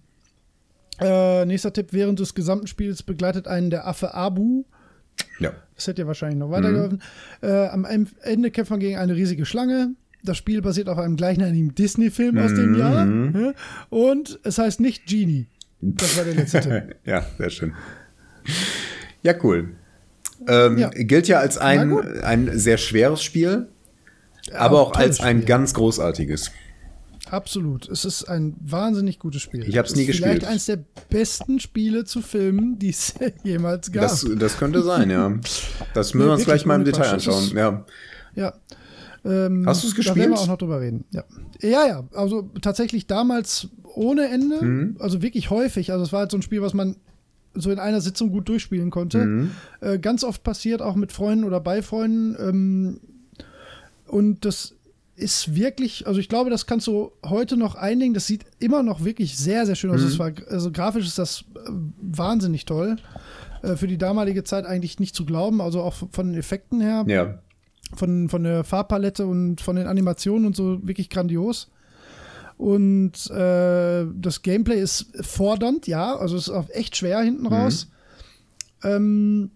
Äh, 0.99 1.45
nächster 1.45 1.73
Tipp, 1.73 1.87
während 1.89 2.19
des 2.19 2.35
gesamten 2.35 2.67
Spiels 2.67 3.01
begleitet 3.01 3.47
einen 3.47 3.71
der 3.71 3.87
Affe 3.87 4.13
Abu. 4.13 4.65
Ja. 5.39 5.51
Das 5.75 5.87
hätte 5.87 6.01
ja 6.01 6.07
wahrscheinlich 6.07 6.39
noch 6.39 6.51
weitergeholfen. 6.51 7.01
Mhm. 7.41 7.47
Äh, 7.47 7.67
am 7.67 7.85
Ende 8.21 8.51
kämpft 8.51 8.71
man 8.71 8.79
gegen 8.79 8.97
eine 8.97 9.15
riesige 9.15 9.45
Schlange. 9.45 9.95
Das 10.23 10.37
Spiel 10.37 10.61
basiert 10.61 10.87
auf 10.87 10.97
einem 10.97 11.17
gleichnamigen 11.17 11.75
Disney-Film 11.75 12.35
mhm. 12.35 12.41
aus 12.41 12.53
dem 12.53 12.75
Jahr. 12.75 13.53
Und 13.89 14.39
es 14.43 14.57
heißt 14.57 14.79
nicht 14.79 15.05
Genie. 15.05 15.47
Das 15.81 16.17
war 16.17 16.23
der 16.23 16.35
letzte 16.35 16.61
Tipp. 16.61 16.95
ja, 17.05 17.25
sehr 17.37 17.49
schön. 17.49 17.73
Ja, 19.21 19.33
cool. 19.43 19.71
Ähm, 20.47 20.77
ja. 20.77 20.89
Gilt 20.89 21.27
ja 21.27 21.39
als 21.39 21.57
ein, 21.57 21.97
ein 22.21 22.57
sehr 22.57 22.77
schweres 22.77 23.21
Spiel, 23.21 23.67
aber 24.53 24.79
auch, 24.79 24.91
auch 24.91 24.95
als 24.95 25.19
ein 25.19 25.45
ganz 25.45 25.73
großartiges. 25.73 26.51
Absolut. 27.33 27.89
Es 27.89 28.05
ist 28.05 28.25
ein 28.25 28.55
wahnsinnig 28.61 29.17
gutes 29.17 29.41
Spiel. 29.41 29.67
Ich 29.67 29.75
habe 29.79 29.87
es 29.87 29.95
nie 29.95 30.05
gespielt. 30.05 30.29
Vielleicht 30.29 30.45
eines 30.45 30.67
der 30.67 30.77
besten 31.09 31.59
Spiele 31.59 32.05
zu 32.05 32.21
filmen, 32.21 32.77
die 32.77 32.89
es 32.89 33.15
jemals 33.43 33.91
gab. 33.91 34.03
Das, 34.03 34.23
das 34.37 34.57
könnte 34.57 34.83
sein, 34.83 35.09
ja. 35.09 35.33
Das 35.95 36.13
müssen 36.13 36.27
wir 36.27 36.33
uns 36.33 36.45
gleich 36.45 36.67
mal 36.67 36.75
im 36.75 36.85
Detail 36.85 37.09
anschauen. 37.09 37.49
Ja. 37.55 37.85
ja. 38.35 38.53
Ähm, 39.25 39.65
Hast 39.65 39.83
du 39.83 39.87
es 39.87 39.95
gespielt? 39.95 40.15
Da 40.15 40.19
werden 40.19 40.31
wir 40.33 40.39
auch 40.39 40.47
noch 40.47 40.59
drüber 40.59 40.79
reden. 40.79 41.05
Ja. 41.09 41.23
ja, 41.59 41.87
ja. 41.87 42.03
Also 42.13 42.51
tatsächlich 42.61 43.07
damals 43.07 43.67
ohne 43.95 44.27
Ende, 44.27 44.63
mhm. 44.63 44.97
also 44.99 45.23
wirklich 45.23 45.49
häufig. 45.49 45.91
Also 45.91 46.03
es 46.03 46.13
war 46.13 46.19
halt 46.19 46.31
so 46.31 46.37
ein 46.37 46.43
Spiel, 46.43 46.61
was 46.61 46.75
man 46.75 46.97
so 47.55 47.71
in 47.71 47.79
einer 47.79 48.01
Sitzung 48.01 48.29
gut 48.29 48.47
durchspielen 48.47 48.91
konnte. 48.91 49.25
Mhm. 49.25 49.51
Äh, 49.81 49.97
ganz 49.97 50.23
oft 50.23 50.43
passiert 50.43 50.83
auch 50.83 50.95
mit 50.95 51.11
Freunden 51.11 51.45
oder 51.45 51.59
bei 51.59 51.81
Freunden. 51.81 52.35
Ähm, 52.39 52.99
und 54.05 54.45
das 54.45 54.75
ist 55.15 55.55
wirklich, 55.55 56.07
also 56.07 56.19
ich 56.19 56.29
glaube, 56.29 56.49
das 56.49 56.65
kannst 56.65 56.87
du 56.87 57.11
heute 57.23 57.55
noch 57.55 57.75
einlegen. 57.75 58.13
Das 58.13 58.25
sieht 58.25 58.45
immer 58.59 58.81
noch 58.81 59.03
wirklich 59.03 59.37
sehr, 59.37 59.65
sehr 59.65 59.75
schön 59.75 59.91
aus. 59.91 60.01
Mhm. 60.01 60.19
War, 60.19 60.31
also 60.49 60.71
grafisch 60.71 61.05
ist 61.05 61.19
das 61.19 61.45
äh, 61.55 61.69
wahnsinnig 62.01 62.65
toll. 62.65 62.97
Äh, 63.61 63.75
für 63.75 63.87
die 63.87 63.97
damalige 63.97 64.43
Zeit 64.43 64.65
eigentlich 64.65 64.99
nicht 64.99 65.15
zu 65.15 65.25
glauben, 65.25 65.61
also 65.61 65.81
auch 65.81 65.93
von 65.93 66.27
den 66.27 66.37
Effekten 66.37 66.81
her. 66.81 67.05
Ja. 67.07 67.39
Von, 67.95 68.27
von 68.27 68.43
der 68.43 68.63
Farbpalette 68.63 69.27
und 69.27 69.61
von 69.61 69.75
den 69.75 69.85
Animationen 69.85 70.47
und 70.47 70.55
so 70.55 70.79
wirklich 70.85 71.09
grandios. 71.09 71.69
Und 72.57 73.29
äh, 73.29 74.05
das 74.15 74.41
Gameplay 74.41 74.79
ist 74.79 75.11
fordernd, 75.21 75.85
ja, 75.85 76.15
also 76.15 76.35
es 76.35 76.47
ist 76.47 76.53
auch 76.53 76.69
echt 76.69 76.97
schwer 76.97 77.21
hinten 77.21 77.43
mhm. 77.43 77.53
raus. 77.53 77.91
Ähm, 78.83 79.51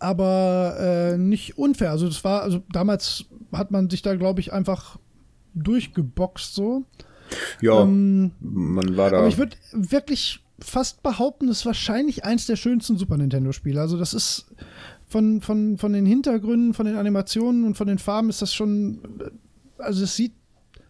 aber 0.00 0.76
äh, 0.78 1.18
nicht 1.18 1.58
unfair. 1.58 1.90
Also 1.90 2.06
das 2.06 2.24
war, 2.24 2.42
also 2.42 2.62
damals 2.72 3.26
hat 3.52 3.70
man 3.70 3.90
sich 3.90 4.02
da, 4.02 4.14
glaube 4.16 4.40
ich, 4.40 4.52
einfach 4.52 4.98
durchgeboxt 5.54 6.54
so. 6.54 6.84
Ja, 7.60 7.82
ähm, 7.82 8.32
man 8.40 8.96
war 8.96 9.10
da. 9.10 9.18
Aber 9.18 9.28
ich 9.28 9.38
würde 9.38 9.56
wirklich 9.72 10.44
fast 10.58 11.02
behaupten, 11.02 11.48
es 11.48 11.58
ist 11.58 11.66
wahrscheinlich 11.66 12.24
eins 12.24 12.46
der 12.46 12.56
schönsten 12.56 12.98
Super 12.98 13.16
Nintendo-Spiele. 13.16 13.80
Also 13.80 13.96
das 13.98 14.14
ist 14.14 14.46
von, 15.06 15.40
von, 15.40 15.78
von 15.78 15.92
den 15.92 16.06
Hintergründen, 16.06 16.74
von 16.74 16.86
den 16.86 16.96
Animationen 16.96 17.64
und 17.64 17.76
von 17.76 17.86
den 17.86 17.98
Farben 17.98 18.28
ist 18.28 18.42
das 18.42 18.54
schon, 18.54 19.00
also 19.78 20.04
es 20.04 20.16
sieht 20.16 20.32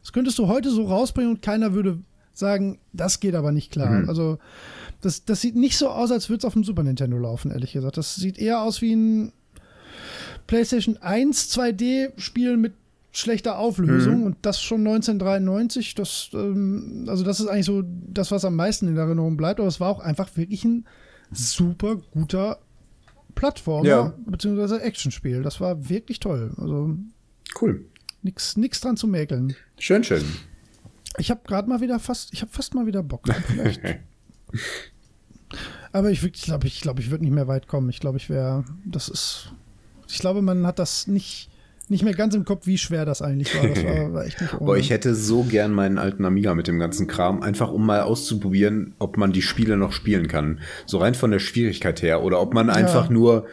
das 0.00 0.12
könntest 0.12 0.38
du 0.38 0.48
heute 0.48 0.70
so 0.70 0.84
rausbringen 0.84 1.30
und 1.30 1.42
keiner 1.42 1.74
würde 1.74 1.98
sagen, 2.32 2.78
das 2.92 3.20
geht 3.20 3.34
aber 3.34 3.52
nicht 3.52 3.70
klar. 3.70 3.90
Mhm. 3.90 4.08
Also, 4.08 4.38
das, 5.00 5.24
das 5.24 5.40
sieht 5.40 5.56
nicht 5.56 5.76
so 5.78 5.88
aus, 5.88 6.10
als 6.10 6.28
würde 6.28 6.38
es 6.38 6.44
auf 6.44 6.52
dem 6.54 6.64
Super 6.64 6.82
Nintendo 6.82 7.16
laufen, 7.18 7.50
ehrlich 7.50 7.72
gesagt. 7.72 7.96
Das 7.96 8.16
sieht 8.16 8.38
eher 8.38 8.62
aus 8.62 8.80
wie 8.82 8.94
ein, 8.94 9.32
PlayStation 10.46 10.96
1 10.98 11.50
2D-Spiel 11.56 12.56
mit 12.56 12.74
schlechter 13.12 13.58
Auflösung 13.58 14.20
Mhm. 14.20 14.22
und 14.26 14.36
das 14.42 14.60
schon 14.62 14.80
1993. 14.82 15.94
Das, 15.94 16.30
ähm, 16.32 17.04
also 17.08 17.24
das 17.24 17.40
ist 17.40 17.46
eigentlich 17.48 17.66
so 17.66 17.82
das, 18.08 18.30
was 18.30 18.44
am 18.44 18.56
meisten 18.56 18.88
in 18.88 18.96
Erinnerung 18.96 19.36
bleibt. 19.36 19.58
Aber 19.60 19.68
es 19.68 19.80
war 19.80 19.88
auch 19.90 20.00
einfach 20.00 20.36
wirklich 20.36 20.64
ein 20.64 20.86
super 21.32 21.96
guter 22.12 22.58
Plattformer 23.34 23.88
Ja. 23.88 24.14
beziehungsweise 24.26 24.80
Actionspiel. 24.82 25.42
Das 25.42 25.60
war 25.60 25.88
wirklich 25.88 26.20
toll. 26.20 26.52
Also 26.56 26.96
Cool. 27.60 27.84
nix, 28.22 28.56
nix 28.56 28.80
dran 28.80 28.96
zu 28.96 29.06
mäkeln. 29.06 29.54
Schön, 29.78 30.04
schön. 30.04 30.24
Ich 31.18 31.30
habe 31.30 31.40
gerade 31.46 31.68
mal 31.68 31.80
wieder 31.80 31.98
fast, 31.98 32.32
ich 32.32 32.42
habe 32.42 32.52
fast 32.52 32.74
mal 32.74 32.86
wieder 32.86 33.02
Bock. 33.02 33.22
Vielleicht. 33.46 33.80
Aber 35.92 36.10
ich 36.10 36.20
glaube, 36.32 36.66
ich 36.66 36.80
glaube, 36.80 37.00
ich 37.00 37.10
würde 37.10 37.24
nicht 37.24 37.34
mehr 37.34 37.48
weit 37.48 37.66
kommen. 37.66 37.90
Ich 37.90 38.00
glaube, 38.00 38.18
ich 38.18 38.30
wäre, 38.30 38.64
das 38.84 39.08
ist, 39.08 39.52
ich 40.08 40.18
glaube, 40.18 40.42
man 40.42 40.66
hat 40.66 40.78
das 40.78 41.06
nicht, 41.08 41.50
nicht 41.88 42.04
mehr 42.04 42.14
ganz 42.14 42.36
im 42.36 42.44
Kopf, 42.44 42.68
wie 42.68 42.78
schwer 42.78 43.04
das 43.04 43.20
eigentlich 43.20 43.52
war. 43.56 43.66
Das 43.68 43.82
war, 43.82 44.12
war 44.12 44.24
echt 44.24 44.40
nicht 44.40 44.54
ohne. 44.54 44.64
Boah, 44.64 44.76
ich 44.76 44.90
hätte 44.90 45.16
so 45.16 45.42
gern 45.42 45.72
meinen 45.72 45.98
alten 45.98 46.24
Amiga 46.24 46.54
mit 46.54 46.68
dem 46.68 46.78
ganzen 46.78 47.08
Kram, 47.08 47.42
einfach 47.42 47.72
um 47.72 47.84
mal 47.84 48.02
auszuprobieren, 48.02 48.94
ob 49.00 49.16
man 49.16 49.32
die 49.32 49.42
Spiele 49.42 49.76
noch 49.76 49.90
spielen 49.90 50.28
kann. 50.28 50.60
So 50.86 50.98
rein 50.98 51.14
von 51.14 51.32
der 51.32 51.40
Schwierigkeit 51.40 52.00
her. 52.02 52.22
Oder 52.22 52.40
ob 52.40 52.54
man 52.54 52.70
einfach 52.70 53.10
nur, 53.10 53.46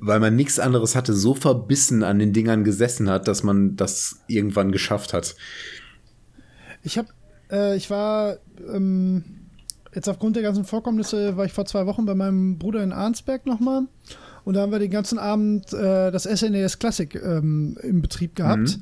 weil 0.00 0.18
man 0.18 0.34
nichts 0.34 0.58
anderes 0.58 0.96
hatte, 0.96 1.12
so 1.12 1.34
verbissen 1.34 2.02
an 2.02 2.18
den 2.18 2.32
Dingern 2.32 2.64
gesessen 2.64 3.08
hat, 3.08 3.28
dass 3.28 3.44
man 3.44 3.76
das 3.76 4.18
irgendwann 4.26 4.72
geschafft 4.72 5.12
hat. 5.12 5.36
Ich 6.82 6.98
habe, 6.98 7.08
äh, 7.52 7.76
ich 7.76 7.90
war 7.90 8.38
ähm, 8.72 9.24
jetzt 9.94 10.08
aufgrund 10.08 10.36
der 10.36 10.42
ganzen 10.42 10.64
Vorkommnisse 10.64 11.36
war 11.36 11.44
ich 11.44 11.52
vor 11.52 11.64
zwei 11.66 11.86
Wochen 11.86 12.04
bei 12.04 12.14
meinem 12.14 12.58
Bruder 12.58 12.82
in 12.82 12.92
Arnsberg 12.92 13.46
nochmal 13.46 13.82
und 14.44 14.54
da 14.54 14.60
haben 14.62 14.72
wir 14.72 14.78
den 14.78 14.90
ganzen 14.90 15.18
Abend 15.18 15.72
äh, 15.72 16.10
das 16.10 16.24
SNES 16.24 16.78
Classic 16.78 17.14
ähm, 17.14 17.76
im 17.82 18.02
Betrieb 18.02 18.34
gehabt. 18.36 18.78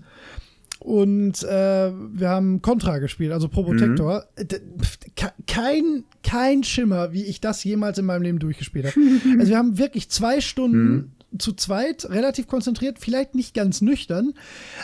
Und 0.80 1.44
äh, 1.44 1.92
wir 2.12 2.28
haben 2.28 2.60
Contra 2.60 2.98
gespielt, 2.98 3.30
also 3.30 3.48
Probotector. 3.48 4.24
Pf, 4.36 4.98
ke- 5.14 5.32
Kein, 5.46 6.02
kein 6.24 6.64
Schimmer, 6.64 7.12
wie 7.12 7.22
ich 7.24 7.40
das 7.40 7.62
jemals 7.62 7.98
in 7.98 8.04
meinem 8.04 8.22
Leben 8.22 8.40
durchgespielt 8.40 8.86
habe. 8.86 8.96
also 9.38 9.50
wir 9.50 9.58
haben 9.58 9.78
wirklich 9.78 10.08
zwei 10.10 10.40
Stunden 10.40 11.12
zu 11.39 11.53
zweit, 11.53 12.09
relativ 12.11 12.47
konzentriert, 12.47 12.99
vielleicht 12.99 13.35
nicht 13.35 13.55
ganz 13.55 13.80
nüchtern, 13.80 14.35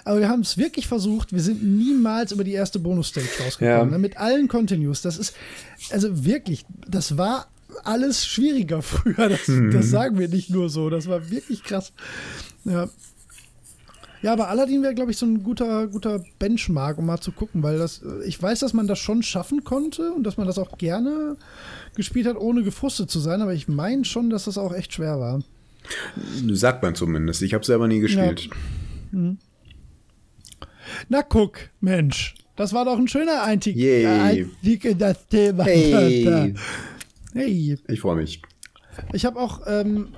aber 0.05 0.21
wir 0.21 0.29
haben 0.29 0.41
es 0.41 0.57
wirklich 0.57 0.87
versucht. 0.87 1.33
Wir 1.33 1.43
sind 1.43 1.63
niemals 1.63 2.33
über 2.33 2.45
die 2.45 2.53
erste 2.53 2.79
Bonus-Stage 2.79 3.27
rausgekommen. 3.45 3.91
Ja. 3.91 3.97
Ne? 3.97 3.99
Mit 3.99 4.17
allen 4.17 4.49
Continues. 4.49 5.03
Das 5.03 5.19
ist, 5.19 5.35
also 5.91 6.25
wirklich, 6.25 6.65
das 6.87 7.17
war 7.17 7.49
alles 7.85 8.27
schwieriger 8.27 8.83
früher. 8.83 9.29
Das, 9.29 9.41
das 9.47 9.91
sagen 9.91 10.19
wir 10.19 10.29
nicht 10.29 10.51
nur 10.51 10.71
so. 10.71 10.91
Das 10.91 11.09
war 11.09 11.31
wirklich 11.31 11.63
krass. 11.63 11.93
Ja. 12.65 12.89
Ja, 14.21 14.33
aber 14.33 14.49
Aladdin 14.49 14.83
wäre, 14.83 14.95
glaube 14.95 15.13
ich, 15.13 15.17
so 15.17 15.27
ein 15.27 15.45
guter, 15.45 15.87
guter 15.87 16.25
Benchmark, 16.41 16.99
um 16.99 17.07
mal 17.07 17.21
zu 17.21 17.31
gucken, 17.31 17.63
weil 17.63 17.79
das, 17.79 18.03
ich 18.27 18.43
weiß, 18.43 18.59
dass 18.59 18.73
man 18.73 18.89
das 18.89 18.99
schon 18.99 19.23
schaffen 19.23 19.63
konnte 19.63 20.13
und 20.13 20.25
dass 20.25 20.37
man 20.37 20.47
das 20.47 20.59
auch 20.59 20.77
gerne 20.77 21.37
gespielt 21.95 22.27
hat, 22.27 22.37
ohne 22.37 22.65
gefrustet 22.65 23.13
zu 23.13 23.21
sein, 23.21 23.43
aber 23.43 23.55
ich 23.55 23.69
meine 23.69 24.05
schon, 24.05 24.29
dass 24.29 24.47
das 24.47 24.59
auch 24.59 24.75
echt 24.75 24.93
schwer 24.93 25.21
war. 25.21 25.41
Sagt 26.53 26.82
man 26.82 26.95
zumindest. 26.95 27.43
Ich 27.43 27.55
habe 27.55 27.64
selber 27.64 27.89
nie 27.89 28.01
gespielt. 28.01 28.49
Na 31.09 31.22
guck, 31.22 31.59
Mensch, 31.80 32.34
das 32.57 32.72
war 32.72 32.84
doch 32.84 32.99
ein 32.99 33.09
schöner 33.09 33.43
Einstieg. 33.43 33.76
Einstieg 34.07 34.84
in 34.84 34.99
das 34.99 35.26
Thema. 35.28 35.64
Hey. 35.64 36.55
Hey. 37.32 37.78
Ich 37.89 38.01
freue 38.01 38.16
mich. 38.16 38.43
Ich 39.12 39.24
habe 39.24 39.39
auch 39.39 39.61
ähm, 39.66 40.09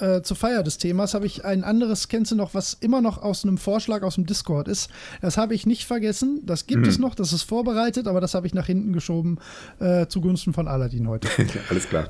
äh, 0.00 0.22
zur 0.22 0.36
Feier 0.36 0.62
des 0.62 0.78
Themas 0.78 1.14
habe 1.14 1.26
ich 1.26 1.44
ein 1.44 1.64
anderes, 1.64 2.08
kennst 2.08 2.32
du 2.32 2.36
noch, 2.36 2.54
was 2.54 2.74
immer 2.74 3.00
noch 3.00 3.18
aus 3.22 3.44
einem 3.44 3.58
Vorschlag 3.58 4.02
aus 4.02 4.16
dem 4.16 4.26
Discord 4.26 4.68
ist. 4.68 4.90
Das 5.20 5.36
habe 5.36 5.54
ich 5.54 5.66
nicht 5.66 5.84
vergessen. 5.84 6.40
Das 6.44 6.66
gibt 6.66 6.86
es 6.86 6.98
noch, 6.98 7.14
das 7.14 7.32
ist 7.32 7.42
vorbereitet, 7.42 8.06
aber 8.06 8.20
das 8.20 8.34
habe 8.34 8.46
ich 8.46 8.54
nach 8.54 8.66
hinten 8.66 8.92
geschoben 8.92 9.38
äh, 9.80 10.06
zugunsten 10.06 10.52
von 10.52 10.68
Aladdin 10.68 11.08
heute. 11.08 11.28
Alles 11.70 11.88
klar. 11.88 12.08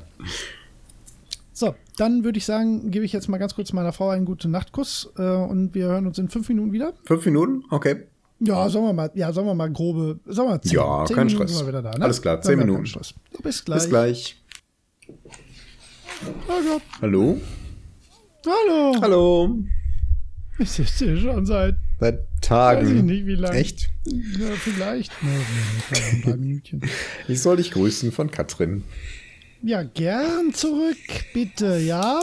So, 1.57 1.75
dann 1.97 2.25
würde 2.25 2.37
ich 2.39 2.45
sagen, 2.45 2.91
gebe 2.91 3.05
ich 3.05 3.13
jetzt 3.13 3.29
mal 3.29 3.39
ganz 3.39 3.55
kurz 3.55 3.73
meiner 3.73 3.93
Frau 3.93 4.09
einen 4.09 4.25
guten 4.25 4.51
Nachtkuss 4.51 5.13
äh, 5.17 5.23
und 5.23 5.73
wir 5.73 5.85
hören 5.87 6.05
uns 6.09 6.19
in 6.19 6.29
fünf 6.29 6.49
Minuten 6.49 6.73
wieder. 6.73 6.95
Fünf 7.05 7.25
Minuten? 7.25 7.63
Okay. 7.71 8.09
Ja, 8.41 8.69
sagen 8.69 8.85
wir 8.87 8.93
mal, 8.93 9.11
ja, 9.15 9.33
sagen 9.33 9.47
wir 9.47 9.55
mal 9.55 9.71
grobe, 9.71 10.19
sagen 10.27 10.49
wir 10.49 10.55
mal 10.55 10.61
zehn, 10.61 10.73
Ja, 10.73 11.05
zehn 11.07 11.15
kein 11.17 11.27
Minuten 11.29 11.47
Stress. 11.47 11.57
sind 11.59 11.67
wir 11.67 11.73
wieder 11.73 11.83
da, 11.83 11.97
ne? 11.97 12.05
Alles 12.05 12.21
klar, 12.21 12.41
zehn 12.43 12.59
Minuten. 12.59 12.85
Stress. 12.87 13.15
Bis 13.43 13.65
gleich. 13.65 13.79
Bis 13.79 13.89
gleich. 13.89 14.43
Gott. 16.47 16.83
Hallo? 17.01 17.41
Hallo. 18.47 18.97
Hallo. 19.01 19.59
Ich 20.59 20.71
sitze 20.71 21.17
schon 21.17 21.47
seit, 21.47 21.77
Seit 22.01 22.19
weiß 22.19 22.41
Tagen. 22.41 22.97
ich 22.97 23.03
nicht 23.03 23.27
wie 23.27 23.35
lange. 23.37 23.57
Echt? 23.57 23.91
Ja, 24.05 24.47
vielleicht. 24.57 25.13
Ja, 25.23 26.01
ein 26.13 26.23
paar 26.23 26.37
Minütchen. 26.37 26.83
Ich 27.29 27.41
soll 27.41 27.57
dich 27.59 27.71
grüßen 27.71 28.11
von 28.13 28.31
Katrin. 28.31 28.83
Ja, 29.67 29.83
gern 29.83 30.53
zurück, 30.53 30.99
bitte, 31.33 31.79
ja. 31.79 32.21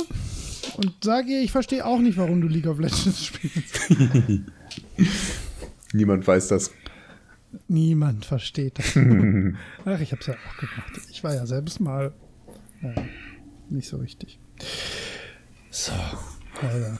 Und 0.78 0.94
sag 1.04 1.28
ihr, 1.28 1.42
ich 1.42 1.52
verstehe 1.52 1.84
auch 1.84 1.98
nicht, 1.98 2.16
warum 2.18 2.40
du 2.40 2.48
League 2.48 2.68
of 2.68 2.78
Legends 2.78 3.26
spielst. 3.26 3.90
Niemand 5.94 6.28
weiß 6.28 6.50
das. 6.50 6.72
Niemand 7.68 8.26
versteht 8.26 8.78
das. 8.78 8.96
Ach, 9.86 10.00
ich 10.00 10.12
hab's 10.12 10.28
ja 10.28 10.36
auch 10.36 10.58
gemacht. 10.58 11.02
Ich 11.10 11.24
war 11.24 11.34
ja 11.34 11.48
selbst 11.48 11.80
mal 11.80 12.14
ja, 12.84 12.94
nicht 13.70 13.90
so 13.90 13.98
richtig. 13.98 14.40
So, 15.72 15.94
Alter. 16.62 17.00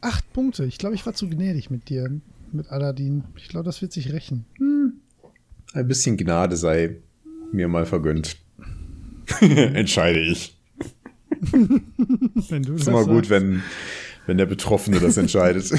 Acht 0.00 0.32
Punkte. 0.32 0.64
Ich 0.64 0.78
glaube, 0.78 0.96
ich 0.96 1.06
war 1.06 1.14
zu 1.14 1.28
gnädig 1.28 1.70
mit 1.70 1.88
dir, 1.88 2.10
mit 2.50 2.70
Aladdin. 2.70 3.22
Ich 3.36 3.48
glaube, 3.48 3.64
das 3.64 3.82
wird 3.82 3.92
sich 3.92 4.12
rächen. 4.12 4.46
Ein 5.76 5.86
bisschen 5.88 6.16
Gnade 6.16 6.56
sei 6.56 6.96
mir 7.52 7.68
mal 7.68 7.84
vergönnt. 7.84 8.38
Entscheide 9.40 10.20
ich. 10.20 10.56
Wenn 12.48 12.62
du 12.62 12.76
Ist 12.76 12.88
immer 12.88 13.04
gut, 13.04 13.28
wenn, 13.28 13.62
wenn 14.26 14.38
der 14.38 14.46
Betroffene 14.46 15.00
das 15.00 15.18
entscheidet. 15.18 15.70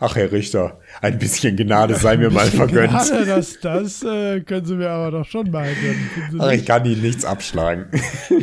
Ach, 0.00 0.14
Herr 0.16 0.32
Richter, 0.32 0.80
ein 1.02 1.18
bisschen 1.18 1.56
Gnade 1.56 1.96
sei 1.96 2.16
mir 2.16 2.30
mal 2.30 2.46
vergönnt. 2.46 2.92
Gerade 2.92 3.26
das, 3.26 3.60
das 3.60 4.02
äh, 4.04 4.40
können 4.40 4.64
Sie 4.64 4.76
mir 4.76 4.88
aber 4.88 5.10
doch 5.10 5.26
schon 5.26 5.50
mal 5.50 5.68
gönnen. 5.74 6.08
Ach, 6.38 6.52
ich 6.52 6.64
kann 6.64 6.86
Ihnen 6.86 7.02
nichts 7.02 7.26
abschlagen. 7.26 7.88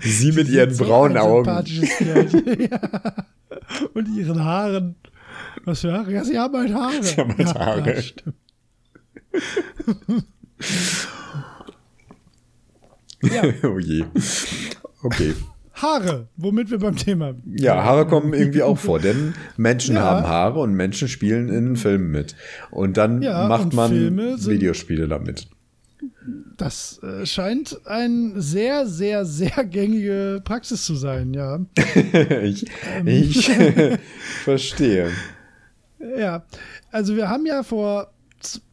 Sie 0.00 0.32
mit 0.32 0.48
Ihren 0.48 0.72
So 0.72 0.84
braunen 0.84 1.18
ein 1.18 1.22
Augen. 1.22 1.62
ja. 2.70 2.80
Und 3.92 4.08
ihren 4.16 4.42
Haaren. 4.42 4.94
Was 5.64 5.80
für 5.80 5.92
Haare? 5.92 6.12
Ja, 6.12 6.24
sie 6.24 6.38
haben 6.38 6.56
halt 6.56 6.72
Haare. 6.74 7.02
Sie 7.02 7.16
haben 7.16 7.36
halt 7.36 7.48
ja, 7.48 7.54
Haare. 7.54 7.94
Ja, 7.94 8.02
stimmt. 8.02 8.34
ja, 13.22 13.42
oh 13.68 13.78
je. 13.78 14.04
Okay. 15.02 15.34
Haare, 15.74 16.28
womit 16.36 16.70
wir 16.70 16.78
beim 16.78 16.96
Thema. 16.96 17.34
Ja, 17.46 17.82
Haare 17.84 18.06
kommen 18.06 18.34
irgendwie 18.34 18.62
auch 18.62 18.76
vor, 18.78 18.98
denn 18.98 19.34
Menschen 19.56 19.94
Ja. 19.94 20.02
haben 20.02 20.26
Haare 20.26 20.60
und 20.60 20.74
Menschen 20.74 21.08
spielen 21.08 21.48
in 21.48 21.76
Filmen 21.76 22.10
mit. 22.10 22.34
Und 22.70 22.96
dann 22.96 23.22
Ja, 23.22 23.48
macht 23.48 23.64
und 23.66 23.74
man 23.74 23.92
Videospiele 24.38 25.08
damit. 25.08 25.48
Das 26.58 27.00
äh, 27.02 27.24
scheint 27.24 27.80
ein 27.86 28.34
sehr, 28.36 28.86
sehr, 28.86 29.24
sehr 29.24 29.64
gängige 29.64 30.42
Praxis 30.44 30.84
zu 30.84 30.94
sein, 30.94 31.32
ja. 31.32 31.60
ich 32.42 32.66
Ähm. 32.96 33.06
ich 33.06 33.50
verstehe. 34.44 35.10
Ja, 36.18 36.44
also 36.90 37.16
wir 37.16 37.28
haben 37.28 37.46
ja 37.46 37.62
vor, 37.62 38.12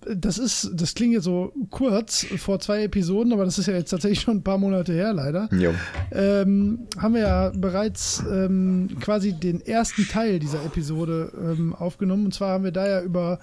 das 0.06 0.38
ist, 0.38 0.72
das 0.74 0.96
klingt 0.96 1.14
jetzt 1.14 1.26
so 1.26 1.52
kurz, 1.70 2.26
vor 2.38 2.60
zwei 2.60 2.84
Episoden, 2.84 3.34
aber 3.34 3.46
das 3.46 3.60
ist 3.60 3.68
ja 3.68 3.74
jetzt 3.74 3.90
tatsächlich 3.90 4.22
schon 4.22 4.38
ein 4.38 4.44
paar 4.44 4.58
Monate 4.58 4.94
her, 4.94 5.14
leider. 5.14 5.50
Jo. 5.52 5.74
ähm, 6.12 6.88
haben 6.98 7.14
wir 7.16 7.22
ja 7.22 7.52
bereits 7.54 8.24
ähm, 8.32 8.90
quasi 9.02 9.34
den 9.34 9.60
ersten 9.66 10.08
Teil 10.08 10.40
dieser 10.40 10.64
Episode 10.66 11.32
ähm, 11.38 11.76
aufgenommen. 11.76 12.26
Und 12.26 12.34
zwar 12.34 12.54
haben 12.54 12.64
wir 12.64 12.72
da 12.72 12.88
ja 12.88 13.02
über 13.02 13.40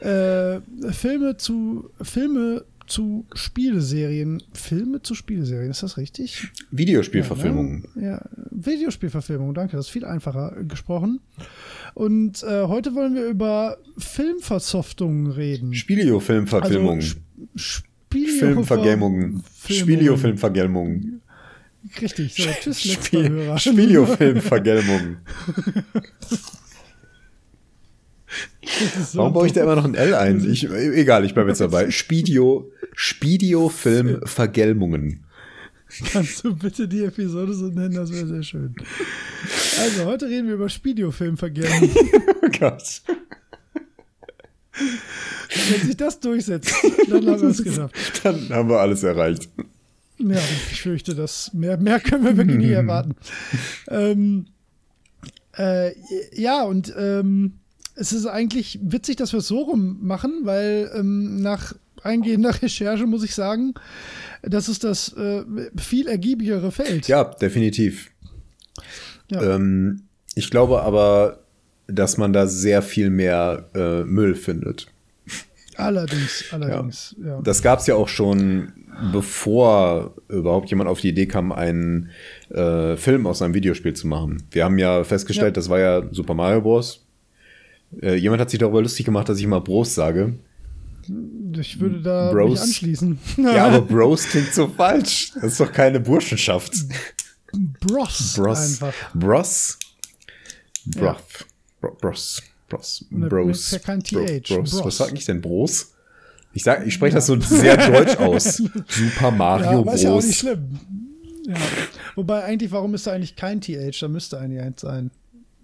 äh, 0.00 0.60
Filme 0.92 1.36
zu 1.36 1.90
Filme 2.02 2.64
zu 2.90 3.26
Spieleserien. 3.34 4.42
Filme 4.52 5.00
zu 5.00 5.14
Spieleserien, 5.14 5.70
ist 5.70 5.82
das 5.82 5.96
richtig? 5.96 6.48
Videospielverfilmungen. 6.70 7.86
Ja, 7.94 8.00
ne? 8.00 8.08
ja, 8.08 8.28
Videospielverfilmung, 8.50 9.54
danke, 9.54 9.76
das 9.76 9.86
ist 9.86 9.92
viel 9.92 10.04
einfacher 10.04 10.56
gesprochen. 10.64 11.20
Und 11.94 12.42
äh, 12.42 12.64
heute 12.64 12.94
wollen 12.94 13.14
wir 13.14 13.26
über 13.26 13.78
Filmversoftungen 13.96 15.28
reden. 15.28 15.72
Spilio-Filmverfilmungen. 15.72 17.00
Also, 17.00 17.16
Spielio 17.54 18.38
Filmvergelmungen. 18.38 19.42
Spilio-Filmvergelmungen. 19.68 21.22
Richtig, 22.00 22.34
so, 22.34 22.50
tschüss, 22.60 22.82
Spiel- 22.82 23.54
ist 28.98 29.12
so 29.12 29.18
Warum 29.18 29.32
baue 29.32 29.46
ich 29.46 29.52
da 29.52 29.62
immer 29.62 29.76
noch 29.76 29.84
ein 29.84 29.94
L 29.94 30.14
ein? 30.14 30.44
Ich, 30.50 30.68
egal, 30.70 31.24
ich 31.24 31.34
bleibe 31.34 31.48
jetzt 31.50 31.60
dabei. 31.60 31.90
Spidio, 31.90 32.70
Spidio-Film-Vergelmungen. 33.02 35.24
Kannst 36.12 36.44
du 36.44 36.54
bitte 36.54 36.86
die 36.86 37.02
Episode 37.02 37.54
so 37.54 37.68
nennen? 37.68 37.94
Das 37.94 38.12
wäre 38.12 38.26
sehr 38.26 38.42
schön. 38.42 38.74
Also, 39.80 40.04
heute 40.04 40.28
reden 40.28 40.48
wir 40.48 40.56
über 40.56 40.68
Spidio-Film-Vergelmungen. 40.68 41.90
oh 42.42 42.48
Gott. 42.58 43.00
Wenn 44.74 45.86
sich 45.86 45.96
das 45.96 46.20
durchsetzt, 46.20 46.74
dann 47.08 47.26
haben 47.26 47.40
wir 47.40 47.48
es 47.48 47.64
geschafft. 47.64 47.94
Dann 48.22 48.50
haben 48.50 48.68
wir 48.68 48.80
alles 48.80 49.02
erreicht. 49.02 49.48
Ja, 50.18 50.36
ich 50.70 50.82
fürchte, 50.82 51.14
dass 51.14 51.54
mehr, 51.54 51.78
mehr 51.78 52.00
können 52.00 52.24
wir 52.24 52.36
wirklich 52.36 52.58
nie 52.58 52.72
erwarten. 52.72 53.16
ähm, 53.88 54.44
äh, 55.56 55.94
ja, 56.38 56.64
und 56.64 56.92
ähm, 56.98 57.60
es 57.94 58.12
ist 58.12 58.26
eigentlich 58.26 58.78
witzig, 58.82 59.16
dass 59.16 59.32
wir 59.32 59.38
es 59.38 59.48
so 59.48 59.60
rum 59.60 60.00
machen, 60.02 60.40
weil 60.42 60.90
ähm, 60.94 61.40
nach 61.40 61.72
eingehender 62.02 62.54
Recherche 62.62 63.06
muss 63.06 63.24
ich 63.24 63.34
sagen, 63.34 63.74
das 64.42 64.68
ist 64.68 64.84
das 64.84 65.12
äh, 65.14 65.44
viel 65.76 66.08
ergiebigere 66.08 66.72
Feld. 66.72 67.08
Ja, 67.08 67.24
definitiv. 67.24 68.10
Ja. 69.30 69.54
Ähm, 69.54 70.02
ich 70.34 70.50
glaube 70.50 70.82
aber, 70.82 71.40
dass 71.86 72.16
man 72.16 72.32
da 72.32 72.46
sehr 72.46 72.82
viel 72.82 73.10
mehr 73.10 73.68
äh, 73.74 74.04
Müll 74.04 74.34
findet. 74.34 74.86
Allerdings, 75.76 76.44
allerdings. 76.52 77.16
Ja. 77.20 77.28
Ja. 77.28 77.40
Das 77.42 77.62
gab 77.62 77.80
es 77.80 77.86
ja 77.86 77.94
auch 77.94 78.08
schon, 78.08 78.72
bevor 79.12 80.14
überhaupt 80.28 80.70
jemand 80.70 80.88
auf 80.88 81.00
die 81.00 81.08
Idee 81.08 81.26
kam, 81.26 81.52
einen 81.52 82.10
äh, 82.50 82.96
Film 82.96 83.26
aus 83.26 83.42
einem 83.42 83.54
Videospiel 83.54 83.94
zu 83.94 84.06
machen. 84.06 84.42
Wir 84.50 84.64
haben 84.64 84.78
ja 84.78 85.04
festgestellt, 85.04 85.56
das 85.56 85.68
war 85.68 85.78
ja 85.78 86.02
Super 86.12 86.34
Mario 86.34 86.60
Bros. 86.60 87.06
Äh, 88.00 88.16
jemand 88.16 88.40
hat 88.40 88.50
sich 88.50 88.60
darüber 88.60 88.82
lustig 88.82 89.06
gemacht, 89.06 89.28
dass 89.28 89.38
ich 89.38 89.44
immer 89.44 89.60
Bros 89.60 89.94
sage. 89.94 90.34
Ich 91.58 91.80
würde 91.80 92.00
da 92.02 92.30
Bros. 92.30 92.50
mich 92.50 92.60
anschließen. 92.60 93.18
Ja, 93.38 93.66
aber 93.68 93.80
Bros 93.82 94.26
klingt 94.26 94.52
so 94.52 94.68
falsch. 94.68 95.32
Das 95.34 95.52
ist 95.52 95.60
doch 95.60 95.72
keine 95.72 96.00
Burschenschaft. 96.00 96.72
Bros. 97.80 98.34
Bros. 98.36 98.58
Einfach. 98.58 98.94
Bros. 99.14 99.78
Broth. 100.86 101.46
Bros. 101.80 102.42
Bros. 102.68 103.04
Bros. 103.10 103.70
Ja 103.72 103.78
kein 103.78 104.02
TH. 104.02 104.48
Bros. 104.48 104.70
Bros. 104.70 104.84
Was 104.84 104.96
sag 104.96 105.12
ich 105.12 105.24
denn? 105.24 105.40
Bros? 105.40 105.92
Ich 106.52 106.64
sag, 106.64 106.86
ich 106.86 106.94
spreche 106.94 107.14
ja. 107.14 107.18
das 107.18 107.26
so 107.26 107.40
sehr 107.40 107.76
deutsch 107.90 108.16
aus. 108.16 108.62
Super 108.88 109.30
Mario 109.30 109.70
ja, 109.70 109.80
Bros. 109.82 110.02
Ja 110.02 110.12
auch 110.12 110.22
nicht 110.22 110.38
schlimm. 110.38 110.80
Ja. 111.46 111.56
Wobei 112.16 112.44
eigentlich, 112.44 112.70
warum 112.70 112.94
ist 112.94 113.06
da 113.06 113.12
eigentlich 113.12 113.36
kein 113.36 113.60
TH? 113.60 114.00
Da 114.00 114.08
müsste 114.08 114.38
eigentlich 114.38 114.60
eins 114.60 114.80
sein. 114.80 115.10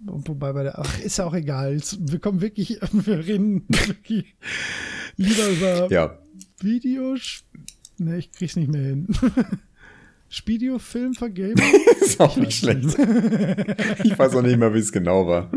Wobei 0.05 0.53
bei 0.53 0.63
der, 0.63 0.79
ach, 0.79 0.99
ist 0.99 1.17
ja 1.17 1.25
auch 1.25 1.33
egal. 1.33 1.79
Wir 1.99 2.19
kommen 2.19 2.41
wirklich, 2.41 2.79
wir 2.91 3.17
reden 3.25 3.65
wirklich 3.67 4.35
lieber 5.15 5.47
über 5.49 5.91
ja. 5.91 6.17
Videos. 6.61 7.43
Ne, 7.97 8.17
ich 8.19 8.31
krieg's 8.31 8.55
nicht 8.55 8.71
mehr 8.71 8.81
hin. 8.81 9.07
Spidio-Film 10.29 11.13
vergeben? 11.13 11.61
ist 12.01 12.19
auch 12.19 12.35
nicht 12.35 12.57
schlecht. 12.57 12.97
ich 14.03 14.19
weiß 14.19 14.35
auch 14.35 14.41
nicht 14.41 14.57
mehr, 14.57 14.73
wie 14.73 14.79
es 14.79 14.91
genau 14.91 15.25
war. 15.25 15.49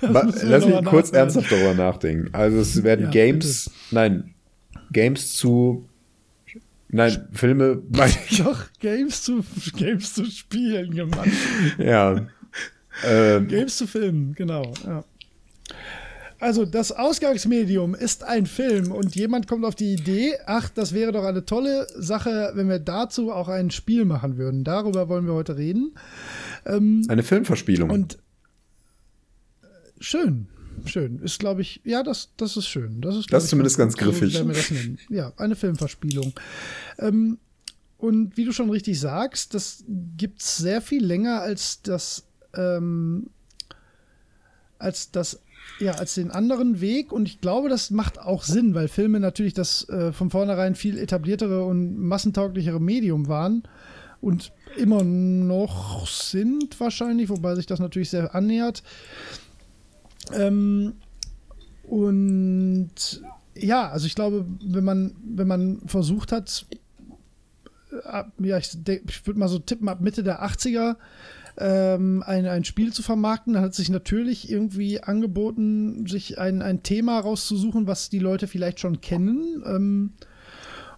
Nein, 0.00 0.34
Lass 0.42 0.66
mich 0.66 0.84
kurz 0.86 1.10
ernsthaft 1.10 1.52
darüber 1.52 1.74
nachdenken. 1.74 2.32
Also 2.32 2.60
es 2.60 2.82
werden 2.82 3.06
ja, 3.06 3.10
Games, 3.10 3.64
bitte. 3.64 3.94
nein, 3.94 4.34
Games 4.90 5.34
zu 5.34 5.86
Nein, 6.90 7.28
Filme. 7.32 7.82
Doch, 8.38 8.64
Games 8.80 9.22
zu, 9.22 9.44
Games 9.76 10.14
zu 10.14 10.24
spielen 10.24 10.94
gemacht. 10.94 11.28
Ja. 11.76 12.26
Äh, 13.02 13.40
Games 13.42 13.76
zu 13.76 13.86
filmen, 13.86 14.34
genau. 14.34 14.72
Ja. 14.84 15.04
Also 16.40 16.64
das 16.64 16.92
Ausgangsmedium 16.92 17.96
ist 17.96 18.22
ein 18.22 18.46
Film 18.46 18.92
und 18.92 19.16
jemand 19.16 19.48
kommt 19.48 19.64
auf 19.64 19.74
die 19.74 19.92
Idee, 19.92 20.34
ach, 20.46 20.68
das 20.68 20.92
wäre 20.92 21.10
doch 21.10 21.24
eine 21.24 21.44
tolle 21.44 21.88
Sache, 21.96 22.52
wenn 22.54 22.68
wir 22.68 22.78
dazu 22.78 23.32
auch 23.32 23.48
ein 23.48 23.72
Spiel 23.72 24.04
machen 24.04 24.36
würden. 24.36 24.62
Darüber 24.62 25.08
wollen 25.08 25.26
wir 25.26 25.34
heute 25.34 25.56
reden. 25.56 25.94
Ähm, 26.64 27.04
eine 27.08 27.24
Filmverspielung. 27.24 27.90
Und 27.90 28.18
äh, 29.62 29.66
schön, 29.98 30.46
schön. 30.84 31.18
Ist, 31.18 31.40
glaube 31.40 31.62
ich, 31.62 31.80
ja, 31.82 32.04
das, 32.04 32.30
das 32.36 32.56
ist 32.56 32.68
schön. 32.68 33.00
Das 33.00 33.16
ist, 33.16 33.32
das 33.32 33.44
ist 33.44 33.50
zumindest 33.50 33.76
ganz, 33.76 33.96
ganz 33.96 34.18
griffig. 34.18 34.36
So, 34.36 35.12
ja, 35.12 35.32
eine 35.38 35.56
Filmverspielung. 35.56 36.34
Ähm, 37.00 37.38
und 37.96 38.36
wie 38.36 38.44
du 38.44 38.52
schon 38.52 38.70
richtig 38.70 39.00
sagst, 39.00 39.54
das 39.54 39.82
gibt 40.16 40.40
es 40.40 40.58
sehr 40.58 40.80
viel 40.80 41.04
länger 41.04 41.40
als 41.40 41.82
das 41.82 42.27
ähm, 42.54 43.30
als 44.78 45.10
das 45.10 45.40
ja, 45.80 45.92
als 45.92 46.14
den 46.14 46.30
anderen 46.30 46.80
Weg 46.80 47.12
und 47.12 47.28
ich 47.28 47.40
glaube, 47.40 47.68
das 47.68 47.90
macht 47.90 48.18
auch 48.18 48.42
Sinn, 48.42 48.74
weil 48.74 48.88
Filme 48.88 49.20
natürlich 49.20 49.54
das 49.54 49.88
äh, 49.88 50.12
von 50.12 50.30
vornherein 50.30 50.74
viel 50.74 50.98
etabliertere 50.98 51.64
und 51.64 51.98
massentauglichere 51.98 52.80
Medium 52.80 53.28
waren 53.28 53.62
und 54.20 54.52
immer 54.76 55.04
noch 55.04 56.06
sind 56.06 56.78
wahrscheinlich, 56.80 57.28
wobei 57.28 57.54
sich 57.54 57.66
das 57.66 57.78
natürlich 57.78 58.10
sehr 58.10 58.34
annähert. 58.34 58.82
Ähm, 60.32 60.94
und 61.84 62.90
ja, 63.54 63.88
also 63.88 64.06
ich 64.06 64.14
glaube, 64.14 64.46
wenn 64.64 64.84
man, 64.84 65.14
wenn 65.24 65.48
man 65.48 65.80
versucht 65.86 66.32
hat, 66.32 66.66
äh, 68.04 68.24
ja, 68.38 68.58
ich, 68.58 68.76
ich 68.86 69.26
würde 69.26 69.40
mal 69.40 69.48
so 69.48 69.58
tippen, 69.58 69.88
ab 69.88 70.00
Mitte 70.00 70.22
der 70.22 70.44
80er 70.44 70.96
ähm, 71.58 72.22
ein, 72.26 72.46
ein 72.46 72.64
Spiel 72.64 72.92
zu 72.92 73.02
vermarkten. 73.02 73.54
Da 73.54 73.60
hat 73.60 73.74
sich 73.74 73.90
natürlich 73.90 74.50
irgendwie 74.50 75.02
angeboten, 75.02 76.06
sich 76.06 76.38
ein, 76.38 76.62
ein 76.62 76.82
Thema 76.82 77.18
rauszusuchen, 77.20 77.86
was 77.86 78.10
die 78.10 78.18
Leute 78.18 78.46
vielleicht 78.46 78.80
schon 78.80 79.00
kennen. 79.00 79.62
Ähm, 79.66 80.12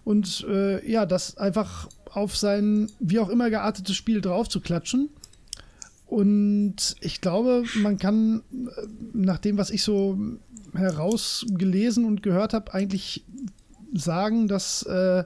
und 0.03 0.45
äh, 0.47 0.89
ja, 0.89 1.05
das 1.05 1.37
einfach 1.37 1.89
auf 2.11 2.35
sein 2.35 2.89
wie 2.99 3.19
auch 3.19 3.29
immer 3.29 3.49
geartetes 3.49 3.95
Spiel 3.95 4.21
drauf 4.21 4.49
zu 4.49 4.59
klatschen. 4.59 5.09
Und 6.07 6.95
ich 6.99 7.21
glaube, 7.21 7.63
man 7.81 7.97
kann 7.97 8.43
äh, 8.51 8.87
nach 9.13 9.37
dem, 9.37 9.57
was 9.57 9.69
ich 9.69 9.83
so 9.83 10.19
herausgelesen 10.73 12.05
und 12.05 12.23
gehört 12.23 12.53
habe, 12.53 12.73
eigentlich 12.73 13.23
sagen, 13.93 14.47
dass 14.47 14.83
äh, 14.83 15.23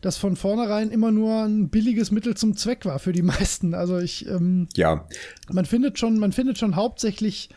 das 0.00 0.16
von 0.16 0.36
vornherein 0.36 0.90
immer 0.90 1.10
nur 1.10 1.44
ein 1.44 1.68
billiges 1.68 2.10
Mittel 2.10 2.36
zum 2.36 2.56
Zweck 2.56 2.84
war 2.84 2.98
für 2.98 3.12
die 3.12 3.22
meisten. 3.34 3.74
Also 3.74 3.98
ich, 3.98 4.26
ähm, 4.26 4.68
ja, 4.76 5.06
man 5.50 5.64
findet 5.64 5.98
schon, 5.98 6.18
man 6.18 6.32
findet 6.32 6.58
schon 6.58 6.76
hauptsächlich 6.76 7.50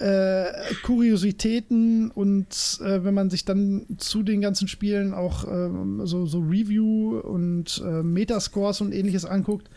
äh, 0.00 0.46
Kuriositäten 0.82 2.10
und 2.10 2.80
äh, 2.82 3.04
wenn 3.04 3.12
man 3.12 3.28
sich 3.28 3.44
dann 3.44 3.84
zu 3.98 4.22
den 4.22 4.40
ganzen 4.40 4.66
Spielen 4.66 5.12
auch 5.12 5.44
äh, 5.44 5.70
so, 6.04 6.24
so 6.24 6.38
Review 6.38 7.18
und 7.18 7.82
äh, 7.84 8.02
Metascores 8.02 8.80
und 8.80 8.92
ähnliches 8.92 9.26
anguckt, 9.26 9.68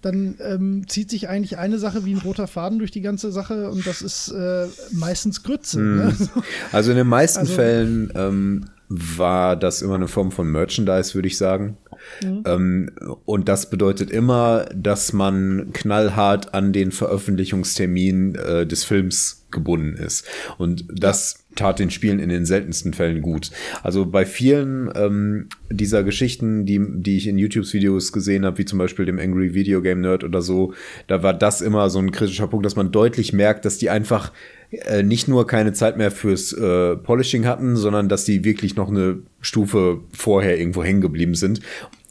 dann 0.00 0.36
ähm, 0.40 0.88
zieht 0.88 1.10
sich 1.10 1.28
eigentlich 1.28 1.58
eine 1.58 1.78
Sache 1.78 2.06
wie 2.06 2.14
ein 2.14 2.22
roter 2.22 2.46
Faden 2.46 2.78
durch 2.78 2.90
die 2.90 3.02
ganze 3.02 3.32
Sache 3.32 3.70
und 3.70 3.86
das 3.86 4.00
ist 4.00 4.30
äh, 4.30 4.66
meistens 4.92 5.42
Grütze. 5.42 5.78
Mm. 5.78 5.96
Ne? 5.96 6.16
Also 6.72 6.92
in 6.92 6.96
den 6.96 7.06
meisten 7.06 7.40
also, 7.40 7.52
Fällen 7.52 8.10
ähm, 8.14 8.64
war 8.92 9.54
das 9.54 9.82
immer 9.82 9.94
eine 9.94 10.08
Form 10.08 10.32
von 10.32 10.50
Merchandise, 10.50 11.14
würde 11.14 11.28
ich 11.28 11.38
sagen. 11.38 11.78
Mhm. 12.24 12.42
Ähm, 12.44 12.90
und 13.24 13.48
das 13.48 13.70
bedeutet 13.70 14.10
immer, 14.10 14.68
dass 14.74 15.12
man 15.12 15.70
knallhart 15.72 16.54
an 16.54 16.72
den 16.72 16.90
Veröffentlichungstermin 16.90 18.34
äh, 18.34 18.66
des 18.66 18.82
Films 18.82 19.46
gebunden 19.52 19.94
ist. 19.94 20.26
Und 20.58 20.84
das 20.92 21.44
tat 21.54 21.78
den 21.78 21.90
Spielen 21.90 22.18
in 22.18 22.28
den 22.28 22.44
seltensten 22.44 22.92
Fällen 22.92 23.22
gut. 23.22 23.50
Also 23.82 24.06
bei 24.06 24.24
vielen 24.24 24.90
ähm, 24.94 25.48
dieser 25.70 26.02
Geschichten, 26.02 26.66
die, 26.66 26.80
die 26.80 27.16
ich 27.16 27.28
in 27.28 27.38
YouTube-Videos 27.38 28.12
gesehen 28.12 28.44
habe, 28.44 28.58
wie 28.58 28.64
zum 28.64 28.78
Beispiel 28.78 29.04
dem 29.04 29.18
Angry 29.18 29.54
Video 29.54 29.82
Game 29.82 30.00
Nerd 30.00 30.24
oder 30.24 30.42
so, 30.42 30.74
da 31.06 31.22
war 31.22 31.34
das 31.34 31.60
immer 31.60 31.90
so 31.90 32.00
ein 32.00 32.12
kritischer 32.12 32.48
Punkt, 32.48 32.66
dass 32.66 32.76
man 32.76 32.90
deutlich 32.90 33.32
merkt, 33.32 33.64
dass 33.64 33.78
die 33.78 33.90
einfach 33.90 34.32
äh, 34.70 35.02
nicht 35.02 35.28
nur 35.28 35.46
keine 35.46 35.72
Zeit 35.72 35.96
mehr 35.96 36.10
fürs 36.10 36.52
äh, 36.52 36.96
Polishing 36.96 37.46
hatten, 37.46 37.76
sondern 37.76 38.08
dass 38.08 38.24
die 38.24 38.44
wirklich 38.44 38.76
noch 38.76 38.88
eine 38.88 39.18
Stufe 39.40 40.00
vorher 40.12 40.58
irgendwo 40.58 40.84
hängen 40.84 41.00
geblieben 41.00 41.34
sind. 41.34 41.60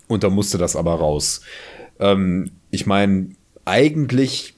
Und 0.07 0.23
da 0.23 0.30
musste 0.30 0.57
das 0.57 0.76
aber 0.76 0.95
raus. 0.95 1.41
Ähm, 1.99 2.52
ich 2.72 2.86
meine, 2.86 3.30
eigentlich 3.65 4.56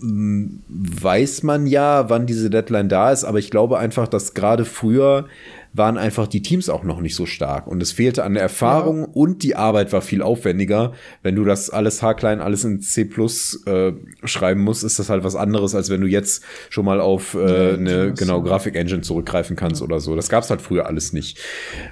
hm, 0.00 0.62
weiß 0.68 1.42
man 1.44 1.66
ja, 1.66 2.10
wann 2.10 2.26
diese 2.26 2.50
Deadline 2.50 2.88
da 2.88 3.12
ist, 3.12 3.24
aber 3.24 3.38
ich 3.38 3.50
glaube 3.50 3.78
einfach, 3.78 4.08
dass 4.08 4.34
gerade 4.34 4.64
früher 4.64 5.26
waren 5.74 5.96
einfach 5.96 6.26
die 6.26 6.42
Teams 6.42 6.68
auch 6.68 6.84
noch 6.84 7.00
nicht 7.00 7.14
so 7.14 7.24
stark 7.24 7.66
und 7.66 7.82
es 7.82 7.92
fehlte 7.92 8.24
an 8.24 8.34
der 8.34 8.42
Erfahrung 8.42 9.00
ja. 9.00 9.08
und 9.14 9.42
die 9.42 9.56
Arbeit 9.56 9.92
war 9.92 10.02
viel 10.02 10.22
aufwendiger. 10.22 10.92
Wenn 11.22 11.34
du 11.34 11.44
das 11.44 11.70
alles 11.70 12.02
haarklein, 12.02 12.40
alles 12.40 12.64
in 12.64 12.80
C 12.80 13.04
plus 13.04 13.64
äh, 13.66 13.92
schreiben 14.24 14.60
musst, 14.60 14.84
ist 14.84 14.98
das 14.98 15.08
halt 15.08 15.24
was 15.24 15.34
anderes, 15.34 15.74
als 15.74 15.88
wenn 15.88 16.02
du 16.02 16.06
jetzt 16.06 16.44
schon 16.68 16.84
mal 16.84 17.00
auf 17.00 17.34
äh, 17.34 17.74
eine 17.74 18.12
genau 18.12 18.42
Grafik-Engine 18.42 19.00
zurückgreifen 19.00 19.56
kannst 19.56 19.80
oder 19.80 20.00
so. 20.00 20.14
Das 20.14 20.28
gab's 20.28 20.50
halt 20.50 20.60
früher 20.60 20.86
alles 20.86 21.12
nicht. 21.12 21.38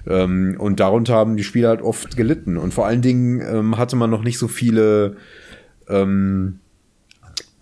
Ähm, 0.07 0.57
und 0.59 0.81
darunter 0.81 1.15
haben 1.15 1.37
die 1.37 1.45
Spieler 1.45 1.71
halt 1.71 1.83
oft 1.83 2.17
gelitten 2.17 2.59
und 2.59 2.75
vor 2.75 2.87
allen 2.87 3.03
Dingen 3.03 3.41
ähm, 3.41 3.79
hatte 3.79 3.97
man 3.97 4.11
noch 4.11 4.23
nicht 4.23 4.39
so 4.39 4.49
viele 4.49 5.17
ähm, 5.89 6.61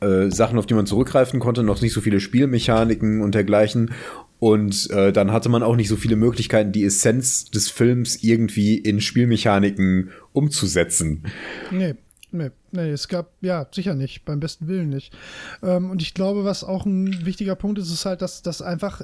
äh, 0.00 0.30
Sachen, 0.30 0.58
auf 0.58 0.66
die 0.66 0.74
man 0.74 0.86
zurückgreifen 0.86 1.40
konnte, 1.40 1.62
noch 1.62 1.80
nicht 1.80 1.92
so 1.92 2.00
viele 2.00 2.20
Spielmechaniken 2.20 3.20
und 3.20 3.34
dergleichen. 3.34 3.92
Und 4.38 4.90
äh, 4.90 5.12
dann 5.12 5.32
hatte 5.32 5.48
man 5.48 5.62
auch 5.62 5.76
nicht 5.76 5.88
so 5.88 5.96
viele 5.96 6.16
Möglichkeiten, 6.16 6.72
die 6.72 6.84
Essenz 6.84 7.50
des 7.50 7.68
Films 7.70 8.22
irgendwie 8.22 8.76
in 8.78 9.00
Spielmechaniken 9.00 10.10
umzusetzen. 10.32 11.24
Nee. 11.70 11.94
Nee, 12.30 12.50
nee, 12.72 12.90
es 12.90 13.08
gab, 13.08 13.32
ja, 13.40 13.66
sicher 13.72 13.94
nicht, 13.94 14.26
beim 14.26 14.38
besten 14.38 14.68
Willen 14.68 14.90
nicht. 14.90 15.14
Ähm, 15.62 15.90
und 15.90 16.02
ich 16.02 16.12
glaube, 16.12 16.44
was 16.44 16.62
auch 16.62 16.84
ein 16.84 17.24
wichtiger 17.24 17.54
Punkt 17.54 17.78
ist, 17.78 17.90
ist 17.90 18.04
halt, 18.04 18.20
dass 18.20 18.42
das 18.42 18.60
einfach 18.60 19.00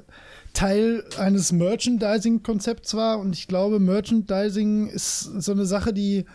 Teil 0.53 1.05
eines 1.19 1.51
Merchandising-Konzepts 1.51 2.93
war. 2.95 3.19
Und 3.19 3.35
ich 3.35 3.49
glaube, 3.49 3.81
Merchandising 3.81 4.89
ist 4.89 5.21
so 5.21 5.53
eine 5.53 5.65
Sache, 5.65 5.95
die 5.95 6.27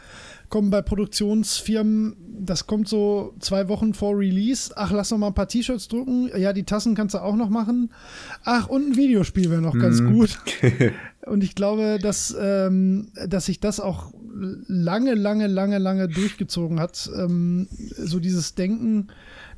kommen 0.49 0.69
bei 0.69 0.81
Produktionsfirmen, 0.81 2.15
das 2.41 2.67
kommt 2.67 2.87
so 2.87 3.33
zwei 3.39 3.67
Wochen 3.67 3.93
vor 3.93 4.17
Release. 4.17 4.71
Ach, 4.75 4.91
lass 4.91 5.11
noch 5.11 5.17
mal 5.17 5.27
ein 5.27 5.33
paar 5.33 5.47
T-Shirts 5.47 5.87
drucken. 5.87 6.29
Ja, 6.37 6.53
die 6.53 6.63
Tassen 6.63 6.95
kannst 6.95 7.15
du 7.15 7.19
auch 7.19 7.35
noch 7.35 7.49
machen. 7.49 7.91
Ach, 8.43 8.67
und 8.67 8.91
ein 8.91 8.95
Videospiel 8.95 9.49
wäre 9.49 9.61
noch 9.61 9.73
mm. 9.73 9.79
ganz 9.79 10.01
mhm. 10.01 10.13
gut. 10.13 10.39
und 11.25 11.43
ich 11.43 11.55
glaube, 11.55 11.99
dass, 12.01 12.35
ähm, 12.39 13.11
dass 13.27 13.45
sich 13.45 13.59
das 13.59 13.79
auch 13.79 14.13
lange, 14.67 15.15
lange, 15.15 15.47
lange, 15.47 15.77
lange 15.77 16.07
durchgezogen 16.07 16.79
hat. 16.79 17.09
Ähm, 17.15 17.67
so 17.69 18.19
dieses 18.19 18.55
Denken, 18.55 19.07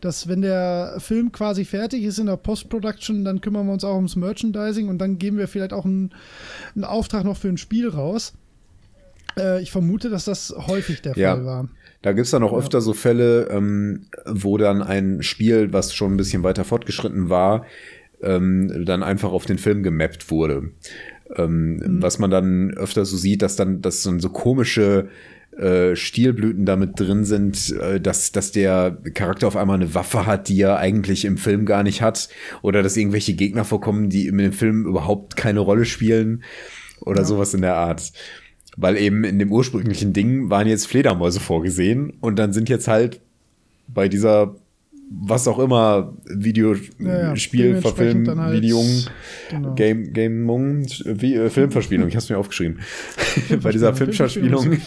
dass 0.01 0.27
wenn 0.27 0.41
der 0.41 0.95
Film 0.97 1.31
quasi 1.31 1.65
fertig 1.65 2.03
ist 2.03 2.17
in 2.17 2.25
der 2.25 2.37
Post-Production, 2.37 3.23
dann 3.23 3.41
kümmern 3.41 3.67
wir 3.67 3.73
uns 3.73 3.83
auch 3.83 3.95
ums 3.95 4.15
Merchandising 4.15 4.89
und 4.89 4.97
dann 4.97 5.19
geben 5.19 5.37
wir 5.37 5.47
vielleicht 5.47 5.73
auch 5.73 5.85
einen, 5.85 6.11
einen 6.75 6.83
Auftrag 6.83 7.23
noch 7.23 7.37
für 7.37 7.49
ein 7.49 7.57
Spiel 7.57 7.87
raus. 7.87 8.33
Äh, 9.37 9.61
ich 9.61 9.71
vermute, 9.71 10.09
dass 10.09 10.25
das 10.25 10.53
häufig 10.67 11.01
der 11.01 11.17
ja. 11.17 11.35
Fall 11.35 11.45
war. 11.45 11.69
Da 12.01 12.13
gibt 12.13 12.25
es 12.25 12.31
dann 12.31 12.43
auch 12.43 12.53
ja. 12.53 12.57
öfter 12.57 12.81
so 12.81 12.93
Fälle, 12.93 13.47
ähm, 13.49 14.07
wo 14.25 14.57
dann 14.57 14.81
ein 14.81 15.21
Spiel, 15.21 15.71
was 15.71 15.93
schon 15.93 16.13
ein 16.13 16.17
bisschen 16.17 16.43
weiter 16.43 16.63
fortgeschritten 16.63 17.29
war, 17.29 17.65
ähm, 18.21 18.85
dann 18.85 19.03
einfach 19.03 19.31
auf 19.31 19.45
den 19.45 19.57
Film 19.57 19.83
gemappt 19.83 20.31
wurde. 20.31 20.71
Ähm, 21.35 21.75
mhm. 21.75 22.01
Was 22.01 22.19
man 22.19 22.31
dann 22.31 22.71
öfter 22.71 23.05
so 23.05 23.17
sieht, 23.17 23.41
dass 23.41 23.55
dann, 23.55 23.81
dass 23.81 24.03
dann 24.03 24.19
so 24.19 24.29
komische 24.29 25.09
äh, 25.57 25.95
Stilblüten 25.95 26.65
damit 26.65 26.99
drin 26.99 27.25
sind, 27.25 27.71
äh, 27.77 27.99
dass, 27.99 28.31
dass 28.31 28.51
der 28.51 28.97
Charakter 29.13 29.47
auf 29.47 29.57
einmal 29.57 29.75
eine 29.75 29.93
Waffe 29.93 30.25
hat, 30.25 30.47
die 30.49 30.61
er 30.61 30.77
eigentlich 30.77 31.25
im 31.25 31.37
Film 31.37 31.65
gar 31.65 31.83
nicht 31.83 32.01
hat, 32.01 32.29
oder 32.61 32.81
dass 32.81 32.97
irgendwelche 32.97 33.33
Gegner 33.33 33.65
vorkommen, 33.65 34.09
die 34.09 34.27
in 34.27 34.37
dem 34.37 34.53
Film 34.53 34.85
überhaupt 34.85 35.35
keine 35.35 35.59
Rolle 35.59 35.85
spielen, 35.85 36.43
oder 37.01 37.21
ja. 37.21 37.25
sowas 37.25 37.53
in 37.53 37.61
der 37.61 37.75
Art. 37.75 38.11
Weil 38.77 38.97
eben 38.97 39.23
in 39.23 39.37
dem 39.37 39.51
ursprünglichen 39.51 40.13
Ding 40.13 40.49
waren 40.49 40.67
jetzt 40.67 40.87
Fledermäuse 40.87 41.39
vorgesehen 41.39 42.13
und 42.21 42.37
dann 42.37 42.53
sind 42.53 42.69
jetzt 42.69 42.87
halt 42.87 43.19
bei 43.87 44.07
dieser 44.07 44.55
was 45.13 45.47
auch 45.47 45.59
immer, 45.59 46.13
Videospiel, 46.25 47.05
ja, 47.05 47.19
ja. 47.19 47.35
Halt, 48.37 49.11
genau. 49.49 49.75
Game, 49.75 50.13
Gamung, 50.13 50.85
wie, 51.05 51.35
äh, 51.35 51.49
Filmverspielung, 51.49 52.07
ich 52.07 52.15
hab's 52.15 52.29
mir 52.29 52.37
aufgeschrieben. 52.37 52.79
bei 53.61 53.71
dieser 53.71 53.93
Filmverspielung 53.93 54.77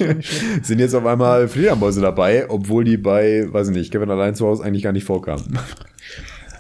sind 0.62 0.78
jetzt 0.78 0.94
auf 0.94 1.04
einmal 1.04 1.46
Fledermäuse 1.48 2.00
dabei, 2.00 2.48
obwohl 2.48 2.84
die 2.84 2.96
bei, 2.96 3.46
weiß 3.52 3.68
ich 3.68 3.74
nicht, 3.74 3.92
Kevin 3.92 4.10
allein 4.10 4.34
zu 4.34 4.46
Hause 4.46 4.64
eigentlich 4.64 4.82
gar 4.82 4.92
nicht 4.92 5.04
vorkamen. 5.04 5.58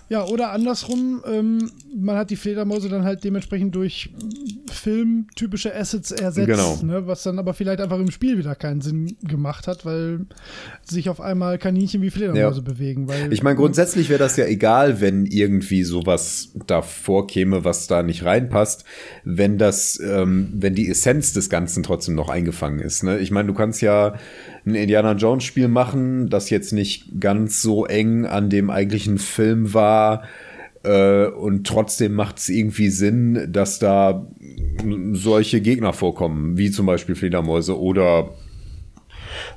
Ja, 0.08 0.24
oder 0.26 0.52
andersrum, 0.52 1.22
ähm, 1.26 1.70
man 1.96 2.16
hat 2.16 2.30
die 2.30 2.36
Fledermäuse 2.36 2.88
dann 2.88 3.04
halt 3.04 3.24
dementsprechend 3.24 3.74
durch 3.74 4.10
filmtypische 4.70 5.74
Assets 5.74 6.10
ersetzt, 6.10 6.46
genau. 6.46 6.78
ne, 6.82 7.06
was 7.06 7.22
dann 7.22 7.38
aber 7.38 7.54
vielleicht 7.54 7.80
einfach 7.80 7.98
im 7.98 8.10
Spiel 8.10 8.36
wieder 8.36 8.54
keinen 8.54 8.82
Sinn 8.82 9.16
gemacht 9.22 9.66
hat, 9.66 9.86
weil 9.86 10.26
sich 10.84 11.08
auf 11.08 11.20
einmal 11.20 11.58
Kaninchen 11.58 12.02
wie 12.02 12.10
Fledermäuse 12.10 12.60
ja. 12.60 12.64
bewegen. 12.64 13.08
Weil, 13.08 13.32
ich 13.32 13.42
meine, 13.42 13.56
grundsätzlich 13.56 14.10
wäre 14.10 14.18
das 14.18 14.36
ja 14.36 14.44
egal, 14.44 15.00
wenn 15.00 15.24
irgendwie 15.24 15.84
sowas 15.84 16.52
da 16.66 16.82
vorkäme, 16.82 17.64
was 17.64 17.86
da 17.86 18.02
nicht 18.02 18.24
reinpasst, 18.24 18.84
wenn 19.24 19.56
das, 19.56 19.98
ähm, 20.00 20.52
wenn 20.54 20.74
die 20.74 20.90
Essenz 20.90 21.32
des 21.32 21.48
Ganzen 21.48 21.82
trotzdem 21.82 22.14
noch 22.14 22.28
eingefangen 22.28 22.80
ist. 22.80 23.04
Ne? 23.04 23.18
Ich 23.18 23.30
meine, 23.30 23.48
du 23.48 23.54
kannst 23.54 23.80
ja 23.80 24.14
ein 24.66 24.74
Indiana 24.74 25.12
Jones 25.12 25.44
Spiel 25.44 25.68
machen, 25.68 26.28
das 26.28 26.50
jetzt 26.50 26.72
nicht 26.72 27.20
ganz 27.20 27.60
so 27.60 27.86
eng 27.86 28.24
an 28.26 28.48
dem 28.48 28.70
eigentlichen 28.70 29.18
Film 29.18 29.74
war. 29.74 30.03
Äh, 30.84 31.26
und 31.28 31.66
trotzdem 31.66 32.12
macht 32.12 32.38
es 32.38 32.48
irgendwie 32.48 32.90
Sinn, 32.90 33.48
dass 33.50 33.78
da 33.78 34.26
solche 35.12 35.60
Gegner 35.60 35.92
vorkommen, 35.92 36.58
wie 36.58 36.70
zum 36.70 36.86
Beispiel 36.86 37.14
Fledermäuse 37.14 37.78
oder 37.78 38.34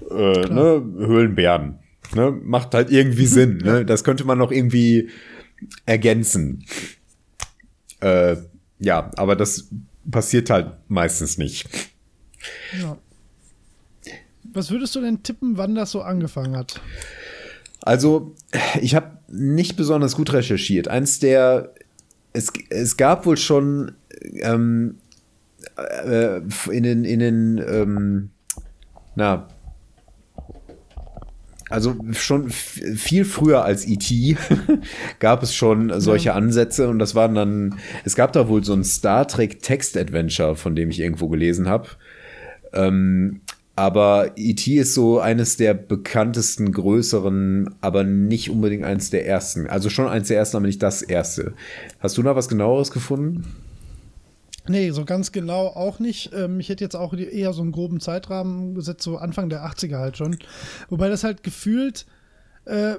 äh, 0.09 0.47
ne, 0.47 0.81
Höhlenbären. 0.97 1.79
Ne? 2.15 2.31
Macht 2.31 2.73
halt 2.73 2.89
irgendwie 2.89 3.25
Sinn. 3.25 3.57
Ne? 3.57 3.85
Das 3.85 4.03
könnte 4.03 4.23
man 4.23 4.37
noch 4.37 4.51
irgendwie 4.51 5.09
ergänzen. 5.85 6.65
Äh, 7.99 8.37
ja, 8.79 9.11
aber 9.17 9.35
das 9.35 9.69
passiert 10.09 10.49
halt 10.49 10.71
meistens 10.87 11.37
nicht. 11.37 11.67
Ja. 12.79 12.97
Was 14.53 14.71
würdest 14.71 14.95
du 14.95 15.01
denn 15.01 15.23
tippen, 15.23 15.57
wann 15.57 15.75
das 15.75 15.91
so 15.91 16.01
angefangen 16.01 16.55
hat? 16.55 16.81
Also, 17.81 18.35
ich 18.81 18.95
habe 18.95 19.16
nicht 19.27 19.75
besonders 19.77 20.15
gut 20.15 20.33
recherchiert. 20.33 20.87
Eins 20.87 21.19
der, 21.19 21.73
es, 22.33 22.51
es 22.69 22.97
gab 22.97 23.25
wohl 23.25 23.37
schon 23.37 23.93
ähm, 24.41 24.95
äh, 25.77 26.39
in 26.71 26.83
den, 26.83 27.03
in 27.05 27.19
den 27.19 27.63
ähm, 27.67 28.29
na, 29.15 29.47
also 31.69 31.95
schon 32.13 32.49
viel 32.49 33.25
früher 33.25 33.65
als 33.65 33.85
E.T. 33.85 34.37
gab 35.19 35.43
es 35.43 35.53
schon 35.53 35.99
solche 35.99 36.33
Ansätze 36.33 36.87
und 36.87 36.99
das 36.99 37.13
waren 37.13 37.35
dann, 37.35 37.79
es 38.05 38.15
gab 38.15 38.31
da 38.31 38.47
wohl 38.47 38.63
so 38.63 38.73
ein 38.73 38.83
Star 38.83 39.27
Trek 39.27 39.61
Text 39.61 39.97
Adventure, 39.97 40.55
von 40.55 40.75
dem 40.75 40.89
ich 40.89 40.99
irgendwo 40.99 41.27
gelesen 41.27 41.67
habe. 41.67 41.89
Ähm, 42.73 43.41
aber 43.77 44.31
E.T. 44.37 44.75
ist 44.75 44.95
so 44.95 45.19
eines 45.19 45.55
der 45.55 45.75
bekanntesten, 45.75 46.71
größeren, 46.71 47.75
aber 47.79 48.03
nicht 48.03 48.49
unbedingt 48.49 48.83
eines 48.83 49.11
der 49.11 49.27
ersten. 49.27 49.67
Also 49.67 49.91
schon 49.91 50.07
eines 50.07 50.29
der 50.29 50.37
ersten, 50.37 50.57
aber 50.57 50.65
nicht 50.65 50.81
das 50.81 51.03
erste. 51.03 51.53
Hast 51.99 52.17
du 52.17 52.23
da 52.23 52.35
was 52.35 52.49
genaueres 52.49 52.89
gefunden? 52.89 53.45
Nee, 54.67 54.89
so 54.89 55.05
ganz 55.05 55.31
genau 55.31 55.67
auch 55.67 55.99
nicht. 55.99 56.31
Ähm, 56.33 56.59
ich 56.59 56.69
hätte 56.69 56.83
jetzt 56.83 56.95
auch 56.95 57.13
eher 57.13 57.53
so 57.53 57.61
einen 57.61 57.71
groben 57.71 57.99
Zeitrahmen 57.99 58.73
gesetzt, 58.73 59.03
so 59.03 59.17
Anfang 59.17 59.47
der 59.47 59.63
80er 59.63 59.99
halt 59.99 60.17
schon. 60.17 60.39
Wobei 60.89 61.07
das 61.07 61.23
halt 61.23 61.43
gefühlt 61.43 62.07
äh, 62.65 62.95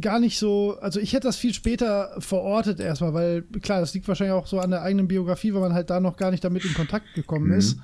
gar 0.00 0.18
nicht 0.18 0.38
so, 0.38 0.78
also 0.80 0.98
ich 0.98 1.12
hätte 1.12 1.28
das 1.28 1.36
viel 1.36 1.52
später 1.52 2.14
verortet 2.20 2.80
erstmal, 2.80 3.12
weil 3.12 3.42
klar, 3.60 3.80
das 3.80 3.92
liegt 3.92 4.08
wahrscheinlich 4.08 4.34
auch 4.34 4.46
so 4.46 4.60
an 4.60 4.70
der 4.70 4.80
eigenen 4.80 5.08
Biografie, 5.08 5.52
weil 5.52 5.60
man 5.60 5.74
halt 5.74 5.90
da 5.90 6.00
noch 6.00 6.16
gar 6.16 6.30
nicht 6.30 6.42
damit 6.42 6.64
in 6.64 6.72
Kontakt 6.72 7.12
gekommen 7.14 7.48
mhm. 7.48 7.58
ist. 7.58 7.76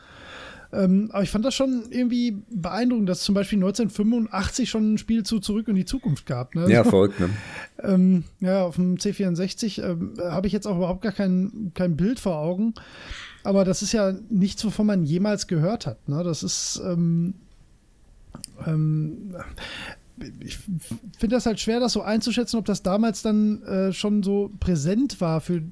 Ähm, 0.73 1.11
aber 1.13 1.23
ich 1.23 1.31
fand 1.31 1.45
das 1.45 1.55
schon 1.55 1.85
irgendwie 1.91 2.43
beeindruckend, 2.51 3.09
dass 3.09 3.19
es 3.19 3.25
zum 3.25 3.35
Beispiel 3.35 3.59
1985 3.59 4.71
schon 4.71 4.95
ein 4.95 4.99
Spiel 4.99 5.23
zu 5.23 5.39
Zurück 5.39 5.69
in 5.69 5.75
die 5.75 5.85
Zukunft 5.85 6.25
gab. 6.25 6.55
Ne? 6.55 6.71
Ja, 6.71 6.83
verrückt, 6.83 7.21
ne? 7.21 7.29
ähm, 7.83 8.25
ja, 8.41 8.65
auf 8.65 8.77
dem 8.77 8.97
C64 8.97 9.83
ähm, 9.83 10.15
habe 10.19 10.47
ich 10.47 10.53
jetzt 10.53 10.67
auch 10.67 10.77
überhaupt 10.77 11.03
gar 11.03 11.13
kein, 11.13 11.73
kein 11.75 11.97
Bild 11.97 12.21
vor 12.21 12.37
Augen. 12.37 12.75
Aber 13.45 13.65
das 13.65 13.83
ist 13.83 13.93
ja 13.93 14.15
nichts, 14.31 14.65
wovon 14.65 14.87
man 14.87 15.05
jemals 15.05 15.47
gehört 15.47 15.87
hat. 15.87 16.09
Ne? 16.09 16.23
Das 16.25 16.43
ist. 16.43 16.81
Ähm, 16.85 17.35
ähm, 18.67 19.35
ich 20.41 20.59
finde 21.19 21.37
das 21.37 21.47
halt 21.47 21.59
schwer, 21.59 21.81
das 21.81 21.95
so 21.95 22.03
einzuschätzen, 22.03 22.59
ob 22.59 22.65
das 22.65 22.83
damals 22.83 23.23
dann 23.23 23.63
äh, 23.63 23.93
schon 23.93 24.23
so 24.23 24.53
präsent 24.61 25.21
war 25.21 25.41
für 25.41 25.63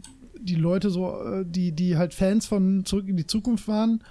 die 0.42 0.56
Leute 0.56 0.90
so, 0.90 1.20
äh, 1.22 1.44
die, 1.46 1.72
die 1.72 1.96
halt 1.96 2.14
Fans 2.14 2.46
von 2.46 2.84
Zurück 2.84 3.08
in 3.08 3.16
die 3.16 3.26
Zukunft 3.26 3.68
waren, 3.68 4.02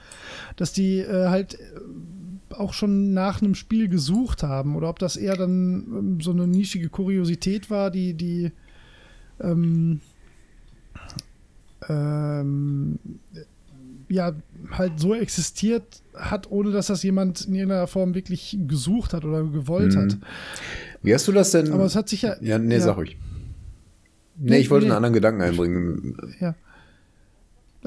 dass 0.56 0.74
die 0.74 1.00
äh, 1.00 1.28
halt 1.28 1.56
äh, 1.56 2.54
auch 2.54 2.74
schon 2.74 3.14
nach 3.14 3.42
einem 3.42 3.56
Spiel 3.56 3.88
gesucht 3.90 4.44
haben 4.44 4.76
oder 4.76 4.90
ob 4.90 5.00
das 5.00 5.18
eher 5.18 5.36
dann 5.36 5.86
ähm, 5.88 6.22
so 6.22 6.32
eine 6.32 6.48
nischige 6.48 6.90
Kuriosität 6.90 7.70
war, 7.70 7.92
die, 7.92 8.14
die 8.14 8.52
ähm, 9.40 10.02
ähm, 11.88 13.00
ja, 14.10 14.34
halt 14.72 15.00
so 15.00 15.14
existiert 15.14 16.02
hat, 16.16 16.50
ohne 16.52 16.72
dass 16.72 16.88
das 16.88 17.04
jemand 17.04 17.46
in 17.46 17.56
irgendeiner 17.56 17.88
Form 17.88 18.16
wirklich 18.16 18.58
gesucht 18.68 19.14
hat 19.14 19.24
oder 19.24 19.44
gewollt 19.44 19.96
mhm. 19.96 20.00
hat. 20.00 20.18
Wie 21.04 21.14
hast 21.14 21.28
du 21.28 21.32
das 21.32 21.52
denn? 21.52 21.72
Aber 21.72 21.86
es 21.86 21.96
hat 21.96 22.10
sich 22.10 22.24
ja. 22.24 22.36
Ja, 22.42 22.58
nee, 22.58 22.76
ja, 22.76 22.82
sag 22.82 22.98
ruhig. 22.98 23.18
Nee, 24.40 24.60
ich 24.60 24.70
wollte 24.70 24.86
nee. 24.86 24.92
einen 24.92 24.98
anderen 24.98 25.14
Gedanken 25.14 25.42
einbringen. 25.42 26.18
Ja. 26.40 26.56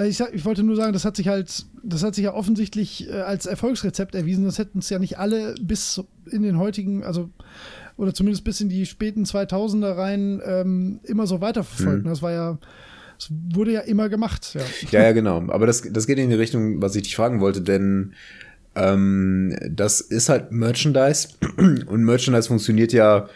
Ich, 0.04 0.20
ich, 0.20 0.44
wollte 0.46 0.62
nur 0.62 0.76
sagen, 0.76 0.94
das 0.94 1.04
hat 1.04 1.16
sich 1.16 1.28
halt, 1.28 1.66
das 1.82 2.02
hat 2.02 2.14
sich 2.14 2.24
ja 2.24 2.32
offensichtlich 2.32 3.08
äh, 3.10 3.20
als 3.20 3.44
Erfolgsrezept 3.44 4.14
erwiesen. 4.14 4.44
Das 4.44 4.58
hätten 4.58 4.78
es 4.78 4.88
ja 4.88 4.98
nicht 4.98 5.18
alle 5.18 5.54
bis 5.60 6.02
in 6.30 6.42
den 6.42 6.58
heutigen, 6.58 7.04
also 7.04 7.28
oder 7.98 8.14
zumindest 8.14 8.44
bis 8.44 8.60
in 8.60 8.70
die 8.70 8.86
späten 8.86 9.24
2000er 9.24 9.96
rein 9.96 10.40
ähm, 10.46 11.00
immer 11.04 11.26
so 11.26 11.42
weiterverfolgt. 11.42 12.04
Hm. 12.04 12.10
Das 12.10 12.22
war 12.22 12.32
ja, 12.32 12.58
das 13.18 13.30
wurde 13.54 13.72
ja 13.72 13.80
immer 13.80 14.08
gemacht. 14.08 14.54
Ja, 14.54 14.62
ja, 14.90 15.02
ja 15.08 15.12
genau. 15.12 15.42
Aber 15.48 15.66
das, 15.66 15.82
das 15.82 16.06
geht 16.06 16.18
in 16.18 16.30
die 16.30 16.36
Richtung, 16.36 16.80
was 16.80 16.96
ich 16.96 17.02
dich 17.02 17.16
fragen 17.16 17.40
wollte, 17.40 17.60
denn 17.60 18.14
ähm, 18.74 19.54
das 19.70 20.00
ist 20.00 20.30
halt 20.30 20.52
Merchandise 20.52 21.28
und 21.86 22.04
Merchandise 22.04 22.48
funktioniert 22.48 22.94
ja 22.94 23.28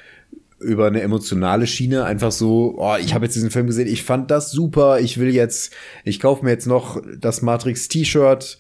über 0.59 0.87
eine 0.87 1.03
emotionale 1.03 1.67
Schiene 1.67 2.05
einfach 2.05 2.33
so, 2.33 2.77
oh, 2.79 2.97
ich 2.99 3.15
habe 3.15 3.27
jetzt 3.27 3.35
diesen 3.35 3.51
Film 3.51 3.67
gesehen, 3.67 3.89
ich 3.89 4.03
fand 4.03 4.31
das 4.31 4.51
super, 4.51 5.01
ich 5.01 5.19
will 5.19 5.35
jetzt, 5.35 5.73
ich 6.05 6.21
kaufe 6.21 6.45
mir 6.45 6.51
jetzt 6.51 6.67
noch 6.67 7.01
das 7.19 7.43
Matrix 7.43 7.89
T-Shirt 7.89 8.59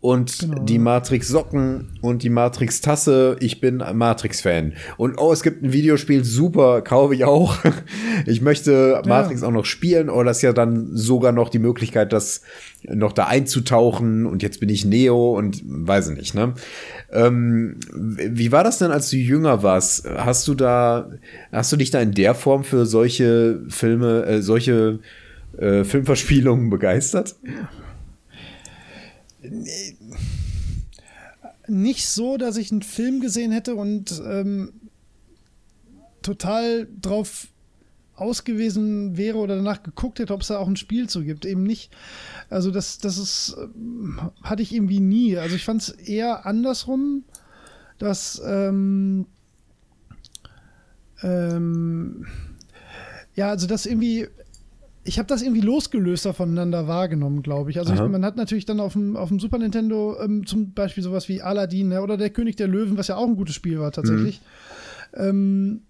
und 0.00 0.38
genau. 0.38 0.62
die 0.62 0.78
Matrix 0.78 1.28
Socken 1.28 1.88
und 2.02 2.22
die 2.22 2.30
Matrix 2.30 2.80
Tasse. 2.80 3.36
Ich 3.40 3.60
bin 3.60 3.82
Matrix 3.94 4.40
Fan. 4.40 4.74
Und 4.96 5.18
oh, 5.18 5.32
es 5.32 5.42
gibt 5.42 5.62
ein 5.62 5.72
Videospiel, 5.72 6.24
super, 6.24 6.82
kaufe 6.82 7.14
ich 7.14 7.24
auch. 7.24 7.56
ich 8.26 8.40
möchte 8.40 9.02
Matrix 9.06 9.40
ja. 9.40 9.48
auch 9.48 9.52
noch 9.52 9.64
spielen. 9.64 10.08
Oder 10.08 10.20
oh, 10.20 10.24
das 10.24 10.36
ist 10.38 10.42
ja 10.42 10.52
dann 10.52 10.96
sogar 10.96 11.32
noch 11.32 11.48
die 11.48 11.58
Möglichkeit, 11.58 12.12
das 12.12 12.42
noch 12.84 13.12
da 13.12 13.26
einzutauchen. 13.26 14.26
Und 14.26 14.42
jetzt 14.42 14.60
bin 14.60 14.68
ich 14.68 14.84
Neo 14.84 15.36
und 15.36 15.62
weiß 15.64 16.10
ich 16.10 16.16
nicht, 16.16 16.34
ne? 16.34 16.54
Ähm, 17.10 17.78
wie 17.94 18.52
war 18.52 18.64
das 18.64 18.78
denn, 18.78 18.90
als 18.90 19.10
du 19.10 19.16
jünger 19.16 19.62
warst? 19.62 20.06
Hast 20.06 20.46
du 20.48 20.54
da, 20.54 21.10
hast 21.52 21.72
du 21.72 21.76
dich 21.76 21.90
da 21.90 22.00
in 22.00 22.12
der 22.12 22.34
Form 22.34 22.64
für 22.64 22.86
solche 22.86 23.62
Filme, 23.68 24.24
äh, 24.26 24.42
solche 24.42 25.00
äh, 25.56 25.84
Filmverspielungen 25.84 26.70
begeistert? 26.70 27.36
Ja 27.42 27.68
nicht 31.68 32.06
so, 32.06 32.36
dass 32.36 32.56
ich 32.56 32.72
einen 32.72 32.82
Film 32.82 33.20
gesehen 33.20 33.52
hätte 33.52 33.74
und 33.74 34.20
ähm, 34.26 34.72
total 36.22 36.88
drauf 37.00 37.48
ausgewiesen 38.16 39.16
wäre 39.16 39.38
oder 39.38 39.56
danach 39.56 39.82
geguckt 39.82 40.18
hätte, 40.18 40.34
ob 40.34 40.40
es 40.40 40.48
da 40.48 40.58
auch 40.58 40.66
ein 40.66 40.76
Spiel 40.76 41.08
zu 41.08 41.22
gibt. 41.22 41.44
Eben 41.44 41.62
nicht. 41.62 41.90
Also 42.50 42.70
das, 42.70 42.98
das 42.98 43.18
ist, 43.18 43.56
ähm, 43.58 44.18
hatte 44.42 44.62
ich 44.62 44.74
irgendwie 44.74 45.00
nie. 45.00 45.36
Also 45.36 45.56
ich 45.56 45.64
fand 45.64 45.82
es 45.82 45.90
eher 45.90 46.46
andersrum, 46.46 47.24
dass 47.98 48.40
ähm, 48.44 49.26
ähm, 51.22 52.26
ja, 53.34 53.50
also 53.50 53.66
das 53.66 53.86
irgendwie 53.86 54.28
ich 55.08 55.18
habe 55.18 55.26
das 55.26 55.40
irgendwie 55.40 55.62
losgelöster 55.62 56.34
voneinander 56.34 56.86
wahrgenommen, 56.86 57.42
glaube 57.42 57.70
ich. 57.70 57.78
Also 57.78 57.94
ich, 57.94 58.00
man 58.00 58.24
hat 58.26 58.36
natürlich 58.36 58.66
dann 58.66 58.78
auf 58.78 58.92
dem, 58.92 59.16
auf 59.16 59.28
dem 59.28 59.40
Super 59.40 59.56
Nintendo 59.56 60.18
ähm, 60.22 60.46
zum 60.46 60.72
Beispiel 60.74 61.02
sowas 61.02 61.30
wie 61.30 61.40
Aladdin 61.40 61.88
ne, 61.88 62.02
oder 62.02 62.18
der 62.18 62.28
König 62.28 62.56
der 62.56 62.68
Löwen, 62.68 62.98
was 62.98 63.08
ja 63.08 63.16
auch 63.16 63.26
ein 63.26 63.36
gutes 63.36 63.54
Spiel 63.54 63.80
war 63.80 63.90
tatsächlich, 63.90 64.42
mhm. 65.16 65.22
ähm, 65.22 65.82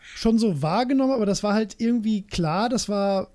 schon 0.00 0.38
so 0.38 0.60
wahrgenommen, 0.60 1.12
aber 1.12 1.24
das 1.24 1.42
war 1.42 1.54
halt 1.54 1.76
irgendwie 1.78 2.22
klar, 2.22 2.68
das 2.68 2.90
war 2.90 3.28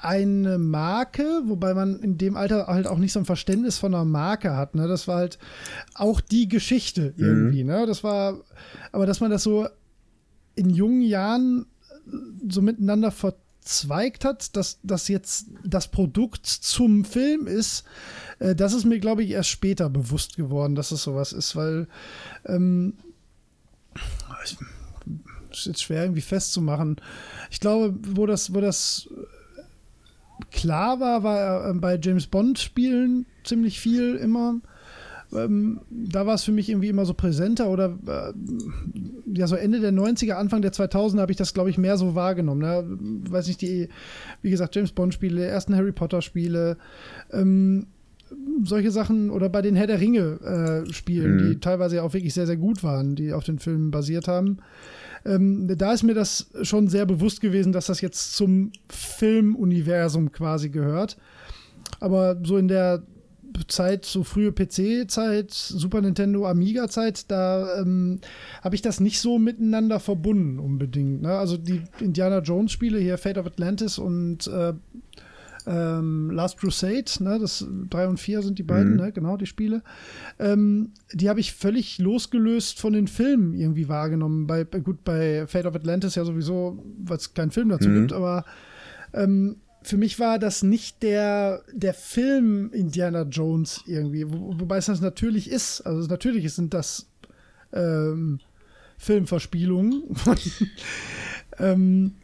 eine 0.00 0.58
Marke, 0.58 1.42
wobei 1.44 1.74
man 1.74 2.00
in 2.00 2.18
dem 2.18 2.36
Alter 2.36 2.66
halt 2.66 2.86
auch 2.86 2.98
nicht 2.98 3.12
so 3.12 3.18
ein 3.18 3.24
Verständnis 3.24 3.78
von 3.78 3.94
einer 3.94 4.04
Marke 4.04 4.56
hat. 4.56 4.74
Ne? 4.74 4.88
Das 4.88 5.08
war 5.08 5.16
halt 5.16 5.38
auch 5.94 6.20
die 6.20 6.48
Geschichte 6.48 7.14
mhm. 7.16 7.24
irgendwie. 7.24 7.64
Mhm. 7.64 7.70
Ne? 7.70 7.86
Das 7.86 8.04
war, 8.04 8.38
aber 8.92 9.06
dass 9.06 9.20
man 9.20 9.30
das 9.30 9.42
so 9.42 9.68
in 10.54 10.70
jungen 10.70 11.02
Jahren 11.02 11.66
so 12.48 12.62
miteinander 12.62 13.10
ver 13.10 13.34
verzweigt 13.68 14.24
hat, 14.24 14.56
dass 14.56 14.78
das 14.82 15.08
jetzt 15.08 15.48
das 15.62 15.88
Produkt 15.88 16.46
zum 16.46 17.04
Film 17.04 17.46
ist, 17.46 17.84
äh, 18.38 18.54
das 18.54 18.72
ist 18.72 18.86
mir, 18.86 18.98
glaube 18.98 19.22
ich, 19.22 19.30
erst 19.30 19.50
später 19.50 19.90
bewusst 19.90 20.36
geworden, 20.36 20.74
dass 20.74 20.90
es 20.90 21.02
sowas 21.02 21.34
ist, 21.34 21.54
weil 21.54 21.86
ähm, 22.46 22.94
ist 25.50 25.66
jetzt 25.66 25.82
schwer 25.82 26.02
irgendwie 26.02 26.22
festzumachen. 26.22 26.96
Ich 27.50 27.60
glaube, 27.60 27.94
wo 28.14 28.24
das, 28.24 28.54
wo 28.54 28.62
das 28.62 29.08
klar 30.50 31.00
war, 31.00 31.22
war 31.22 31.70
äh, 31.70 31.74
bei 31.74 31.98
James 32.00 32.26
Bond 32.26 32.58
Spielen 32.58 33.26
ziemlich 33.44 33.80
viel 33.80 34.14
immer 34.14 34.60
ähm, 35.32 35.80
da 35.90 36.26
war 36.26 36.34
es 36.34 36.44
für 36.44 36.52
mich 36.52 36.70
irgendwie 36.70 36.88
immer 36.88 37.04
so 37.04 37.12
präsenter 37.12 37.68
oder 37.68 37.98
äh, 38.06 38.32
ja, 39.34 39.46
so 39.46 39.56
Ende 39.56 39.80
der 39.80 39.92
90er, 39.92 40.32
Anfang 40.32 40.62
der 40.62 40.72
2000er 40.72 41.20
habe 41.20 41.32
ich 41.32 41.36
das, 41.36 41.52
glaube 41.52 41.70
ich, 41.70 41.76
mehr 41.76 41.98
so 41.98 42.14
wahrgenommen. 42.14 42.60
Ne? 42.60 42.84
Weiß 43.30 43.46
nicht, 43.46 43.60
die, 43.60 43.88
wie 44.40 44.50
gesagt, 44.50 44.74
James 44.74 44.92
Bond-Spiele, 44.92 45.44
ersten 45.44 45.76
Harry 45.76 45.92
Potter-Spiele, 45.92 46.78
ähm, 47.30 47.86
solche 48.62 48.90
Sachen 48.90 49.30
oder 49.30 49.48
bei 49.48 49.62
den 49.62 49.76
Herr 49.76 49.86
der 49.86 50.00
Ringe-Spielen, 50.00 51.38
äh, 51.38 51.42
mhm. 51.42 51.48
die 51.50 51.60
teilweise 51.60 51.96
ja 51.96 52.02
auch 52.02 52.14
wirklich 52.14 52.34
sehr, 52.34 52.46
sehr 52.46 52.56
gut 52.56 52.82
waren, 52.82 53.14
die 53.14 53.32
auf 53.32 53.44
den 53.44 53.58
Filmen 53.58 53.90
basiert 53.90 54.28
haben. 54.28 54.58
Ähm, 55.24 55.66
da 55.76 55.92
ist 55.92 56.02
mir 56.02 56.14
das 56.14 56.50
schon 56.62 56.88
sehr 56.88 57.06
bewusst 57.06 57.40
gewesen, 57.40 57.72
dass 57.72 57.86
das 57.86 58.00
jetzt 58.00 58.34
zum 58.34 58.72
Filmuniversum 58.88 60.32
quasi 60.32 60.68
gehört. 60.70 61.16
Aber 62.00 62.36
so 62.42 62.56
in 62.56 62.68
der 62.68 63.02
Zeit, 63.66 64.04
so 64.04 64.24
frühe 64.24 64.52
PC-Zeit, 64.52 65.52
Super 65.52 66.00
Nintendo, 66.00 66.46
Amiga-Zeit, 66.46 67.30
da 67.30 67.80
ähm, 67.80 68.20
habe 68.62 68.74
ich 68.74 68.82
das 68.82 69.00
nicht 69.00 69.20
so 69.20 69.38
miteinander 69.38 70.00
verbunden 70.00 70.58
unbedingt. 70.58 71.22
Ne? 71.22 71.30
Also 71.30 71.56
die 71.56 71.82
Indiana 72.00 72.38
Jones-Spiele 72.38 72.98
hier, 72.98 73.18
Fate 73.18 73.38
of 73.38 73.46
Atlantis 73.46 73.98
und 73.98 74.46
äh, 74.46 74.74
ähm, 75.68 76.30
Last 76.30 76.58
Crusade, 76.58 77.04
ne, 77.20 77.38
das 77.38 77.66
3 77.90 78.08
und 78.08 78.18
4 78.18 78.42
sind 78.42 78.58
die 78.58 78.62
beiden, 78.62 78.92
mhm. 78.92 78.96
ne, 78.96 79.12
genau, 79.12 79.36
die 79.36 79.46
Spiele. 79.46 79.82
Ähm, 80.38 80.92
die 81.12 81.28
habe 81.28 81.40
ich 81.40 81.52
völlig 81.52 81.98
losgelöst 81.98 82.80
von 82.80 82.94
den 82.94 83.06
Filmen 83.06 83.54
irgendwie 83.54 83.88
wahrgenommen. 83.88 84.46
Bei, 84.46 84.64
gut, 84.64 85.04
bei 85.04 85.46
Fate 85.46 85.66
of 85.66 85.74
Atlantis 85.74 86.14
ja 86.14 86.24
sowieso, 86.24 86.82
weil 87.04 87.18
es 87.18 87.34
keinen 87.34 87.50
Film 87.50 87.68
dazu 87.68 87.88
mhm. 87.88 88.00
gibt, 88.00 88.12
aber 88.12 88.44
ähm, 89.12 89.56
für 89.82 89.96
mich 89.96 90.18
war 90.18 90.38
das 90.38 90.62
nicht 90.62 91.02
der, 91.02 91.62
der 91.72 91.94
Film 91.94 92.70
Indiana 92.72 93.22
Jones 93.22 93.82
irgendwie, 93.86 94.30
wo, 94.30 94.58
wobei 94.58 94.78
es 94.78 94.86
das 94.86 95.00
natürlich 95.00 95.50
ist. 95.50 95.82
Also 95.82 96.08
natürlich 96.08 96.52
sind 96.52 96.74
das 96.74 97.10
ähm, 97.72 98.40
Filmverspielungen. 98.96 100.02
ähm, 101.58 102.14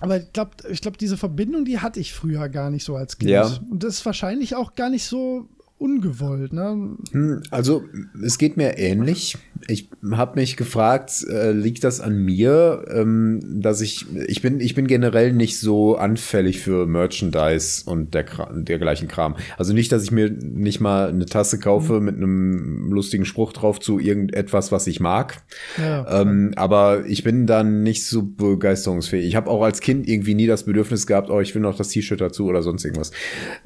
aber 0.00 0.18
ich 0.18 0.32
glaube, 0.32 0.50
ich 0.68 0.80
glaub, 0.80 0.98
diese 0.98 1.16
Verbindung, 1.16 1.64
die 1.64 1.78
hatte 1.78 2.00
ich 2.00 2.12
früher 2.12 2.48
gar 2.48 2.70
nicht 2.70 2.84
so 2.84 2.96
als 2.96 3.18
Kind. 3.18 3.30
Ja. 3.30 3.46
Und 3.70 3.82
das 3.82 3.94
ist 3.94 4.06
wahrscheinlich 4.06 4.54
auch 4.54 4.74
gar 4.74 4.90
nicht 4.90 5.04
so 5.04 5.48
ungewollt, 5.78 6.52
ne? 6.52 6.96
Hm, 7.10 7.42
also 7.50 7.84
es 8.24 8.38
geht 8.38 8.56
mir 8.56 8.78
ähnlich. 8.78 9.36
Ich 9.66 9.90
habe 10.12 10.38
mich 10.38 10.56
gefragt, 10.56 11.24
äh, 11.28 11.52
liegt 11.52 11.84
das 11.84 12.00
an 12.00 12.16
mir, 12.16 12.84
ähm, 12.90 13.40
dass 13.60 13.80
ich 13.80 14.06
ich 14.28 14.40
bin 14.40 14.60
ich 14.60 14.74
bin 14.74 14.86
generell 14.86 15.32
nicht 15.32 15.58
so 15.58 15.96
anfällig 15.96 16.60
für 16.60 16.86
Merchandise 16.86 17.82
und 17.86 18.14
der 18.14 18.24
dergleichen 18.54 19.08
Kram. 19.08 19.36
Also 19.56 19.72
nicht, 19.72 19.90
dass 19.90 20.04
ich 20.04 20.10
mir 20.10 20.30
nicht 20.30 20.80
mal 20.80 21.08
eine 21.08 21.26
Tasse 21.26 21.58
kaufe 21.58 21.94
mhm. 21.94 22.04
mit 22.04 22.16
einem 22.16 22.92
lustigen 22.92 23.24
Spruch 23.24 23.52
drauf 23.52 23.80
zu 23.80 23.98
irgendetwas, 23.98 24.70
was 24.70 24.86
ich 24.86 25.00
mag. 25.00 25.42
Ja, 25.78 26.20
ähm, 26.20 26.52
aber 26.56 27.04
ich 27.06 27.24
bin 27.24 27.46
dann 27.46 27.82
nicht 27.82 28.06
so 28.06 28.22
begeisterungsfähig. 28.22 29.26
Ich 29.26 29.36
habe 29.36 29.50
auch 29.50 29.62
als 29.62 29.80
Kind 29.80 30.08
irgendwie 30.08 30.34
nie 30.34 30.46
das 30.46 30.64
Bedürfnis 30.64 31.06
gehabt, 31.06 31.30
oh, 31.30 31.40
ich 31.40 31.54
will 31.54 31.62
noch 31.62 31.76
das 31.76 31.88
T-Shirt 31.88 32.20
dazu 32.20 32.46
oder 32.46 32.62
sonst 32.62 32.84
irgendwas. 32.84 33.10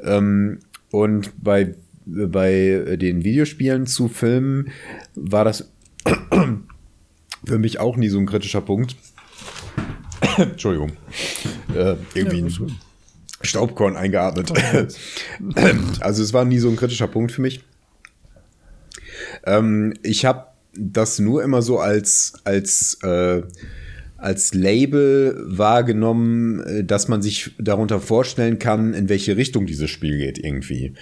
Ähm, 0.02 0.60
und 0.90 1.32
bei 1.42 1.74
bei 2.08 2.96
den 2.98 3.24
Videospielen 3.24 3.86
zu 3.86 4.08
Filmen 4.08 4.70
war 5.14 5.44
das 5.44 5.70
für 7.44 7.58
mich 7.58 7.80
auch 7.80 7.96
nie 7.96 8.08
so 8.08 8.18
ein 8.18 8.26
kritischer 8.26 8.60
Punkt. 8.60 8.96
Entschuldigung. 10.36 10.92
Äh, 11.74 11.96
irgendwie 12.14 12.40
ja, 12.40 12.46
ein 12.46 12.76
Staubkorn 13.42 13.96
eingeatmet. 13.96 14.52
also 16.00 16.22
es 16.22 16.32
war 16.32 16.44
nie 16.44 16.58
so 16.58 16.68
ein 16.68 16.76
kritischer 16.76 17.08
Punkt 17.08 17.32
für 17.32 17.42
mich. 17.42 17.62
Ähm, 19.46 19.94
ich 20.02 20.24
habe 20.24 20.46
das 20.74 21.18
nur 21.18 21.42
immer 21.42 21.62
so 21.62 21.78
als, 21.78 22.34
als, 22.44 22.98
äh, 23.02 23.42
als 24.16 24.54
Label 24.54 25.36
wahrgenommen, 25.46 26.60
äh, 26.60 26.84
dass 26.84 27.08
man 27.08 27.22
sich 27.22 27.52
darunter 27.58 28.00
vorstellen 28.00 28.58
kann, 28.58 28.94
in 28.94 29.08
welche 29.08 29.36
Richtung 29.36 29.66
dieses 29.66 29.90
Spiel 29.90 30.18
geht 30.18 30.38
irgendwie. 30.38 30.94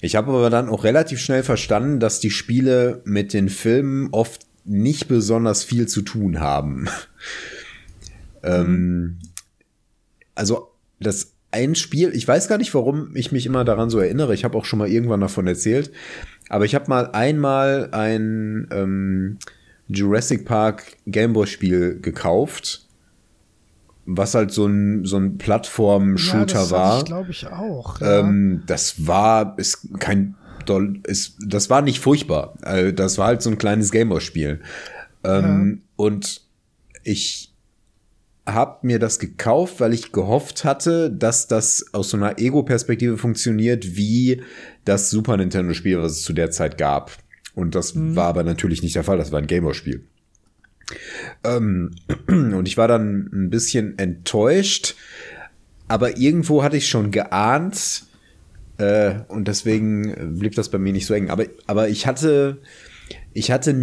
Ich 0.00 0.16
habe 0.16 0.30
aber 0.30 0.50
dann 0.50 0.68
auch 0.68 0.84
relativ 0.84 1.20
schnell 1.20 1.42
verstanden, 1.42 2.00
dass 2.00 2.20
die 2.20 2.30
Spiele 2.30 3.02
mit 3.04 3.32
den 3.32 3.48
Filmen 3.48 4.08
oft 4.12 4.46
nicht 4.64 5.08
besonders 5.08 5.64
viel 5.64 5.88
zu 5.88 6.02
tun 6.02 6.40
haben. 6.40 6.88
ähm, 8.42 8.66
mhm. 8.66 9.18
also 10.34 10.68
das 11.00 11.32
ein 11.50 11.74
Spiel, 11.74 12.14
ich 12.14 12.28
weiß 12.28 12.48
gar 12.48 12.58
nicht, 12.58 12.74
warum 12.74 13.16
ich 13.16 13.32
mich 13.32 13.46
immer 13.46 13.64
daran 13.64 13.88
so 13.88 13.98
erinnere. 13.98 14.34
Ich 14.34 14.44
habe 14.44 14.56
auch 14.56 14.66
schon 14.66 14.78
mal 14.78 14.88
irgendwann 14.88 15.20
davon 15.20 15.46
erzählt. 15.46 15.90
Aber 16.50 16.64
ich 16.64 16.74
habe 16.74 16.88
mal 16.88 17.10
einmal 17.12 17.88
ein 17.92 18.68
ähm, 18.70 19.38
Jurassic 19.88 20.44
Park 20.44 20.96
Gameboy-Spiel 21.06 22.00
gekauft 22.00 22.87
was 24.10 24.34
halt 24.34 24.50
so 24.50 24.66
ein, 24.66 25.04
so 25.04 25.18
ein 25.18 25.36
Plattform-Shooter 25.36 26.64
ja, 26.64 26.70
war. 26.70 27.04
glaube 27.04 27.30
ich 27.30 27.46
auch. 27.46 28.00
Ja. 28.00 28.20
Ähm, 28.20 28.62
das 28.66 29.06
war, 29.06 29.54
ist 29.58 29.86
kein 29.98 30.34
doll, 30.64 31.00
ist, 31.06 31.36
das 31.46 31.68
war 31.68 31.82
nicht 31.82 32.00
furchtbar. 32.00 32.54
Also 32.62 32.90
das 32.92 33.18
war 33.18 33.26
halt 33.26 33.42
so 33.42 33.50
ein 33.50 33.58
kleines 33.58 33.92
Gameboy-Spiel. 33.92 34.60
Ähm, 35.24 35.82
ja. 35.82 35.88
Und 35.96 36.40
ich 37.04 37.52
habe 38.46 38.78
mir 38.86 38.98
das 38.98 39.18
gekauft, 39.18 39.78
weil 39.80 39.92
ich 39.92 40.10
gehofft 40.10 40.64
hatte, 40.64 41.10
dass 41.10 41.46
das 41.46 41.92
aus 41.92 42.08
so 42.08 42.16
einer 42.16 42.38
Ego-Perspektive 42.38 43.18
funktioniert, 43.18 43.96
wie 43.96 44.42
das 44.86 45.10
Super 45.10 45.36
Nintendo-Spiel, 45.36 45.98
was 45.98 46.12
es 46.12 46.22
zu 46.22 46.32
der 46.32 46.50
Zeit 46.50 46.78
gab. 46.78 47.12
Und 47.54 47.74
das 47.74 47.94
mhm. 47.94 48.16
war 48.16 48.28
aber 48.28 48.42
natürlich 48.42 48.82
nicht 48.82 48.96
der 48.96 49.04
Fall. 49.04 49.18
Das 49.18 49.32
war 49.32 49.38
ein 49.38 49.46
Gameboy-Spiel. 49.46 50.06
Ähm, 51.44 51.92
und 52.28 52.66
ich 52.66 52.76
war 52.76 52.88
dann 52.88 53.28
ein 53.32 53.50
bisschen 53.50 53.98
enttäuscht, 53.98 54.94
aber 55.88 56.18
irgendwo 56.18 56.62
hatte 56.62 56.76
ich 56.76 56.88
schon 56.88 57.10
geahnt, 57.10 58.04
äh, 58.78 59.14
und 59.28 59.48
deswegen 59.48 60.38
blieb 60.38 60.54
das 60.54 60.70
bei 60.70 60.78
mir 60.78 60.92
nicht 60.92 61.06
so 61.06 61.14
eng. 61.14 61.30
Aber, 61.30 61.44
aber 61.66 61.88
ich 61.88 62.06
hatte, 62.06 62.58
ich 63.34 63.50
hatte, 63.50 63.74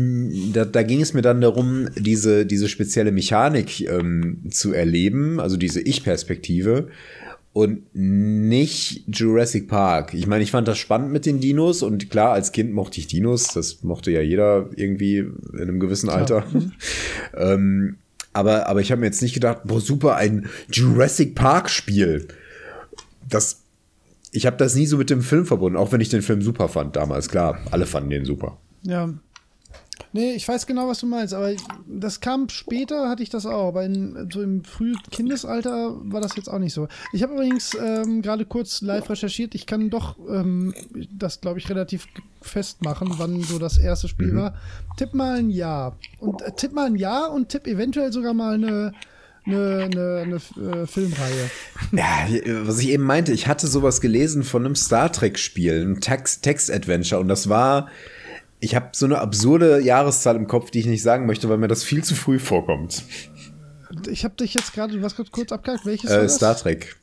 da, 0.53 0.65
da 0.65 0.83
ging 0.83 1.01
es 1.01 1.13
mir 1.13 1.21
dann 1.21 1.41
darum, 1.41 1.89
diese, 1.95 2.45
diese 2.45 2.69
spezielle 2.69 3.11
Mechanik 3.11 3.81
ähm, 3.81 4.41
zu 4.49 4.73
erleben, 4.73 5.39
also 5.39 5.57
diese 5.57 5.81
Ich-Perspektive 5.81 6.87
und 7.55 7.83
nicht 7.93 9.05
Jurassic 9.07 9.69
Park. 9.69 10.13
Ich 10.13 10.27
meine, 10.27 10.43
ich 10.43 10.51
fand 10.51 10.67
das 10.67 10.77
spannend 10.77 11.13
mit 11.13 11.25
den 11.25 11.39
Dinos 11.39 11.83
und 11.83 12.09
klar, 12.09 12.33
als 12.33 12.51
Kind 12.51 12.73
mochte 12.73 12.99
ich 12.99 13.07
Dinos, 13.07 13.47
das 13.53 13.81
mochte 13.81 14.11
ja 14.11 14.19
jeder 14.19 14.69
irgendwie 14.75 15.19
in 15.19 15.61
einem 15.61 15.79
gewissen 15.79 16.09
Alter. 16.09 16.43
Mhm. 16.51 16.73
ähm, 17.33 17.95
aber, 18.33 18.67
aber 18.67 18.81
ich 18.81 18.91
habe 18.91 18.99
mir 18.99 19.07
jetzt 19.07 19.21
nicht 19.21 19.35
gedacht, 19.35 19.61
boah, 19.63 19.79
super, 19.79 20.17
ein 20.17 20.49
Jurassic 20.69 21.33
Park 21.33 21.69
Spiel. 21.69 22.27
Das, 23.29 23.61
ich 24.33 24.45
habe 24.45 24.57
das 24.57 24.75
nie 24.75 24.85
so 24.85 24.97
mit 24.97 25.09
dem 25.09 25.21
Film 25.21 25.45
verbunden, 25.45 25.77
auch 25.77 25.93
wenn 25.93 26.01
ich 26.01 26.09
den 26.09 26.23
Film 26.23 26.41
super 26.41 26.67
fand 26.67 26.97
damals. 26.97 27.29
Klar, 27.29 27.59
alle 27.71 27.85
fanden 27.85 28.09
den 28.09 28.25
super. 28.25 28.57
Ja, 28.83 29.13
Nee, 30.13 30.33
ich 30.33 30.47
weiß 30.47 30.65
genau, 30.65 30.87
was 30.87 30.99
du 30.99 31.07
meinst, 31.07 31.33
aber 31.33 31.51
das 31.87 32.21
kam 32.21 32.47
später, 32.49 33.09
hatte 33.09 33.21
ich 33.21 33.29
das 33.29 33.45
auch, 33.45 33.67
aber 33.67 33.83
in, 33.83 34.29
so 34.31 34.41
im 34.41 34.63
frühen 34.63 34.97
Kindesalter 35.11 35.93
war 36.03 36.21
das 36.21 36.35
jetzt 36.35 36.49
auch 36.49 36.59
nicht 36.59 36.73
so. 36.73 36.87
Ich 37.11 37.21
habe 37.21 37.33
übrigens 37.33 37.75
ähm, 37.75 38.21
gerade 38.21 38.45
kurz 38.45 38.81
live 38.81 39.09
recherchiert, 39.09 39.55
ich 39.55 39.65
kann 39.65 39.89
doch 39.89 40.17
ähm, 40.29 40.73
das, 41.11 41.41
glaube 41.41 41.59
ich, 41.59 41.69
relativ 41.69 42.07
festmachen, 42.41 43.15
wann 43.17 43.41
so 43.41 43.59
das 43.59 43.77
erste 43.77 44.07
Spiel 44.07 44.31
mhm. 44.31 44.37
war. 44.37 44.55
Tipp 44.97 45.13
mal 45.13 45.37
ein 45.37 45.49
Jahr. 45.49 45.97
Und 46.19 46.41
äh, 46.41 46.51
tipp 46.51 46.71
mal 46.71 46.85
ein 46.85 46.95
Jahr 46.95 47.31
und 47.31 47.49
tipp 47.49 47.67
eventuell 47.67 48.13
sogar 48.13 48.33
mal 48.33 48.53
eine, 48.53 48.93
eine, 49.45 49.89
eine, 49.91 50.39
eine 50.57 50.81
äh, 50.81 50.87
Filmreihe. 50.87 51.49
Ja, 51.91 52.27
was 52.65 52.79
ich 52.79 52.89
eben 52.89 53.03
meinte, 53.03 53.31
ich 53.33 53.47
hatte 53.47 53.67
sowas 53.67 54.01
gelesen 54.01 54.43
von 54.43 54.65
einem 54.65 54.75
Star 54.75 55.11
Trek-Spiel, 55.11 55.85
ein 55.85 55.99
Text-Adventure, 55.99 57.19
und 57.19 57.27
das 57.27 57.49
war 57.49 57.89
ich 58.59 58.75
habe 58.75 58.89
so 58.93 59.05
eine 59.05 59.19
absurde 59.19 59.81
Jahreszahl 59.81 60.35
im 60.35 60.47
Kopf, 60.47 60.71
die 60.71 60.79
ich 60.79 60.85
nicht 60.85 61.03
sagen 61.03 61.25
möchte, 61.25 61.49
weil 61.49 61.57
mir 61.57 61.67
das 61.67 61.83
viel 61.83 62.03
zu 62.03 62.15
früh 62.15 62.39
vorkommt. 62.39 63.03
Ich 64.07 64.23
habe 64.23 64.35
dich 64.35 64.53
jetzt 64.53 64.73
gerade, 64.73 65.01
was 65.01 65.15
kurz 65.15 65.51
abgehakt, 65.51 65.85
welches 65.85 66.09
äh, 66.09 66.27
Star 66.27 66.55
Trek. 66.55 66.95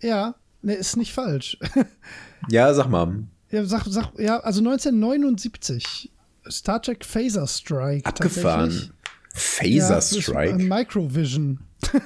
Ja, 0.00 0.34
ne, 0.62 0.74
ist 0.74 0.96
nicht 0.96 1.12
falsch. 1.12 1.58
ja, 2.48 2.74
sag 2.74 2.88
mal. 2.88 3.24
Ja, 3.50 3.64
sag, 3.64 3.84
sag, 3.86 4.18
ja, 4.18 4.40
also 4.40 4.60
1979. 4.60 6.10
Star 6.50 6.82
Trek 6.82 7.04
Phaser 7.04 7.46
Strike. 7.46 8.06
Abgefahren. 8.06 8.92
Phaser 9.34 9.94
ja, 9.94 10.00
Strike. 10.00 10.58
Microvision. 10.58 11.60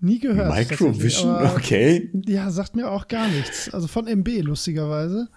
Nie 0.00 0.18
gehört. 0.18 0.54
Microvision, 0.54 1.46
okay. 1.56 2.10
Ja, 2.26 2.50
sagt 2.50 2.76
mir 2.76 2.90
auch 2.90 3.08
gar 3.08 3.26
nichts. 3.28 3.72
Also 3.72 3.88
von 3.88 4.06
MB, 4.06 4.42
lustigerweise. 4.42 5.28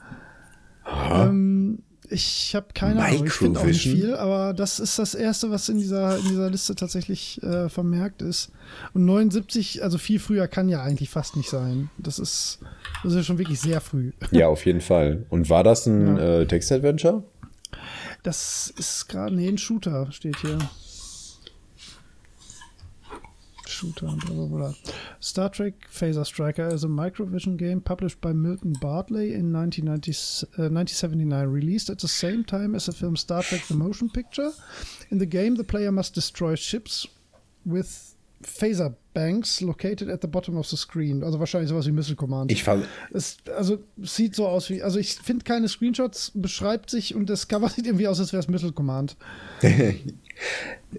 Ähm, 1.12 1.80
ich 2.10 2.56
habe 2.56 2.68
keine 2.74 3.04
Ahnung, 3.04 3.26
ich 3.26 3.34
finde 3.34 3.60
auch 3.60 3.66
nicht 3.66 3.82
viel, 3.82 4.16
aber 4.16 4.54
das 4.54 4.80
ist 4.80 4.98
das 4.98 5.14
Erste, 5.14 5.52
was 5.52 5.68
in 5.68 5.78
dieser, 5.78 6.18
in 6.18 6.30
dieser 6.30 6.50
Liste 6.50 6.76
tatsächlich 6.76 7.42
äh, 7.44 7.68
vermerkt 7.68 8.22
ist. 8.22 8.52
Und 8.94 9.06
79, 9.06 9.84
also 9.84 9.98
viel 9.98 10.20
früher 10.20 10.48
kann 10.48 10.70
ja 10.70 10.82
eigentlich 10.82 11.10
fast 11.10 11.36
nicht 11.36 11.50
sein. 11.50 11.90
Das 11.98 12.20
ist, 12.20 12.60
das 13.04 13.12
ist 13.12 13.18
ja 13.18 13.24
schon 13.24 13.38
wirklich 13.38 13.60
sehr 13.60 13.82
früh. 13.82 14.12
Ja, 14.32 14.48
auf 14.48 14.66
jeden 14.66 14.82
Fall. 14.82 15.26
Und 15.30 15.50
war 15.50 15.64
das 15.64 15.86
ein 15.86 16.18
ja. 16.18 16.42
äh, 16.42 16.46
Text-Adventure? 16.46 17.24
Das 18.24 18.74
ist 18.78 19.08
gerade, 19.08 19.36
nee, 19.36 19.48
ein 19.48 19.58
Shooter 19.58 20.12
steht 20.12 20.38
hier. 20.38 20.58
Shooter, 23.68 24.06
blah, 24.06 24.34
blah, 24.34 24.46
blah. 24.46 24.74
Star 25.20 25.50
Trek 25.50 25.74
Phaser 25.92 26.26
Striker 26.26 26.68
is 26.68 26.84
a 26.84 26.88
Microvision 26.88 27.58
game 27.58 27.82
published 27.82 28.22
by 28.22 28.34
Milton 28.34 28.74
Bartley 28.82 29.34
in 29.34 29.54
1990, 29.54 30.12
uh, 30.12 30.70
1979, 30.70 31.48
released 31.48 31.90
at 31.90 32.00
the 32.00 32.08
same 32.08 32.44
time 32.44 32.76
as 32.76 32.86
the 32.86 32.94
film 32.94 33.16
Star 33.16 33.44
Trek 33.44 33.62
The 33.68 33.76
Motion 33.76 34.10
Picture. 34.10 34.52
In 35.10 35.18
the 35.18 35.26
game, 35.26 35.56
the 35.56 35.64
player 35.64 35.92
must 35.92 36.14
destroy 36.14 36.56
ships 36.56 37.06
with 37.66 38.16
Phaser 38.44 38.96
Banks 39.18 39.62
located 39.62 40.10
at 40.10 40.22
the 40.22 40.28
bottom 40.28 40.58
of 40.58 40.68
the 40.68 40.78
screen. 40.78 41.24
Also 41.24 41.40
wahrscheinlich 41.40 41.70
sowas 41.72 41.88
wie 41.88 41.92
Missile 41.92 42.16
Command. 42.16 42.52
Ich 42.52 42.64
fand. 42.64 42.86
Es, 43.12 43.38
also 43.58 43.80
sieht 44.00 44.36
so 44.36 44.46
aus 44.48 44.70
wie. 44.70 44.84
Also 44.84 45.00
ich 45.00 45.16
finde 45.16 45.44
keine 45.44 45.68
Screenshots, 45.68 46.34
beschreibt 46.36 46.92
sich 46.92 47.16
und 47.16 47.28
das 47.28 47.48
Cover 47.48 47.68
sieht 47.76 47.88
irgendwie 47.88 48.08
aus, 48.08 48.20
als 48.20 48.32
wäre 48.32 48.42
es 48.42 48.48
Missile 48.48 48.74
Command. 48.74 49.18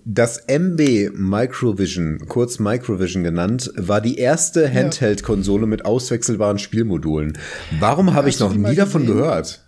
Das 0.05 0.43
MB 0.49 1.11
Microvision, 1.15 2.27
kurz 2.27 2.59
Microvision 2.59 3.23
genannt, 3.23 3.71
war 3.77 4.01
die 4.01 4.17
erste 4.17 4.69
Handheld-Konsole 4.69 5.69
mit 5.69 5.85
auswechselbaren 5.85 6.59
Spielmodulen. 6.59 7.39
Warum 7.79 8.15
habe 8.15 8.29
ich 8.29 8.41
noch 8.41 8.53
nie 8.53 8.75
davon 8.75 9.07
gehört? 9.07 9.63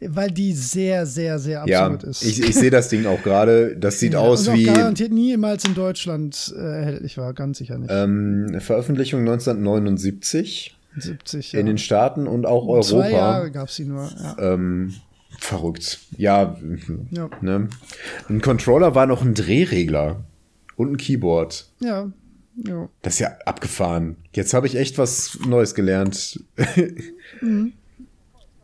Weil 0.00 0.30
die 0.30 0.52
sehr, 0.52 1.06
sehr, 1.06 1.38
sehr 1.38 1.62
absurd 1.62 2.02
ja, 2.02 2.08
ist. 2.08 2.22
Ich, 2.22 2.42
ich 2.42 2.54
sehe 2.54 2.70
das 2.70 2.88
Ding 2.88 3.06
auch 3.06 3.22
gerade. 3.22 3.76
Das 3.76 3.98
sieht 3.98 4.14
ja, 4.14 4.20
aus 4.20 4.50
wie. 4.52 4.64
garantiert 4.64 5.12
niemals 5.12 5.64
in 5.64 5.74
Deutschland 5.74 6.54
äh, 6.56 6.60
erhältlich 6.60 7.18
war, 7.18 7.32
ganz 7.34 7.58
sicher 7.58 7.78
nicht. 7.78 7.90
Ähm, 7.92 8.56
Veröffentlichung 8.60 9.20
1979. 9.20 10.74
70, 10.96 11.52
ja. 11.52 11.60
In 11.60 11.66
den 11.66 11.78
Staaten 11.78 12.26
und 12.26 12.46
auch 12.46 12.66
Europa. 12.66 12.82
Zwei 12.82 13.12
Jahre 13.12 13.50
gab 13.50 13.70
sie 13.70 13.84
nur. 13.84 14.10
Ja. 14.20 14.36
Ähm, 14.38 14.94
verrückt. 15.38 16.00
Ja, 16.16 16.56
ja. 17.10 17.30
Ne? 17.40 17.68
Ein 18.28 18.40
Controller 18.40 18.94
war 18.94 19.06
noch 19.06 19.22
ein 19.22 19.34
Drehregler 19.34 20.24
und 20.76 20.92
ein 20.92 20.96
Keyboard. 20.96 21.68
Ja. 21.80 22.10
ja. 22.66 22.88
Das 23.02 23.14
ist 23.14 23.20
ja 23.20 23.36
abgefahren. 23.44 24.16
Jetzt 24.32 24.54
habe 24.54 24.66
ich 24.66 24.76
echt 24.76 24.98
was 24.98 25.38
Neues 25.46 25.74
gelernt. 25.74 26.42
mhm. 27.40 27.72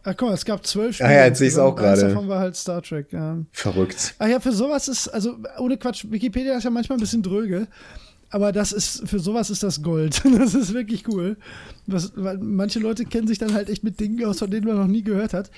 Ach 0.06 0.14
guck 0.16 0.28
mal, 0.28 0.35
es 0.35 0.44
gab 0.44 0.66
zwölf 0.66 0.97
Spiele. 0.97 1.09
Ah 1.09 1.12
ja, 1.12 1.24
jetzt 1.26 1.39
sehe 1.39 1.48
ich 1.48 1.55
es 1.55 1.59
auch 1.59 1.74
gerade. 1.74 2.02
davon 2.02 2.28
war 2.28 2.39
halt 2.39 2.56
Star 2.56 2.82
Trek, 2.82 3.12
ja. 3.12 3.39
Verrückt. 3.52 4.14
Ach 4.18 4.28
ja, 4.28 4.39
für 4.39 4.52
sowas 4.52 4.86
ist, 4.86 5.09
also 5.09 5.36
ohne 5.59 5.78
Quatsch, 5.78 6.05
Wikipedia 6.10 6.56
ist 6.56 6.64
ja 6.64 6.70
manchmal 6.70 6.98
ein 6.98 7.01
bisschen 7.01 7.22
dröge, 7.22 7.68
aber 8.28 8.52
das 8.52 8.72
ist, 8.72 9.09
für 9.09 9.18
sowas 9.18 9.48
ist 9.48 9.62
das 9.62 9.82
Gold. 9.82 10.22
Das 10.39 10.55
ist 10.55 10.74
wirklich 10.74 11.09
cool. 11.09 11.36
Was, 11.86 12.12
weil 12.16 12.36
manche 12.39 12.81
Leute 12.81 13.05
kennen 13.05 13.28
sich 13.28 13.39
dann 13.39 13.55
halt 13.55 13.70
echt 13.70 13.82
mit 13.82 13.98
Dingen 13.98 14.22
aus, 14.24 14.40
von 14.40 14.51
denen 14.51 14.66
man 14.66 14.76
noch 14.76 14.89
nie 14.89 15.02
gehört 15.02 15.32
hat. 15.32 15.51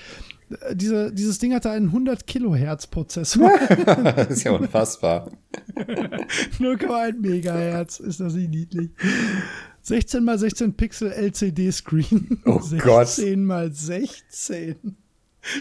Diese, 0.71 1.11
dieses 1.11 1.39
Ding 1.39 1.53
hatte 1.53 1.71
einen 1.71 1.87
100 1.87 2.25
Kilohertz 2.25 2.87
Prozessor. 2.87 3.51
das 3.85 4.29
ist 4.29 4.43
ja 4.43 4.51
unfassbar. 4.51 5.29
0,1 5.75 7.19
Megahertz, 7.19 7.99
ist 7.99 8.21
das 8.21 8.33
nicht 8.33 8.51
niedlich. 8.51 8.91
16 9.87 10.21
mal 10.21 10.37
16 10.37 10.73
Pixel 10.73 11.11
LCD 11.13 11.71
Screen. 11.71 12.41
Oh 12.45 12.59
16 12.59 12.79
Gott. 12.83 13.07
16 13.07 13.45
mal 13.45 13.71
16. 13.71 14.75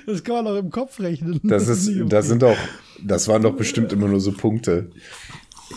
Das 0.04 0.24
kann 0.24 0.34
man 0.34 0.46
auch 0.48 0.58
im 0.58 0.70
Kopf 0.70 0.98
rechnen. 0.98 1.40
Das, 1.44 1.68
ist, 1.68 1.88
okay. 1.88 2.06
das 2.08 2.26
sind 2.26 2.42
doch, 2.42 2.56
das 3.04 3.28
waren 3.28 3.42
doch 3.42 3.54
bestimmt 3.54 3.92
immer 3.92 4.08
nur 4.08 4.20
so 4.20 4.32
Punkte. 4.32 4.90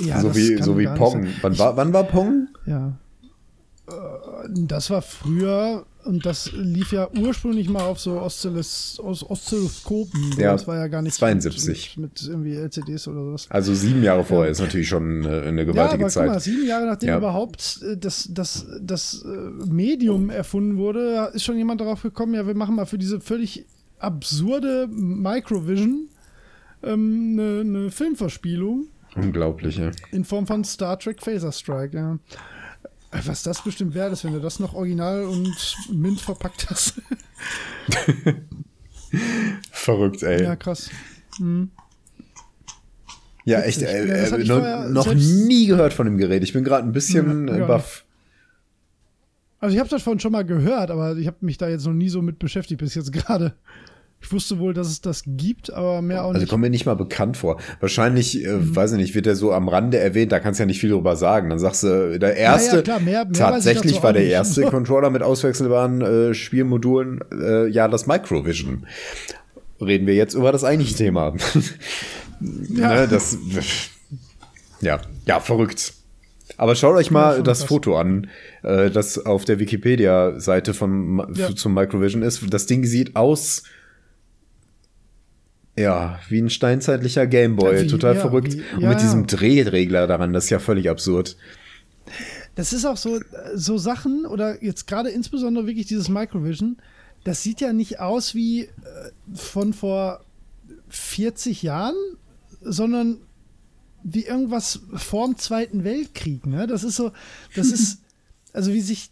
Ja, 0.01 0.19
so 0.19 0.35
wie, 0.35 0.59
so 0.63 0.80
wie 0.80 0.88
Pong. 0.88 1.27
Wann 1.41 1.59
war, 1.59 1.77
wann 1.77 1.93
war 1.93 2.05
Pong? 2.05 2.47
Ja. 2.65 2.97
Äh, 3.88 3.93
das 4.49 4.89
war 4.89 5.03
früher 5.03 5.85
und 6.05 6.26
das 6.26 6.51
lief 6.53 6.91
ja 6.91 7.09
ursprünglich 7.17 7.69
mal 7.69 7.84
auf 7.84 7.99
so 7.99 8.21
Oszillos, 8.21 8.99
Oszilloskopen. 8.99 10.35
Ja, 10.38 10.53
das 10.53 10.67
war 10.67 10.77
ja 10.77 10.88
gar 10.88 11.01
nicht 11.01 11.15
72. 11.15 11.97
Mit, 11.97 12.21
mit, 12.21 12.27
irgendwie 12.30 12.55
LCDs 12.55 13.07
oder 13.07 13.23
sowas. 13.23 13.47
Also 13.49 13.73
sieben 13.73 14.01
Jahre 14.01 14.23
vorher 14.23 14.45
ja. 14.45 14.51
ist 14.51 14.59
natürlich 14.59 14.88
schon 14.88 15.26
äh, 15.26 15.41
eine 15.41 15.65
gewaltige 15.65 16.01
ja, 16.01 16.05
aber 16.05 16.09
Zeit. 16.09 16.26
Guck 16.26 16.34
mal, 16.34 16.39
sieben 16.39 16.67
Jahre 16.67 16.85
nachdem 16.85 17.09
ja. 17.09 17.17
überhaupt 17.17 17.81
äh, 17.84 17.97
das, 17.97 18.30
das, 18.31 18.65
das 18.81 19.26
Medium 19.65 20.30
erfunden 20.30 20.77
wurde, 20.77 21.31
ist 21.34 21.43
schon 21.43 21.57
jemand 21.57 21.81
darauf 21.81 22.01
gekommen, 22.01 22.34
ja, 22.34 22.47
wir 22.47 22.55
machen 22.55 22.76
mal 22.76 22.85
für 22.85 22.97
diese 22.97 23.19
völlig 23.19 23.65
absurde 23.99 24.88
Microvision 24.88 26.07
ähm, 26.84 27.38
eine, 27.38 27.59
eine 27.61 27.91
Filmverspielung. 27.91 28.88
Unglaublich, 29.15 29.77
ja. 29.77 29.91
In 30.11 30.23
Form 30.23 30.47
von 30.47 30.63
Star 30.63 30.97
Trek 30.97 31.21
Phaser 31.21 31.51
Strike, 31.51 31.97
ja. 31.97 32.19
Was 33.11 33.44
das 33.44 33.64
bestimmt 33.64 33.95
wäre, 33.95 34.11
ist, 34.11 34.23
wenn 34.23 34.34
du 34.34 34.40
das 34.40 34.60
noch 34.60 34.73
original 34.73 35.23
und 35.23 35.76
mint 35.91 36.22
verpackt 36.22 36.69
hast. 36.69 37.02
Verrückt, 39.72 40.22
ey. 40.22 40.44
Ja, 40.44 40.56
krass. 40.56 40.91
Hm. 41.38 41.72
Ja, 43.45 43.61
echt, 43.61 43.81
äh, 43.81 44.07
ja, 44.07 44.38
äh, 44.38 44.44
noch, 44.44 45.06
noch 45.06 45.14
nie 45.15 45.65
gehört 45.65 45.94
von 45.94 46.06
dem 46.06 46.18
Gerät. 46.18 46.44
Ich 46.44 46.53
bin 46.53 46.64
gerade 46.64 46.88
ein 46.88 46.91
bisschen 46.91 47.48
ja, 47.48 47.65
baff. 47.65 48.06
Also 49.60 49.73
ich 49.73 49.80
habe 49.80 49.90
davon 49.90 50.19
schon 50.19 50.31
mal 50.31 50.45
gehört, 50.45 50.91
aber 50.91 51.18
ich 51.18 51.26
habe 51.26 51.38
mich 51.41 51.57
da 51.57 51.68
jetzt 51.68 51.86
noch 51.86 51.94
nie 51.94 52.10
so 52.10 52.22
mit 52.22 52.38
beschäftigt 52.38 52.80
bis 52.80 52.94
jetzt 52.95 53.11
gerade. 53.11 53.56
Ich 54.22 54.34
wusste 54.34 54.60
wohl, 54.60 54.74
dass 54.74 54.88
es 54.88 55.00
das 55.02 55.24
gibt, 55.26 55.72
aber 55.72 56.02
mehr 56.02 56.24
auch 56.24 56.28
also 56.28 56.34
nicht. 56.34 56.41
Also 56.41 56.52
kommt 56.52 56.62
mir 56.62 56.70
nicht 56.70 56.86
mal 56.86 56.96
bekannt 56.96 57.38
vor. 57.38 57.60
Wahrscheinlich, 57.80 58.44
äh, 58.44 58.52
mhm. 58.52 58.76
weiß 58.76 58.91
ich 58.91 58.98
nicht, 58.98 59.16
wird 59.16 59.26
der 59.26 59.36
so 59.36 59.54
am 59.54 59.70
Rande 59.70 59.98
erwähnt, 59.98 60.32
da 60.32 60.40
kannst 60.40 60.60
du 60.60 60.64
ja 60.64 60.68
nicht 60.68 60.80
viel 60.80 60.90
drüber 60.90 61.16
sagen. 61.16 61.50
Dann 61.50 61.60
sagst 61.60 61.84
du, 61.84 62.20
der 62.20 62.36
erste, 62.36 62.72
ja, 62.72 62.76
ja, 62.78 62.82
klar, 62.82 63.00
mehr, 63.00 63.26
mehr 63.26 63.34
tatsächlich 63.34 64.04
war 64.04 64.12
der 64.12 64.24
nicht. 64.24 64.32
erste 64.32 64.64
Controller 64.70 65.10
mit 65.10 65.24
auswechselbaren 65.24 66.02
äh, 66.02 66.34
Spielmodulen, 66.34 67.22
äh, 67.32 67.68
ja, 67.68 67.88
das 67.88 68.08
Microvision. 68.08 68.86
Reden 69.80 70.06
wir 70.06 70.16
jetzt 70.16 70.34
über 70.34 70.52
das 70.52 70.64
eigentliche 70.64 70.96
Thema. 70.96 71.34
Ja. 72.41 73.02
Ne, 73.02 73.08
das, 73.10 73.38
ja, 74.80 75.02
ja, 75.26 75.41
verrückt. 75.41 75.94
Aber 76.58 76.76
schaut 76.76 76.96
euch 76.96 77.12
mal 77.12 77.44
das. 77.44 77.64
Foto 77.64 77.98
an, 77.98 78.28
äh, 78.64 78.90
das 78.90 79.26
auf 79.26 79.46
der 79.46 79.60
Wikipedia-Seite 79.60 80.74
von 80.74 81.34
ja. 81.36 81.54
zum 81.56 81.74
Microvision 81.74 82.22
ist. 82.22 82.41
Das 82.50 82.66
Ding 82.66 82.86
sieht 82.86 83.16
aus 83.16 83.64
ja, 85.80 86.19
wie 86.27 86.41
ein 86.41 86.49
steinzeitlicher 86.49 87.26
Gameboy, 87.26 87.84
wie, 87.84 87.88
total 87.88 88.15
ja, 88.15 88.22
verrückt. 88.22 88.53
Wie, 88.53 88.84
Und 88.84 88.89
mit 88.89 89.01
diesem 89.01 89.27
Drehregler 89.27 90.07
daran, 90.07 90.34
das 90.34 90.45
ist 90.45 90.49
ja 90.49 90.60
völlig 90.60 90.89
absurd. 90.89 91.38
Das 92.56 92.73
ist 92.73 92.85
auch 92.85 92.97
so, 92.97 93.19
so 93.56 93.77
Sachen, 93.77 94.26
oder 94.26 94.64
jetzt 94.64 94.88
gerade 94.88 95.10
insbesondere 95.10 95.68
wirklich 95.68 95.88
dieses 95.88 96.10
Microvision, 96.10 96.77
das 97.23 97.43
sieht 97.43 97.61
ja 97.61 97.73
nicht 97.73 97.99
aus 97.99 98.35
wie 98.35 98.64
äh, 98.64 98.69
von 99.34 99.73
vor 99.73 100.22
40 100.89 101.64
Jahren, 101.64 101.95
sondern 102.61 103.18
wie 104.03 104.26
irgendwas 104.26 104.81
vorm 104.93 105.38
Zweiten 105.38 105.84
Weltkrieg. 105.84 106.45
Ne? 106.45 106.68
Das 106.68 106.84
ist 106.84 106.95
so, 106.95 107.11
das 107.56 107.68
ist, 107.68 108.01
also 108.53 108.73
wie 108.73 108.81
sich 108.81 109.11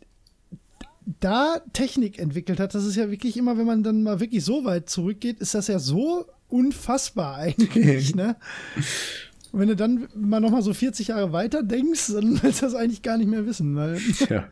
da 1.22 1.62
Technik 1.72 2.20
entwickelt 2.20 2.60
hat, 2.60 2.76
das 2.76 2.84
ist 2.84 2.98
ja 2.98 3.10
wirklich 3.10 3.38
immer, 3.38 3.58
wenn 3.58 3.66
man 3.66 3.84
dann 3.84 4.04
mal 4.04 4.20
wirklich 4.20 4.44
so 4.44 4.66
weit 4.66 4.90
zurückgeht, 4.90 5.40
ist 5.40 5.56
das 5.56 5.68
ja 5.68 5.80
so 5.80 6.26
unfassbar 6.50 7.36
eigentlich. 7.36 8.16
ne? 8.16 8.36
Und 9.52 9.62
wenn 9.62 9.70
du 9.70 9.76
dann 9.76 10.08
mal 10.16 10.40
noch 10.40 10.52
mal 10.52 10.62
so 10.62 10.74
40 10.74 11.10
Jahre 11.10 11.32
weiter 11.32 11.64
denkst, 11.64 12.12
dann 12.14 12.40
willst 12.44 12.62
du 12.62 12.66
das 12.66 12.76
eigentlich 12.76 13.02
gar 13.02 13.18
nicht 13.18 13.30
mehr 13.30 13.46
wissen. 13.46 13.76
Weil, 13.76 14.00
ja. 14.30 14.48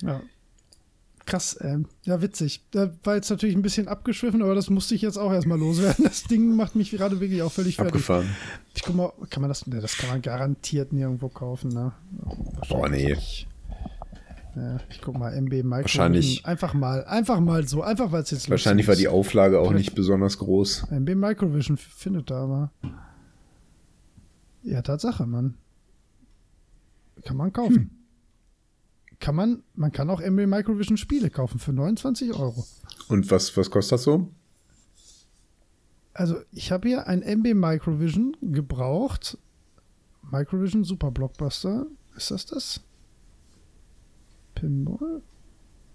ja. 0.02 0.20
Krass, 1.26 1.58
ähm, 1.60 1.86
ja, 2.04 2.22
witzig. 2.22 2.62
Da 2.70 2.90
war 3.04 3.16
jetzt 3.16 3.28
natürlich 3.28 3.54
ein 3.54 3.60
bisschen 3.60 3.86
abgeschwiffen, 3.86 4.40
aber 4.42 4.54
das 4.54 4.70
musste 4.70 4.94
ich 4.94 5.02
jetzt 5.02 5.18
auch 5.18 5.30
erstmal 5.30 5.58
loswerden. 5.58 6.04
Das 6.04 6.24
Ding 6.24 6.56
macht 6.56 6.74
mich 6.74 6.90
gerade 6.90 7.20
wirklich 7.20 7.42
auch 7.42 7.52
völlig 7.52 7.76
fertig. 7.76 7.92
Abgefahren. 7.92 8.34
Ich 8.74 8.82
guck 8.82 8.94
mal, 8.96 9.12
kann 9.28 9.42
man 9.42 9.50
das, 9.50 9.66
ne, 9.66 9.78
das 9.80 9.98
kann 9.98 10.08
man 10.08 10.22
garantiert 10.22 10.94
nirgendwo 10.94 11.28
kaufen, 11.28 11.68
ne? 11.68 11.92
Boah, 12.70 12.88
nee. 12.88 13.14
Ja, 14.58 14.78
ich 14.90 15.00
guck 15.00 15.16
mal, 15.16 15.32
MB 15.32 15.62
Micro. 15.62 15.82
Wahrscheinlich. 15.82 16.44
Einfach 16.44 16.74
mal, 16.74 17.04
einfach 17.04 17.38
mal 17.38 17.66
so, 17.68 17.82
einfach 17.82 18.10
weil 18.10 18.22
es 18.22 18.30
jetzt 18.32 18.50
Wahrscheinlich 18.50 18.88
war 18.88 18.96
die 18.96 19.08
Auflage 19.08 19.60
auch 19.60 19.72
nicht 19.72 19.94
besonders 19.94 20.38
groß. 20.38 20.88
MB 20.90 21.14
Microvision 21.14 21.76
findet 21.76 22.30
da 22.30 22.42
aber. 22.42 22.72
Ja, 24.62 24.82
Tatsache, 24.82 25.26
Mann. 25.26 25.54
Kann 27.24 27.36
man 27.36 27.52
kaufen. 27.52 27.74
Hm 27.74 27.90
kann 29.20 29.34
man, 29.34 29.62
man 29.74 29.92
kann 29.92 30.10
auch 30.10 30.20
MB 30.20 30.46
Microvision 30.46 30.96
Spiele 30.96 31.30
kaufen 31.30 31.58
für 31.58 31.72
29 31.72 32.34
Euro. 32.34 32.66
Und 33.08 33.30
was, 33.30 33.56
was 33.56 33.70
kostet 33.70 33.92
das 33.92 34.04
so? 34.04 34.28
Also, 36.14 36.36
ich 36.52 36.72
habe 36.72 36.88
hier 36.88 37.06
ein 37.06 37.22
MB 37.22 37.54
Microvision 37.54 38.36
gebraucht. 38.42 39.38
Microvision 40.30 40.84
Super 40.84 41.10
Blockbuster. 41.10 41.86
Ist 42.16 42.30
das 42.30 42.46
das? 42.46 42.80
Pinball? 44.60 45.22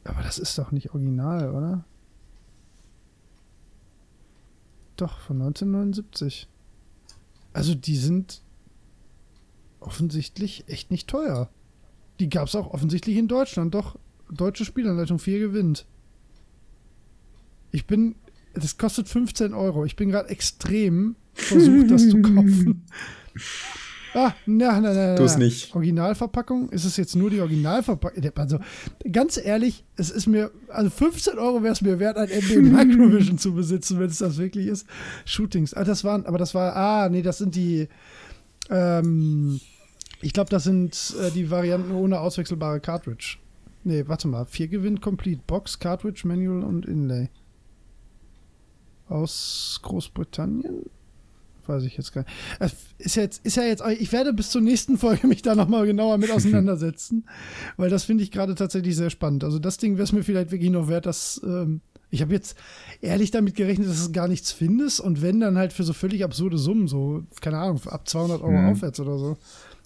Aber 0.04 0.22
das 0.22 0.38
ist 0.38 0.58
doch 0.58 0.72
nicht 0.72 0.92
original, 0.92 1.54
oder? 1.54 1.86
Doch, 4.98 5.20
von 5.20 5.42
1979. 5.42 6.48
Also, 7.54 7.76
die 7.76 7.98
sind 7.98 8.42
offensichtlich 9.80 10.66
echt 10.68 10.92
nicht 10.92 11.10
teuer. 11.10 11.50
Die 12.20 12.30
gab 12.30 12.48
es 12.48 12.56
auch 12.56 12.74
offensichtlich 12.74 13.18
in 13.18 13.28
Deutschland. 13.28 13.74
Doch, 13.74 13.98
deutsche 14.30 14.66
Spielanleitung 14.66 15.20
4 15.20 15.40
gewinnt. 15.40 15.86
Ich 17.72 17.86
bin. 17.88 18.16
Das 18.54 18.78
kostet 18.78 19.10
15 19.10 19.54
Euro. 19.56 19.84
Ich 19.84 19.96
bin 19.96 20.10
gerade 20.10 20.30
extrem 20.30 21.16
versucht, 21.34 21.90
das 21.90 22.08
zu 22.08 22.22
kaufen. 22.22 22.86
Ah, 24.14 24.34
nein, 24.46 24.84
nein, 24.84 24.96
nein. 24.96 25.16
Tu 25.16 25.24
es 25.24 25.38
nicht. 25.38 25.74
Originalverpackung? 25.76 26.70
Ist 26.70 26.86
es 26.86 26.98
jetzt 26.98 27.16
nur 27.16 27.30
die 27.30 27.40
Originalverpackung? 27.40 28.24
Also, 28.36 28.60
ganz 29.12 29.38
ehrlich, 29.38 29.84
es 29.96 30.12
ist 30.12 30.28
mir, 30.28 30.52
also 30.70 30.90
15 30.90 31.40
Euro 31.40 31.64
wäre 31.64 31.74
es 31.74 31.82
mir 31.82 32.00
wert, 32.00 32.18
ein 32.18 32.30
MB 32.30 32.72
Microvision 32.72 33.38
zu 33.38 33.54
besitzen, 33.54 34.00
wenn 34.00 34.08
es 34.08 34.20
das 34.20 34.38
wirklich 34.38 34.68
ist. 34.68 34.86
Shootings. 35.26 35.74
Ah, 35.74 35.84
das 35.84 36.04
waren, 36.04 36.26
aber 36.26 36.38
das 36.38 36.54
war, 36.54 36.76
ah, 36.76 37.10
nee, 37.10 37.22
das 37.22 37.40
sind 37.40 37.56
die, 37.56 37.88
ähm, 38.70 39.60
ich 40.22 40.34
glaube, 40.34 40.50
das 40.50 40.64
sind 40.64 41.16
äh, 41.22 41.32
die 41.32 41.50
Varianten 41.50 41.92
ohne 41.92 42.20
auswechselbare 42.20 42.80
Cartridge. 42.80 43.38
Nee, 43.84 44.06
warte 44.08 44.28
mal. 44.28 44.46
Vier 44.46 44.68
gewinnt 44.68 45.02
Complete. 45.02 45.42
Box, 45.46 45.80
Cartridge, 45.80 46.22
Manual 46.26 46.64
und 46.64 46.86
Inlay. 46.86 47.30
Aus 49.10 49.80
Großbritannien? 49.84 50.84
Weiß 51.66 51.84
ich 51.84 51.96
jetzt 51.96 52.14
gar 52.14 52.22
nicht. 52.22 52.34
Es 52.60 52.74
ist 52.98 53.16
ja 53.16 53.24
jetzt, 53.24 53.46
ist 53.46 53.58
ja 53.58 53.64
jetzt, 53.64 53.84
ich 54.00 54.12
werde 54.12 54.34
bis 54.34 54.50
zur 54.50 54.62
nächsten 54.62 54.98
Folge 54.98 55.28
mich 55.28 55.42
da 55.42 55.56
nochmal 55.56 55.86
genauer 55.86 56.18
mit 56.18 56.32
auseinandersetzen, 56.32 57.26
weil 57.78 57.90
das 57.90 58.04
finde 58.04 58.24
ich 58.24 58.32
gerade 58.32 58.56
tatsächlich 58.56 58.96
sehr 58.96 59.10
spannend. 59.10 59.44
Also 59.44 59.60
das 59.60 59.78
Ding 59.78 59.94
wäre 59.94 60.04
es 60.04 60.12
mir 60.12 60.24
vielleicht 60.24 60.52
wirklich 60.52 60.72
noch 60.72 60.88
wert, 60.88 61.06
dass, 61.06 61.42
ähm, 61.44 61.82
ich 62.10 62.22
habe 62.22 62.34
jetzt 62.34 62.58
ehrlich 63.02 63.32
damit 63.32 63.56
gerechnet, 63.56 63.88
dass 63.88 64.06
du 64.06 64.12
gar 64.12 64.28
nichts 64.28 64.52
findest 64.52 65.00
und 65.00 65.22
wenn, 65.22 65.40
dann 65.40 65.58
halt 65.58 65.74
für 65.74 65.84
so 65.84 65.94
völlig 65.94 66.24
absurde 66.24 66.58
Summen, 66.58 66.88
so, 66.88 67.24
keine 67.42 67.58
Ahnung, 67.58 67.82
ab 67.86 68.08
200 68.08 68.42
Euro 68.42 68.52
mhm. 68.52 68.70
aufwärts 68.70 69.00
oder 69.00 69.18
so. 69.18 69.38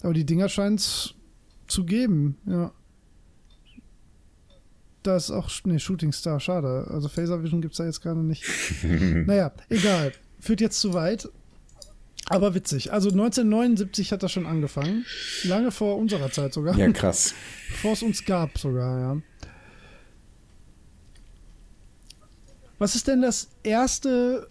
Aber 0.02 0.14
die 0.14 0.26
Dinger 0.26 0.48
scheinen 0.48 0.76
es 0.76 1.14
zu 1.68 1.84
geben, 1.84 2.36
ja. 2.46 2.72
Da 5.04 5.16
ist 5.16 5.30
auch, 5.30 5.48
ne, 5.64 5.78
Shooting 5.78 6.12
Star, 6.12 6.40
schade. 6.40 6.86
Also 6.90 7.08
Phaser 7.08 7.42
Vision 7.42 7.62
gibt 7.62 7.72
es 7.72 7.78
da 7.78 7.84
jetzt 7.84 8.02
gerade 8.02 8.20
nicht. 8.20 8.44
naja, 9.26 9.52
egal. 9.68 10.12
Führt 10.40 10.60
jetzt 10.60 10.80
zu 10.80 10.92
weit. 10.92 11.28
Aber 12.28 12.54
witzig. 12.54 12.92
Also 12.92 13.10
1979 13.10 14.12
hat 14.12 14.22
das 14.22 14.32
schon 14.32 14.46
angefangen. 14.46 15.04
Lange 15.44 15.70
vor 15.70 15.96
unserer 15.96 16.30
Zeit 16.30 16.52
sogar. 16.52 16.76
Ja, 16.76 16.90
krass. 16.92 17.34
Bevor 17.68 17.92
es 17.92 18.02
uns 18.02 18.24
gab 18.24 18.58
sogar, 18.58 19.00
ja. 19.00 19.22
Was 22.78 22.94
ist 22.94 23.08
denn 23.08 23.22
das 23.22 23.48
erste 23.62 24.48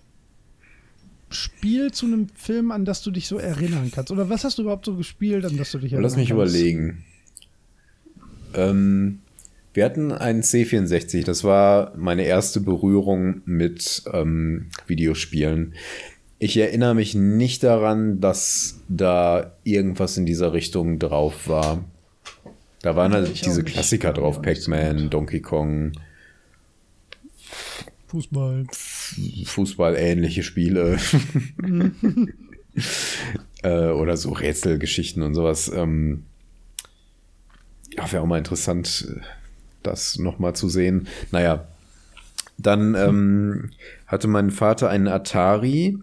Spiel 1.29 1.91
zu 1.91 2.05
einem 2.05 2.27
Film, 2.29 2.71
an 2.71 2.83
das 2.83 3.01
du 3.01 3.11
dich 3.11 3.27
so 3.27 3.37
erinnern 3.37 3.91
kannst? 3.93 4.11
Oder 4.11 4.29
was 4.29 4.43
hast 4.43 4.57
du 4.57 4.63
überhaupt 4.63 4.85
so 4.85 4.95
gespielt, 4.95 5.45
an 5.45 5.57
das 5.57 5.71
du 5.71 5.77
dich 5.77 5.93
erinnern 5.93 6.03
Lass 6.03 6.17
mich 6.17 6.29
kannst? 6.29 6.55
überlegen. 6.55 7.05
Ähm, 8.53 9.19
wir 9.73 9.85
hatten 9.85 10.11
einen 10.11 10.41
C64, 10.41 11.23
das 11.23 11.43
war 11.43 11.93
meine 11.95 12.23
erste 12.23 12.59
Berührung 12.59 13.41
mit 13.45 14.03
ähm, 14.11 14.71
Videospielen. 14.87 15.75
Ich 16.39 16.57
erinnere 16.57 16.93
mich 16.93 17.15
nicht 17.15 17.63
daran, 17.63 18.21
dass 18.21 18.81
da 18.89 19.53
irgendwas 19.63 20.17
in 20.17 20.25
dieser 20.25 20.53
Richtung 20.53 20.99
drauf 20.99 21.47
war. 21.47 21.83
Da 22.81 22.95
waren 22.95 23.11
halt 23.13 23.43
diese 23.43 23.63
Klassiker 23.63 24.13
drauf, 24.13 24.41
Pac-Man, 24.41 25.09
Donkey 25.09 25.41
Kong, 25.41 25.93
Fußball. 28.07 28.65
Fußball-ähnliche 29.45 30.43
Spiele. 30.43 30.97
äh, 33.63 33.89
oder 33.89 34.15
so 34.15 34.31
Rätselgeschichten 34.31 35.21
und 35.23 35.33
sowas. 35.33 35.69
Ähm, 35.73 36.23
ja, 37.95 38.09
wäre 38.11 38.23
auch 38.23 38.27
mal 38.27 38.37
interessant, 38.37 39.07
das 39.83 40.17
nochmal 40.19 40.55
zu 40.55 40.69
sehen. 40.69 41.07
Naja, 41.31 41.67
dann 42.57 42.95
ähm, 42.95 43.71
hatte 44.07 44.27
mein 44.27 44.51
Vater 44.51 44.89
einen 44.89 45.07
Atari. 45.07 45.99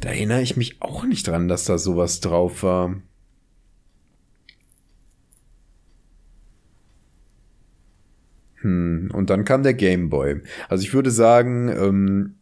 Da 0.00 0.10
erinnere 0.10 0.42
ich 0.42 0.56
mich 0.56 0.80
auch 0.80 1.04
nicht 1.04 1.26
dran, 1.26 1.48
dass 1.48 1.64
da 1.64 1.78
sowas 1.78 2.20
drauf 2.20 2.62
war. 2.62 3.02
Hm, 8.60 9.10
und 9.12 9.30
dann 9.30 9.44
kam 9.44 9.62
der 9.62 9.74
Game 9.74 10.10
Boy. 10.10 10.40
Also 10.68 10.82
ich 10.84 10.94
würde 10.94 11.10
sagen, 11.10 11.68
ähm, 11.68 12.34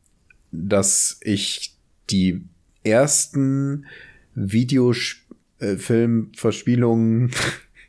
dass 0.51 1.19
ich 1.23 1.77
die 2.11 2.45
ersten 2.85 3.87
Videofilmverspielungen 4.35 7.31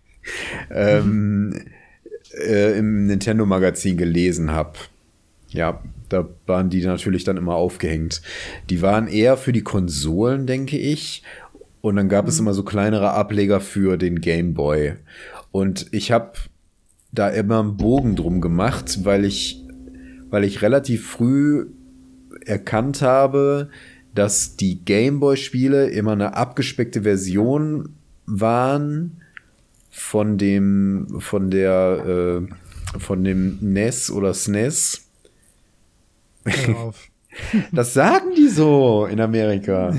ähm, 0.71 1.65
äh, 2.33 2.77
im 2.77 3.05
Nintendo-Magazin 3.05 3.97
gelesen 3.97 4.51
habe. 4.51 4.77
Ja, 5.49 5.81
da 6.09 6.27
waren 6.45 6.69
die 6.69 6.83
natürlich 6.83 7.23
dann 7.23 7.37
immer 7.37 7.55
aufgehängt. 7.55 8.21
Die 8.69 8.81
waren 8.81 9.07
eher 9.07 9.37
für 9.37 9.53
die 9.53 9.63
Konsolen, 9.63 10.45
denke 10.45 10.77
ich. 10.77 11.23
Und 11.81 11.95
dann 11.95 12.09
gab 12.09 12.25
mhm. 12.25 12.29
es 12.29 12.39
immer 12.39 12.53
so 12.53 12.63
kleinere 12.63 13.11
Ableger 13.11 13.61
für 13.61 13.97
den 13.97 14.21
Game 14.21 14.53
Boy. 14.53 14.95
Und 15.51 15.87
ich 15.91 16.11
habe 16.11 16.33
da 17.11 17.29
immer 17.29 17.59
einen 17.59 17.77
Bogen 17.77 18.15
drum 18.15 18.41
gemacht, 18.41 19.05
weil 19.05 19.25
ich, 19.25 19.63
weil 20.29 20.43
ich 20.43 20.61
relativ 20.61 21.07
früh 21.07 21.67
erkannt 22.45 23.01
habe, 23.01 23.69
dass 24.13 24.55
die 24.55 24.83
Gameboy-Spiele 24.83 25.89
immer 25.89 26.11
eine 26.13 26.35
abgespeckte 26.35 27.03
Version 27.03 27.89
waren 28.25 29.21
von 29.91 30.37
dem, 30.37 31.07
von 31.19 31.49
der, 31.49 32.45
äh, 32.45 32.99
von 32.99 33.23
dem 33.23 33.57
NES 33.61 34.11
oder 34.11 34.33
SNES. 34.33 35.06
Das 37.71 37.93
sagen 37.93 38.33
die 38.35 38.47
so 38.47 39.05
in 39.05 39.19
Amerika. 39.19 39.95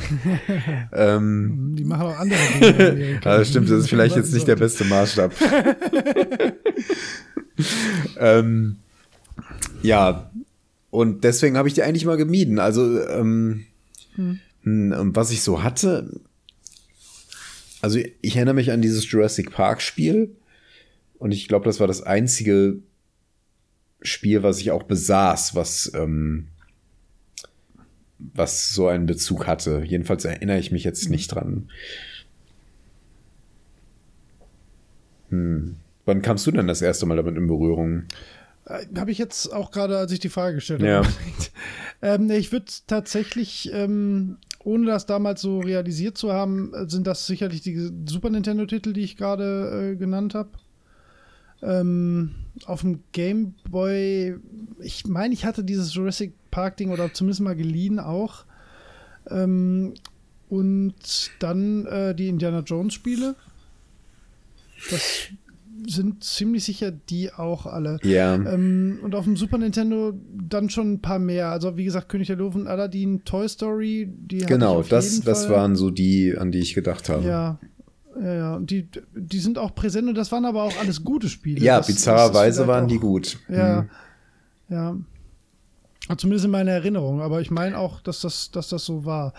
ähm, 0.93 1.75
die 1.79 1.85
machen 1.85 2.07
auch 2.07 2.19
andere 2.19 2.41
Dinge 2.61 2.69
in 2.69 2.91
Amerika. 2.91 3.31
Also 3.31 3.51
stimmt, 3.51 3.71
das 3.71 3.81
ist 3.81 3.89
vielleicht 3.89 4.17
jetzt 4.17 4.33
nicht 4.33 4.49
der 4.49 4.57
beste 4.57 4.85
Maßstab. 4.85 5.33
ähm, 8.19 8.77
ja, 9.83 10.31
und 10.91 11.23
deswegen 11.23 11.57
habe 11.57 11.69
ich 11.69 11.75
die 11.75 11.83
eigentlich 11.83 12.07
mal 12.07 12.17
gemieden. 12.17 12.59
Also, 12.59 13.07
ähm, 13.07 13.67
hm. 14.17 14.41
was 15.15 15.31
ich 15.31 15.43
so 15.43 15.63
hatte, 15.63 16.11
also 17.81 18.01
ich 18.21 18.37
erinnere 18.37 18.55
mich 18.55 18.73
an 18.73 18.83
dieses 18.83 19.09
Jurassic 19.11 19.53
Park 19.53 19.81
Spiel 19.81 20.35
und 21.19 21.33
ich 21.33 21.47
glaube, 21.47 21.67
das 21.67 21.79
war 21.79 21.87
das 21.87 22.03
einzige 22.03 22.79
Spiel, 24.01 24.43
was 24.43 24.61
ich 24.61 24.71
auch 24.71 24.85
besaß, 24.85 25.55
was 25.55 25.93
ähm, 25.95 26.49
was 28.19 28.75
so 28.75 28.89
einen 28.89 29.07
Bezug 29.07 29.47
hatte. 29.47 29.83
Jedenfalls 29.85 30.25
erinnere 30.25 30.59
ich 30.59 30.73
mich 30.73 30.85
jetzt 30.85 31.05
hm. 31.05 31.13
nicht 31.13 31.29
dran. 31.29 31.71
Hm. 35.31 35.77
Wann 36.05 36.23
kamst 36.23 36.47
du 36.47 36.51
denn 36.51 36.67
das 36.67 36.83
erste 36.83 37.07
Mal 37.07 37.17
damit 37.17 37.37
in 37.37 37.47
Berührung? 37.47 38.05
Äh, 38.65 38.87
habe 38.97 39.11
ich 39.11 39.19
jetzt 39.19 39.53
auch 39.53 39.71
gerade, 39.71 39.99
als 39.99 40.11
ich 40.13 40.21
die 40.21 40.29
Frage 40.29 40.57
gestellt 40.57 40.83
habe. 40.83 41.09
Ja. 42.01 42.15
ähm, 42.15 42.31
ich 42.31 42.53
würde 42.53 42.67
tatsächlich, 42.87 43.71
ähm, 43.73 44.39
ohne 44.63 44.87
das 44.87 45.07
damals 45.07 45.41
so 45.41 45.61
realisiert 45.61 46.17
zu 46.17 46.33
haben, 46.33 46.73
sind 46.89 47.07
das 47.07 47.27
sicherlich 47.27 47.61
die 47.61 47.91
Super 48.07 48.31
Nintendo-Titel, 48.31 48.93
die 48.93 49.03
ich 49.03 49.17
gerade 49.17 49.93
äh, 49.93 49.97
genannt 49.97 50.35
habe. 50.35 50.51
Ähm, 51.63 52.35
auf 52.67 52.83
dem 52.83 53.01
Game 53.13 53.55
Boy, 53.69 54.37
ich 54.81 55.07
meine, 55.07 55.35
ich 55.35 55.45
hatte 55.45 55.65
dieses 55.65 55.95
Jurassic 55.95 56.33
Park-Ding 56.51 56.91
oder 56.91 57.13
zumindest 57.13 57.41
mal 57.41 57.57
geliehen 57.57 57.99
auch. 57.99 58.45
Ähm, 59.31 59.95
und 60.49 60.95
dann 61.41 61.87
äh, 61.87 62.15
die 62.15 62.29
Indiana 62.29 62.61
Jones-Spiele. 62.61 63.35
Das 64.91 65.29
sind 65.87 66.25
ziemlich 66.25 66.65
sicher 66.65 66.91
die 66.91 67.33
auch 67.33 67.67
alle. 67.67 67.99
Ja. 68.03 68.35
Ähm, 68.35 68.99
und 69.03 69.15
auf 69.15 69.25
dem 69.25 69.37
Super 69.37 69.59
Nintendo 69.59 70.15
dann 70.49 70.71
schon 70.71 70.95
ein 70.95 71.01
paar 71.01 71.19
mehr. 71.19 71.51
Also 71.51 71.77
wie 71.77 71.85
gesagt, 71.85 72.09
König 72.09 72.29
der 72.29 72.37
Löwen, 72.37 72.67
Aladdin, 72.67 73.25
Toy 73.25 73.49
Story, 73.49 74.09
die 74.09 74.39
Genau, 74.39 74.83
das, 74.83 75.21
das 75.21 75.49
waren 75.49 75.77
so 75.77 75.91
die, 75.91 76.37
an 76.37 76.51
die 76.53 76.59
ich 76.61 76.75
gedacht 76.75 77.09
habe. 77.09 77.27
Ja. 77.27 77.59
Ja, 78.21 78.35
ja, 78.35 78.57
und 78.57 78.71
die, 78.71 78.89
die 79.15 79.39
sind 79.39 79.59
auch 79.59 79.75
präsent 79.75 80.09
und 80.09 80.15
das 80.15 80.33
waren 80.33 80.45
aber 80.45 80.63
auch 80.65 80.77
alles 80.81 81.05
gute 81.05 81.29
Spiele. 81.29 81.61
Ja, 81.61 81.79
das, 81.79 81.87
bizarrerweise 81.87 82.67
waren 82.67 82.85
auch, 82.85 82.89
die 82.89 82.99
gut. 82.99 83.39
Ja, 83.49 83.81
hm. 83.81 83.89
ja. 84.69 84.97
Zumindest 86.17 86.47
in 86.47 86.51
meiner 86.51 86.73
Erinnerung, 86.73 87.21
aber 87.21 87.41
ich 87.41 87.51
meine 87.51 87.77
auch, 87.77 88.01
dass 88.01 88.21
das, 88.21 88.51
dass 88.51 88.69
das 88.69 88.85
so 88.85 89.05
war. 89.05 89.35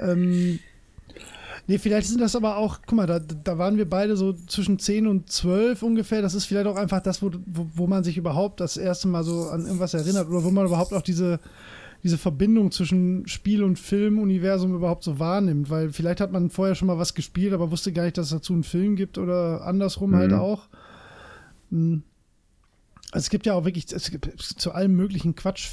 Ähm, 0.00 0.58
Nee, 1.70 1.76
vielleicht 1.76 2.08
sind 2.08 2.22
das 2.22 2.34
aber 2.34 2.56
auch, 2.56 2.78
guck 2.86 2.96
mal, 2.96 3.06
da, 3.06 3.18
da 3.18 3.58
waren 3.58 3.76
wir 3.76 3.86
beide 3.86 4.16
so 4.16 4.32
zwischen 4.32 4.78
10 4.78 5.06
und 5.06 5.30
12 5.30 5.82
ungefähr. 5.82 6.22
Das 6.22 6.32
ist 6.32 6.46
vielleicht 6.46 6.66
auch 6.66 6.76
einfach 6.76 7.02
das, 7.02 7.20
wo, 7.20 7.30
wo, 7.44 7.66
wo 7.74 7.86
man 7.86 8.04
sich 8.04 8.16
überhaupt 8.16 8.60
das 8.60 8.78
erste 8.78 9.06
Mal 9.06 9.22
so 9.22 9.50
an 9.50 9.66
irgendwas 9.66 9.92
erinnert 9.92 10.30
oder 10.30 10.42
wo 10.44 10.50
man 10.50 10.64
überhaupt 10.64 10.94
auch 10.94 11.02
diese, 11.02 11.40
diese 12.02 12.18
Verbindung 12.18 12.70
zwischen 12.70 13.26
Spiel- 13.26 13.64
und 13.64 13.78
Filmuniversum 13.78 14.74
überhaupt 14.74 15.04
so 15.04 15.18
wahrnimmt. 15.18 15.70
Weil 15.70 15.90
vielleicht 15.90 16.20
hat 16.20 16.32
man 16.32 16.50
vorher 16.50 16.74
schon 16.74 16.86
mal 16.86 16.98
was 16.98 17.14
gespielt, 17.14 17.52
aber 17.52 17.70
wusste 17.70 17.92
gar 17.92 18.04
nicht, 18.04 18.18
dass 18.18 18.26
es 18.26 18.32
dazu 18.32 18.52
einen 18.52 18.64
Film 18.64 18.96
gibt 18.96 19.18
oder 19.18 19.64
andersrum 19.64 20.14
halt 20.14 20.30
mhm. 20.30 20.34
halt 20.34 20.42
auch. 20.42 20.68
Hm. 21.70 22.02
Also 23.10 23.24
es 23.24 23.30
gibt 23.30 23.46
ja 23.46 23.54
auch 23.54 23.64
wirklich 23.64 23.90
es 23.92 24.10
gibt 24.10 24.28
zu 24.38 24.72
allem 24.72 24.94
möglichen 24.94 25.34
Quatsch 25.34 25.70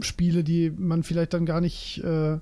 Spiele, 0.00 0.44
die 0.44 0.70
man 0.70 1.02
vielleicht 1.02 1.34
dann 1.34 1.46
gar 1.46 1.60
nicht 1.60 2.02
äh, 2.02 2.38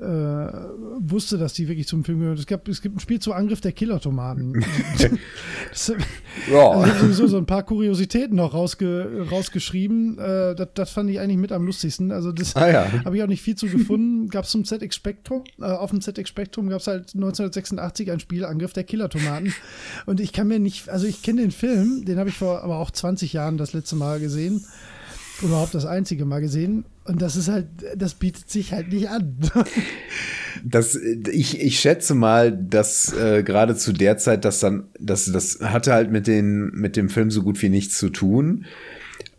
äh, 0.00 0.52
wusste, 0.98 1.36
dass 1.36 1.52
die 1.52 1.68
wirklich 1.68 1.86
zum 1.86 2.04
Film 2.04 2.20
gehören. 2.20 2.38
Es, 2.38 2.46
gab, 2.46 2.66
es 2.68 2.80
gibt 2.80 2.96
ein 2.96 3.00
Spiel 3.00 3.18
zu 3.18 3.32
Angriff 3.32 3.60
der 3.60 3.72
Killertomaten. 3.72 4.64
das, 5.70 5.92
ja. 6.50 6.70
Also 6.70 7.04
sowieso 7.04 7.26
so 7.26 7.36
ein 7.36 7.46
paar 7.46 7.64
Kuriositäten 7.64 8.36
noch 8.36 8.54
rausge, 8.54 9.26
rausgeschrieben. 9.30 10.18
Äh, 10.18 10.54
das, 10.54 10.68
das, 10.74 10.90
fand 10.90 11.10
ich 11.10 11.20
eigentlich 11.20 11.36
mit 11.36 11.52
am 11.52 11.66
lustigsten. 11.66 12.12
Also 12.12 12.32
das 12.32 12.56
ah, 12.56 12.70
ja. 12.70 13.04
habe 13.04 13.16
ich 13.16 13.22
auch 13.22 13.28
nicht 13.28 13.42
viel 13.42 13.56
zu 13.56 13.66
gefunden. 13.66 14.28
Gab 14.28 14.44
es 14.44 14.50
zum 14.50 14.64
ZX 14.64 14.94
Spectrum. 14.94 15.44
Äh, 15.60 15.64
auf 15.64 15.90
dem 15.90 16.00
ZX 16.00 16.28
Spectrum 16.28 16.68
gab 16.68 16.80
es 16.80 16.86
halt 16.86 17.14
1986 17.14 18.10
ein 18.10 18.20
Spiel 18.20 18.44
Angriff 18.44 18.72
der 18.72 18.84
Killertomaten. 18.84 19.52
Und 20.06 20.20
ich 20.20 20.32
kann 20.32 20.48
mir 20.48 20.58
nicht, 20.58 20.88
also 20.88 21.06
ich 21.06 21.22
kenne 21.22 21.42
den 21.42 21.50
Film, 21.50 22.04
den 22.06 22.18
habe 22.18 22.30
ich 22.30 22.36
vor 22.36 22.62
aber 22.62 22.78
auch 22.78 22.90
20 22.90 23.32
Jahren 23.32 23.58
das 23.58 23.72
letzte 23.72 23.96
Mal 23.96 24.18
gesehen 24.20 24.64
überhaupt 25.42 25.74
das 25.74 25.86
einzige 25.86 26.24
Mal 26.24 26.40
gesehen. 26.40 26.84
Und 27.04 27.22
das 27.22 27.36
ist 27.36 27.48
halt, 27.48 27.66
das 27.96 28.14
bietet 28.14 28.50
sich 28.50 28.72
halt 28.72 28.92
nicht 28.92 29.08
an. 29.08 29.36
das, 30.64 30.94
ich, 30.94 31.60
ich 31.60 31.80
schätze 31.80 32.14
mal, 32.14 32.52
dass 32.52 33.12
äh, 33.12 33.42
gerade 33.42 33.76
zu 33.76 33.92
der 33.92 34.18
Zeit, 34.18 34.44
dass 34.44 34.60
dann, 34.60 34.84
das, 34.98 35.30
das 35.32 35.60
hatte 35.60 35.92
halt 35.92 36.10
mit, 36.10 36.26
den, 36.26 36.70
mit 36.70 36.96
dem 36.96 37.08
Film 37.08 37.30
so 37.30 37.42
gut 37.42 37.60
wie 37.62 37.68
nichts 37.68 37.98
zu 37.98 38.10
tun. 38.10 38.66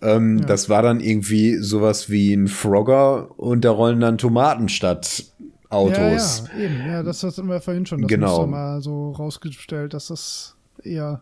Ähm, 0.01 0.39
ja. 0.39 0.45
Das 0.45 0.69
war 0.69 0.81
dann 0.81 0.99
irgendwie 0.99 1.57
sowas 1.57 2.09
wie 2.09 2.33
ein 2.33 2.47
Frogger 2.47 3.39
und 3.39 3.63
da 3.65 3.71
rollen 3.71 3.99
dann 3.99 4.17
Tomaten 4.17 4.69
statt 4.69 5.25
Autos. 5.69 6.43
Ja, 6.53 6.59
ja, 6.59 6.65
eben. 6.65 6.87
Ja, 6.87 7.03
das 7.03 7.23
hatten 7.23 7.47
wir 7.47 7.61
vorhin 7.61 7.85
schon. 7.85 8.01
Das 8.01 8.09
genau. 8.09 8.45
mal 8.45 8.81
so 8.81 9.11
rausgestellt, 9.11 9.93
dass 9.93 10.07
das 10.07 10.55
eher 10.83 11.21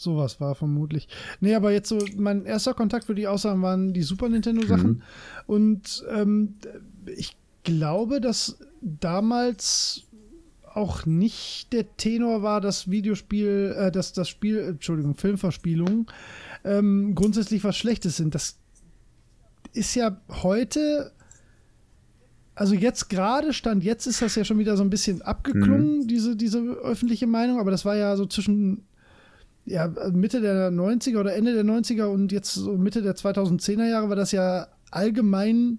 Sowas 0.00 0.40
war 0.40 0.54
vermutlich. 0.54 1.08
Nee, 1.40 1.54
aber 1.54 1.72
jetzt 1.72 1.90
so, 1.90 1.98
mein 2.16 2.46
erster 2.46 2.72
Kontakt, 2.72 3.06
würde 3.08 3.20
ich 3.20 3.28
auch 3.28 3.38
sagen, 3.38 3.60
waren 3.60 3.92
die 3.92 4.02
Super 4.02 4.30
Nintendo-Sachen. 4.30 4.90
Mhm. 4.90 5.02
Und 5.46 6.04
ähm, 6.10 6.54
ich 7.04 7.36
glaube, 7.64 8.22
dass 8.22 8.58
damals 8.80 10.04
auch 10.72 11.04
nicht 11.04 11.70
der 11.74 11.96
Tenor 11.98 12.42
war, 12.42 12.62
dass 12.62 12.90
Videospiel, 12.90 13.76
äh, 13.76 13.92
dass 13.92 14.14
das 14.14 14.30
Spiel, 14.30 14.58
Entschuldigung, 14.60 15.16
Filmverspielungen 15.16 16.06
ähm, 16.64 17.14
grundsätzlich 17.14 17.62
was 17.62 17.76
Schlechtes 17.76 18.16
sind. 18.16 18.34
Das 18.34 18.56
ist 19.74 19.94
ja 19.96 20.18
heute 20.30 21.12
also 22.54 22.74
jetzt 22.74 23.08
gerade 23.08 23.54
stand, 23.54 23.84
jetzt 23.84 24.06
ist 24.06 24.20
das 24.20 24.34
ja 24.34 24.44
schon 24.44 24.58
wieder 24.58 24.76
so 24.76 24.82
ein 24.82 24.90
bisschen 24.90 25.22
abgeklungen, 25.22 26.00
mhm. 26.00 26.06
diese, 26.08 26.36
diese 26.36 26.60
öffentliche 26.60 27.26
Meinung, 27.26 27.58
aber 27.58 27.70
das 27.70 27.86
war 27.86 27.96
ja 27.96 28.16
so 28.16 28.26
zwischen 28.26 28.84
ja, 29.66 29.92
Mitte 30.12 30.40
der 30.40 30.70
90er 30.70 31.18
oder 31.18 31.34
Ende 31.34 31.54
der 31.54 31.64
90er 31.64 32.04
und 32.04 32.32
jetzt 32.32 32.54
so 32.54 32.76
Mitte 32.76 33.02
der 33.02 33.14
2010er 33.14 33.88
Jahre 33.88 34.08
war 34.08 34.16
das 34.16 34.32
ja 34.32 34.68
allgemein 34.90 35.78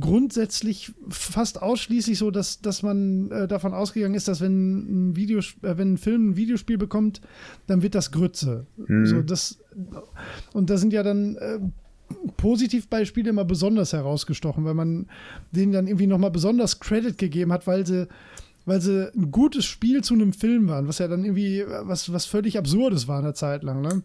grundsätzlich 0.00 0.92
fast 1.08 1.62
ausschließlich 1.62 2.18
so, 2.18 2.30
dass, 2.30 2.60
dass 2.60 2.82
man 2.82 3.30
äh, 3.30 3.46
davon 3.46 3.72
ausgegangen 3.74 4.14
ist, 4.14 4.26
dass 4.26 4.40
wenn 4.40 5.10
ein, 5.10 5.16
Video, 5.16 5.38
äh, 5.38 5.76
wenn 5.78 5.94
ein 5.94 5.98
Film 5.98 6.30
ein 6.30 6.36
Videospiel 6.36 6.78
bekommt, 6.78 7.20
dann 7.66 7.82
wird 7.82 7.94
das 7.94 8.10
Grütze. 8.10 8.66
Mhm. 8.76 9.06
So, 9.06 9.22
das, 9.22 9.60
und 10.52 10.70
da 10.70 10.78
sind 10.78 10.92
ja 10.92 11.04
dann 11.04 11.36
äh, 11.36 11.60
Positivbeispiele 12.36 13.30
immer 13.30 13.44
besonders 13.44 13.92
herausgestochen, 13.92 14.64
weil 14.64 14.74
man 14.74 15.06
denen 15.52 15.72
dann 15.72 15.86
irgendwie 15.86 16.06
nochmal 16.06 16.30
besonders 16.30 16.80
Credit 16.80 17.16
gegeben 17.16 17.52
hat, 17.52 17.66
weil 17.66 17.86
sie 17.86 18.08
weil 18.66 18.80
sie 18.80 19.10
ein 19.14 19.30
gutes 19.30 19.64
Spiel 19.64 20.02
zu 20.02 20.14
einem 20.14 20.32
Film 20.32 20.68
waren, 20.68 20.88
was 20.88 20.98
ja 20.98 21.08
dann 21.08 21.24
irgendwie 21.24 21.64
was, 21.66 22.12
was 22.12 22.26
völlig 22.26 22.58
Absurdes 22.58 23.08
war 23.08 23.18
eine 23.18 23.34
Zeit 23.34 23.62
lang, 23.62 23.82
ne? 23.82 24.02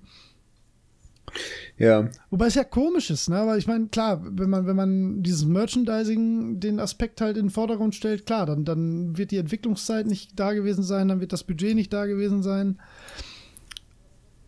Ja. 1.78 2.10
Wobei 2.30 2.48
es 2.48 2.56
ja 2.56 2.64
komisch 2.64 3.10
ist, 3.10 3.30
ne? 3.30 3.46
Weil 3.46 3.60
ich 3.60 3.68
meine, 3.68 3.88
klar, 3.88 4.22
wenn 4.26 4.50
man, 4.50 4.68
wenn 4.68 4.76
man 4.76 5.24
dieses 5.24 5.46
Merchandising, 5.46 6.60
den 6.60 6.80
Aspekt 6.80 7.22
halt 7.22 7.38
in 7.38 7.46
den 7.46 7.52
Vordergrund 7.52 7.96
stellt, 7.96 8.26
klar, 8.26 8.46
dann, 8.46 8.66
dann 8.66 9.18
wird 9.18 9.32
die 9.32 9.38
Entwicklungszeit 9.38 10.06
nicht 10.06 10.38
da 10.40 10.54
gewesen 10.54 10.84
sein, 10.84 11.08
dann 11.08 11.22
wird 11.22 11.32
das 11.32 11.44
Budget 11.44 11.76
nicht 11.76 11.94
da 11.94 12.06
gewesen 12.06 12.44
sein. 12.44 12.80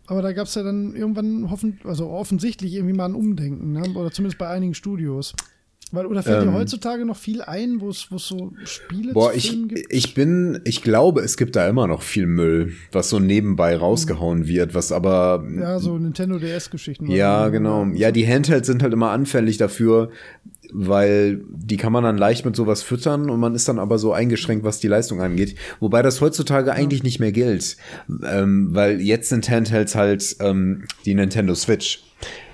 Aber 0.06 0.20
da 0.20 0.32
gab 0.32 0.46
es 0.46 0.54
ja 0.56 0.62
dann 0.62 0.94
irgendwann 0.94 1.50
hoffen, 1.50 1.78
also 1.84 2.10
offensichtlich 2.10 2.74
irgendwie 2.74 2.94
mal 2.94 3.06
ein 3.06 3.14
Umdenken, 3.14 3.72
ne? 3.72 3.94
Oder 3.94 4.10
zumindest 4.10 4.38
bei 4.38 4.48
einigen 4.48 4.74
Studios. 4.74 5.34
Weil, 5.92 6.06
oder 6.06 6.22
fällt 6.22 6.42
ähm, 6.42 6.48
dir 6.48 6.54
heutzutage 6.54 7.04
noch 7.04 7.18
viel 7.18 7.42
ein, 7.42 7.82
wo 7.82 7.90
es 7.90 8.08
so 8.16 8.54
Spiele 8.64 9.12
boah, 9.12 9.34
ich, 9.34 9.50
gibt? 9.50 9.92
Ich 9.92 10.14
bin, 10.14 10.58
ich 10.64 10.82
glaube, 10.82 11.20
es 11.20 11.36
gibt 11.36 11.54
da 11.54 11.68
immer 11.68 11.86
noch 11.86 12.00
viel 12.00 12.26
Müll, 12.26 12.72
was 12.92 13.10
so 13.10 13.20
nebenbei 13.20 13.76
rausgehauen 13.76 14.46
wird, 14.46 14.74
was 14.74 14.90
aber. 14.90 15.46
Ja, 15.54 15.78
so 15.78 15.98
Nintendo 15.98 16.38
DS-Geschichten. 16.38 17.10
Ja, 17.10 17.50
genau. 17.50 17.84
Ja, 17.92 18.10
die 18.10 18.26
Handhelds 18.26 18.68
sind 18.68 18.82
halt 18.82 18.94
immer 18.94 19.10
anfällig 19.10 19.58
dafür, 19.58 20.10
weil 20.72 21.42
die 21.50 21.76
kann 21.76 21.92
man 21.92 22.04
dann 22.04 22.18
leicht 22.18 22.44
mit 22.44 22.56
sowas 22.56 22.82
füttern 22.82 23.30
und 23.30 23.38
man 23.38 23.54
ist 23.54 23.68
dann 23.68 23.78
aber 23.78 23.98
so 23.98 24.12
eingeschränkt, 24.12 24.64
was 24.64 24.80
die 24.80 24.88
Leistung 24.88 25.20
angeht. 25.20 25.56
Wobei 25.80 26.02
das 26.02 26.20
heutzutage 26.20 26.68
ja. 26.68 26.74
eigentlich 26.74 27.02
nicht 27.02 27.20
mehr 27.20 27.32
gilt, 27.32 27.76
ähm, 28.24 28.68
weil 28.72 29.00
jetzt 29.00 29.28
sind 29.28 29.48
Handhelds 29.50 29.94
halt 29.94 30.36
ähm, 30.40 30.84
die 31.04 31.14
Nintendo 31.14 31.54
Switch. 31.54 32.02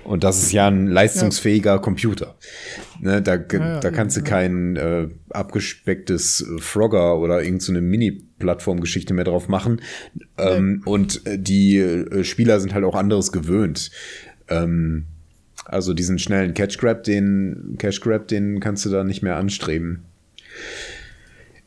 Und 0.03 0.23
das 0.23 0.41
ist 0.41 0.51
ja 0.51 0.67
ein 0.67 0.87
leistungsfähiger 0.87 1.73
ja. 1.73 1.77
Computer. 1.77 2.35
Ne, 2.99 3.21
da, 3.21 3.35
ja, 3.35 3.79
da 3.79 3.91
kannst 3.91 4.17
du 4.17 4.23
kein 4.23 4.75
äh, 4.75 5.07
abgespecktes 5.29 6.45
Frogger 6.57 7.19
oder 7.19 7.43
irgendeine 7.43 7.79
so 7.79 7.85
Mini-Plattform-Geschichte 7.85 9.13
mehr 9.13 9.25
drauf 9.25 9.47
machen. 9.47 9.81
Ähm, 10.37 10.81
und 10.85 11.25
äh, 11.27 11.37
die 11.37 11.77
äh, 11.77 12.23
Spieler 12.23 12.59
sind 12.59 12.73
halt 12.73 12.85
auch 12.85 12.95
anderes 12.95 13.31
gewöhnt. 13.31 13.91
Ähm, 14.47 15.05
Also 15.69 15.93
diesen 15.93 16.17
schnellen 16.17 16.55
Catch 16.55 16.79
Grab, 16.79 17.03
den 17.03 17.75
Cash 17.77 18.01
Grab, 18.01 18.27
den 18.27 18.59
kannst 18.59 18.85
du 18.85 18.89
da 18.89 19.03
nicht 19.03 19.21
mehr 19.21 19.35
anstreben. 19.35 20.03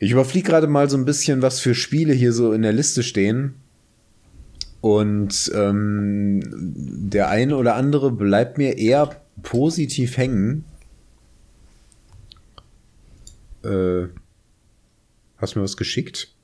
Ich 0.00 0.10
überfliege 0.10 0.48
gerade 0.48 0.66
mal 0.66 0.90
so 0.90 0.96
ein 0.96 1.04
bisschen, 1.04 1.40
was 1.40 1.60
für 1.60 1.76
Spiele 1.76 2.12
hier 2.12 2.32
so 2.32 2.52
in 2.52 2.62
der 2.62 2.72
Liste 2.72 3.04
stehen. 3.04 3.54
Und 4.80 5.52
ähm, 5.54 6.42
der 6.44 7.28
eine 7.28 7.56
oder 7.56 7.76
andere 7.76 8.10
bleibt 8.10 8.58
mir 8.58 8.76
eher 8.76 9.22
positiv 9.44 10.16
hängen. 10.16 10.64
Äh, 13.62 14.08
hast 15.36 15.54
du 15.54 15.60
mir 15.60 15.64
was 15.64 15.76
geschickt? 15.76 16.34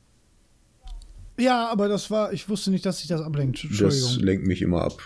Ja, 1.37 1.69
aber 1.69 1.89
das 1.89 2.09
war, 2.13 2.33
ich 2.33 2.49
wusste 2.49 2.71
nicht, 2.71 2.87
dass 2.87 2.99
sich 2.99 3.09
das 3.09 3.21
ablenkt. 3.21 3.65
Entschuldigung. 3.65 4.09
Das 4.09 4.21
lenkt 4.21 4.47
mich 4.47 4.63
immer 4.63 4.83
ab. 4.83 5.03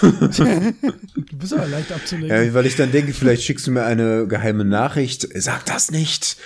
Du 0.00 1.36
bist 1.38 1.52
aber 1.52 1.66
leicht 1.66 1.92
abzulenken. 1.92 2.46
Ja, 2.46 2.54
weil 2.54 2.66
ich 2.66 2.76
dann 2.76 2.90
denke, 2.90 3.12
vielleicht 3.12 3.42
schickst 3.42 3.66
du 3.66 3.70
mir 3.70 3.84
eine 3.84 4.26
geheime 4.26 4.64
Nachricht. 4.64 5.28
Sag 5.34 5.66
das 5.66 5.90
nicht. 5.90 6.36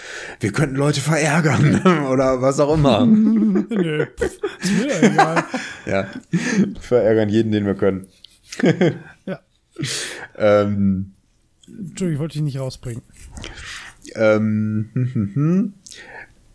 Wir 0.40 0.52
könnten 0.52 0.76
Leute 0.76 1.00
verärgern 1.00 2.06
oder 2.10 2.42
was 2.42 2.58
auch 2.60 2.74
immer. 2.74 3.06
Nö, 3.06 4.06
ist 4.60 4.72
mir 4.72 5.02
egal. 5.02 5.44
Ja, 5.86 6.06
verärgern 6.80 7.28
jeden, 7.28 7.52
den 7.52 7.66
wir 7.66 7.74
können. 7.74 8.08
ja. 9.24 9.40
Ähm, 10.36 11.12
Entschuldigung, 11.66 12.12
ich 12.12 12.18
wollte 12.18 12.32
dich 12.34 12.42
nicht 12.42 12.58
rausbringen. 12.58 13.02
Ähm, 14.14 14.90
hm, 14.94 15.14
hm, 15.14 15.34
hm. 15.34 15.74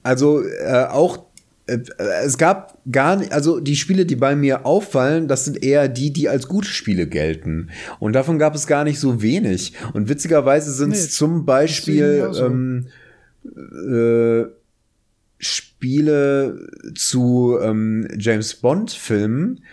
also 0.01 0.43
äh, 0.43 0.87
auch 0.89 1.25
es 1.65 2.37
gab 2.37 2.77
gar 2.91 3.15
nicht, 3.15 3.31
also 3.31 3.59
die 3.59 3.75
Spiele, 3.75 4.05
die 4.05 4.17
bei 4.17 4.35
mir 4.35 4.65
auffallen, 4.65 5.27
das 5.27 5.45
sind 5.45 5.63
eher 5.63 5.87
die, 5.87 6.11
die 6.11 6.27
als 6.27 6.47
gute 6.47 6.67
Spiele 6.67 7.07
gelten. 7.07 7.69
Und 7.99 8.13
davon 8.13 8.37
gab 8.37 8.53
es 8.53 8.67
gar 8.67 8.83
nicht 8.83 8.99
so 8.99 9.21
wenig. 9.21 9.73
Und 9.93 10.09
witzigerweise 10.09 10.71
sind 10.73 10.91
es 10.93 11.03
nee, 11.03 11.09
zum 11.09 11.45
Beispiel 11.45 12.29
so. 12.31 12.45
ähm, 12.45 12.87
äh, 13.45 14.45
Spiele 15.37 16.67
zu 16.95 17.57
ähm, 17.61 18.07
James 18.17 18.55
Bond-Filmen, 18.55 19.63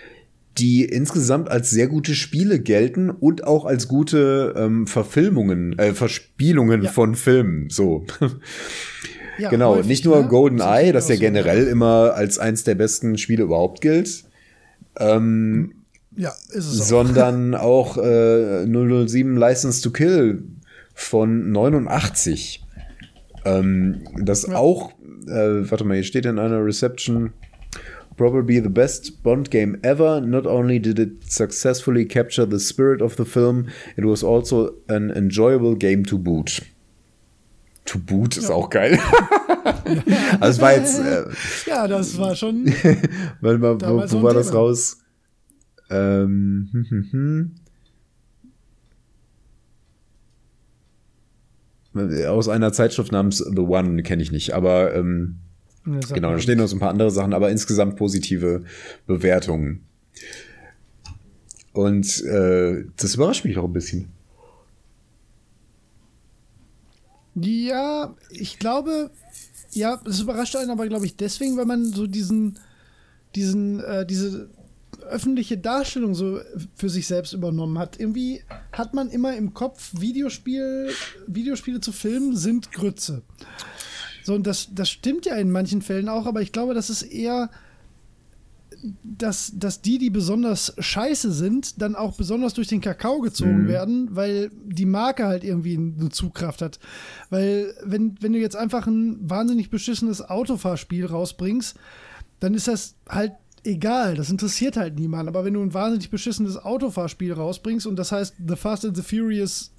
die 0.59 0.85
insgesamt 0.85 1.49
als 1.49 1.71
sehr 1.71 1.89
gute 1.89 2.15
Spiele 2.15 2.61
gelten 2.61 3.11
und 3.11 3.45
auch 3.45 3.65
als 3.65 3.89
gute 3.89 4.55
ähm, 4.57 4.87
Verfilmungen, 4.87 5.79
äh, 5.79 5.93
Verspielungen 5.93 6.83
ja. 6.83 6.91
von 6.91 7.15
Filmen. 7.15 7.69
So. 7.71 8.05
Ja, 9.41 9.51
genau, 9.51 9.77
häufig, 9.77 9.87
nicht 9.87 10.05
nur 10.05 10.23
ne? 10.23 10.29
GoldenEye, 10.29 10.93
das 10.93 11.09
ja 11.09 11.17
generell 11.17 11.65
so. 11.65 11.71
immer 11.71 12.15
als 12.15 12.39
eins 12.39 12.65
der 12.65 12.75
besten 12.75 13.17
Spiele 13.19 13.45
überhaupt 13.45 13.81
gilt. 13.81 14.25
Ähm, 14.99 15.75
ja, 16.17 16.35
ist 16.51 16.67
es 16.67 16.89
Sondern 16.89 17.55
auch, 17.55 17.97
auch 17.97 18.05
äh, 18.05 18.67
007 18.67 19.37
License 19.37 19.83
to 19.83 19.91
Kill 19.91 20.43
von 20.95 21.53
89. 21.53 22.65
Ähm, 23.45 24.03
das 24.23 24.47
ja. 24.47 24.57
auch, 24.57 24.91
äh, 25.27 25.71
warte 25.71 25.85
mal, 25.85 25.95
hier 25.95 26.05
steht 26.05 26.27
in 26.27 26.39
einer 26.39 26.65
Reception, 26.65 27.33
probably 28.17 28.61
the 28.61 28.69
best 28.69 29.23
Bond 29.23 29.51
game 29.51 29.79
ever. 29.83 30.21
Not 30.21 30.47
only 30.47 30.79
did 30.79 30.99
it 30.99 31.31
successfully 31.31 32.05
capture 32.05 32.47
the 32.47 32.59
spirit 32.59 33.01
of 33.01 33.17
the 33.17 33.25
film, 33.25 33.69
it 33.97 34.05
was 34.05 34.23
also 34.23 34.73
an 34.89 35.11
enjoyable 35.11 35.75
game 35.75 36.05
to 36.05 36.19
boot. 36.19 36.61
To 37.91 37.99
Boot 37.99 38.37
ist 38.37 38.49
ja. 38.49 38.55
auch 38.55 38.71
geil. 38.71 39.01
also 40.41 40.49
es 40.49 40.61
war 40.61 40.77
jetzt. 40.77 41.01
Äh, 41.01 41.25
ja, 41.67 41.89
das 41.89 42.17
war 42.19 42.37
schon. 42.37 42.67
Warte 43.41 43.59
mal, 43.59 43.81
wo, 43.81 44.12
wo 44.12 44.23
war 44.23 44.33
das 44.33 44.55
raus? 44.55 44.99
Ähm, 45.91 46.69
hm, 46.71 46.87
hm, 46.89 47.53
hm. 51.93 52.27
Aus 52.29 52.49
einer 52.49 52.73
Zeitschrift 52.73 53.11
namens 53.11 53.39
The 53.39 53.59
One 53.59 54.05
kenne 54.05 54.23
ich 54.23 54.31
nicht, 54.31 54.55
aber 54.55 54.95
ähm, 54.95 55.41
genau, 55.85 56.31
da 56.31 56.39
stehen 56.39 56.59
noch 56.59 56.69
so 56.69 56.77
ein 56.77 56.81
paar 56.81 56.91
andere 56.91 57.11
Sachen, 57.11 57.35
aber 57.35 57.51
insgesamt 57.51 57.97
positive 57.97 58.62
Bewertungen. 59.09 59.81
Und 61.73 62.23
äh, 62.23 62.85
das 62.97 63.17
überrascht 63.17 63.45
mich 63.45 63.59
auch 63.59 63.65
ein 63.65 63.73
bisschen. 63.73 64.12
Ja, 67.35 68.15
ich 68.31 68.59
glaube, 68.59 69.11
ja, 69.73 70.01
es 70.05 70.20
überrascht 70.20 70.57
einen 70.57 70.70
aber, 70.70 70.89
glaube 70.89 71.07
ich, 71.07 71.16
deswegen, 71.16 71.57
weil 71.57 71.66
man 71.66 71.93
so 71.93 72.07
diesen, 72.07 72.59
diesen, 73.35 73.81
äh, 73.81 74.05
diese 74.05 74.51
öffentliche 75.02 75.59
Darstellung 75.59 76.15
so 76.15 76.40
für 76.74 76.89
sich 76.89 77.07
selbst 77.07 77.32
übernommen 77.32 77.78
hat. 77.78 77.98
Irgendwie 77.98 78.43
hat 78.73 78.94
man 78.94 79.11
immer 79.11 79.36
im 79.36 79.55
Kopf, 79.55 79.93
Videospiel, 79.98 80.90
Videospiele 81.27 81.81
zu 81.81 81.93
filmen 81.93 82.36
sind 82.36 82.73
Grütze. 82.73 83.23
So, 84.23 84.35
und 84.35 84.47
das, 84.47 84.69
das 84.73 84.90
stimmt 84.90 85.27
ja 85.27 85.36
in 85.36 85.51
manchen 85.51 85.82
Fällen 85.82 86.09
auch, 86.09 86.27
aber 86.27 86.43
ich 86.43 86.52
glaube, 86.52 86.74
das 86.74 86.90
ist 86.90 87.02
eher 87.02 87.51
dass, 89.02 89.52
dass 89.55 89.82
die, 89.82 89.98
die 89.98 90.11
besonders 90.11 90.74
scheiße 90.78 91.32
sind, 91.32 91.81
dann 91.81 91.94
auch 91.94 92.16
besonders 92.16 92.55
durch 92.55 92.69
den 92.69 92.81
Kakao 92.81 93.20
gezogen 93.20 93.65
mhm. 93.65 93.69
werden, 93.69 94.09
weil 94.12 94.51
die 94.65 94.86
Marke 94.86 95.27
halt 95.27 95.44
irgendwie 95.44 95.77
eine 95.77 96.11
Zugkraft 96.11 96.62
hat. 96.62 96.78
Weil, 97.28 97.74
wenn, 97.82 98.16
wenn 98.20 98.32
du 98.32 98.39
jetzt 98.39 98.57
einfach 98.57 98.86
ein 98.86 99.19
wahnsinnig 99.28 99.70
beschissenes 99.70 100.23
Autofahrspiel 100.23 101.07
rausbringst, 101.07 101.77
dann 102.40 102.55
ist 102.55 102.69
das 102.69 102.94
halt 103.09 103.32
egal, 103.65 104.15
das 104.15 104.31
interessiert 104.31 104.77
halt 104.77 104.98
niemand. 104.98 105.28
Aber 105.28 105.44
wenn 105.44 105.55
du 105.55 105.62
ein 105.62 105.74
wahnsinnig 105.74 106.11
beschissenes 106.11 106.57
Autofahrspiel 106.57 107.32
rausbringst 107.32 107.86
und 107.86 107.97
das 107.97 108.12
heißt 108.12 108.36
The 108.47 108.57
Fast 108.57 108.85
and 108.85 108.97
the 108.97 109.02
Furious 109.02 109.73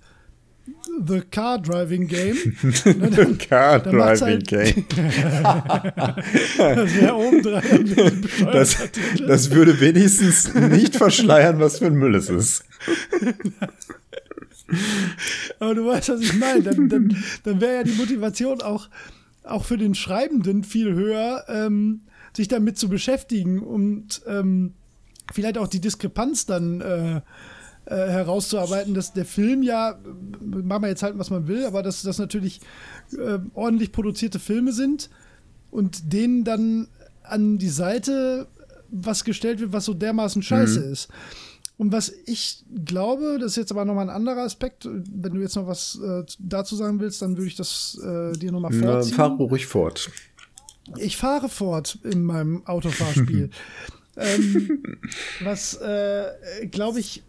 The 1.04 1.22
Car 1.22 1.60
Driving 1.60 2.08
Game. 2.08 2.36
Ne, 2.62 3.12
the 3.12 3.36
Car 3.38 3.80
Driving 3.80 4.22
halt, 4.22 4.48
Game. 4.48 4.86
das 6.58 6.96
wäre 6.96 7.16
oben 7.16 7.42
dran. 7.42 8.28
Das, 8.52 8.78
das 9.26 9.52
würde 9.52 9.80
wenigstens 9.80 10.54
nicht 10.54 10.96
verschleiern, 10.96 11.60
was 11.60 11.80
für 11.80 11.88
ein 11.88 11.96
Müll 11.96 12.16
es 12.16 12.30
ist. 12.30 12.64
Aber 15.60 15.76
du 15.76 15.86
weißt, 15.86 16.10
was 16.10 16.22
ich 16.22 16.34
meine. 16.38 16.64
Dann, 16.64 16.90
dann, 16.90 17.24
dann 17.44 17.62
wäre 17.62 17.76
ja 17.76 17.84
die 17.84 17.92
Motivation 17.92 18.62
auch, 18.62 18.90
auch 19.44 19.66
für 19.66 19.78
den 19.78 19.96
Schreibenden 19.96 20.64
viel 20.64 20.94
höher, 20.94 21.46
ähm, 21.48 22.02
sich 22.34 22.48
damit 22.48 22.78
zu 22.78 22.90
beschäftigen 22.90 23.60
und 23.60 24.22
ähm, 24.28 24.74
vielleicht 25.34 25.58
auch 25.58 25.68
die 25.68 25.82
Diskrepanz 25.82 26.46
dann 26.46 26.82
äh, 26.82 27.22
äh, 27.91 28.09
herauszuarbeiten, 28.09 28.93
dass 28.93 29.11
der 29.11 29.26
Film 29.26 29.63
ja, 29.63 29.99
machen 30.39 30.84
wir 30.84 30.88
jetzt 30.88 31.03
halt, 31.03 31.18
was 31.18 31.30
man 31.30 31.47
will, 31.49 31.65
aber 31.65 31.84
dass 31.84 32.03
das 32.03 32.19
natürlich 32.19 32.61
äh, 33.11 33.39
ordentlich 33.53 33.91
produzierte 33.91 34.39
Filme 34.39 34.72
sind 34.72 35.09
und 35.72 36.13
denen 36.13 36.45
dann 36.45 36.88
an 37.22 37.57
die 37.57 37.69
Seite 37.69 38.47
was 38.89 39.26
gestellt 39.26 39.59
wird, 39.59 39.73
was 39.73 39.84
so 39.84 39.93
dermaßen 39.93 40.41
scheiße 40.41 40.80
mhm. 40.80 40.93
ist. 40.93 41.09
Und 41.76 41.91
was 41.91 42.13
ich 42.27 42.63
glaube, 42.85 43.38
das 43.39 43.51
ist 43.51 43.57
jetzt 43.57 43.72
aber 43.72 43.84
nochmal 43.84 44.09
ein 44.09 44.15
anderer 44.15 44.43
Aspekt, 44.43 44.88
wenn 44.88 45.34
du 45.34 45.41
jetzt 45.41 45.57
noch 45.57 45.68
was 45.68 45.99
äh, 46.01 46.23
dazu 46.39 46.77
sagen 46.77 46.99
willst, 47.01 47.22
dann 47.22 47.35
würde 47.35 47.47
ich 47.47 47.55
das 47.57 47.99
äh, 48.01 48.31
dir 48.38 48.53
nochmal 48.53 48.72
vorziehen. 48.72 49.15
Na, 49.18 49.27
fahr 49.27 49.31
ruhig 49.31 49.65
fort. 49.65 50.09
Ich 50.97 51.18
fahre 51.18 51.49
fort 51.49 51.99
in 52.03 52.23
meinem 52.23 52.65
Autofahrspiel. 52.65 53.49
ähm, 54.15 54.84
was, 55.43 55.76
äh, 55.76 56.68
glaube 56.68 57.01
ich, 57.01 57.23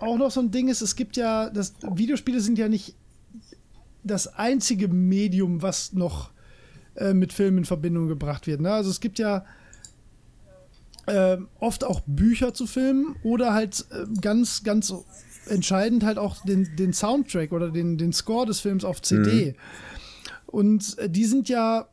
auch 0.00 0.16
noch 0.16 0.30
so 0.30 0.40
ein 0.40 0.50
Ding 0.50 0.68
ist, 0.68 0.80
es 0.80 0.96
gibt 0.96 1.16
ja, 1.16 1.50
das, 1.50 1.74
Videospiele 1.82 2.40
sind 2.40 2.58
ja 2.58 2.68
nicht 2.68 2.94
das 4.02 4.26
einzige 4.26 4.88
Medium, 4.88 5.62
was 5.62 5.92
noch 5.92 6.30
äh, 6.96 7.12
mit 7.12 7.32
Filmen 7.32 7.58
in 7.58 7.64
Verbindung 7.64 8.08
gebracht 8.08 8.46
wird. 8.46 8.60
Ne? 8.60 8.72
Also 8.72 8.90
es 8.90 9.00
gibt 9.00 9.18
ja 9.18 9.44
äh, 11.06 11.36
oft 11.58 11.84
auch 11.84 12.00
Bücher 12.06 12.54
zu 12.54 12.66
Filmen 12.66 13.16
oder 13.22 13.52
halt 13.52 13.86
äh, 13.90 14.06
ganz, 14.20 14.62
ganz 14.62 14.92
entscheidend 15.46 16.04
halt 16.04 16.18
auch 16.18 16.42
den, 16.44 16.76
den 16.76 16.92
Soundtrack 16.92 17.52
oder 17.52 17.70
den, 17.70 17.98
den 17.98 18.12
Score 18.12 18.46
des 18.46 18.60
Films 18.60 18.84
auf 18.84 19.02
CD. 19.02 19.52
Mhm. 19.52 19.54
Und 20.46 20.98
äh, 20.98 21.10
die 21.10 21.24
sind 21.24 21.48
ja 21.48 21.88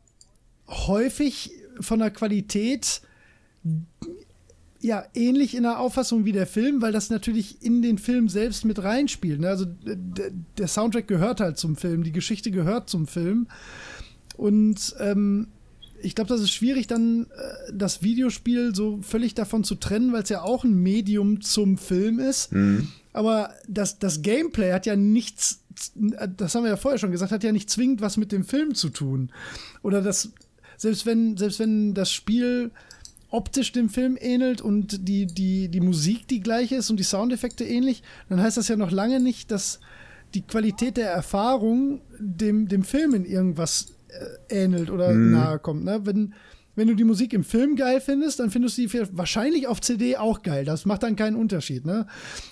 häufig 0.66 1.52
von 1.80 1.98
der 1.98 2.10
Qualität 2.10 3.02
ja 4.80 5.04
ähnlich 5.14 5.56
in 5.56 5.64
der 5.64 5.80
Auffassung 5.80 6.24
wie 6.24 6.32
der 6.32 6.46
Film, 6.46 6.80
weil 6.80 6.92
das 6.92 7.10
natürlich 7.10 7.62
in 7.62 7.82
den 7.82 7.98
Film 7.98 8.28
selbst 8.28 8.64
mit 8.64 8.82
reinspielt. 8.82 9.40
Ne? 9.40 9.48
Also 9.48 9.66
der 10.56 10.68
Soundtrack 10.68 11.08
gehört 11.08 11.40
halt 11.40 11.58
zum 11.58 11.76
Film, 11.76 12.04
die 12.04 12.12
Geschichte 12.12 12.50
gehört 12.50 12.88
zum 12.88 13.06
Film. 13.06 13.48
Und 14.36 14.94
ähm, 15.00 15.48
ich 16.00 16.14
glaube, 16.14 16.28
das 16.28 16.40
ist 16.40 16.52
schwierig, 16.52 16.86
dann 16.86 17.24
äh, 17.24 17.72
das 17.72 18.02
Videospiel 18.02 18.74
so 18.74 19.00
völlig 19.02 19.34
davon 19.34 19.64
zu 19.64 19.74
trennen, 19.74 20.12
weil 20.12 20.22
es 20.22 20.28
ja 20.28 20.42
auch 20.42 20.64
ein 20.64 20.74
Medium 20.74 21.40
zum 21.40 21.76
Film 21.76 22.20
ist. 22.20 22.52
Mhm. 22.52 22.88
Aber 23.12 23.52
das, 23.66 23.98
das 23.98 24.22
Gameplay 24.22 24.72
hat 24.72 24.86
ja 24.86 24.94
nichts, 24.94 25.64
das 25.94 26.54
haben 26.54 26.62
wir 26.62 26.70
ja 26.70 26.76
vorher 26.76 26.98
schon 26.98 27.10
gesagt, 27.10 27.32
hat 27.32 27.42
ja 27.42 27.50
nicht 27.50 27.68
zwingend 27.68 28.00
was 28.00 28.16
mit 28.16 28.30
dem 28.30 28.44
Film 28.44 28.74
zu 28.76 28.90
tun. 28.90 29.30
Oder 29.82 30.02
das, 30.02 30.30
selbst 30.76 31.04
wenn, 31.04 31.36
selbst 31.36 31.58
wenn 31.58 31.94
das 31.94 32.12
Spiel 32.12 32.70
optisch 33.30 33.72
dem 33.72 33.88
Film 33.88 34.16
ähnelt 34.20 34.60
und 34.60 35.08
die, 35.08 35.26
die, 35.26 35.68
die 35.68 35.80
Musik 35.80 36.26
die 36.28 36.40
gleiche 36.40 36.76
ist 36.76 36.90
und 36.90 36.98
die 36.98 37.04
Soundeffekte 37.04 37.64
ähnlich, 37.64 38.02
dann 38.28 38.40
heißt 38.40 38.56
das 38.56 38.68
ja 38.68 38.76
noch 38.76 38.90
lange 38.90 39.20
nicht, 39.20 39.50
dass 39.50 39.80
die 40.34 40.42
Qualität 40.42 40.96
der 40.96 41.10
Erfahrung 41.10 42.00
dem, 42.18 42.68
dem 42.68 42.82
Film 42.82 43.14
in 43.14 43.24
irgendwas 43.24 43.94
äh, 44.08 44.64
ähnelt 44.64 44.90
oder 44.90 45.12
mhm. 45.12 45.32
nahe 45.32 45.58
kommt. 45.58 45.84
Ne? 45.84 46.00
Wenn, 46.04 46.34
wenn 46.78 46.86
du 46.86 46.94
die 46.94 47.02
Musik 47.02 47.32
im 47.32 47.42
Film 47.42 47.74
geil 47.74 48.00
findest, 48.00 48.38
dann 48.38 48.52
findest 48.52 48.78
du 48.78 48.82
die 48.82 48.92
wahrscheinlich 49.10 49.66
auf 49.66 49.80
CD 49.80 50.16
auch 50.16 50.42
geil. 50.42 50.64
Das 50.64 50.86
macht 50.86 51.02
dann 51.02 51.16
keinen 51.16 51.34
Unterschied. 51.34 51.84
Ne? 51.84 52.06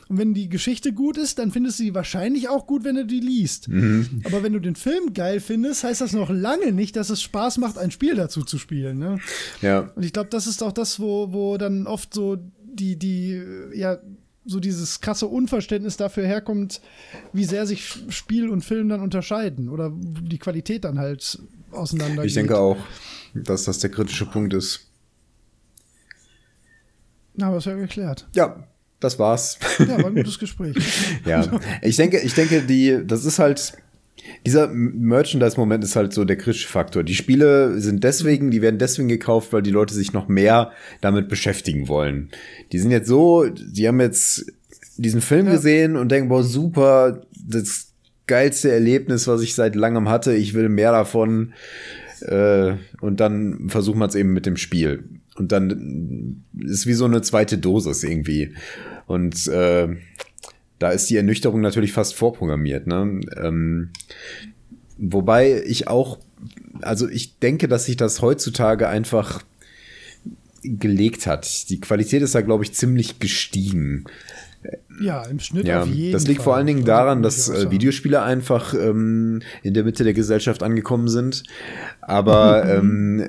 Und 0.08 0.18
wenn 0.18 0.34
die 0.34 0.48
Geschichte 0.48 0.92
gut 0.92 1.16
ist, 1.16 1.38
dann 1.38 1.52
findest 1.52 1.78
du 1.78 1.84
sie 1.84 1.94
wahrscheinlich 1.94 2.48
auch 2.48 2.66
gut, 2.66 2.82
wenn 2.82 2.96
du 2.96 3.06
die 3.06 3.20
liest. 3.20 3.68
Mhm. 3.68 4.22
Aber 4.24 4.42
wenn 4.42 4.52
du 4.52 4.58
den 4.58 4.74
Film 4.74 5.14
geil 5.14 5.38
findest, 5.38 5.84
heißt 5.84 6.00
das 6.00 6.12
noch 6.12 6.28
lange 6.28 6.72
nicht, 6.72 6.96
dass 6.96 7.08
es 7.08 7.22
Spaß 7.22 7.58
macht, 7.58 7.78
ein 7.78 7.92
Spiel 7.92 8.16
dazu 8.16 8.42
zu 8.42 8.58
spielen. 8.58 8.98
Ne? 8.98 9.20
Ja. 9.62 9.92
Und 9.94 10.02
ich 10.04 10.12
glaube, 10.12 10.30
das 10.30 10.48
ist 10.48 10.60
auch 10.60 10.72
das, 10.72 10.98
wo, 10.98 11.32
wo 11.32 11.56
dann 11.56 11.86
oft 11.86 12.12
so 12.12 12.36
die, 12.64 12.96
die, 12.96 13.40
ja, 13.74 13.98
so 14.44 14.58
dieses 14.58 15.00
krasse 15.00 15.28
Unverständnis 15.28 15.96
dafür 15.96 16.26
herkommt, 16.26 16.80
wie 17.32 17.44
sehr 17.44 17.64
sich 17.64 17.94
Spiel 18.08 18.48
und 18.48 18.64
Film 18.64 18.88
dann 18.88 19.02
unterscheiden 19.02 19.68
oder 19.68 19.92
die 19.94 20.38
Qualität 20.38 20.82
dann 20.82 20.98
halt 20.98 21.38
auseinander 21.70 22.24
Ich 22.24 22.34
denke 22.34 22.58
auch, 22.58 22.76
dass 23.44 23.64
das 23.64 23.78
der 23.78 23.90
kritische 23.90 24.26
Punkt 24.26 24.54
ist. 24.54 24.90
Na, 27.34 27.48
aber 27.48 27.58
ist 27.58 27.66
ja 27.66 27.74
geklärt. 27.74 28.26
Ja, 28.34 28.66
das 29.00 29.18
war's. 29.18 29.58
Ja, 29.78 30.02
war 30.02 30.06
ein 30.06 30.14
gutes 30.14 30.38
Gespräch. 30.38 30.76
ja, 31.24 31.46
ich 31.82 31.96
denke, 31.96 32.18
ich 32.20 32.34
denke, 32.34 32.62
die, 32.62 33.02
das 33.06 33.24
ist 33.24 33.38
halt, 33.38 33.74
dieser 34.46 34.68
Merchandise-Moment 34.68 35.84
ist 35.84 35.96
halt 35.96 36.12
so 36.12 36.24
der 36.24 36.36
kritische 36.36 36.68
Faktor. 36.68 37.04
Die 37.04 37.14
Spiele 37.14 37.78
sind 37.80 38.04
deswegen, 38.04 38.50
die 38.50 38.62
werden 38.62 38.78
deswegen 38.78 39.08
gekauft, 39.08 39.52
weil 39.52 39.62
die 39.62 39.70
Leute 39.70 39.92
sich 39.92 40.12
noch 40.12 40.28
mehr 40.28 40.72
damit 41.00 41.28
beschäftigen 41.28 41.88
wollen. 41.88 42.30
Die 42.72 42.78
sind 42.78 42.90
jetzt 42.90 43.08
so, 43.08 43.46
die 43.48 43.86
haben 43.86 44.00
jetzt 44.00 44.46
diesen 44.96 45.20
Film 45.20 45.46
ja. 45.46 45.52
gesehen 45.52 45.96
und 45.96 46.10
denken, 46.10 46.30
boah, 46.30 46.42
super, 46.42 47.22
das 47.38 47.92
geilste 48.26 48.72
Erlebnis, 48.72 49.26
was 49.26 49.42
ich 49.42 49.54
seit 49.54 49.74
langem 49.74 50.08
hatte, 50.08 50.34
ich 50.34 50.54
will 50.54 50.68
mehr 50.68 50.92
davon. 50.92 51.52
Äh, 52.22 52.74
und 53.00 53.20
dann 53.20 53.68
versucht 53.68 53.96
man 53.96 54.08
es 54.08 54.14
eben 54.14 54.32
mit 54.32 54.46
dem 54.46 54.56
Spiel. 54.56 55.04
Und 55.36 55.52
dann 55.52 56.44
ist 56.58 56.86
wie 56.86 56.94
so 56.94 57.04
eine 57.04 57.22
zweite 57.22 57.58
Dosis 57.58 58.02
irgendwie. 58.02 58.54
Und 59.06 59.46
äh, 59.48 59.88
da 60.78 60.90
ist 60.90 61.08
die 61.10 61.16
Ernüchterung 61.16 61.60
natürlich 61.60 61.92
fast 61.92 62.14
vorprogrammiert. 62.14 62.86
Ne? 62.86 63.20
Ähm, 63.36 63.90
wobei 64.98 65.62
ich 65.64 65.88
auch, 65.88 66.18
also 66.82 67.08
ich 67.08 67.38
denke, 67.38 67.68
dass 67.68 67.86
sich 67.86 67.96
das 67.96 68.22
heutzutage 68.22 68.88
einfach 68.88 69.42
gelegt 70.62 71.26
hat. 71.26 71.70
Die 71.70 71.80
Qualität 71.80 72.22
ist 72.22 72.34
da, 72.34 72.40
glaube 72.40 72.64
ich, 72.64 72.72
ziemlich 72.72 73.18
gestiegen. 73.18 74.04
Ja, 75.00 75.22
im 75.26 75.38
Schnitt 75.38 75.66
ja, 75.66 75.82
auf 75.82 75.88
jeden 75.88 76.12
Das 76.12 76.26
liegt 76.26 76.38
Fall. 76.38 76.44
vor 76.44 76.56
allen 76.56 76.66
Dingen 76.66 76.84
daran, 76.84 77.22
dass 77.22 77.48
äh, 77.48 77.70
Videospiele 77.70 78.22
einfach 78.22 78.74
ähm, 78.74 79.42
in 79.62 79.74
der 79.74 79.84
Mitte 79.84 80.04
der 80.04 80.14
Gesellschaft 80.14 80.62
angekommen 80.62 81.08
sind. 81.08 81.42
Aber 82.00 82.64
ähm, 82.68 83.28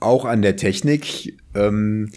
auch 0.00 0.24
an 0.24 0.42
der 0.42 0.56
Technik. 0.56 1.36
Ähm, 1.54 2.10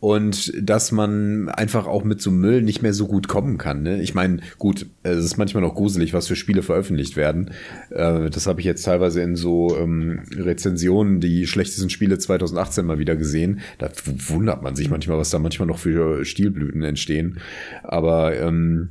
und 0.00 0.52
dass 0.58 0.92
man 0.92 1.50
einfach 1.50 1.86
auch 1.86 2.04
mit 2.04 2.22
so 2.22 2.30
Müll 2.30 2.62
nicht 2.62 2.80
mehr 2.80 2.94
so 2.94 3.06
gut 3.06 3.28
kommen 3.28 3.58
kann. 3.58 3.82
Ne? 3.82 4.00
Ich 4.00 4.14
meine, 4.14 4.40
gut, 4.58 4.86
es 5.02 5.24
ist 5.24 5.36
manchmal 5.36 5.62
noch 5.62 5.74
gruselig, 5.74 6.14
was 6.14 6.26
für 6.26 6.36
Spiele 6.36 6.62
veröffentlicht 6.62 7.16
werden. 7.16 7.50
Äh, 7.90 8.30
das 8.30 8.46
habe 8.46 8.60
ich 8.60 8.66
jetzt 8.66 8.82
teilweise 8.82 9.20
in 9.20 9.36
so 9.36 9.76
ähm, 9.76 10.22
Rezensionen, 10.34 11.20
die 11.20 11.46
schlechtesten 11.46 11.90
Spiele 11.90 12.18
2018 12.18 12.86
mal 12.86 12.98
wieder 12.98 13.14
gesehen. 13.14 13.60
Da 13.78 13.90
wundert 14.04 14.62
man 14.62 14.74
sich 14.74 14.88
manchmal, 14.88 15.18
was 15.18 15.30
da 15.30 15.38
manchmal 15.38 15.68
noch 15.68 15.78
für 15.78 16.24
Stilblüten 16.24 16.82
entstehen. 16.82 17.38
Aber 17.82 18.34
ähm, 18.40 18.90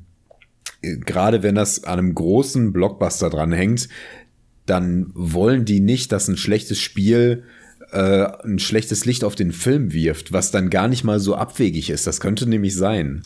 gerade 0.81 1.41
wenn 1.41 1.55
das 1.55 1.83
an 1.85 1.97
einem 1.97 2.13
großen 2.13 2.71
Blockbuster 2.71 3.31
dranhängt, 3.31 3.89
dann 4.67 5.09
wollen 5.15 5.65
die 5.65 5.79
nicht, 5.79 6.11
dass 6.11 6.27
ein 6.27 6.37
schlechtes 6.37 6.79
Spiel 6.79 7.43
äh, 7.91 8.27
ein 8.43 8.59
schlechtes 8.59 9.05
Licht 9.05 9.23
auf 9.23 9.35
den 9.35 9.51
Film 9.51 9.93
wirft, 9.93 10.31
was 10.31 10.51
dann 10.51 10.69
gar 10.69 10.87
nicht 10.87 11.03
mal 11.03 11.19
so 11.19 11.35
abwegig 11.35 11.89
ist. 11.89 12.07
Das 12.07 12.19
könnte 12.19 12.47
nämlich 12.47 12.75
sein. 12.75 13.23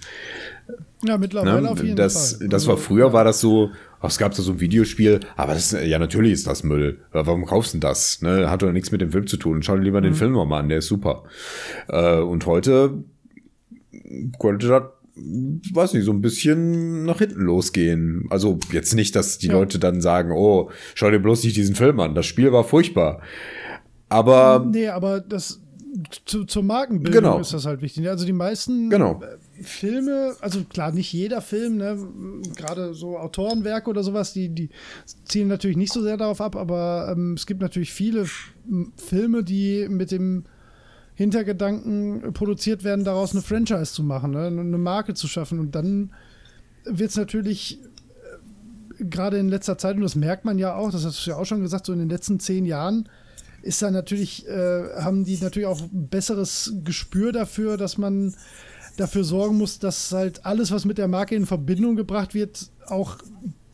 Ja, 1.06 1.18
mittlerweile 1.18 1.64
ne? 1.64 1.69
auf 1.69 1.84
jeden 1.84 1.95
das, 1.95 2.38
Fall. 2.38 2.48
Das 2.48 2.65
war 2.68 2.76
also, 2.76 2.85
früher, 2.85 3.07
ja. 3.07 3.14
war 3.14 3.23
das 3.23 3.41
so, 3.41 3.72
oh, 4.02 4.07
es 4.07 4.18
gab 4.18 4.34
da 4.34 4.41
so 4.41 4.53
ein 4.53 4.60
Videospiel, 4.60 5.19
aber 5.35 5.53
das, 5.53 5.72
ja, 5.72 5.99
natürlich 5.99 6.31
ist 6.31 6.48
das 6.48 6.64
Müll. 6.64 6.99
Warum 7.11 7.45
kaufst 7.45 7.73
du 7.73 7.80
das? 7.80 8.22
Ne? 8.22 8.49
Hat 8.49 8.61
doch 8.61 8.72
nichts 8.72 8.91
mit 8.91 9.02
dem 9.02 9.11
Film 9.11 9.27
zu 9.27 9.38
tun. 9.38 9.64
Schau 9.64 9.76
dir 9.76 9.84
lieber 9.84 9.99
mhm. 9.99 10.06
den 10.06 10.14
Film 10.15 10.31
nochmal 10.34 10.61
an, 10.61 10.69
der 10.69 10.77
ist 10.80 10.88
super. 10.88 11.23
Äh, 11.90 12.19
und 12.19 12.45
heute 12.45 13.03
könnte 14.40 14.68
das 14.68 14.84
weiß 15.15 15.94
nicht, 15.94 16.06
so 16.06 16.11
ein 16.11 16.22
bisschen 16.22 17.06
nach 17.06 17.19
hinten 17.19 17.41
losgehen. 17.41 18.26
Also 18.30 18.60
jetzt 18.72 18.95
nicht, 18.95 19.15
dass 19.15 19.38
die 19.38 19.48
ja. 19.48 19.53
Leute 19.53 19.77
dann 19.77 20.02
sagen, 20.02 20.31
oh, 20.31 20.72
schau 20.95 21.11
dir 21.11 21.19
bloß 21.19 21.44
nicht 21.44 21.56
diesen 21.56 21.76
Film 21.76 21.99
an, 21.99 22.15
das 22.15 22.26
Spiel 22.26 22.52
war 22.52 22.64
furchtbar. 22.64 23.22
Aber. 24.14 24.65
Nee, 24.65 24.90
aber 24.90 25.19
das 25.19 25.60
zu, 26.26 26.45
zur 26.45 26.64
Markenbildung 26.64 27.23
genau. 27.23 27.40
ist 27.40 27.53
das 27.53 27.65
halt 27.65 27.81
wichtig. 27.81 28.10
Also 28.10 28.26
die 28.26 28.34
meisten 28.34 28.90
genau. 28.90 29.22
Filme, 29.61 30.35
also 30.41 30.64
klar, 30.64 30.91
nicht 30.91 31.14
jeder 31.14 31.41
Film, 31.41 31.77
ne, 31.77 31.98
gerade 32.56 32.94
so 32.94 33.18
Autorenwerke 33.18 33.90
oder 33.90 34.03
sowas, 34.03 34.34
die, 34.34 34.49
die 34.49 34.69
zielen 35.26 35.48
natürlich 35.48 35.77
nicht 35.77 35.94
so 35.94 36.02
sehr 36.02 36.18
darauf 36.18 36.41
ab, 36.41 36.56
aber 36.56 37.10
ähm, 37.11 37.34
es 37.34 37.45
gibt 37.45 37.61
natürlich 37.61 37.94
viele 37.94 38.26
Filme, 38.98 39.44
die 39.44 39.88
mit 39.90 40.11
dem 40.11 40.45
Hintergedanken 41.15 42.34
produziert 42.34 42.84
werden, 42.84 43.06
daraus 43.06 43.34
eine 43.34 43.44
Franchise 43.44 43.94
zu 43.94 44.03
machen, 44.03 44.31
ne, 44.31 44.48
eine 44.48 44.77
Marke 44.77 45.14
zu 45.14 45.27
schaffen. 45.27 45.60
Und 45.60 45.76
dann 45.76 46.11
wird 46.85 47.11
es 47.11 47.18
natürlich 47.18 47.80
äh, 48.99 49.06
gerade 49.06 49.38
in 49.38 49.48
letzter 49.48 49.77
Zeit, 49.77 49.95
und 49.95 50.02
das 50.02 50.15
merkt 50.15 50.44
man 50.44 50.57
ja 50.57 50.76
auch, 50.76 50.91
das 50.91 51.06
hast 51.06 51.26
du 51.26 51.30
ja 51.30 51.38
auch 51.38 51.45
schon 51.45 51.61
gesagt, 51.61 51.85
so 51.85 51.94
in 51.94 51.99
den 51.99 52.10
letzten 52.10 52.40
zehn 52.40 52.65
Jahren, 52.65 53.07
ist 53.64 53.81
da 53.81 53.90
natürlich, 53.90 54.48
äh, 54.48 54.94
haben 54.99 55.23
die 55.23 55.38
natürlich 55.38 55.68
auch 55.68 55.81
ein 55.81 56.07
besseres 56.10 56.73
Gespür 56.84 57.31
dafür, 57.31 57.77
dass 57.77 57.98
man 57.98 58.35
dafür 58.98 59.23
sorgen 59.23 59.57
muss, 59.57 59.80
dass 59.80 60.11
halt 60.11 60.45
alles, 60.45 60.72
was 60.72 60.85
mit 60.85 60.98
der 60.98 61.07
Marke 61.07 61.35
in 61.35 61.45
Verbindung 61.45 61.95
gebracht 61.95 62.34
wird, 62.34 62.69
auch 62.85 63.18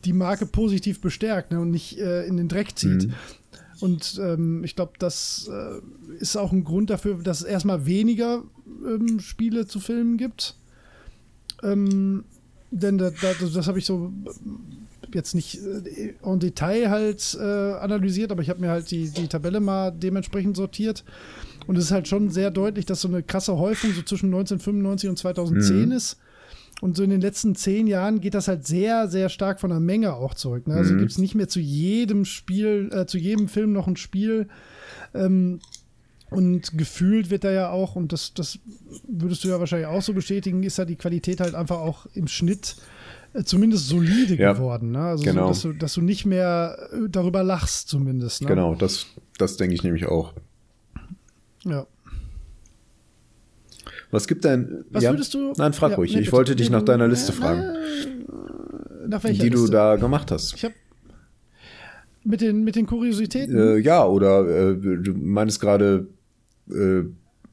die 0.04 0.12
Marke 0.12 0.46
positiv 0.46 1.00
bestärkt 1.00 1.50
ne, 1.50 1.60
und 1.60 1.70
nicht 1.70 1.98
äh, 1.98 2.24
in 2.24 2.36
den 2.36 2.48
Dreck 2.48 2.78
zieht. 2.78 3.08
Mhm. 3.08 3.14
Und 3.80 4.20
ähm, 4.22 4.62
ich 4.64 4.76
glaube, 4.76 4.92
das 4.98 5.50
äh, 5.50 6.14
ist 6.18 6.36
auch 6.36 6.52
ein 6.52 6.64
Grund 6.64 6.90
dafür, 6.90 7.18
dass 7.22 7.40
es 7.40 7.46
erstmal 7.46 7.86
weniger 7.86 8.42
ähm, 8.86 9.20
Spiele 9.20 9.66
zu 9.66 9.80
filmen 9.80 10.16
gibt. 10.16 10.54
Ähm, 11.62 12.24
denn 12.70 12.98
da, 12.98 13.10
da, 13.10 13.32
das 13.34 13.66
habe 13.66 13.78
ich 13.78 13.86
so 13.86 14.12
jetzt 15.14 15.34
nicht 15.34 15.58
äh, 15.58 16.14
en 16.22 16.40
Detail 16.40 16.90
halt 16.90 17.36
äh, 17.40 17.44
analysiert, 17.44 18.32
aber 18.32 18.42
ich 18.42 18.50
habe 18.50 18.60
mir 18.60 18.70
halt 18.70 18.90
die, 18.90 19.10
die 19.10 19.28
Tabelle 19.28 19.60
mal 19.60 19.90
dementsprechend 19.90 20.56
sortiert. 20.56 21.04
Und 21.66 21.76
es 21.76 21.84
ist 21.84 21.90
halt 21.92 22.08
schon 22.08 22.30
sehr 22.30 22.50
deutlich, 22.50 22.86
dass 22.86 23.02
so 23.02 23.08
eine 23.08 23.22
krasse 23.22 23.56
Häufung 23.56 23.92
so 23.92 24.02
zwischen 24.02 24.26
1995 24.26 25.10
und 25.10 25.18
2010 25.18 25.86
mhm. 25.86 25.92
ist. 25.92 26.18
Und 26.80 26.96
so 26.96 27.02
in 27.02 27.10
den 27.10 27.20
letzten 27.20 27.54
zehn 27.54 27.86
Jahren 27.86 28.20
geht 28.20 28.34
das 28.34 28.48
halt 28.48 28.66
sehr, 28.66 29.06
sehr 29.08 29.28
stark 29.28 29.60
von 29.60 29.70
der 29.70 29.80
Menge 29.80 30.14
auch 30.14 30.34
zurück. 30.34 30.66
Ne? 30.66 30.74
Also 30.74 30.94
mhm. 30.94 31.00
gibt 31.00 31.10
es 31.10 31.18
nicht 31.18 31.34
mehr 31.34 31.48
zu 31.48 31.60
jedem 31.60 32.24
Spiel, 32.24 32.90
äh, 32.92 33.06
zu 33.06 33.18
jedem 33.18 33.48
Film 33.48 33.72
noch 33.72 33.86
ein 33.86 33.96
Spiel. 33.96 34.48
Ähm, 35.14 35.60
und 36.30 36.78
gefühlt 36.78 37.28
wird 37.28 37.44
da 37.44 37.50
ja 37.50 37.70
auch, 37.70 37.96
und 37.96 38.12
das, 38.12 38.32
das 38.34 38.58
würdest 39.06 39.44
du 39.44 39.48
ja 39.48 39.58
wahrscheinlich 39.58 39.88
auch 39.88 40.00
so 40.00 40.14
bestätigen, 40.14 40.62
ist 40.62 40.78
ja 40.78 40.84
die 40.84 40.96
Qualität 40.96 41.40
halt 41.40 41.54
einfach 41.54 41.78
auch 41.78 42.06
im 42.14 42.28
Schnitt 42.28 42.76
zumindest 43.44 43.88
solide 43.88 44.34
ja, 44.34 44.52
geworden. 44.52 44.92
Ne? 44.92 45.00
Also 45.00 45.24
genau. 45.24 45.46
so, 45.46 45.48
dass, 45.48 45.62
du, 45.62 45.72
dass 45.72 45.94
du 45.94 46.00
nicht 46.02 46.26
mehr 46.26 46.76
äh, 46.92 47.08
darüber 47.08 47.42
lachst, 47.42 47.88
zumindest. 47.88 48.42
Ne? 48.42 48.48
Genau, 48.48 48.74
das, 48.74 49.06
das 49.38 49.56
denke 49.56 49.74
ich 49.74 49.82
nämlich 49.82 50.06
auch. 50.06 50.34
Ja. 51.64 51.86
Was 54.10 54.26
gibt 54.26 54.44
denn. 54.44 54.84
Was 54.90 55.04
ja? 55.04 55.10
würdest 55.10 55.34
du. 55.34 55.52
Nein, 55.56 55.72
frag 55.72 55.90
ja, 55.90 55.96
ruhig. 55.96 56.14
Nee, 56.14 56.20
ich 56.20 56.32
wollte 56.32 56.56
dich 56.56 56.70
nach 56.70 56.82
deiner 56.82 57.06
Liste 57.06 57.32
fragen. 57.32 57.62
Nach 59.06 59.22
welcher 59.22 59.44
Die 59.44 59.50
Liste? 59.50 59.66
du 59.66 59.72
da 59.72 59.96
gemacht 59.96 60.30
hast. 60.30 60.54
Ich 60.54 60.64
habe 60.64 60.74
mit 62.24 62.40
den, 62.40 62.64
mit 62.64 62.76
den 62.76 62.86
Kuriositäten? 62.86 63.56
Äh, 63.56 63.76
ja, 63.78 64.04
oder 64.04 64.70
äh, 64.70 64.76
du 64.76 65.14
meinst 65.14 65.60
gerade 65.60 66.08
äh, 66.70 67.02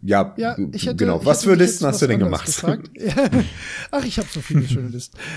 ja, 0.04 0.36
ja 0.38 0.56
hätte, 0.56 0.96
genau. 0.96 1.26
Was 1.26 1.44
für 1.44 1.56
Listen 1.56 1.88
hast 1.88 2.02
du 2.04 2.08
denn 2.08 2.20
gemacht? 2.20 2.64
Ach, 3.92 4.06
ich 4.06 4.20
habe 4.20 4.28
so 4.32 4.42
viele 4.42 4.68
schöne 4.68 4.90
Listen. 4.90 5.18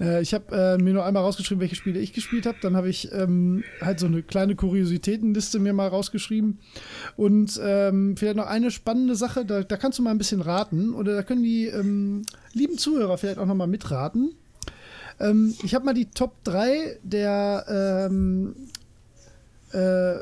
Äh, 0.00 0.22
ich 0.22 0.34
habe 0.34 0.54
äh, 0.54 0.82
mir 0.82 0.92
nur 0.92 1.04
einmal 1.04 1.22
rausgeschrieben, 1.22 1.60
welche 1.60 1.74
Spiele 1.74 1.98
ich 1.98 2.12
gespielt 2.12 2.46
habe. 2.46 2.58
Dann 2.60 2.76
habe 2.76 2.88
ich 2.88 3.10
ähm, 3.12 3.64
halt 3.80 3.98
so 3.98 4.06
eine 4.06 4.22
kleine 4.22 4.54
Kuriositätenliste 4.54 5.58
mir 5.58 5.72
mal 5.72 5.88
rausgeschrieben. 5.88 6.58
Und 7.16 7.60
ähm, 7.62 8.16
vielleicht 8.16 8.36
noch 8.36 8.46
eine 8.46 8.70
spannende 8.70 9.16
Sache, 9.16 9.44
da, 9.44 9.62
da, 9.62 9.76
kannst 9.76 9.98
du 9.98 10.02
mal 10.02 10.10
ein 10.10 10.18
bisschen 10.18 10.40
raten. 10.40 10.94
Oder 10.94 11.14
da 11.14 11.22
können 11.22 11.42
die 11.42 11.66
ähm, 11.66 12.22
lieben 12.52 12.78
Zuhörer 12.78 13.18
vielleicht 13.18 13.38
auch 13.38 13.46
noch 13.46 13.54
mal 13.54 13.66
mitraten. 13.66 14.34
Ähm, 15.20 15.54
ich 15.62 15.74
habe 15.74 15.84
mal 15.84 15.94
die 15.94 16.06
Top 16.06 16.32
3 16.44 16.98
der 17.02 18.08
ähm, 18.08 18.54
äh, 19.72 20.14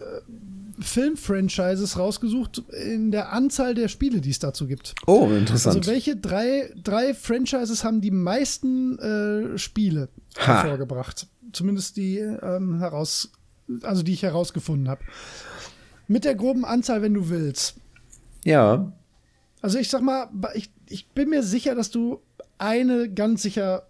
Filmfranchises 0.80 1.98
rausgesucht 1.98 2.62
in 2.84 3.10
der 3.10 3.32
Anzahl 3.32 3.74
der 3.74 3.88
Spiele, 3.88 4.20
die 4.20 4.30
es 4.30 4.38
dazu 4.38 4.66
gibt. 4.66 4.94
Oh, 5.06 5.28
interessant. 5.30 5.76
Also 5.76 5.90
welche 5.90 6.16
drei, 6.16 6.72
drei 6.82 7.14
Franchises 7.14 7.84
haben 7.84 8.00
die 8.00 8.10
meisten 8.10 8.98
äh, 8.98 9.58
Spiele 9.58 10.08
Ha. 10.38 10.62
hervorgebracht? 10.62 11.26
Zumindest 11.52 11.96
die 11.96 12.18
ähm, 12.18 12.78
heraus, 12.78 13.32
also 13.82 14.02
die 14.02 14.12
ich 14.12 14.22
herausgefunden 14.22 14.88
habe. 14.88 15.02
Mit 16.08 16.24
der 16.24 16.34
groben 16.34 16.64
Anzahl, 16.64 17.02
wenn 17.02 17.14
du 17.14 17.28
willst. 17.28 17.76
ja. 18.44 18.92
Also 19.62 19.78
ich 19.78 19.88
sag 19.88 20.02
mal, 20.02 20.28
ich, 20.54 20.70
ich 20.88 21.08
bin 21.08 21.30
mir 21.30 21.42
sicher, 21.42 21.74
dass 21.74 21.90
du 21.90 22.20
eine 22.58 23.10
ganz 23.12 23.42
sicher, 23.42 23.88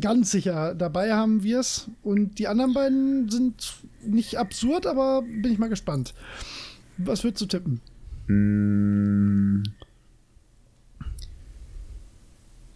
ganz 0.00 0.30
sicher 0.32 0.74
dabei 0.74 1.12
haben 1.12 1.44
wirst. 1.44 1.88
Und 2.02 2.38
die 2.40 2.48
anderen 2.48 2.72
beiden 2.74 3.28
sind 3.30 3.74
nicht 4.06 4.38
absurd, 4.38 4.86
aber 4.86 5.22
bin 5.22 5.52
ich 5.52 5.58
mal 5.58 5.68
gespannt. 5.68 6.14
Was 6.98 7.24
würdest 7.24 7.42
du 7.42 7.46
tippen? 7.46 7.80
Hm. 8.26 9.62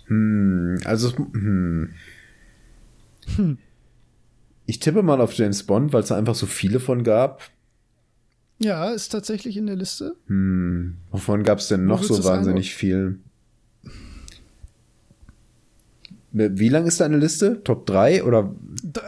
Hm, 0.06 0.80
also, 0.84 1.16
hm. 1.16 1.94
Ich 4.66 4.78
tippe 4.78 5.02
mal 5.02 5.20
auf 5.20 5.32
James 5.34 5.62
Bond, 5.62 5.92
weil 5.92 6.02
es 6.02 6.08
da 6.08 6.16
einfach 6.16 6.34
so 6.34 6.46
viele 6.46 6.80
von 6.80 7.02
gab. 7.02 7.42
Ja, 8.58 8.90
ist 8.90 9.08
tatsächlich 9.08 9.56
in 9.56 9.66
der 9.66 9.76
Liste. 9.76 10.16
Hm. 10.26 10.98
Wovon 11.10 11.42
gab 11.44 11.58
es 11.58 11.68
denn 11.68 11.86
noch 11.86 12.02
so 12.02 12.22
wahnsinnig 12.24 12.74
viel? 12.74 13.20
Wie 16.32 16.68
lang 16.68 16.86
ist 16.86 17.00
deine 17.00 17.16
Liste? 17.16 17.60
Top 17.64 17.86
3 17.86 18.22
oder 18.22 18.54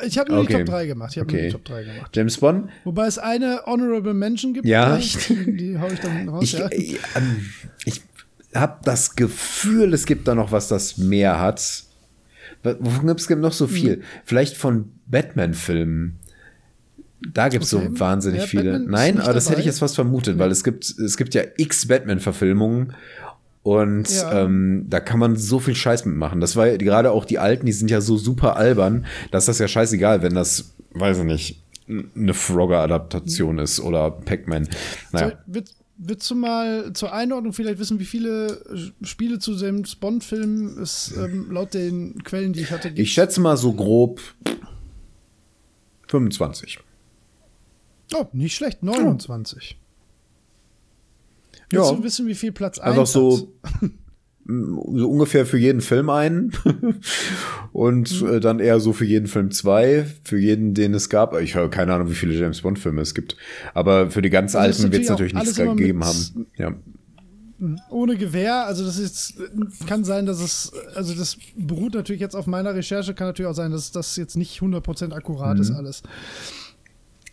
Ich 0.04 0.18
habe 0.18 0.32
nur 0.32 0.40
Okay. 0.40 0.58
die 0.58 0.64
Top 0.64 0.74
3 0.74 0.86
gemacht. 0.86 1.12
Ich 1.12 1.18
habe 1.20 1.30
nur 1.30 1.38
Okay. 1.38 1.46
die 1.48 1.52
Top 1.52 1.64
3 1.64 1.84
gemacht. 1.84 2.16
James 2.16 2.36
Bond? 2.38 2.68
Wobei 2.84 3.06
es 3.06 3.18
eine 3.18 3.62
Honorable 3.66 4.12
Mention 4.14 4.54
gibt. 4.54 4.66
Ja. 4.66 4.96
Die, 4.96 5.56
die 5.56 5.78
hau 5.78 5.86
ich 5.88 6.00
dann 6.00 6.28
raus. 6.28 6.42
Ich, 6.42 6.52
ja. 6.54 6.68
ich, 6.72 6.94
ähm, 7.14 7.46
ich 7.84 8.02
habe 8.54 8.78
das 8.84 9.14
Gefühl, 9.14 9.94
es 9.94 10.04
gibt 10.04 10.26
da 10.26 10.34
noch 10.34 10.50
was, 10.50 10.66
das 10.68 10.98
mehr 10.98 11.38
hat. 11.40 11.84
Wovon 12.64 13.06
gibt 13.06 13.20
es 13.20 13.28
noch 13.30 13.52
so 13.52 13.66
viel? 13.66 13.94
Hm. 13.94 14.02
Vielleicht 14.24 14.56
von 14.56 14.90
Batman-Filmen. 15.06 16.18
Da 17.32 17.48
gibt 17.48 17.64
es 17.64 17.72
Okay. 17.72 17.88
so 17.92 18.00
wahnsinnig 18.00 18.40
Ja, 18.40 18.46
viele. 18.46 18.72
Batman 18.72 18.90
Nein, 18.90 19.20
aber 19.20 19.32
das 19.32 19.44
hätte 19.44 19.60
ich 19.60 19.64
dabei. 19.64 19.70
jetzt 19.70 19.78
fast 19.78 19.94
vermutet, 19.94 20.38
weil 20.38 20.50
es 20.50 20.64
gibt, 20.64 20.84
es 20.98 21.16
gibt 21.16 21.34
ja 21.34 21.42
x 21.56 21.86
Batman-Verfilmungen 21.86 22.94
und 23.62 24.10
Ja. 24.10 24.44
ähm, 24.44 24.86
da 24.88 25.00
kann 25.00 25.18
man 25.20 25.36
so 25.36 25.58
viel 25.60 25.74
Scheiß 25.74 26.04
mitmachen. 26.04 26.40
Das 26.40 26.56
war 26.56 26.68
gerade 26.78 27.12
auch 27.12 27.24
die 27.24 27.38
alten, 27.38 27.66
die 27.66 27.72
sind 27.72 27.90
ja 27.90 28.00
so 28.00 28.16
super 28.16 28.56
albern, 28.56 29.06
dass 29.30 29.46
das 29.46 29.58
ja 29.58 29.68
scheißegal, 29.68 30.22
wenn 30.22 30.34
das, 30.34 30.74
weiß 30.92 31.18
ich 31.18 31.24
nicht, 31.24 31.62
eine 32.16 32.34
Frogger-Adaptation 32.34 33.58
ist 33.58 33.80
oder 33.80 34.10
Pac-Man. 34.10 34.68
Naja. 35.12 35.28
So, 35.30 35.34
willst, 35.46 35.76
willst 35.98 36.30
du 36.30 36.34
mal 36.34 36.92
zur 36.92 37.12
Einordnung 37.12 37.52
vielleicht 37.52 37.78
wissen, 37.78 37.98
wie 38.00 38.04
viele 38.04 38.62
äh, 39.00 39.06
Spiele 39.06 39.38
zu 39.38 39.52
James 39.54 39.94
Bond-Filmen 39.96 40.78
es 40.82 41.14
ähm, 41.16 41.50
laut 41.50 41.74
den 41.74 42.22
Quellen, 42.24 42.52
die 42.52 42.60
ich 42.60 42.70
hatte, 42.70 42.88
gibt? 42.88 42.98
Ich 43.00 43.12
schätze 43.12 43.40
mal 43.40 43.56
so 43.56 43.72
grob 43.72 44.20
25. 46.08 46.78
oh, 48.14 48.26
nicht 48.32 48.54
schlecht. 48.54 48.82
29. 48.82 49.78
Ja. 51.72 51.80
Willst 51.80 51.92
du 51.98 52.04
wissen, 52.04 52.26
wie 52.26 52.34
viel 52.34 52.52
Platz 52.52 52.78
1 52.78 52.90
Einfach 52.92 53.06
so, 53.06 53.52
hat? 53.64 53.72
so 54.46 55.08
ungefähr 55.10 55.46
für 55.46 55.58
jeden 55.58 55.80
Film 55.80 56.10
einen 56.10 56.52
und 57.72 58.20
Mhm. 58.22 58.28
äh, 58.28 58.40
dann 58.40 58.58
eher 58.60 58.80
so 58.80 58.92
für 58.92 59.04
jeden 59.04 59.26
Film 59.26 59.50
zwei, 59.50 60.06
für 60.24 60.38
jeden, 60.38 60.74
den 60.74 60.94
es 60.94 61.08
gab. 61.08 61.38
Ich 61.40 61.54
habe 61.56 61.70
keine 61.70 61.94
Ahnung, 61.94 62.10
wie 62.10 62.14
viele 62.14 62.34
James 62.34 62.60
Bond 62.62 62.78
Filme 62.78 63.00
es 63.02 63.14
gibt, 63.14 63.36
aber 63.74 64.10
für 64.10 64.20
die 64.22 64.30
ganz 64.30 64.54
Also 64.54 64.82
alten 64.82 64.92
wird 64.92 65.04
es 65.04 65.08
natürlich 65.10 65.34
nichts 65.34 65.54
gegeben 65.56 66.04
haben. 66.04 66.46
Ja. 66.58 66.74
ohne 67.90 68.16
Gewehr, 68.16 68.66
also 68.66 68.84
das 68.84 68.98
ist, 68.98 69.34
kann 69.86 70.02
sein, 70.02 70.26
dass 70.26 70.40
es, 70.40 70.72
also 70.96 71.14
das 71.14 71.36
beruht 71.56 71.94
natürlich 71.94 72.20
jetzt 72.20 72.34
auf 72.34 72.48
meiner 72.48 72.74
Recherche, 72.74 73.14
kann 73.14 73.28
natürlich 73.28 73.48
auch 73.48 73.54
sein, 73.54 73.70
dass 73.70 73.92
das 73.92 74.16
jetzt 74.16 74.36
nicht 74.36 74.60
100% 74.60 75.12
akkurat 75.12 75.54
Mhm. 75.56 75.62
ist 75.62 75.70
alles. 75.70 76.02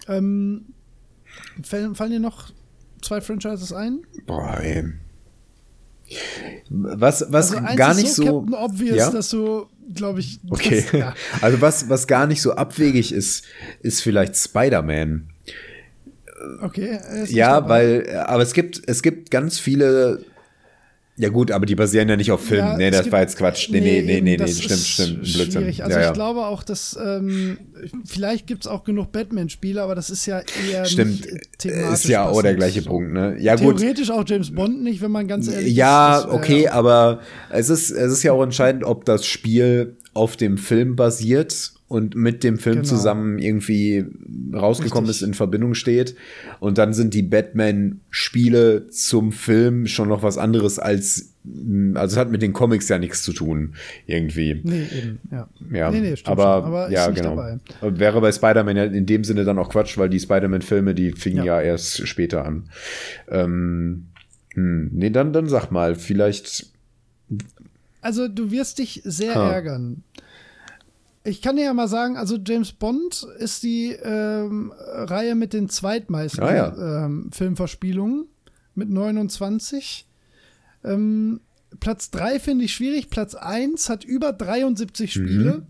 Ähm, 0.08 0.66
fallen, 1.64 1.96
fallen 1.96 2.12
dir 2.12 2.20
noch 2.20 2.52
zwei 3.02 3.22
Franchises 3.22 3.74
ein? 3.74 4.00
Boah, 4.26 4.60
ey. 4.62 4.86
Was, 6.70 7.26
was 7.30 7.52
also 7.52 7.66
eins 7.66 7.78
gar 7.78 7.92
ist 7.92 7.98
nicht 7.98 8.14
so. 8.14 8.42
Captain 8.42 8.54
Obvious, 8.56 8.98
ja? 8.98 9.12
dass 9.12 9.30
du, 9.30 9.68
glaube 9.94 10.20
ich, 10.22 10.40
das, 10.44 10.60
Okay. 10.60 10.86
ja. 10.94 11.14
Also 11.42 11.62
was, 11.62 11.90
was 11.90 12.08
gar 12.08 12.26
nicht 12.28 12.42
so 12.42 12.54
abwegig 12.54 13.12
ist, 13.12 13.46
ist 13.82 14.02
vielleicht 14.02 14.36
Spider-Man. 14.36 15.30
okay. 16.62 17.00
Ja, 17.28 17.68
weil, 17.70 18.10
aber 18.26 18.42
es 18.44 18.54
gibt, 18.54 18.82
es 18.88 19.04
gibt 19.04 19.30
ganz 19.30 19.60
viele. 19.60 20.26
Ja 21.22 21.28
gut, 21.28 21.52
aber 21.52 21.66
die 21.66 21.76
basieren 21.76 22.08
ja 22.08 22.16
nicht 22.16 22.32
auf 22.32 22.40
Filmen. 22.46 22.66
Ja, 22.66 22.78
nee, 22.78 22.92
das 22.92 23.12
war 23.12 23.20
jetzt 23.20 23.38
Quatsch. 23.38 23.70
Nee, 23.70 23.82
nee, 23.82 24.02
nee, 24.02 24.16
eben, 24.20 24.24
nee, 24.24 24.38
nee, 24.38 24.48
stimmt, 24.48 24.80
stimmt. 24.80 25.22
Blödsinn. 25.22 25.52
Schwierig. 25.52 25.84
Also 25.84 25.96
ja, 25.98 26.00
ich 26.00 26.08
ja. 26.08 26.14
glaube 26.14 26.46
auch, 26.46 26.64
dass 26.64 26.98
ähm, 27.04 27.58
vielleicht 28.06 28.48
gibt 28.48 28.64
es 28.64 28.72
auch 28.72 28.86
genug 28.86 29.12
Batman-Spiele, 29.12 29.82
aber 29.82 29.96
das 29.96 30.10
ist 30.10 30.26
ja 30.26 30.42
eher 30.72 30.86
Stimmt, 30.86 31.26
ist 31.26 32.06
ja 32.08 32.24
auch 32.26 32.42
der 32.42 32.52
passend. 32.54 32.58
gleiche 32.60 32.82
Punkt, 32.84 33.12
ne? 33.12 33.36
Ja, 33.38 33.56
gut. 33.58 33.80
Theoretisch 33.80 34.12
auch 34.12 34.24
James 34.26 34.56
Bond 34.56 34.82
nicht, 34.82 35.02
wenn 35.02 35.12
man 35.12 35.28
ganz 35.28 35.50
ehrlich 35.50 35.76
Ja, 35.76 36.20
ist. 36.20 36.28
Wär- 36.28 36.34
okay, 36.36 36.68
aber 36.70 37.20
es 37.50 37.68
ist, 37.70 37.92
es 37.92 38.14
ist 38.14 38.24
ja 38.24 38.32
auch 38.32 38.42
entscheidend, 38.44 38.86
ob 38.86 39.04
das 39.04 39.26
Spiel 39.26 39.98
auf 40.14 40.38
dem 40.38 40.58
Film 40.58 40.96
basiert 40.96 41.74
und 41.90 42.16
mit 42.16 42.44
dem 42.44 42.58
Film 42.60 42.76
Genau. 42.78 42.88
zusammen 42.88 43.40
irgendwie 43.40 44.06
rausgekommen 44.54 45.10
Richtig. 45.10 45.24
ist, 45.24 45.28
in 45.28 45.34
Verbindung 45.34 45.74
steht. 45.74 46.16
Und 46.60 46.78
dann 46.78 46.94
sind 46.94 47.14
die 47.16 47.24
Batman-Spiele 47.24 48.88
zum 48.90 49.32
Film 49.32 49.88
schon 49.88 50.08
noch 50.08 50.22
was 50.24 50.38
anderes 50.38 50.78
als, 50.80 51.34
also 51.96 52.14
es 52.14 52.18
hat 52.18 52.30
mit 52.30 52.42
den 52.44 52.54
Comics 52.54 52.88
ja 52.90 53.00
nichts 53.00 53.24
zu 53.24 53.34
tun, 53.34 53.74
irgendwie. 54.06 54.62
Nee, 54.64 54.86
eben, 54.96 55.20
ja. 55.32 55.50
Ja, 55.74 55.90
nee, 55.92 56.02
nee, 56.02 56.16
stimmt 56.16 56.40
aber, 56.40 56.64
aber 56.64 56.92
ja, 56.92 57.10
genau. 57.10 57.36
dabei. 57.36 57.58
Wäre 57.82 58.22
bei 58.22 58.32
Spider-Man 58.32 58.78
ja 58.78 58.84
in 58.86 59.06
dem 59.08 59.24
Sinne 59.24 59.44
dann 59.44 59.58
auch 59.58 59.70
Quatsch, 59.70 59.98
weil 59.98 60.10
die 60.10 60.20
Spider-Man-Filme, 60.20 60.94
die 60.94 61.12
fingen 61.14 61.38
ja. 61.38 61.60
Ja. 61.60 61.62
erst 61.62 62.08
später 62.08 62.46
an. 62.46 62.70
Ähm, 63.30 64.06
hm, 64.54 64.92
nee, 64.94 65.10
dann, 65.10 65.34
dann 65.34 65.50
sag 65.50 65.72
mal, 65.72 65.96
vielleicht. 65.96 66.68
Also 68.02 68.28
du 68.28 68.52
wirst 68.52 68.78
dich 68.80 69.02
sehr 69.06 69.34
Ha. 69.36 69.52
ärgern. 69.52 70.04
Ich 71.30 71.42
kann 71.42 71.56
dir 71.58 71.66
ja 71.66 71.74
mal 71.74 71.88
sagen, 71.88 72.18
also 72.18 72.38
James 72.38 72.72
Bond 72.72 73.24
ist 73.38 73.64
die 73.64 73.92
ähm, 73.92 74.74
Reihe 74.78 75.36
mit 75.36 75.54
den 75.54 75.70
zweitmeisten 75.70 76.44
Ah, 76.44 76.56
ja. 76.56 77.06
ähm, 77.06 77.30
Filmverspielungen 77.32 78.26
mit 78.76 78.90
29. 78.90 80.08
Ähm, 80.84 81.42
Platz 81.80 82.10
3 82.12 82.40
finde 82.40 82.66
ich 82.66 82.74
schwierig. 82.74 83.10
Platz 83.10 83.36
1 83.36 83.90
hat 83.90 84.04
über 84.04 84.34
73 84.34 85.16
Mhm. 85.16 85.22
Spiele. 85.28 85.68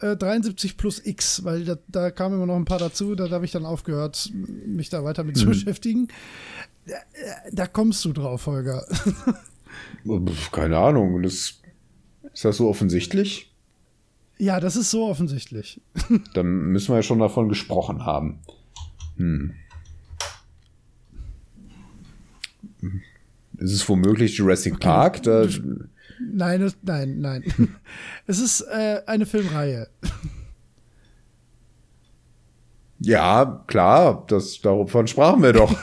Äh, 0.00 0.16
73 0.16 0.76
plus 0.76 1.04
X, 1.04 1.44
weil 1.44 1.64
da, 1.64 1.76
da 1.88 2.10
kamen 2.10 2.36
immer 2.36 2.46
noch 2.46 2.56
ein 2.56 2.64
paar 2.64 2.78
dazu. 2.78 3.14
Da 3.14 3.30
habe 3.30 3.44
ich 3.44 3.52
dann 3.52 3.64
aufgehört, 3.66 4.30
mich 4.66 4.88
da 4.90 5.04
weiter 5.04 5.24
mit 5.24 5.36
Mhm. 5.36 5.40
zu 5.40 5.46
beschäftigen. 5.46 6.08
Da, 6.86 6.94
da 7.52 7.66
kommst 7.66 8.04
du 8.04 8.12
drauf, 8.12 8.46
Holger. 8.46 8.84
Keine 10.52 10.78
Ahnung. 10.78 11.22
Das, 11.22 11.54
ist 12.32 12.44
das 12.44 12.56
so 12.56 12.68
offensichtlich? 12.68 13.47
Ja, 14.38 14.60
das 14.60 14.76
ist 14.76 14.90
so 14.90 15.06
offensichtlich. 15.08 15.80
Dann 16.34 16.46
müssen 16.46 16.88
wir 16.92 16.96
ja 16.96 17.02
schon 17.02 17.18
davon 17.18 17.48
gesprochen 17.48 18.06
haben. 18.06 18.40
Hm. 19.16 19.54
Ist 23.56 23.72
es 23.72 23.88
womöglich 23.88 24.36
Jurassic 24.36 24.78
Park? 24.78 25.22
Da, 25.24 25.46
Nein, 26.20 26.72
nein, 26.82 27.20
nein. 27.20 27.44
es 28.26 28.40
ist 28.40 28.62
äh, 28.62 29.02
eine 29.06 29.26
Filmreihe. 29.26 29.88
Ja, 33.00 33.64
klar, 33.66 34.24
das, 34.28 34.60
davon 34.60 35.06
sprachen 35.06 35.42
wir 35.42 35.52
doch. 35.52 35.74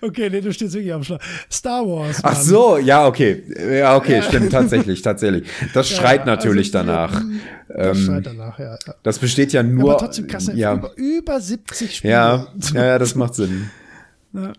Okay, 0.00 0.28
nee, 0.30 0.40
du 0.40 0.52
stehst 0.52 0.74
wirklich 0.74 0.92
am 0.92 1.04
Schlag. 1.04 1.20
Star 1.50 1.86
Wars. 1.86 2.18
Ach 2.22 2.32
Mann. 2.34 2.42
so, 2.42 2.78
ja, 2.78 3.06
okay. 3.06 3.42
Ja, 3.78 3.96
okay, 3.96 4.16
Ja. 4.16 4.22
stimmt, 4.22 4.50
tatsächlich, 4.52 5.02
tatsächlich. 5.02 5.48
Das 5.74 5.90
Ja, 5.90 5.96
schreit 5.96 6.20
also 6.20 6.30
natürlich 6.32 6.68
wir- 6.72 6.80
danach. 6.84 7.22
Das 7.68 7.98
Ähm, 7.98 8.04
schreit 8.04 8.26
danach, 8.26 8.58
ja. 8.58 8.72
ja. 8.86 8.94
Das 9.02 9.18
besteht 9.18 9.52
ja 9.52 9.62
nur. 9.62 9.90
aber 9.90 9.98
trotzdem 9.98 10.26
krass, 10.26 10.50
ja, 10.54 10.74
über, 10.74 10.96
über 10.96 11.40
70 11.40 11.96
Spiele. 11.96 12.12
ja, 12.12 12.46
ja, 12.74 12.98
das 12.98 13.14
macht 13.14 13.34
Sinn. 13.34 13.70
Ja. 14.32 14.52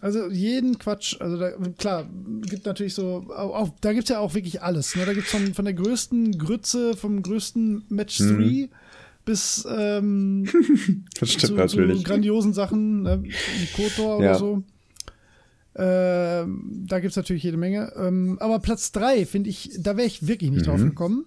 Also 0.00 0.30
jeden 0.30 0.78
Quatsch, 0.78 1.16
also 1.20 1.36
da, 1.38 1.50
klar, 1.78 2.04
gibt 2.42 2.64
natürlich 2.64 2.94
so, 2.94 3.26
auch, 3.36 3.68
da 3.82 3.92
gibt 3.92 4.04
es 4.04 4.08
ja 4.10 4.20
auch 4.20 4.32
wirklich 4.34 4.62
alles. 4.62 4.96
Ne? 4.96 5.04
Da 5.04 5.12
gibt 5.12 5.26
es 5.26 5.30
von, 5.32 5.52
von 5.52 5.64
der 5.66 5.74
größten 5.74 6.38
Grütze, 6.38 6.96
vom 6.96 7.22
größten 7.22 7.84
Match 7.90 8.20
Mhm. 8.20 8.68
3 9.24 9.30
bis 9.30 9.66
ähm, 9.70 10.44
Das 11.20 11.30
zu, 11.30 11.38
stimmt 11.38 11.56
natürlich. 11.58 11.98
zu 11.98 12.04
grandiosen 12.04 12.52
Sachen, 12.52 13.02
ne? 13.02 13.22
wie 13.22 13.82
Kotor 13.82 14.18
oder 14.18 14.26
Ja. 14.26 14.34
so. 14.34 14.62
Ähm, 15.74 16.84
da 16.86 17.00
gibt 17.00 17.12
es 17.12 17.16
natürlich 17.16 17.42
jede 17.42 17.56
Menge. 17.56 17.92
Ähm, 17.96 18.36
aber 18.40 18.58
Platz 18.58 18.92
3, 18.92 19.24
finde 19.24 19.48
ich, 19.50 19.70
da 19.78 19.96
wäre 19.96 20.06
ich 20.06 20.26
wirklich 20.26 20.50
nicht 20.50 20.62
Mhm. 20.66 20.70
drauf 20.70 20.80
gekommen. 20.82 21.24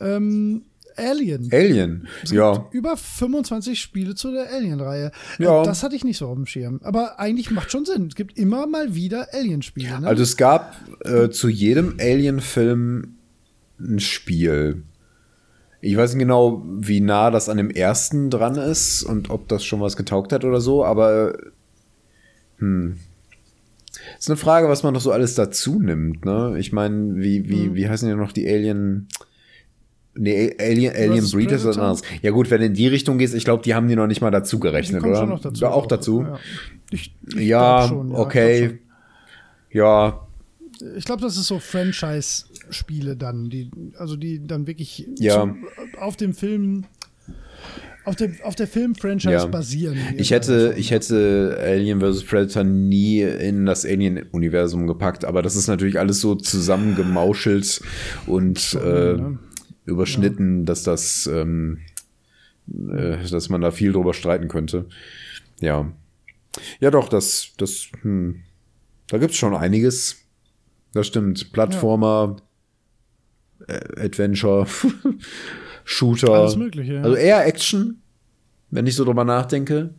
Ähm, 0.00 0.62
Alien. 0.96 1.48
Alien, 1.52 2.08
Es 2.22 2.32
ja. 2.32 2.52
gibt 2.52 2.74
über 2.74 2.96
25 2.96 3.80
Spiele 3.80 4.14
zu 4.14 4.32
der 4.32 4.52
Alien-Reihe. 4.52 5.12
Ja. 5.38 5.62
Äh, 5.62 5.64
Das 5.64 5.82
hatte 5.82 5.96
ich 5.96 6.04
nicht 6.04 6.18
so 6.18 6.26
auf 6.26 6.34
dem 6.34 6.44
Schirm. 6.46 6.80
Aber 6.82 7.18
eigentlich 7.18 7.50
macht 7.50 7.70
schon 7.70 7.86
Sinn. 7.86 8.08
Es 8.08 8.14
gibt 8.14 8.36
immer 8.36 8.66
mal 8.66 8.94
wieder 8.94 9.28
Alien-Spiele. 9.32 10.00
Ne? 10.00 10.06
Also 10.06 10.22
es 10.22 10.36
gab 10.36 10.76
äh, 11.06 11.30
zu 11.30 11.48
jedem 11.48 11.96
Alien-Film 11.98 13.14
ein 13.78 14.00
Spiel. 14.00 14.82
Ich 15.82 15.96
weiß 15.96 16.12
nicht 16.14 16.20
genau, 16.20 16.62
wie 16.66 17.00
nah 17.00 17.30
das 17.30 17.48
an 17.48 17.56
dem 17.56 17.70
ersten 17.70 18.28
dran 18.30 18.56
ist 18.56 19.02
und 19.02 19.30
ob 19.30 19.48
das 19.48 19.64
schon 19.64 19.80
was 19.80 19.96
getaugt 19.96 20.32
hat 20.32 20.44
oder 20.44 20.60
so, 20.60 20.84
aber 20.84 21.34
hm. 22.58 22.98
Ist 24.18 24.28
eine 24.28 24.36
Frage, 24.36 24.68
was 24.68 24.82
man 24.82 24.94
doch 24.94 25.00
so 25.00 25.12
alles 25.12 25.34
dazu 25.34 25.78
nimmt, 25.80 26.24
ne? 26.24 26.56
Ich 26.58 26.72
meine, 26.72 27.16
wie, 27.16 27.48
wie, 27.48 27.68
Mhm. 27.68 27.74
wie 27.74 27.88
heißen 27.88 28.08
ja 28.08 28.14
noch 28.16 28.32
die 28.32 28.46
Alien. 28.48 29.08
Nee, 30.14 30.54
Alien, 30.58 30.94
Alien 30.94 31.30
Breed 31.30 31.52
ist 31.52 31.64
was 31.64 31.78
anderes. 31.78 32.02
Ja, 32.22 32.30
gut, 32.30 32.50
wenn 32.50 32.60
du 32.60 32.66
in 32.66 32.74
die 32.74 32.88
Richtung 32.88 33.18
gehst, 33.18 33.34
ich 33.34 33.44
glaube, 33.44 33.62
die 33.62 33.74
haben 33.74 33.88
die 33.88 33.96
noch 33.96 34.06
nicht 34.06 34.20
mal 34.20 34.30
dazu 34.30 34.58
gerechnet, 34.58 35.02
oder? 35.04 35.16
schon 35.20 35.28
noch 35.28 35.40
dazu. 35.40 35.62
Ja, 35.64 35.70
auch 35.70 35.86
dazu. 35.86 36.22
Ja, 36.22 36.38
ich, 36.90 37.14
ich 37.26 37.34
Ja, 37.48 37.86
schon, 37.88 38.10
ja, 38.10 38.18
okay. 38.18 38.78
Ich 39.68 39.74
Ja, 39.76 40.26
glaube, 40.80 41.02
glaub, 41.04 41.20
das 41.20 41.36
ist 41.36 41.46
so 41.46 41.58
Franchise-Spiele 42.70 43.16
dann, 43.16 43.50
die, 43.50 43.70
also 43.98 44.16
die 44.16 44.46
dann 44.46 44.66
wirklich 44.66 45.06
Ja. 45.18 45.42
zu, 45.44 45.98
auf 46.00 46.16
dem 46.16 46.32
Film, 46.34 46.84
auf, 48.04 48.16
dem, 48.16 48.36
auf 48.42 48.54
der 48.54 48.66
Film-Franchise 48.66 49.32
Ja. 49.32 49.46
basieren. 49.46 49.98
Ich 50.16 50.30
hätte, 50.30 50.74
ich 50.76 50.90
hätte 50.90 51.58
Alien 51.62 52.00
vs. 52.00 52.24
Predator 52.24 52.64
nie 52.64 53.20
in 53.20 53.66
das 53.66 53.84
Alien-Universum 53.84 54.86
gepackt, 54.86 55.24
aber 55.24 55.42
das 55.42 55.56
ist 55.56 55.66
natürlich 55.68 55.98
alles 55.98 56.20
so 56.20 56.34
zusammengemauschelt 56.34 57.82
und 58.26 58.74
äh, 58.82 59.14
ne? 59.14 59.38
überschnitten, 59.84 60.64
dass 60.64 60.82
das, 60.82 61.28
ähm, 61.32 61.78
äh, 62.68 63.16
dass 63.28 63.48
man 63.48 63.60
da 63.60 63.70
viel 63.70 63.92
drüber 63.92 64.14
streiten 64.14 64.48
könnte. 64.48 64.86
Ja. 65.60 65.92
Ja, 66.80 66.90
doch, 66.90 67.08
das, 67.08 67.52
das, 67.58 67.88
hm, 68.02 68.40
da 69.08 69.18
gibt's 69.18 69.36
schon 69.36 69.54
einiges. 69.54 70.16
Das 70.92 71.06
stimmt. 71.06 71.52
Plattformer, 71.52 72.36
äh, 72.36 72.42
Adventure, 73.96 74.66
Shooter. 75.84 76.30
Alles 76.32 76.56
Mögliche, 76.56 76.94
ja. 76.94 77.02
Also 77.02 77.16
eher 77.16 77.46
Action, 77.46 78.00
wenn 78.70 78.86
ich 78.86 78.94
so 78.94 79.04
drüber 79.04 79.24
nachdenke. 79.24 79.90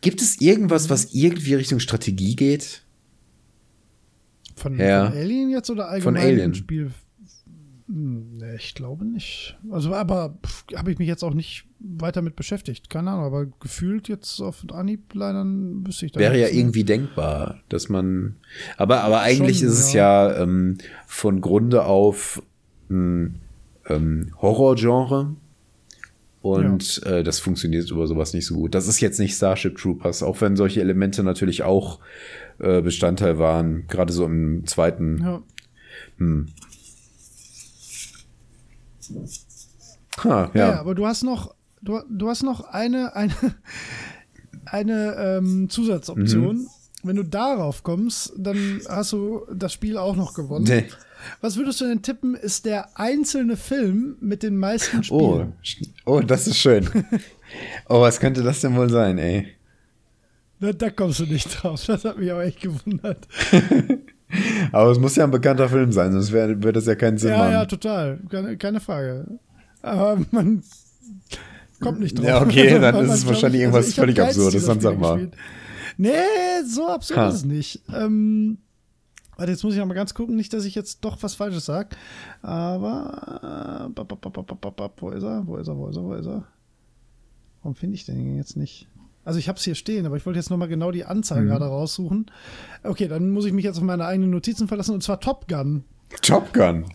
Gibt 0.00 0.20
es 0.20 0.40
irgendwas, 0.40 0.90
was 0.90 1.14
irgendwie 1.14 1.54
Richtung 1.54 1.78
Strategie 1.78 2.34
geht? 2.36 2.82
Von, 4.56 4.78
Ja. 4.78 5.10
von 5.10 5.18
Alien 5.18 5.50
jetzt 5.50 5.70
oder 5.70 5.88
allgemein 5.88 6.22
Alien. 6.22 6.40
im 6.50 6.54
Spiel? 6.54 6.90
Hm, 7.88 8.38
nee, 8.38 8.56
ich 8.56 8.74
glaube 8.74 9.04
nicht. 9.04 9.58
Also, 9.70 9.94
aber 9.94 10.38
habe 10.74 10.92
ich 10.92 10.98
mich 10.98 11.08
jetzt 11.08 11.22
auch 11.22 11.34
nicht 11.34 11.64
weiter 11.78 12.22
mit 12.22 12.36
beschäftigt. 12.36 12.90
Keine 12.90 13.10
Ahnung, 13.10 13.24
aber 13.24 13.46
gefühlt 13.60 14.08
jetzt 14.08 14.40
auf 14.40 14.64
Anhieb 14.72 15.14
leider 15.14 15.44
wüsste 15.44 16.06
ich 16.06 16.12
da 16.12 16.20
Wäre 16.20 16.34
ja 16.34 16.40
nichts, 16.40 16.54
ne? 16.54 16.60
irgendwie 16.60 16.84
denkbar, 16.84 17.60
dass 17.68 17.88
man. 17.88 18.36
Aber, 18.76 19.02
aber 19.02 19.20
eigentlich 19.20 19.58
Schon, 19.58 19.68
ist 19.68 19.78
es 19.78 19.92
ja 19.92 20.36
ähm, 20.36 20.78
von 21.06 21.40
Grunde 21.40 21.84
auf 21.84 22.42
ein 22.88 23.40
ähm, 23.88 24.32
Horrorgenre. 24.40 25.36
Und 26.40 27.02
äh, 27.06 27.22
das 27.22 27.38
funktioniert 27.38 27.88
über 27.90 28.08
sowas 28.08 28.34
nicht 28.34 28.46
so 28.46 28.56
gut. 28.56 28.74
Das 28.74 28.88
ist 28.88 29.00
jetzt 29.00 29.20
nicht 29.20 29.36
Starship 29.36 29.76
Troopers, 29.78 30.24
auch 30.24 30.40
wenn 30.40 30.56
solche 30.56 30.80
Elemente 30.80 31.22
natürlich 31.22 31.62
auch 31.62 32.00
äh, 32.58 32.82
Bestandteil 32.82 33.38
waren, 33.38 33.86
gerade 33.86 34.12
so 34.12 34.24
im 34.24 34.66
zweiten. 34.66 35.20
Ja. 35.22 35.42
Ha, 40.24 40.50
Ja. 40.54 40.70
ja. 40.70 40.80
aber 40.80 40.94
du 40.94 41.06
hast 41.06 41.22
noch, 41.22 41.54
du, 41.80 42.00
du 42.08 42.28
hast 42.28 42.42
noch 42.42 42.60
eine, 42.64 43.14
eine, 43.16 43.34
eine 44.66 45.14
ähm, 45.38 45.68
Zusatzoption. 45.70 46.56
Mhm. 46.56 46.66
Wenn 47.04 47.16
du 47.16 47.24
darauf 47.24 47.82
kommst, 47.82 48.32
dann 48.36 48.80
hast 48.88 49.10
du 49.12 49.42
das 49.52 49.72
Spiel 49.72 49.98
auch 49.98 50.14
noch 50.14 50.34
gewonnen. 50.34 50.66
Nee. 50.68 50.84
Was 51.40 51.56
würdest 51.56 51.80
du 51.80 51.84
denn 51.86 52.02
tippen, 52.02 52.34
ist 52.36 52.64
der 52.64 52.96
einzelne 52.98 53.56
Film 53.56 54.16
mit 54.20 54.42
den 54.44 54.56
meisten 54.56 54.98
Oh, 55.10 55.46
Spielen? 55.62 55.92
oh, 56.04 56.20
das 56.20 56.46
ist 56.46 56.58
schön. 56.58 56.88
oh, 57.88 58.00
was 58.00 58.20
könnte 58.20 58.42
das 58.42 58.60
denn 58.60 58.76
wohl 58.76 58.88
sein, 58.90 59.18
ey? 59.18 59.48
Da, 60.60 60.72
da 60.72 60.90
kommst 60.90 61.18
du 61.20 61.26
nicht 61.26 61.48
drauf. 61.62 61.84
Das 61.86 62.04
hat 62.04 62.18
mich 62.18 62.30
aber 62.30 62.44
echt 62.44 62.60
gewundert. 62.60 63.26
Aber 64.72 64.90
es 64.90 64.98
muss 64.98 65.16
ja 65.16 65.24
ein 65.24 65.30
bekannter 65.30 65.68
Film 65.68 65.92
sein, 65.92 66.12
sonst 66.12 66.32
wäre 66.32 66.48
würde 66.56 66.72
das 66.72 66.86
ja 66.86 66.94
keinen 66.94 67.18
Sinn 67.18 67.30
Ja, 67.30 67.38
machen. 67.38 67.52
ja, 67.52 67.64
total. 67.66 68.18
Keine, 68.30 68.56
keine 68.56 68.80
Frage. 68.80 69.38
Aber 69.82 70.20
man 70.30 70.62
kommt 71.80 72.00
nicht 72.00 72.16
drauf. 72.18 72.26
Ja, 72.26 72.40
okay, 72.42 72.78
dann 72.80 73.04
ist 73.04 73.12
es 73.12 73.26
wahrscheinlich 73.26 73.60
ich- 73.60 73.64
irgendwas 73.66 73.88
hab 73.88 73.94
völlig 73.94 74.20
Absurdes, 74.20 74.64
dann 74.66 74.80
sag 74.80 74.98
mal. 74.98 75.14
gespielt. 75.14 75.36
Nee, 75.98 76.10
so 76.66 76.88
absurd 76.88 77.18
Ha. 77.18 77.28
ist 77.28 77.34
es 77.34 77.44
nicht. 77.44 77.82
Ähm, 77.94 78.58
warte, 79.36 79.52
jetzt 79.52 79.62
muss 79.64 79.74
ich 79.74 79.78
noch 79.80 79.86
mal 79.86 79.94
ganz 79.94 80.14
gucken, 80.14 80.36
nicht, 80.36 80.52
dass 80.54 80.64
ich 80.64 80.74
jetzt 80.74 81.00
doch 81.04 81.22
was 81.22 81.34
Falsches 81.34 81.66
sage. 81.66 81.90
Aber. 82.40 83.90
Äh, 83.94 84.00
wo 85.00 85.10
ist 85.10 85.22
er? 85.22 85.46
Wo 85.46 85.56
ist 85.56 85.68
er? 85.68 85.76
Wo 85.76 85.88
ist 85.88 85.96
er? 85.96 86.02
Wo 86.04 86.14
ist 86.14 86.26
er? 86.26 86.44
Warum 87.62 87.74
finde 87.74 87.94
ich 87.96 88.04
den 88.06 88.36
jetzt 88.36 88.56
nicht? 88.56 88.88
Also 89.24 89.38
ich 89.38 89.48
habe 89.48 89.56
es 89.58 89.64
hier 89.64 89.74
stehen, 89.76 90.04
aber 90.06 90.16
ich 90.16 90.26
wollte 90.26 90.38
jetzt 90.38 90.50
noch 90.50 90.56
mal 90.56 90.66
genau 90.68 90.90
die 90.90 91.04
Anzahl 91.04 91.42
Mhm. 91.42 91.48
gerade 91.48 91.64
raussuchen. 91.66 92.26
Okay, 92.82 93.06
dann 93.08 93.30
muss 93.30 93.44
ich 93.44 93.52
mich 93.52 93.64
jetzt 93.64 93.76
auf 93.78 93.82
meine 93.84 94.04
eigenen 94.04 94.30
Notizen 94.30 94.66
verlassen 94.68 94.94
und 94.94 95.02
zwar 95.02 95.20
Top 95.20 95.46
Gun. 95.48 95.84
Top 96.22 96.52
Gun. 96.52 96.86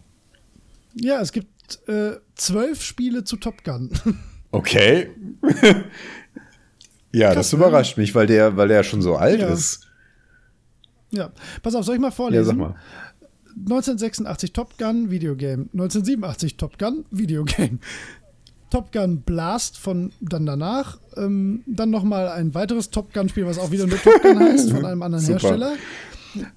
Ja, 0.94 1.22
es 1.22 1.32
gibt 1.32 1.48
äh, 1.88 2.18
zwölf 2.36 2.82
Spiele 2.84 3.24
zu 3.24 3.38
Top 3.38 3.64
Gun. 3.64 3.92
Okay. 4.52 5.10
ja, 7.12 7.28
das 7.28 7.36
Krass, 7.36 7.54
ne? 7.54 7.58
überrascht 7.60 7.98
mich, 7.98 8.16
weil 8.16 8.28
der, 8.28 8.56
weil 8.58 8.70
der 8.70 8.84
schon 8.84 9.02
so 9.02 9.18
alt 9.18 9.42
Ja. 9.42 9.48
ist. 9.50 9.88
ja, 11.12 11.32
pass 11.62 11.76
auf, 11.76 11.84
soll 11.86 11.96
ich 11.96 12.02
mal 12.02 12.08
Ja, 12.08 12.12
vorlesen? 12.12 12.46
sag 12.46 12.58
mal. 12.58 12.76
1986 13.60 14.54
Top 14.54 14.78
Gun 14.78 15.10
Videogame, 15.12 15.64
1987 15.74 16.56
Top 16.58 16.78
Gun 16.80 17.06
Videogame, 17.12 17.80
Top 18.70 18.92
Gun 18.92 19.22
Blast 19.22 19.78
von 19.78 20.12
dann 20.20 20.46
danach, 20.46 21.00
ähm, 21.16 21.64
dann 21.66 21.90
noch 21.90 22.04
mal 22.04 22.28
ein 22.30 22.54
weiteres 22.54 22.90
Top 22.90 23.14
Gun 23.14 23.30
Spiel, 23.30 23.46
was 23.46 23.58
auch 23.58 23.72
wieder 23.72 23.88
nur 23.88 23.98
Top 24.02 24.22
Gun 24.22 24.40
heißt 24.40 24.72
von 24.72 24.86
einem 24.86 25.02
anderen 25.02 25.24
Super. 25.26 25.40
Hersteller, 25.40 25.76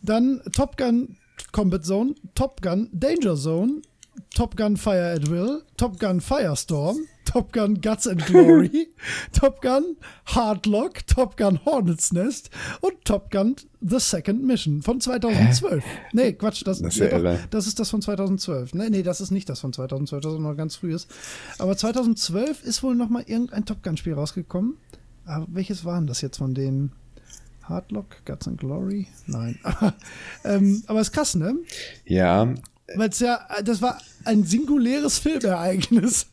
dann 0.02 0.40
Top 0.52 0.76
Gun 0.76 1.16
Combat 1.52 1.84
Zone, 1.84 2.14
Top 2.34 2.60
Gun 2.62 2.88
Danger 2.92 3.36
Zone, 3.36 3.82
Top 4.34 4.56
Gun 4.56 4.76
Fire 4.76 5.14
at 5.14 5.30
Will, 5.30 5.62
Top 5.76 5.98
Gun 5.98 6.20
Firestorm, 6.20 6.98
Top 7.30 7.52
Gun 7.52 7.80
Guts 7.80 8.08
and 8.08 8.26
Glory, 8.26 8.88
Top 9.32 9.62
Gun 9.62 9.96
Hardlock, 10.26 11.06
Top 11.06 11.36
Gun 11.36 11.60
Hornet's 11.64 12.12
Nest 12.12 12.50
und 12.80 13.04
Top 13.04 13.30
Gun 13.30 13.54
The 13.80 14.00
Second 14.00 14.42
Mission 14.42 14.82
von 14.82 15.00
2012. 15.00 15.84
Nee, 16.12 16.32
Quatsch, 16.32 16.66
das, 16.66 16.82
Das 16.82 16.96
ist 16.96 16.98
ja 16.98 17.16
doch, 17.16 17.38
das 17.50 17.68
ist 17.68 17.78
das 17.78 17.88
von 17.88 18.02
2012. 18.02 18.74
Nee, 18.74 18.90
nee, 18.90 19.04
das 19.04 19.20
ist 19.20 19.30
nicht 19.30 19.48
das 19.48 19.60
von 19.60 19.72
2012, 19.72 20.22
das 20.24 20.32
ist 20.32 20.40
noch 20.40 20.56
ganz 20.56 20.74
frühes. 20.74 21.06
Aber 21.60 21.76
2012 21.76 22.64
ist 22.64 22.82
wohl 22.82 22.96
noch 22.96 23.10
mal 23.10 23.22
irgendein 23.24 23.64
Top 23.64 23.84
Gun 23.84 23.96
Spiel 23.96 24.14
rausgekommen. 24.14 24.76
Aber 25.24 25.46
welches 25.50 25.84
waren 25.84 26.08
das 26.08 26.22
jetzt 26.22 26.38
von 26.38 26.52
denen? 26.52 26.90
Hardlock, 27.62 28.24
Guts 28.24 28.48
and 28.48 28.58
Glory? 28.58 29.06
Nein. 29.26 29.56
ähm, 30.44 30.82
aber 30.88 31.00
ist 31.00 31.12
krass, 31.12 31.36
ne? 31.36 31.54
Ja, 32.04 32.52
Weil 32.96 33.08
es 33.10 33.20
ja, 33.20 33.40
das 33.64 33.80
war 33.82 33.98
ein 34.24 34.44
singuläres 34.44 35.18
Filmereignis. 35.18 36.26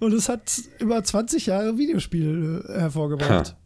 Und 0.00 0.12
es 0.14 0.28
hat 0.28 0.60
über 0.78 1.02
20 1.02 1.46
Jahre 1.46 1.76
Videospiel 1.78 2.64
äh, 2.68 2.72
hervorgebracht. 2.80 3.56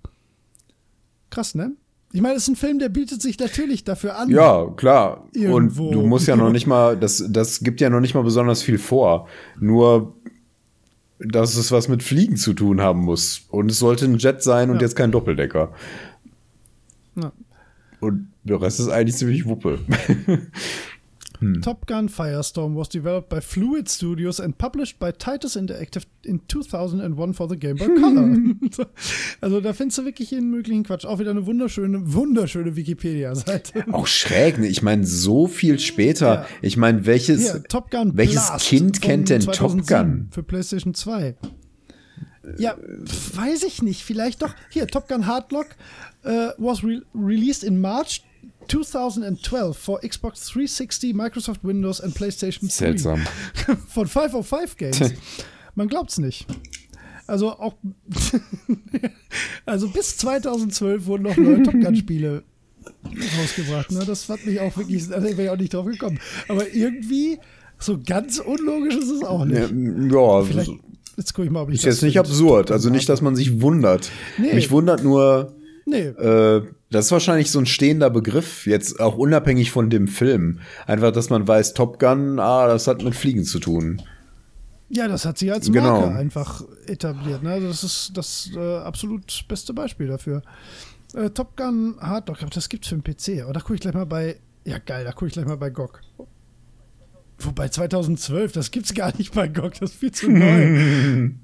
Krass, 1.30 1.54
ne? 1.54 1.72
Ich 2.12 2.20
meine, 2.20 2.34
es 2.34 2.42
ist 2.42 2.48
ein 2.48 2.56
Film, 2.56 2.78
der 2.80 2.88
bietet 2.88 3.22
sich 3.22 3.38
natürlich 3.38 3.84
dafür 3.84 4.16
an. 4.18 4.30
ja, 4.30 4.66
klar. 4.76 5.28
Irgendwo. 5.32 5.88
Und 5.88 5.92
du 5.94 6.02
musst 6.06 6.26
ja 6.26 6.34
noch 6.34 6.50
nicht 6.50 6.66
mal, 6.66 6.96
das, 6.96 7.24
das 7.28 7.60
gibt 7.60 7.80
ja 7.80 7.88
noch 7.88 8.00
nicht 8.00 8.14
mal 8.14 8.24
besonders 8.24 8.62
viel 8.62 8.78
vor. 8.78 9.28
Nur, 9.60 10.16
dass 11.20 11.54
es 11.54 11.70
was 11.70 11.86
mit 11.86 12.02
Fliegen 12.02 12.36
zu 12.36 12.52
tun 12.52 12.80
haben 12.80 13.00
muss. 13.02 13.42
Und 13.50 13.70
es 13.70 13.78
sollte 13.78 14.06
ein 14.06 14.18
Jet 14.18 14.42
sein 14.42 14.70
und 14.70 14.76
Ja. 14.76 14.82
jetzt 14.82 14.96
kein 14.96 15.12
Doppeldecker. 15.12 15.72
Ja. 17.14 17.30
Und 18.00 18.32
der 18.42 18.60
Rest 18.60 18.80
ist 18.80 18.88
eigentlich 18.88 19.16
ziemlich 19.16 19.44
Wuppe. 19.46 19.78
Top 21.62 21.86
Gun 21.86 22.08
Firestorm 22.08 22.76
was 22.76 22.88
developed 22.88 23.28
by 23.28 23.40
Fluid 23.40 23.88
Studios 23.88 24.40
and 24.40 24.56
published 24.58 24.98
by 24.98 25.10
Titus 25.10 25.56
Interactive 25.56 26.04
in 26.22 26.40
2001 26.48 27.32
for 27.32 27.48
the 27.48 27.56
Game 27.56 27.76
Boy 27.76 27.88
Color. 27.88 28.86
also 29.40 29.60
da 29.60 29.72
findest 29.72 29.98
du 29.98 30.04
wirklich 30.04 30.30
jeden 30.30 30.50
möglichen 30.50 30.84
Quatsch. 30.84 31.06
Auch 31.06 31.18
wieder 31.18 31.30
eine 31.30 31.46
wunderschöne, 31.46 32.12
wunderschöne 32.12 32.76
Wikipedia-Seite. 32.76 33.84
Auch 33.92 34.06
schräg, 34.06 34.58
ne? 34.58 34.66
Ich 34.66 34.82
meine, 34.82 35.06
so 35.06 35.46
viel 35.46 35.78
später. 35.78 36.34
Ja. 36.34 36.46
Ich 36.60 36.76
meine, 36.76 37.06
welches, 37.06 37.52
Hier, 37.52 37.62
Top 37.64 37.90
Gun 37.90 38.16
welches 38.16 38.46
Blast 38.46 38.66
Kind 38.66 39.00
kennt 39.00 39.30
denn 39.30 39.40
Top 39.40 39.54
2007 39.54 39.86
Gun? 39.86 40.28
Für 40.30 40.42
PlayStation 40.42 40.94
2. 40.94 41.36
Ja, 42.58 42.76
weiß 43.34 43.62
ich 43.64 43.82
nicht. 43.82 44.02
Vielleicht 44.02 44.42
doch. 44.42 44.54
Hier, 44.70 44.86
Top 44.86 45.08
Gun 45.08 45.26
Hardlock 45.26 45.68
äh, 46.24 46.48
was 46.58 46.82
re 46.82 47.02
released 47.14 47.64
in 47.64 47.80
March 47.80 48.22
2012 48.70 49.76
for 49.76 50.00
Xbox 50.00 50.46
360, 50.46 51.12
Microsoft 51.12 51.64
Windows 51.64 52.00
and 52.00 52.14
PlayStation 52.14 52.68
3. 52.68 52.74
Seltsam. 52.74 53.20
Von 53.88 54.06
505 54.06 54.76
Games. 54.76 55.12
Man 55.74 55.88
glaubt's 55.88 56.18
nicht. 56.18 56.46
Also 57.26 57.50
auch, 57.50 57.74
also 59.66 59.88
bis 59.88 60.16
2012 60.16 61.06
wurden 61.06 61.22
noch 61.24 61.36
neue 61.36 61.62
Top 61.62 61.74
Gun 61.74 61.94
Spiele 61.96 62.42
rausgebracht. 63.40 63.92
Ne? 63.92 64.04
Das 64.04 64.24
fand 64.24 64.46
mich 64.46 64.58
auch 64.60 64.76
wirklich, 64.76 65.08
da 65.08 65.22
wäre 65.22 65.42
ich 65.42 65.50
auch 65.50 65.56
nicht 65.56 65.74
drauf 65.74 65.86
gekommen. 65.86 66.18
Aber 66.48 66.72
irgendwie 66.72 67.38
so 67.78 67.98
ganz 68.04 68.38
unlogisch 68.40 68.96
ist 68.96 69.10
es 69.10 69.22
auch 69.22 69.44
nicht. 69.44 69.72
Ja, 70.12 70.42
Vielleicht, 70.42 70.72
jetzt 71.16 71.34
gucke 71.34 71.46
ich 71.46 71.52
mal, 71.52 71.62
ob 71.62 71.70
ich 71.70 71.76
ist 71.76 71.84
jetzt 71.84 72.02
nicht 72.02 72.18
absurd. 72.18 72.70
Also 72.70 72.90
nicht, 72.90 73.08
dass 73.08 73.20
man 73.20 73.36
sich 73.36 73.60
wundert. 73.60 74.10
Nee. 74.38 74.54
Mich 74.54 74.70
wundert 74.70 75.04
nur, 75.04 75.54
Nee, 75.86 76.06
äh, 76.06 76.62
das 76.90 77.06
ist 77.06 77.12
wahrscheinlich 77.12 77.50
so 77.50 77.58
ein 77.58 77.66
stehender 77.66 78.10
Begriff, 78.10 78.66
jetzt 78.66 79.00
auch 79.00 79.16
unabhängig 79.16 79.70
von 79.70 79.90
dem 79.90 80.08
Film. 80.08 80.60
Einfach, 80.86 81.12
dass 81.12 81.30
man 81.30 81.46
weiß, 81.46 81.74
Top 81.74 81.98
Gun, 81.98 82.38
ah, 82.40 82.66
das 82.66 82.86
hat 82.86 83.02
mit 83.02 83.14
Fliegen 83.14 83.44
zu 83.44 83.58
tun. 83.60 84.02
ja, 84.88 85.06
das 85.06 85.24
hat 85.24 85.38
sich 85.38 85.52
als 85.52 85.68
Marke 85.70 86.06
Genau. 86.06 86.18
einfach 86.18 86.64
etabliert. 86.86 87.42
Ne? 87.44 87.60
Das 87.60 87.84
ist 87.84 88.10
das 88.14 88.50
äh, 88.56 88.78
absolut 88.78 89.44
beste 89.46 89.72
Beispiel 89.72 90.08
dafür. 90.08 90.42
Äh, 91.14 91.30
Top 91.30 91.56
Gun 91.56 91.96
Hard 92.00 92.28
Dog, 92.28 92.42
aber 92.42 92.50
das 92.50 92.68
gibt's 92.68 92.88
für 92.88 92.96
den 92.96 93.04
PC. 93.04 93.42
Aber 93.44 93.52
da 93.52 93.60
gucke 93.60 93.74
ich 93.74 93.80
gleich 93.80 93.94
mal 93.94 94.06
bei, 94.06 94.40
ja 94.64 94.78
geil, 94.78 95.04
da 95.04 95.12
gucke 95.12 95.26
ich 95.28 95.32
gleich 95.32 95.46
mal 95.46 95.56
bei 95.56 95.70
GOG. 95.70 96.00
Wobei 97.38 97.68
2012, 97.68 98.52
das 98.52 98.70
gibt's 98.72 98.94
gar 98.94 99.16
nicht 99.16 99.32
bei 99.32 99.46
GOG, 99.48 99.74
das 99.80 99.92
ist 99.92 100.00
viel 100.00 100.10
zu 100.12 100.28
neu. 100.28 101.30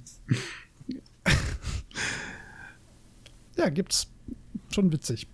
ja, 3.56 3.68
gibt's. 3.68 4.08
Schon 4.72 4.92
witzig. 4.92 5.28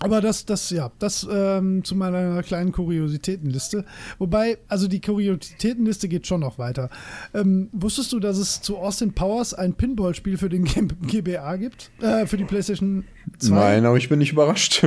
Aber 0.00 0.20
das, 0.20 0.46
das, 0.46 0.70
ja, 0.70 0.92
das 0.98 1.26
ähm, 1.30 1.82
zu 1.82 1.96
meiner 1.96 2.42
kleinen 2.42 2.70
Kuriositätenliste. 2.70 3.84
Wobei, 4.18 4.58
also 4.68 4.86
die 4.86 5.00
Kuriositätenliste 5.00 6.08
geht 6.08 6.26
schon 6.26 6.40
noch 6.40 6.58
weiter. 6.58 6.88
Ähm, 7.34 7.68
wusstest 7.72 8.12
du, 8.12 8.20
dass 8.20 8.38
es 8.38 8.62
zu 8.62 8.78
Austin 8.78 9.12
Powers 9.12 9.54
ein 9.54 9.74
Pinball-Spiel 9.74 10.38
für 10.38 10.48
den 10.48 10.64
G 10.64 10.86
GBA 11.06 11.56
gibt? 11.56 11.90
Äh, 12.00 12.26
für 12.26 12.36
die 12.36 12.44
PlayStation 12.44 13.04
2? 13.38 13.54
Nein, 13.54 13.86
aber 13.86 13.96
ich 13.96 14.08
bin 14.08 14.20
nicht 14.20 14.32
überrascht. 14.32 14.86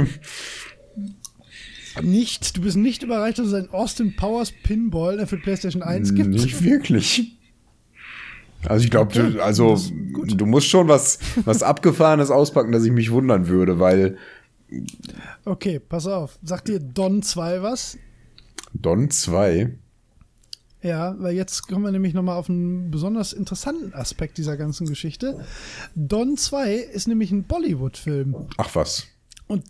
Nicht. 2.02 2.56
Du 2.56 2.62
bist 2.62 2.78
nicht 2.78 3.04
überrascht, 3.04 3.40
dass 3.40 3.48
es 3.48 3.54
ein 3.54 3.70
Austin 3.72 4.16
Powers 4.16 4.54
Pinball 4.64 5.28
für 5.28 5.36
die 5.36 5.42
PlayStation 5.42 5.84
1 5.84 6.16
gibt? 6.16 6.30
Nicht 6.30 6.64
wirklich. 6.64 7.38
Also 8.66 8.86
ich 8.86 8.92
glaube, 8.92 9.12
Okay, 9.12 9.32
du, 9.32 9.44
also 9.44 9.78
du 10.26 10.46
musst 10.46 10.68
schon 10.68 10.88
was, 10.88 11.20
was 11.46 11.64
Abgefahrenes 11.64 12.30
auspacken, 12.30 12.72
dass 12.72 12.86
ich 12.86 12.92
mich 12.92 13.12
wundern 13.12 13.48
würde, 13.48 13.80
weil 13.80 14.18
Okay, 15.46 15.80
pass 15.80 16.08
auf. 16.08 16.38
Sagt 16.44 16.68
dir 16.68 16.80
Don 16.80 17.22
2 17.22 17.62
was? 17.62 17.98
Don 18.74 19.10
2. 19.10 19.78
Ja, 20.82 21.16
weil 21.20 21.36
jetzt 21.36 21.68
kommen 21.68 21.84
wir 21.84 21.92
nämlich 21.92 22.14
nochmal 22.14 22.38
auf 22.38 22.50
einen 22.50 22.90
besonders 22.90 23.34
interessanten 23.34 23.94
Aspekt 23.94 24.38
dieser 24.38 24.58
ganzen 24.58 24.88
Geschichte. 24.88 25.46
Don 25.96 26.38
2 26.38 26.74
ist 26.76 27.08
nämlich 27.08 27.32
ein 27.32 27.44
Bollywood-Film. 27.44 28.36
Ach 28.58 28.76
was. 28.76 29.06
Und 29.48 29.64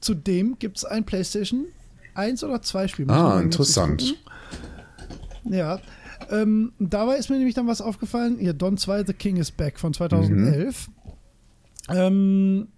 zudem 0.00 0.58
gibt 0.58 0.78
es 0.78 0.84
ein 0.84 1.04
PlayStation 1.04 1.66
1 2.14 2.44
oder 2.44 2.60
2 2.60 2.88
Spiel. 2.88 3.10
Ah, 3.10 3.40
interessant. 3.40 4.16
Ja. 5.44 5.80
Ähm, 6.30 6.72
dabei 6.78 7.16
ist 7.16 7.30
mir 7.30 7.36
nämlich 7.36 7.54
dann 7.54 7.66
was 7.66 7.80
aufgefallen. 7.80 8.38
Hier, 8.38 8.52
Don 8.52 8.76
2, 8.76 9.04
The 9.06 9.14
King 9.14 9.38
is 9.38 9.50
Back 9.50 9.78
von 9.78 9.94
2011. 9.94 10.90
Ähm, 11.88 12.68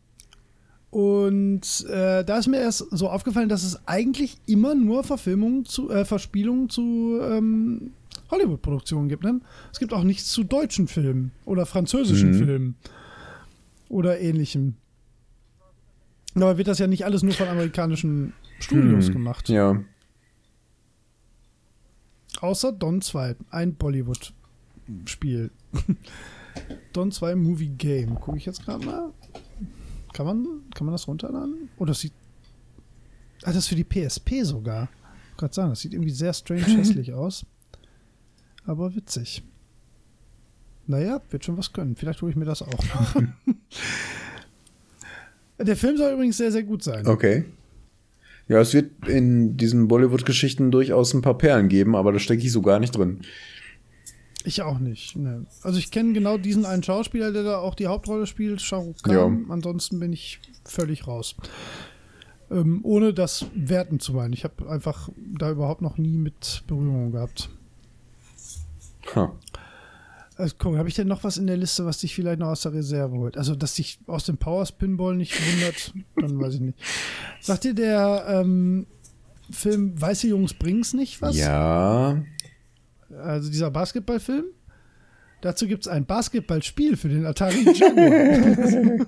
und 0.92 1.86
äh, 1.88 2.22
da 2.22 2.36
ist 2.38 2.46
mir 2.48 2.58
erst 2.60 2.86
so 2.90 3.08
aufgefallen, 3.08 3.48
dass 3.48 3.64
es 3.64 3.80
eigentlich 3.88 4.36
immer 4.46 4.74
nur 4.74 5.02
Verfilmungen 5.04 5.64
zu, 5.64 5.90
äh, 5.90 6.04
Verspielungen 6.04 6.68
zu 6.68 7.18
ähm, 7.22 7.92
Hollywood-Produktionen 8.30 9.08
gibt. 9.08 9.24
Ne? 9.24 9.40
Es 9.72 9.78
gibt 9.78 9.92
auch 9.94 10.04
nichts 10.04 10.28
zu 10.30 10.44
deutschen 10.44 10.86
Filmen 10.88 11.32
oder 11.46 11.64
französischen 11.66 12.32
Mhm. 12.32 12.34
Filmen 12.34 12.74
oder 13.88 14.20
ähnlichem. 14.20 14.74
Aber 16.34 16.56
wird 16.58 16.68
das 16.68 16.78
ja 16.78 16.86
nicht 16.86 17.04
alles 17.06 17.22
nur 17.22 17.32
von 17.32 17.48
amerikanischen 17.48 18.34
Studios 18.58 19.06
Hm, 19.06 19.12
gemacht. 19.14 19.48
Ja. 19.48 19.82
Außer 22.40 22.70
Don 22.72 23.00
2, 23.00 23.36
ein 23.50 23.74
Bollywood-Spiel. 23.76 25.50
Don 26.92 27.12
2 27.12 27.34
Movie 27.34 27.68
Game. 27.68 28.18
Gucke 28.20 28.36
ich 28.38 28.46
jetzt 28.46 28.64
gerade 28.64 28.84
mal. 28.84 29.10
Kann 30.12 30.26
man, 30.26 30.46
kann 30.74 30.86
man 30.86 30.92
das 30.92 31.08
runterladen? 31.08 31.68
Oh, 31.78 31.84
das 31.84 32.00
sieht. 32.00 32.12
Ah, 33.42 33.46
das 33.46 33.56
ist 33.56 33.68
für 33.68 33.74
die 33.74 33.84
PSP 33.84 34.42
sogar. 34.44 34.88
Ich 35.32 35.36
gerade 35.36 35.54
sagen, 35.54 35.70
das 35.70 35.80
sieht 35.80 35.94
irgendwie 35.94 36.10
sehr 36.10 36.32
strange 36.32 36.62
hässlich 36.62 37.12
aus. 37.12 37.44
Aber 38.64 38.94
witzig. 38.94 39.42
Naja, 40.86 41.20
wird 41.30 41.44
schon 41.44 41.56
was 41.56 41.72
können. 41.72 41.96
Vielleicht 41.96 42.22
hole 42.22 42.30
ich 42.30 42.36
mir 42.36 42.44
das 42.44 42.62
auch. 42.62 42.84
Der 45.58 45.76
Film 45.76 45.96
soll 45.96 46.12
übrigens 46.12 46.36
sehr, 46.36 46.52
sehr 46.52 46.64
gut 46.64 46.82
sein. 46.82 47.06
Okay. 47.06 47.44
Ja, 48.48 48.60
es 48.60 48.74
wird 48.74 49.08
in 49.08 49.56
diesen 49.56 49.86
Bollywood-Geschichten 49.88 50.70
durchaus 50.70 51.14
ein 51.14 51.22
paar 51.22 51.38
Perlen 51.38 51.68
geben, 51.68 51.94
aber 51.94 52.12
da 52.12 52.18
stecke 52.18 52.42
ich 52.42 52.52
so 52.52 52.62
gar 52.62 52.80
nicht 52.80 52.96
drin. 52.96 53.20
Ich 54.44 54.62
auch 54.62 54.78
nicht. 54.78 55.16
Ne. 55.16 55.46
Also 55.62 55.78
ich 55.78 55.90
kenne 55.90 56.12
genau 56.12 56.38
diesen 56.38 56.64
einen 56.64 56.82
Schauspieler, 56.82 57.32
der 57.32 57.42
da 57.42 57.58
auch 57.58 57.74
die 57.74 57.86
Hauptrolle 57.86 58.26
spielt, 58.26 58.60
Shah 58.60 58.78
Rukh 58.78 59.02
Khan. 59.02 59.46
Ansonsten 59.50 60.00
bin 60.00 60.12
ich 60.12 60.40
völlig 60.64 61.06
raus. 61.06 61.36
Ähm, 62.50 62.80
ohne 62.82 63.14
das 63.14 63.46
werten 63.54 64.00
zu 64.00 64.12
meinen. 64.12 64.32
Ich 64.32 64.44
habe 64.44 64.68
einfach 64.68 65.08
da 65.16 65.50
überhaupt 65.50 65.82
noch 65.82 65.96
nie 65.96 66.18
mit 66.18 66.64
Berührung 66.66 67.12
gehabt. 67.12 67.48
Ha. 69.14 69.32
Also, 70.36 70.54
guck, 70.58 70.76
habe 70.76 70.88
ich 70.88 70.94
denn 70.94 71.08
noch 71.08 71.24
was 71.24 71.36
in 71.36 71.46
der 71.46 71.56
Liste, 71.56 71.84
was 71.84 71.98
dich 71.98 72.14
vielleicht 72.14 72.40
noch 72.40 72.48
aus 72.48 72.62
der 72.62 72.72
Reserve 72.72 73.16
holt? 73.16 73.36
Also, 73.36 73.54
dass 73.54 73.74
dich 73.74 73.98
aus 74.06 74.24
dem 74.24 74.38
Powers 74.38 74.72
Pinball 74.72 75.14
nicht 75.14 75.34
wundert, 75.34 75.94
dann 76.16 76.40
weiß 76.40 76.54
ich 76.54 76.60
nicht. 76.60 76.78
Sagt 77.40 77.64
dir 77.64 77.74
der 77.74 78.24
ähm, 78.28 78.86
Film 79.50 80.00
Weiße 80.00 80.28
Jungs 80.28 80.54
bringen's 80.54 80.94
nicht 80.94 81.20
was? 81.22 81.36
Ja. 81.36 82.22
Also 83.12 83.50
dieser 83.50 83.70
Basketballfilm. 83.70 84.44
Dazu 85.42 85.66
gibt 85.66 85.82
es 85.82 85.88
ein 85.88 86.06
Basketballspiel 86.06 86.96
für 86.96 87.08
den 87.08 87.26
Atari 87.26 87.64
Jaguar. 87.74 89.06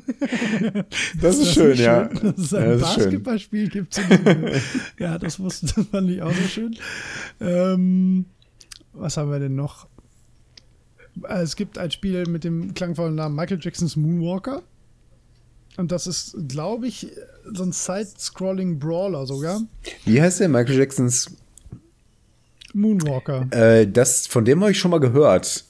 Das 1.21 1.39
ist 1.39 1.55
schön, 1.55 1.77
ja. 1.79 2.05
Dass 2.09 2.39
es 2.39 2.55
ein 2.55 2.63
Ja, 2.63 2.77
das 2.77 2.89
ist 2.89 2.95
schön. 2.95 3.05
Basketballspiel 3.05 3.69
gibt. 3.69 4.01
ja, 4.99 5.19
das, 5.19 5.39
wusste, 5.39 5.67
das 5.67 5.87
fand 5.91 6.11
ich 6.11 6.21
auch 6.23 6.33
so 6.33 6.49
schön. 6.49 6.77
Ähm, 7.41 8.25
was 8.93 9.17
haben 9.17 9.31
wir 9.31 9.39
denn 9.39 9.55
noch? 9.55 9.87
Äh, 11.29 11.43
Es 11.43 11.55
gibt 11.55 11.79
ein 11.79 11.93
Spiel 11.93 12.27
mit 12.27 12.43
dem 12.43 12.75
klangvollen 12.75 13.15
Namen 13.15 13.37
Michael 13.37 13.59
Jacksons 13.61 13.95
Moonwalker. 13.95 14.63
Und 15.77 15.93
das 15.93 16.07
ist, 16.09 16.37
glaube 16.49 16.87
ich, 16.89 17.09
so 17.53 17.63
ein 17.65 17.73
Side-Scrolling 17.73 18.79
Brawler 18.79 19.27
sogar. 19.27 19.61
Wie 20.05 20.21
heißt 20.21 20.41
der 20.41 20.49
Michael 20.49 20.79
Jacksons? 20.79 21.31
Moonwalker. 22.75 23.47
Äh, 23.51 23.87
das, 23.87 24.27
von 24.27 24.45
dem 24.45 24.61
habe 24.61 24.73
ich 24.73 24.79
schon 24.79 24.91
mal 24.91 25.01
gehört. 25.01 25.65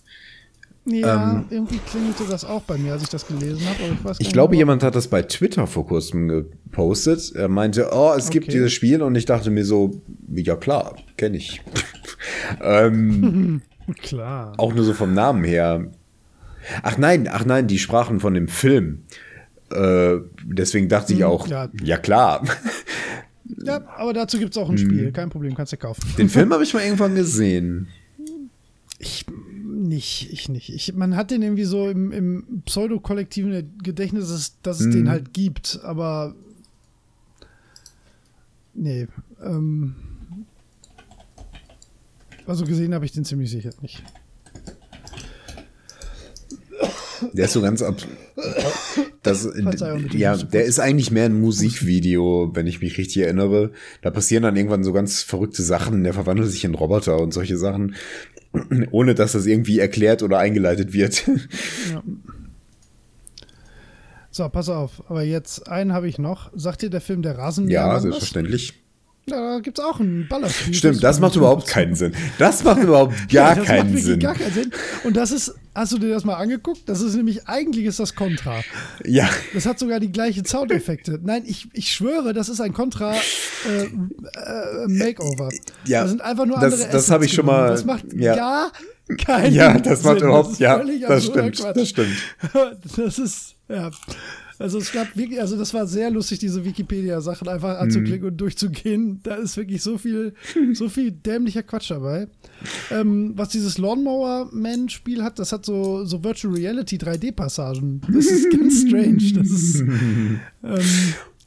Ja, 0.86 1.32
Ähm, 1.38 1.44
irgendwie 1.48 1.78
klingelte 1.78 2.24
das 2.28 2.44
auch 2.44 2.60
bei 2.62 2.76
mir, 2.76 2.92
als 2.92 3.02
ich 3.04 3.08
das 3.08 3.26
gelesen 3.26 3.62
habe. 3.66 4.12
Ich, 4.18 4.26
Ich 4.26 4.32
glaube, 4.34 4.54
jemand 4.56 4.82
hat 4.82 4.94
das 4.94 5.08
bei 5.08 5.22
Twitter 5.22 5.66
vor 5.66 5.86
kurzem 5.86 6.28
gepostet. 6.28 7.32
Er 7.34 7.48
meinte, 7.48 7.88
oh, 7.92 8.12
es 8.16 8.28
gibt 8.28 8.44
Okay. 8.48 8.52
dieses 8.52 8.72
Spiel 8.72 9.00
und 9.00 9.14
ich 9.14 9.24
dachte 9.24 9.50
mir 9.50 9.64
so, 9.64 10.02
ja 10.34 10.56
klar, 10.56 10.96
kenne 11.16 11.38
ich. 11.38 11.62
ähm, 12.62 13.62
Klar. 14.02 14.52
auch 14.58 14.74
nur 14.74 14.84
so 14.84 14.92
vom 14.94 15.14
Namen 15.14 15.44
her. 15.44 15.90
Ach 16.82 16.96
nein, 16.98 17.28
ach 17.30 17.44
nein, 17.44 17.66
die 17.66 17.78
sprachen 17.78 18.20
von 18.20 18.34
dem 18.34 18.48
Film. 18.48 19.04
Äh, 19.70 20.16
deswegen 20.44 20.88
dachte 20.88 21.12
ich 21.14 21.20
Hm, 21.20 21.26
auch, 21.26 21.46
ja. 21.48 21.68
ja, 21.82 21.96
klar. 21.96 22.44
Ja, 23.64 23.86
aber 23.96 24.12
dazu 24.12 24.38
gibt 24.38 24.52
es 24.52 24.58
auch 24.62 24.70
ein 24.70 24.76
Hm. 24.78 24.84
Spiel. 24.86 25.12
Kein 25.12 25.30
Problem, 25.30 25.54
kannst 25.54 25.72
du 25.72 25.76
kaufen. 25.76 26.02
Den 26.16 26.28
Film 26.28 26.50
habe 26.52 26.62
ich 26.64 26.72
mal 26.74 26.82
irgendwann 26.82 27.14
gesehen. 27.14 27.88
Ich 28.98 29.26
nicht, 29.66 30.32
ich 30.32 30.48
nicht. 30.48 30.70
Ich, 30.72 30.94
man 30.94 31.14
hat 31.16 31.30
den 31.30 31.42
irgendwie 31.42 31.64
so 31.64 31.88
im, 31.90 32.10
im 32.12 32.62
pseudo-kollektiven 32.64 33.76
Gedächtnis, 33.82 34.28
dass, 34.28 34.60
dass 34.62 34.80
es 34.80 34.86
Mhm. 34.86 34.92
den 34.92 35.08
halt 35.10 35.32
gibt, 35.34 35.80
aber 35.82 36.34
nee. 38.72 39.06
Ähm, 39.42 39.94
also 42.46 42.64
gesehen 42.64 42.94
habe 42.94 43.04
ich 43.04 43.12
den 43.12 43.24
ziemlich 43.24 43.50
sicher 43.50 43.70
nicht. 43.82 44.02
Der 47.32 47.46
ist 47.46 47.52
so 47.52 47.62
ganz 47.62 47.82
ab. 47.82 47.96
Das, 49.22 49.48
ja, 50.12 50.36
der 50.36 50.64
ist 50.64 50.80
eigentlich 50.80 51.10
mehr 51.10 51.24
ein 51.26 51.40
Musikvideo, 51.40 52.50
wenn 52.54 52.66
ich 52.66 52.80
mich 52.80 52.98
richtig 52.98 53.22
erinnere. 53.22 53.70
Da 54.02 54.10
passieren 54.10 54.42
dann 54.42 54.56
irgendwann 54.56 54.84
so 54.84 54.92
ganz 54.92 55.22
verrückte 55.22 55.62
Sachen. 55.62 56.04
Der 56.04 56.12
verwandelt 56.12 56.50
sich 56.50 56.64
in 56.64 56.74
Roboter 56.74 57.18
und 57.20 57.32
solche 57.32 57.56
Sachen, 57.56 57.94
ohne 58.90 59.14
dass 59.14 59.32
das 59.32 59.46
irgendwie 59.46 59.78
erklärt 59.78 60.22
oder 60.22 60.38
eingeleitet 60.38 60.92
wird. 60.92 61.26
Ja. 61.26 62.02
So, 64.30 64.48
pass 64.48 64.68
auf. 64.68 65.02
Aber 65.08 65.22
jetzt 65.22 65.68
einen 65.68 65.92
habe 65.92 66.08
ich 66.08 66.18
noch. 66.18 66.50
Sagt 66.54 66.82
dir 66.82 66.90
der 66.90 67.00
Film 67.00 67.22
Der 67.22 67.38
Rasenmähermann 67.38 67.94
Ja, 67.94 68.00
selbstverständlich. 68.00 68.74
Da 69.26 69.60
gibt 69.60 69.78
es 69.78 69.84
auch 69.84 70.00
ein 70.00 70.26
Ballerspiel. 70.28 70.74
Stimmt, 70.74 71.02
das 71.02 71.18
macht 71.20 71.36
überhaupt 71.36 71.66
keinen 71.66 71.94
Sinn. 71.94 72.12
Das 72.38 72.62
macht 72.64 72.82
überhaupt 72.82 73.14
gar 73.32 73.50
ja, 73.50 73.54
das 73.54 73.64
keinen 73.64 73.96
Sinn. 73.96 74.20
gar 74.20 74.34
keinen 74.34 74.52
Sinn. 74.52 74.70
Und 75.04 75.16
das 75.16 75.30
ist, 75.30 75.54
hast 75.74 75.92
du 75.92 75.98
dir 75.98 76.10
das 76.10 76.24
mal 76.24 76.34
angeguckt? 76.34 76.88
Das 76.88 77.00
ist 77.00 77.14
nämlich, 77.14 77.48
eigentlich 77.48 77.84
ist 77.86 77.98
das 78.00 78.14
Contra. 78.14 78.60
Ja, 79.04 79.28
Das 79.52 79.66
hat 79.66 79.78
sogar 79.78 80.00
die 80.00 80.12
gleichen 80.12 80.44
Soundeffekte. 80.44 81.18
Nein, 81.22 81.42
ich, 81.46 81.68
ich 81.72 81.92
schwöre, 81.92 82.32
das 82.32 82.48
ist 82.48 82.60
ein 82.60 82.72
Contra 82.72 83.14
äh, 83.14 83.84
äh, 83.84 84.86
Makeover. 84.86 85.48
Ja, 85.84 86.02
da 86.02 86.08
sind 86.08 86.20
einfach 86.22 86.46
nur 86.46 86.58
das- 86.60 86.74
andere 86.74 86.90
das 86.92 87.10
habe 87.10 87.24
ich 87.26 87.32
schon 87.32 87.46
mal- 87.46 87.68
Das 87.68 87.84
macht 87.84 88.04
ja. 88.12 88.34
gar 88.36 88.72
keinen 89.18 89.54
ja, 89.54 89.78
das 89.78 90.02
macht 90.02 90.18
Sinn. 90.20 90.28
überhaupt, 90.28 90.52
ist 90.52 90.60
ja, 90.60 90.82
das 91.08 91.24
stimmt, 91.26 91.60
das 91.76 91.88
stimmt. 91.88 92.16
Das 92.96 93.18
ist, 93.18 93.54
ja. 93.68 93.90
Also 94.64 94.78
es 94.78 94.92
gab 94.92 95.14
wirklich, 95.14 95.38
also 95.42 95.58
das 95.58 95.74
war 95.74 95.86
sehr 95.86 96.10
lustig, 96.10 96.38
diese 96.38 96.64
Wikipedia-Sachen 96.64 97.46
einfach 97.48 97.78
anzuklicken 97.78 98.28
und 98.28 98.38
durchzugehen. 98.38 99.20
Da 99.22 99.34
ist 99.34 99.58
wirklich 99.58 99.82
so 99.82 99.98
viel, 99.98 100.32
so 100.72 100.88
viel 100.88 101.10
dämlicher 101.10 101.62
Quatsch 101.62 101.90
dabei. 101.90 102.28
Ähm, 102.90 103.34
was 103.36 103.50
dieses 103.50 103.76
Lawnmower 103.76 104.48
Man-Spiel 104.52 105.22
hat, 105.22 105.38
das 105.38 105.52
hat 105.52 105.66
so, 105.66 106.06
so 106.06 106.24
Virtual 106.24 106.54
Reality 106.54 106.96
3D-Passagen. 106.96 108.00
Das 108.10 108.24
ist 108.24 108.50
ganz 108.50 108.80
strange. 108.88 109.32
Das 109.34 109.50
ist, 109.50 109.80
ähm, 109.80 110.34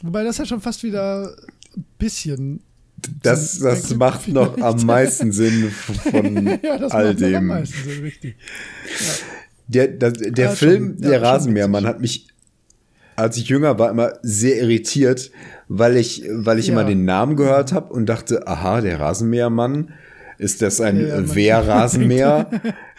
wobei 0.04 0.24
das 0.24 0.38
ja 0.38 0.46
schon 0.46 0.62
fast 0.62 0.84
wieder 0.84 1.36
ein 1.76 1.86
bisschen. 1.98 2.60
Das, 3.24 3.58
das 3.58 3.96
macht 3.96 4.28
noch 4.28 4.58
am 4.62 4.86
meisten 4.86 5.32
Sinn 5.32 5.72
von 5.72 6.60
ja, 6.64 6.78
das 6.78 6.92
all 6.92 7.14
macht 7.16 7.20
noch 7.20 7.28
am 7.28 7.34
dem. 7.34 7.46
meisten 7.48 7.84
Sinn, 7.84 8.04
richtig. 8.04 8.36
Der, 9.68 9.88
der, 9.88 10.12
der 10.12 10.46
Ja, 10.46 10.52
Film 10.52 10.94
schon, 10.94 11.04
ja, 11.04 11.10
Der 11.10 11.22
Rasenmähermann 11.24 11.86
hat 11.88 12.00
mich, 12.00 12.28
als 13.18 13.36
ich 13.36 13.50
jünger 13.50 13.78
war, 13.80 13.90
immer 13.90 14.14
sehr 14.22 14.62
irritiert, 14.62 15.32
weil 15.68 15.98
ich, 15.98 16.24
weil 16.32 16.60
ich 16.60 16.68
Ja. 16.68 16.74
immer 16.74 16.86
den 16.86 17.04
Namen 17.04 17.36
gehört 17.36 17.74
habe 17.74 17.92
und 17.94 18.06
dachte, 18.08 18.48
aha, 18.48 18.80
der 18.80 19.00
Rasenmähermann, 19.00 19.90
ist 20.38 20.62
das 20.62 20.80
ein 20.80 21.02
Ja, 21.02 21.08
ja, 21.08 21.16
äh, 21.16 21.36
Wehrrasenmäher? 21.36 22.48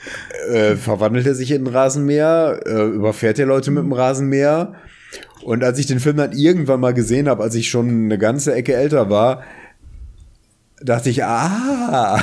äh, 0.52 0.74
verwandelt 0.74 1.26
er 1.26 1.34
sich 1.36 1.52
in 1.52 1.66
einen 1.66 1.74
Rasenmäher? 1.74 2.60
Äh, 2.66 2.82
überfährt 2.88 3.38
er 3.38 3.46
Leute 3.46 3.70
mit 3.70 3.84
dem 3.84 3.92
Rasenmäher? 3.92 4.74
Und 5.44 5.62
als 5.62 5.78
ich 5.78 5.86
den 5.86 6.00
Film 6.00 6.16
dann 6.16 6.32
irgendwann 6.32 6.80
mal 6.80 6.92
gesehen 6.94 7.28
habe, 7.28 7.44
als 7.44 7.54
ich 7.54 7.70
schon 7.70 7.88
eine 7.88 8.18
ganze 8.18 8.54
Ecke 8.54 8.74
älter 8.74 9.08
war, 9.08 9.44
dachte 10.82 11.10
ich, 11.10 11.22
ah, 11.24 12.20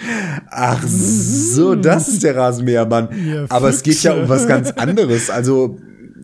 ach 0.50 0.82
so, 0.86 1.76
das 1.76 2.08
ist 2.08 2.24
der 2.24 2.36
Rasenmähermann. 2.36 3.08
Ihr 3.26 3.46
Aber 3.48 3.68
es 3.68 3.84
geht 3.84 4.02
ja 4.02 4.14
um 4.14 4.28
was 4.28 4.48
ganz 4.48 4.72
anderes. 4.72 5.30
Also, 5.30 5.78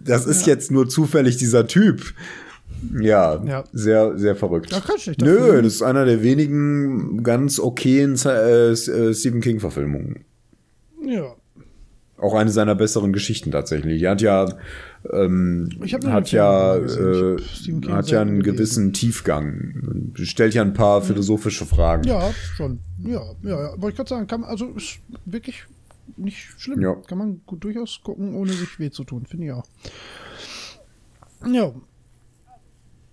das 0.04 0.26
ist 0.26 0.46
jetzt 0.46 0.70
nur 0.70 0.88
zufällig 0.88 1.36
dieser 1.36 1.66
Typ. 1.66 2.14
Ja, 3.00 3.42
Ja. 3.44 3.64
sehr, 3.72 4.18
sehr 4.18 4.36
verrückt. 4.36 4.70
Ja, 4.70 4.80
kein 4.80 4.98
schlechter 4.98 5.24
Nö, 5.24 5.38
Film. 5.52 5.64
das 5.64 5.74
ist 5.74 5.82
einer 5.82 6.04
der 6.04 6.22
wenigen 6.22 7.22
ganz 7.22 7.58
okayen 7.58 8.16
äh, 8.24 8.70
äh, 8.72 9.14
Stephen 9.14 9.40
King-Verfilmungen. 9.40 10.24
Ja. 11.06 11.34
Auch 12.18 12.34
eine 12.34 12.50
seiner 12.50 12.74
besseren 12.74 13.12
Geschichten 13.12 13.50
tatsächlich. 13.50 14.02
Er 14.02 14.12
hat 14.12 14.20
ja, 14.22 14.48
ähm, 15.12 15.68
Ich 15.82 15.94
hat 15.94 16.30
ja. 16.30 16.78
Ich 16.78 16.96
äh, 16.96 17.36
hat 17.90 18.08
ja 18.08 18.20
einen 18.20 18.42
gewissen 18.42 18.92
Tiefgang. 18.92 20.12
Stellt 20.14 20.54
ja 20.54 20.62
ein 20.62 20.72
paar 20.74 21.02
philosophische 21.02 21.66
Fragen. 21.66 22.04
Ja, 22.04 22.30
schon. 22.56 22.78
Ja, 23.04 23.20
ja, 23.42 23.50
ja. 23.50 23.70
Wollte 23.76 23.88
ich 23.90 23.96
gerade 23.96 24.08
sagen, 24.08 24.26
kann 24.26 24.40
man, 24.42 24.50
also 24.50 24.68
ist 24.76 24.98
wirklich 25.26 25.64
nicht 26.16 26.38
schlimm. 26.58 26.80
Ja. 26.80 26.94
Kann 26.94 27.18
man 27.18 27.40
gut 27.46 27.64
durchaus 27.64 28.00
gucken, 28.02 28.34
ohne 28.34 28.52
sich 28.52 28.78
weh 28.78 28.90
zu 28.90 29.04
tun, 29.04 29.26
finde 29.26 29.46
ich 29.46 29.52
auch. 29.52 29.66
Ja. 31.46 31.72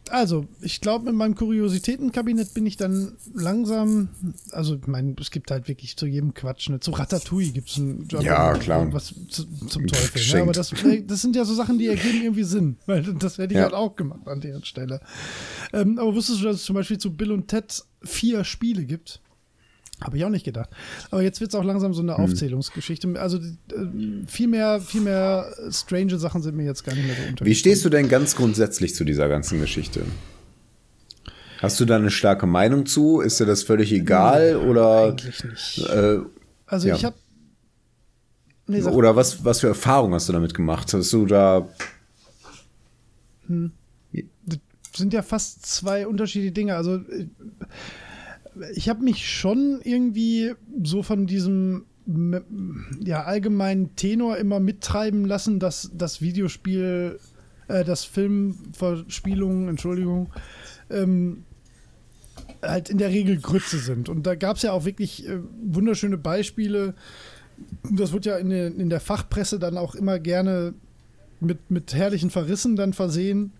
Also, 0.09 0.45
ich 0.59 0.81
glaube, 0.81 1.05
mit 1.05 1.15
meinem 1.15 1.35
Kuriositätenkabinett 1.35 2.53
bin 2.53 2.65
ich 2.65 2.75
dann 2.75 3.13
langsam, 3.33 4.09
also 4.51 4.75
ich 4.75 4.85
meine, 4.87 5.15
es 5.21 5.31
gibt 5.31 5.51
halt 5.51 5.69
wirklich 5.69 5.95
zu 5.95 6.05
jedem 6.05 6.33
Quatsch, 6.33 6.67
ne? 6.69 6.81
zu 6.81 6.91
Ratatouille 6.91 7.51
gibt 7.51 7.69
es 7.69 7.77
ein 7.77 8.07
Ja, 8.19 8.51
klar. 8.55 8.91
was 8.91 9.13
zu, 9.29 9.45
zum 9.67 9.87
Teufel. 9.87 10.35
Ne? 10.35 10.41
Aber 10.41 10.51
das, 10.51 10.73
das 11.07 11.21
sind 11.21 11.35
ja 11.37 11.45
so 11.45 11.53
Sachen, 11.53 11.77
die 11.77 11.87
ergeben 11.87 12.23
irgendwie 12.23 12.43
Sinn, 12.43 12.75
weil 12.87 13.03
das 13.03 13.37
hätte 13.37 13.53
ich 13.53 13.57
Ja. 13.57 13.63
halt 13.63 13.73
auch 13.73 13.95
gemacht 13.95 14.27
an 14.27 14.41
deren 14.41 14.65
Stelle. 14.65 14.99
Ähm, 15.71 15.97
aber 15.97 16.13
wusstest 16.13 16.41
du, 16.41 16.45
dass 16.45 16.57
es 16.57 16.63
zum 16.63 16.73
Beispiel 16.75 16.97
zu 16.97 17.15
Bill 17.15 17.31
und 17.31 17.47
Ted 17.47 17.81
vier 18.03 18.43
Spiele 18.43 18.83
gibt? 18.83 19.21
Habe 20.03 20.17
ich 20.17 20.25
auch 20.25 20.29
nicht 20.29 20.45
gedacht. 20.45 20.69
Aber 21.11 21.21
jetzt 21.21 21.39
wird 21.41 21.51
es 21.51 21.55
auch 21.55 21.63
langsam 21.63 21.93
so 21.93 22.01
eine 22.01 22.17
Hm. 22.17 22.23
Aufzählungsgeschichte. 22.23 23.19
Also 23.19 23.37
äh, 23.37 24.25
viel 24.27 24.47
mehr, 24.47 24.81
viel 24.81 25.01
mehr 25.01 25.45
strange 25.69 26.17
Sachen 26.17 26.41
sind 26.41 26.55
mir 26.55 26.65
jetzt 26.65 26.83
gar 26.83 26.95
nicht 26.95 27.05
mehr 27.05 27.15
so 27.15 27.29
unter. 27.29 27.45
Wie 27.45 27.55
stehst 27.55 27.85
du 27.85 27.89
denn 27.89 28.09
ganz 28.09 28.35
grundsätzlich 28.35 28.95
zu 28.95 29.03
dieser 29.03 29.27
ganzen 29.29 29.59
Geschichte? 29.59 30.01
Hast 31.59 31.79
du 31.79 31.85
da 31.85 31.97
eine 31.97 32.09
starke 32.09 32.47
Meinung 32.47 32.87
zu? 32.87 33.21
Ist 33.21 33.39
dir 33.39 33.45
das 33.45 33.61
völlig 33.61 33.91
egal? 33.91 34.55
Oder, 34.57 35.09
Eigentlich 35.09 35.43
nicht. 35.43 35.77
äh, 35.87 36.17
Also 36.65 36.87
ja. 36.87 36.95
ich 36.95 37.05
habe. 37.05 37.15
Nee, 38.67 38.81
oder 38.83 39.15
was, 39.15 39.43
was 39.43 39.59
für 39.59 39.67
Erfahrungen 39.67 40.13
hast 40.13 40.29
du 40.29 40.33
damit 40.33 40.53
gemacht? 40.53 40.91
Hast 40.93 41.11
du 41.13 41.25
da. 41.25 41.67
das 44.47 44.59
sind 44.95 45.13
ja 45.13 45.21
fast 45.21 45.65
zwei 45.65 46.07
unterschiedliche 46.07 46.51
Dinge. 46.53 46.75
Also 46.75 46.95
äh, 46.95 47.27
ich 48.73 48.89
habe 48.89 49.03
mich 49.03 49.29
schon 49.29 49.81
irgendwie 49.83 50.53
so 50.83 51.03
von 51.03 51.27
diesem 51.27 51.85
ja, 52.99 53.23
allgemeinen 53.23 53.95
Tenor 53.95 54.37
immer 54.37 54.59
mittreiben 54.59 55.25
lassen, 55.25 55.59
dass 55.59 55.91
das 55.93 56.21
Videospiel, 56.21 57.19
äh, 57.67 57.83
das 57.83 58.03
Filmverspielungen, 58.05 59.69
Entschuldigung, 59.69 60.29
ähm, 60.89 61.43
halt 62.61 62.89
in 62.89 62.97
der 62.97 63.09
Regel 63.09 63.37
Grütze 63.39 63.77
sind. 63.77 64.09
Und 64.09 64.25
da 64.25 64.35
gab 64.35 64.57
es 64.57 64.63
ja 64.63 64.71
auch 64.71 64.85
wirklich 64.85 65.27
äh, 65.27 65.39
wunderschöne 65.63 66.17
Beispiele. 66.17 66.95
Das 67.89 68.11
wird 68.11 68.25
ja 68.25 68.37
in 68.37 68.49
der, 68.49 68.67
in 68.67 68.89
der 68.89 68.99
Fachpresse 68.99 69.59
dann 69.59 69.77
auch 69.77 69.95
immer 69.95 70.19
gerne 70.19 70.73
mit, 71.39 71.69
mit 71.69 71.93
herrlichen 71.93 72.29
Verrissen 72.29 72.75
dann 72.75 72.93
versehen. 72.93 73.53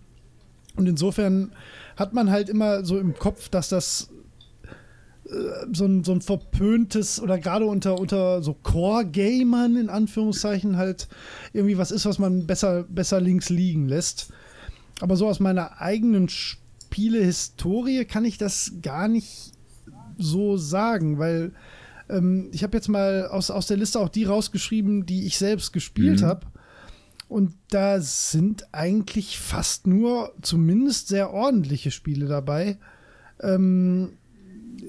Und 0.76 0.88
insofern 0.88 1.52
hat 1.96 2.12
man 2.12 2.30
halt 2.30 2.48
immer 2.48 2.84
so 2.84 2.98
im 2.98 3.14
Kopf, 3.14 3.48
dass 3.48 3.68
das 3.68 4.10
so 5.72 5.84
ein, 5.84 6.04
so 6.04 6.12
ein 6.12 6.20
verpöntes 6.20 7.20
oder 7.20 7.38
gerade 7.38 7.64
unter, 7.66 7.98
unter 7.98 8.42
so 8.42 8.54
Core-Gamern 8.54 9.76
in 9.76 9.88
Anführungszeichen 9.88 10.76
halt 10.76 11.08
irgendwie 11.52 11.78
was 11.78 11.90
ist, 11.90 12.06
was 12.06 12.18
man 12.18 12.46
besser, 12.46 12.84
besser 12.88 13.20
links 13.20 13.48
liegen 13.48 13.86
lässt. 13.88 14.32
Aber 15.00 15.16
so 15.16 15.26
aus 15.28 15.40
meiner 15.40 15.80
eigenen 15.80 16.28
Spielehistorie 16.28 18.04
kann 18.04 18.24
ich 18.24 18.38
das 18.38 18.72
gar 18.82 19.08
nicht 19.08 19.52
so 20.18 20.56
sagen, 20.56 21.18
weil 21.18 21.52
ähm, 22.08 22.50
ich 22.52 22.62
habe 22.62 22.76
jetzt 22.76 22.88
mal 22.88 23.26
aus, 23.28 23.50
aus 23.50 23.66
der 23.66 23.76
Liste 23.76 23.98
auch 23.98 24.08
die 24.08 24.24
rausgeschrieben, 24.24 25.06
die 25.06 25.26
ich 25.26 25.38
selbst 25.38 25.72
gespielt 25.72 26.20
Mhm. 26.20 26.26
habe. 26.26 26.46
Und 27.28 27.54
da 27.70 27.98
sind 28.00 28.66
eigentlich 28.74 29.38
fast 29.38 29.86
nur 29.86 30.34
zumindest 30.42 31.08
sehr 31.08 31.32
ordentliche 31.32 31.90
Spiele 31.90 32.26
dabei. 32.26 32.76
Ähm, 33.40 34.10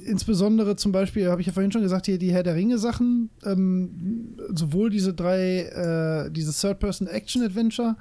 insbesondere 0.05 0.75
zum 0.75 0.91
Beispiel, 0.91 1.27
habe 1.29 1.41
ich 1.41 1.47
ja 1.47 1.53
vorhin 1.53 1.71
schon 1.71 1.81
gesagt, 1.81 2.05
hier 2.05 2.17
die 2.17 2.31
Herr 2.31 2.43
der 2.43 2.55
Ringe-Sachen, 2.55 3.29
ähm, 3.45 4.35
sowohl 4.53 4.89
diese 4.89 5.13
drei, 5.13 6.25
äh, 6.27 6.31
diese 6.31 6.51
Third-Person-Action-Adventure, 6.53 7.95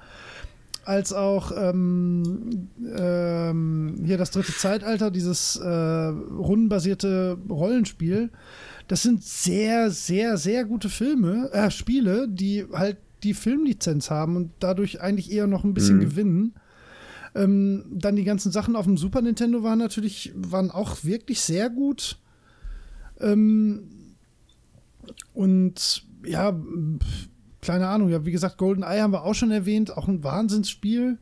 als 0.84 1.12
auch 1.12 1.52
ähm, 1.56 2.68
ähm, 2.96 3.94
hier 4.04 4.18
das 4.18 4.32
dritte 4.32 4.52
Zeitalter, 4.52 5.10
dieses 5.12 5.56
äh, 5.56 5.68
rundenbasierte 5.68 7.38
Rollenspiel. 7.48 8.30
Das 8.88 9.02
sind 9.02 9.22
sehr, 9.22 9.90
sehr, 9.90 10.36
sehr 10.36 10.64
gute 10.64 10.88
Filme, 10.88 11.50
äh, 11.52 11.70
Spiele, 11.70 12.26
die 12.28 12.64
halt 12.72 12.96
die 13.22 13.34
Filmlizenz 13.34 14.10
haben 14.10 14.34
und 14.36 14.50
dadurch 14.58 15.00
eigentlich 15.00 15.30
eher 15.30 15.46
noch 15.46 15.62
ein 15.62 15.74
bisschen 15.74 15.98
Mhm. 15.98 16.00
gewinnen. 16.00 16.54
Ähm, 17.34 17.84
dann 17.90 18.16
die 18.16 18.24
ganzen 18.24 18.52
Sachen 18.52 18.76
auf 18.76 18.84
dem 18.84 18.96
Super 18.96 19.22
Nintendo 19.22 19.62
waren 19.62 19.78
natürlich, 19.78 20.32
waren 20.34 20.70
auch 20.70 21.04
wirklich 21.04 21.40
sehr 21.40 21.70
gut. 21.70 22.18
Ähm, 23.20 23.84
und 25.32 26.04
ja, 26.24 26.54
keine 27.60 27.88
Ahnung, 27.88 28.10
ja, 28.10 28.24
wie 28.26 28.32
gesagt, 28.32 28.58
Golden 28.58 28.82
Eye 28.82 29.00
haben 29.00 29.12
wir 29.12 29.24
auch 29.24 29.34
schon 29.34 29.50
erwähnt, 29.50 29.96
auch 29.96 30.08
ein 30.08 30.24
Wahnsinnsspiel. 30.24 31.18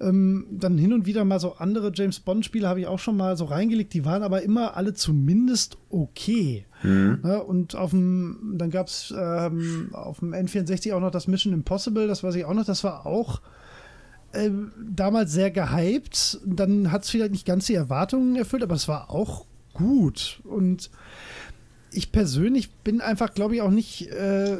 Ähm, 0.00 0.46
dann 0.50 0.76
hin 0.76 0.92
und 0.92 1.06
wieder 1.06 1.24
mal 1.24 1.38
so 1.38 1.54
andere 1.54 1.92
James 1.94 2.18
Bond-Spiele 2.18 2.68
habe 2.68 2.80
ich 2.80 2.88
auch 2.88 2.98
schon 2.98 3.16
mal 3.16 3.36
so 3.36 3.44
reingelegt, 3.44 3.94
die 3.94 4.04
waren 4.04 4.24
aber 4.24 4.42
immer 4.42 4.76
alle 4.76 4.92
zumindest 4.92 5.78
okay. 5.88 6.66
Mhm. 6.82 7.20
Ne? 7.22 7.42
Und 7.42 7.76
auf 7.76 7.90
dem, 7.90 8.56
dann 8.58 8.70
gab 8.70 8.88
es 8.88 9.14
ähm, 9.16 9.90
auf 9.92 10.18
dem 10.18 10.34
N64 10.34 10.92
auch 10.94 11.00
noch 11.00 11.12
das 11.12 11.28
Mission 11.28 11.52
Impossible, 11.52 12.08
das 12.08 12.24
weiß 12.24 12.34
ich 12.34 12.44
auch 12.44 12.54
noch, 12.54 12.64
das 12.64 12.82
war 12.82 13.06
auch 13.06 13.40
äh, 14.34 14.50
damals 14.78 15.32
sehr 15.32 15.50
gehypt. 15.50 16.40
Dann 16.44 16.90
hat 16.92 17.04
es 17.04 17.10
vielleicht 17.10 17.32
nicht 17.32 17.46
ganz 17.46 17.66
die 17.66 17.74
Erwartungen 17.74 18.36
erfüllt, 18.36 18.62
aber 18.62 18.74
es 18.74 18.88
war 18.88 19.10
auch 19.10 19.46
gut. 19.72 20.40
Und 20.44 20.90
ich 21.92 22.12
persönlich 22.12 22.72
bin 22.72 23.00
einfach, 23.00 23.34
glaube 23.34 23.56
ich, 23.56 23.62
auch 23.62 23.70
nicht 23.70 24.08
äh, 24.08 24.58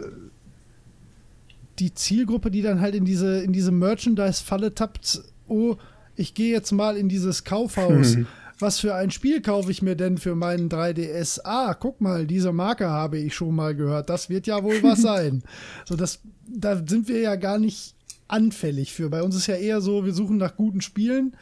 die 1.78 1.94
Zielgruppe, 1.94 2.50
die 2.50 2.62
dann 2.62 2.80
halt 2.80 2.94
in 2.94 3.04
diese, 3.04 3.42
in 3.42 3.52
diese 3.52 3.72
Merchandise-Falle 3.72 4.74
tappt, 4.74 5.22
oh, 5.48 5.76
ich 6.16 6.34
gehe 6.34 6.52
jetzt 6.52 6.72
mal 6.72 6.96
in 6.96 7.08
dieses 7.08 7.44
Kaufhaus. 7.44 8.14
Hm. 8.14 8.26
Was 8.60 8.78
für 8.78 8.94
ein 8.94 9.10
Spiel 9.10 9.42
kaufe 9.42 9.70
ich 9.72 9.82
mir 9.82 9.96
denn 9.96 10.16
für 10.16 10.36
meinen 10.36 10.68
3DS? 10.68 11.40
Ah, 11.42 11.74
guck 11.74 12.00
mal, 12.00 12.24
diese 12.26 12.52
Marke 12.52 12.88
habe 12.88 13.18
ich 13.18 13.34
schon 13.34 13.54
mal 13.54 13.74
gehört. 13.74 14.08
Das 14.08 14.30
wird 14.30 14.46
ja 14.46 14.62
wohl 14.62 14.80
was 14.82 15.02
sein. 15.02 15.42
So, 15.84 15.96
das, 15.96 16.20
da 16.46 16.80
sind 16.86 17.08
wir 17.08 17.18
ja 17.20 17.34
gar 17.34 17.58
nicht 17.58 17.93
anfällig 18.34 18.92
für. 18.92 19.08
Bei 19.08 19.22
uns 19.22 19.36
ist 19.36 19.46
ja 19.46 19.54
eher 19.54 19.80
so, 19.80 20.04
wir 20.04 20.12
suchen 20.12 20.36
nach 20.36 20.56
guten 20.56 20.80
Spielen. 20.80 21.36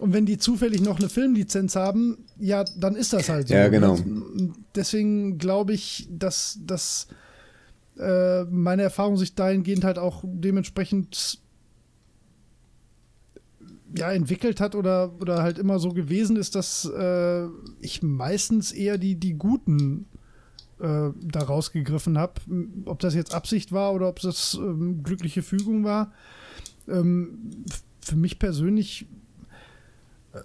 Und 0.00 0.12
wenn 0.12 0.26
die 0.26 0.36
zufällig 0.36 0.82
noch 0.82 0.98
eine 0.98 1.08
Filmlizenz 1.08 1.76
haben, 1.76 2.18
ja, 2.38 2.64
dann 2.76 2.96
ist 2.96 3.12
das 3.12 3.28
halt 3.28 3.48
so. 3.48 3.54
Ja, 3.54 3.68
genau. 3.68 3.98
Deswegen 4.74 5.38
glaube 5.38 5.72
ich, 5.72 6.06
dass, 6.10 6.58
dass 6.66 7.06
äh, 7.98 8.44
meine 8.44 8.82
Erfahrung 8.82 9.16
sich 9.16 9.34
dahingehend 9.34 9.84
halt 9.84 9.98
auch 9.98 10.22
dementsprechend 10.26 11.38
ja, 13.96 14.12
entwickelt 14.12 14.60
hat 14.60 14.74
oder, 14.74 15.14
oder 15.20 15.42
halt 15.42 15.58
immer 15.58 15.78
so 15.78 15.90
gewesen 15.92 16.36
ist, 16.36 16.56
dass 16.56 16.84
äh, 16.84 17.46
ich 17.80 18.02
meistens 18.02 18.72
eher 18.72 18.98
die, 18.98 19.14
die 19.14 19.34
guten 19.34 20.06
äh, 20.80 21.10
da 21.20 21.40
rausgegriffen 21.40 22.18
habe. 22.18 22.40
Ob 22.84 22.98
das 23.00 23.14
jetzt 23.14 23.34
Absicht 23.34 23.72
war 23.72 23.94
oder 23.94 24.08
ob 24.08 24.20
das 24.20 24.54
ähm, 24.54 25.02
glückliche 25.02 25.42
Fügung 25.42 25.84
war. 25.84 26.12
Ähm, 26.88 27.64
für 28.00 28.16
mich 28.16 28.38
persönlich 28.38 29.06
äh, 30.32 30.40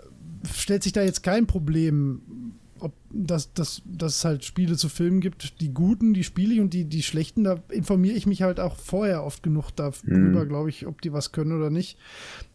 stellt 0.51 0.83
sich 0.83 0.93
da 0.93 1.03
jetzt 1.03 1.23
kein 1.23 1.47
Problem 1.47 2.51
ob 2.81 2.93
das, 3.11 3.53
das, 3.53 3.83
dass 3.85 4.17
es 4.17 4.25
halt 4.25 4.43
Spiele 4.43 4.75
zu 4.75 4.89
Filmen 4.89 5.21
gibt, 5.21 5.61
die 5.61 5.71
guten, 5.73 6.13
die 6.13 6.23
spiele 6.23 6.55
ich 6.55 6.59
und 6.59 6.73
die, 6.73 6.85
die 6.85 7.03
schlechten, 7.03 7.43
da 7.43 7.59
informiere 7.69 8.15
ich 8.15 8.25
mich 8.25 8.41
halt 8.41 8.59
auch 8.59 8.75
vorher 8.75 9.23
oft 9.23 9.43
genug 9.43 9.69
darüber, 9.75 10.43
mhm. 10.43 10.47
glaube 10.47 10.69
ich, 10.69 10.87
ob 10.87 11.01
die 11.01 11.13
was 11.13 11.31
können 11.31 11.55
oder 11.55 11.69
nicht. 11.69 11.97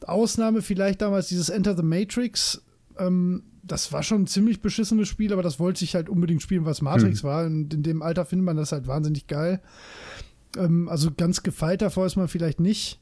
Ausnahme 0.04 0.62
vielleicht 0.62 1.00
damals 1.00 1.28
dieses 1.28 1.48
Enter 1.48 1.76
the 1.76 1.84
Matrix. 1.84 2.62
Ähm, 2.98 3.44
das 3.66 3.92
war 3.92 4.02
schon 4.02 4.22
ein 4.22 4.26
ziemlich 4.26 4.62
beschissenes 4.62 5.08
Spiel, 5.08 5.32
aber 5.32 5.42
das 5.42 5.58
wollte 5.58 5.84
ich 5.84 5.94
halt 5.94 6.08
unbedingt 6.08 6.42
spielen, 6.42 6.64
was 6.64 6.82
Matrix 6.82 7.22
mhm. 7.22 7.28
war. 7.28 7.46
Und 7.46 7.74
in 7.74 7.82
dem 7.82 8.02
Alter 8.02 8.24
findet 8.24 8.44
man 8.44 8.56
das 8.56 8.72
halt 8.72 8.86
wahnsinnig 8.86 9.26
geil. 9.26 9.60
Ähm, 10.56 10.88
also 10.88 11.10
ganz 11.16 11.42
gefeit 11.42 11.82
davor 11.82 12.06
ist 12.06 12.16
man 12.16 12.28
vielleicht 12.28 12.60
nicht. 12.60 13.00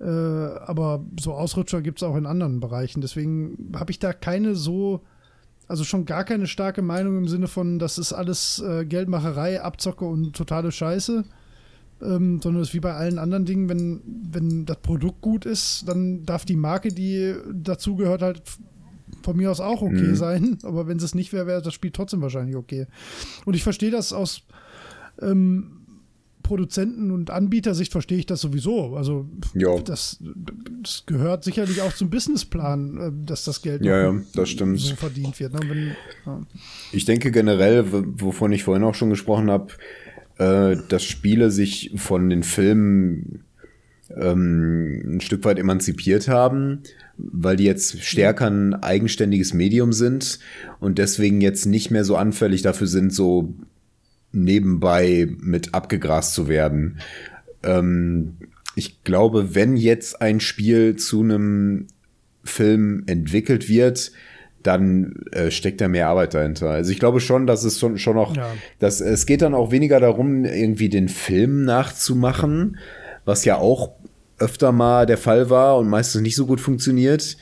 Äh, 0.00 0.04
aber 0.04 1.04
so 1.18 1.32
Ausrutscher 1.32 1.82
gibt 1.82 1.98
es 1.98 2.02
auch 2.02 2.16
in 2.16 2.26
anderen 2.26 2.60
Bereichen. 2.60 3.00
Deswegen 3.00 3.72
habe 3.74 3.90
ich 3.90 3.98
da 3.98 4.12
keine 4.12 4.54
so 4.54 5.02
also 5.68 5.84
schon 5.84 6.06
gar 6.06 6.24
keine 6.24 6.46
starke 6.46 6.80
Meinung 6.82 7.18
im 7.18 7.28
Sinne 7.28 7.46
von, 7.46 7.78
das 7.78 7.98
ist 7.98 8.14
alles 8.14 8.58
äh, 8.60 8.86
Geldmacherei, 8.86 9.60
Abzocke 9.62 10.06
und 10.06 10.34
totale 10.34 10.72
Scheiße. 10.72 11.24
Ähm, 12.00 12.40
sondern 12.40 12.62
es 12.62 12.68
ist 12.68 12.74
wie 12.74 12.80
bei 12.80 12.94
allen 12.94 13.18
anderen 13.18 13.44
Dingen, 13.44 13.68
wenn, 13.68 14.00
wenn 14.06 14.64
das 14.64 14.78
Produkt 14.78 15.20
gut 15.20 15.44
ist, 15.44 15.86
dann 15.88 16.24
darf 16.24 16.44
die 16.44 16.56
Marke, 16.56 16.92
die 16.92 17.34
dazugehört, 17.52 18.22
halt 18.22 18.42
von 19.28 19.36
mir 19.36 19.50
aus 19.50 19.60
auch 19.60 19.82
okay 19.82 20.08
mhm. 20.08 20.16
sein. 20.16 20.58
Aber 20.62 20.88
wenn 20.88 20.96
es 20.96 21.14
nicht 21.14 21.34
wäre, 21.34 21.46
wäre 21.46 21.60
das 21.60 21.74
Spiel 21.74 21.90
trotzdem 21.90 22.22
wahrscheinlich 22.22 22.56
okay. 22.56 22.86
Und 23.44 23.52
ich 23.54 23.62
verstehe 23.62 23.90
das 23.90 24.14
aus 24.14 24.40
ähm, 25.20 25.82
Produzenten- 26.42 27.10
und 27.10 27.28
Anbietersicht 27.28 27.92
verstehe 27.92 28.16
ich 28.16 28.24
das 28.24 28.40
sowieso. 28.40 28.96
Also 28.96 29.28
das, 29.84 30.18
das, 30.82 31.04
gehört 31.04 31.44
sicherlich 31.44 31.82
auch 31.82 31.92
zum 31.92 32.08
Businessplan, 32.08 32.96
äh, 32.96 33.26
dass 33.26 33.44
das 33.44 33.60
Geld 33.60 33.84
ja, 33.84 34.00
ja, 34.00 34.20
das 34.34 34.48
stimmt. 34.48 34.80
so 34.80 34.96
verdient 34.96 35.38
wird. 35.38 35.52
Ne? 35.52 35.60
Wenn, 35.62 35.96
ja. 36.24 36.40
Ich 36.92 37.04
denke 37.04 37.30
generell, 37.30 37.84
wovon 37.92 38.52
ich 38.52 38.64
vorhin 38.64 38.82
auch 38.82 38.94
schon 38.94 39.10
gesprochen 39.10 39.50
habe, 39.50 39.74
äh, 40.38 40.78
dass 40.88 41.04
Spiele 41.04 41.50
sich 41.50 41.92
von 41.96 42.30
den 42.30 42.42
Filmen 42.42 43.44
ähm, 44.16 45.16
ein 45.16 45.20
Stück 45.20 45.44
weit 45.44 45.58
emanzipiert 45.58 46.28
haben, 46.28 46.82
weil 47.16 47.56
die 47.56 47.64
jetzt 47.64 48.02
stärker 48.02 48.46
ein 48.46 48.74
eigenständiges 48.74 49.54
Medium 49.54 49.92
sind 49.92 50.38
und 50.80 50.98
deswegen 50.98 51.40
jetzt 51.40 51.66
nicht 51.66 51.90
mehr 51.90 52.04
so 52.04 52.16
anfällig 52.16 52.62
dafür 52.62 52.86
sind, 52.86 53.12
so 53.12 53.54
nebenbei 54.32 55.28
mit 55.40 55.74
abgegrast 55.74 56.34
zu 56.34 56.48
werden. 56.48 56.98
Ähm, 57.62 58.36
ich 58.74 59.02
glaube, 59.02 59.54
wenn 59.54 59.76
jetzt 59.76 60.22
ein 60.22 60.40
Spiel 60.40 60.96
zu 60.96 61.22
einem 61.22 61.88
Film 62.44 63.02
entwickelt 63.06 63.68
wird, 63.68 64.12
dann 64.62 65.14
äh, 65.32 65.50
steckt 65.50 65.80
da 65.80 65.88
mehr 65.88 66.08
Arbeit 66.08 66.34
dahinter. 66.34 66.70
Also 66.70 66.90
ich 66.90 66.98
glaube 66.98 67.20
schon, 67.20 67.46
dass 67.46 67.64
es 67.64 67.78
schon, 67.78 67.98
schon 67.98 68.16
noch, 68.16 68.36
ja. 68.36 68.50
dass 68.78 69.00
es 69.00 69.26
geht 69.26 69.42
dann 69.42 69.54
auch 69.54 69.70
weniger 69.70 70.00
darum, 70.00 70.44
irgendwie 70.44 70.88
den 70.88 71.08
Film 71.08 71.64
nachzumachen, 71.64 72.78
was 73.24 73.44
ja 73.44 73.56
auch 73.56 73.92
öfter 74.38 74.72
mal 74.72 75.06
der 75.06 75.18
Fall 75.18 75.50
war 75.50 75.78
und 75.78 75.88
meistens 75.88 76.22
nicht 76.22 76.36
so 76.36 76.46
gut 76.46 76.60
funktioniert. 76.60 77.36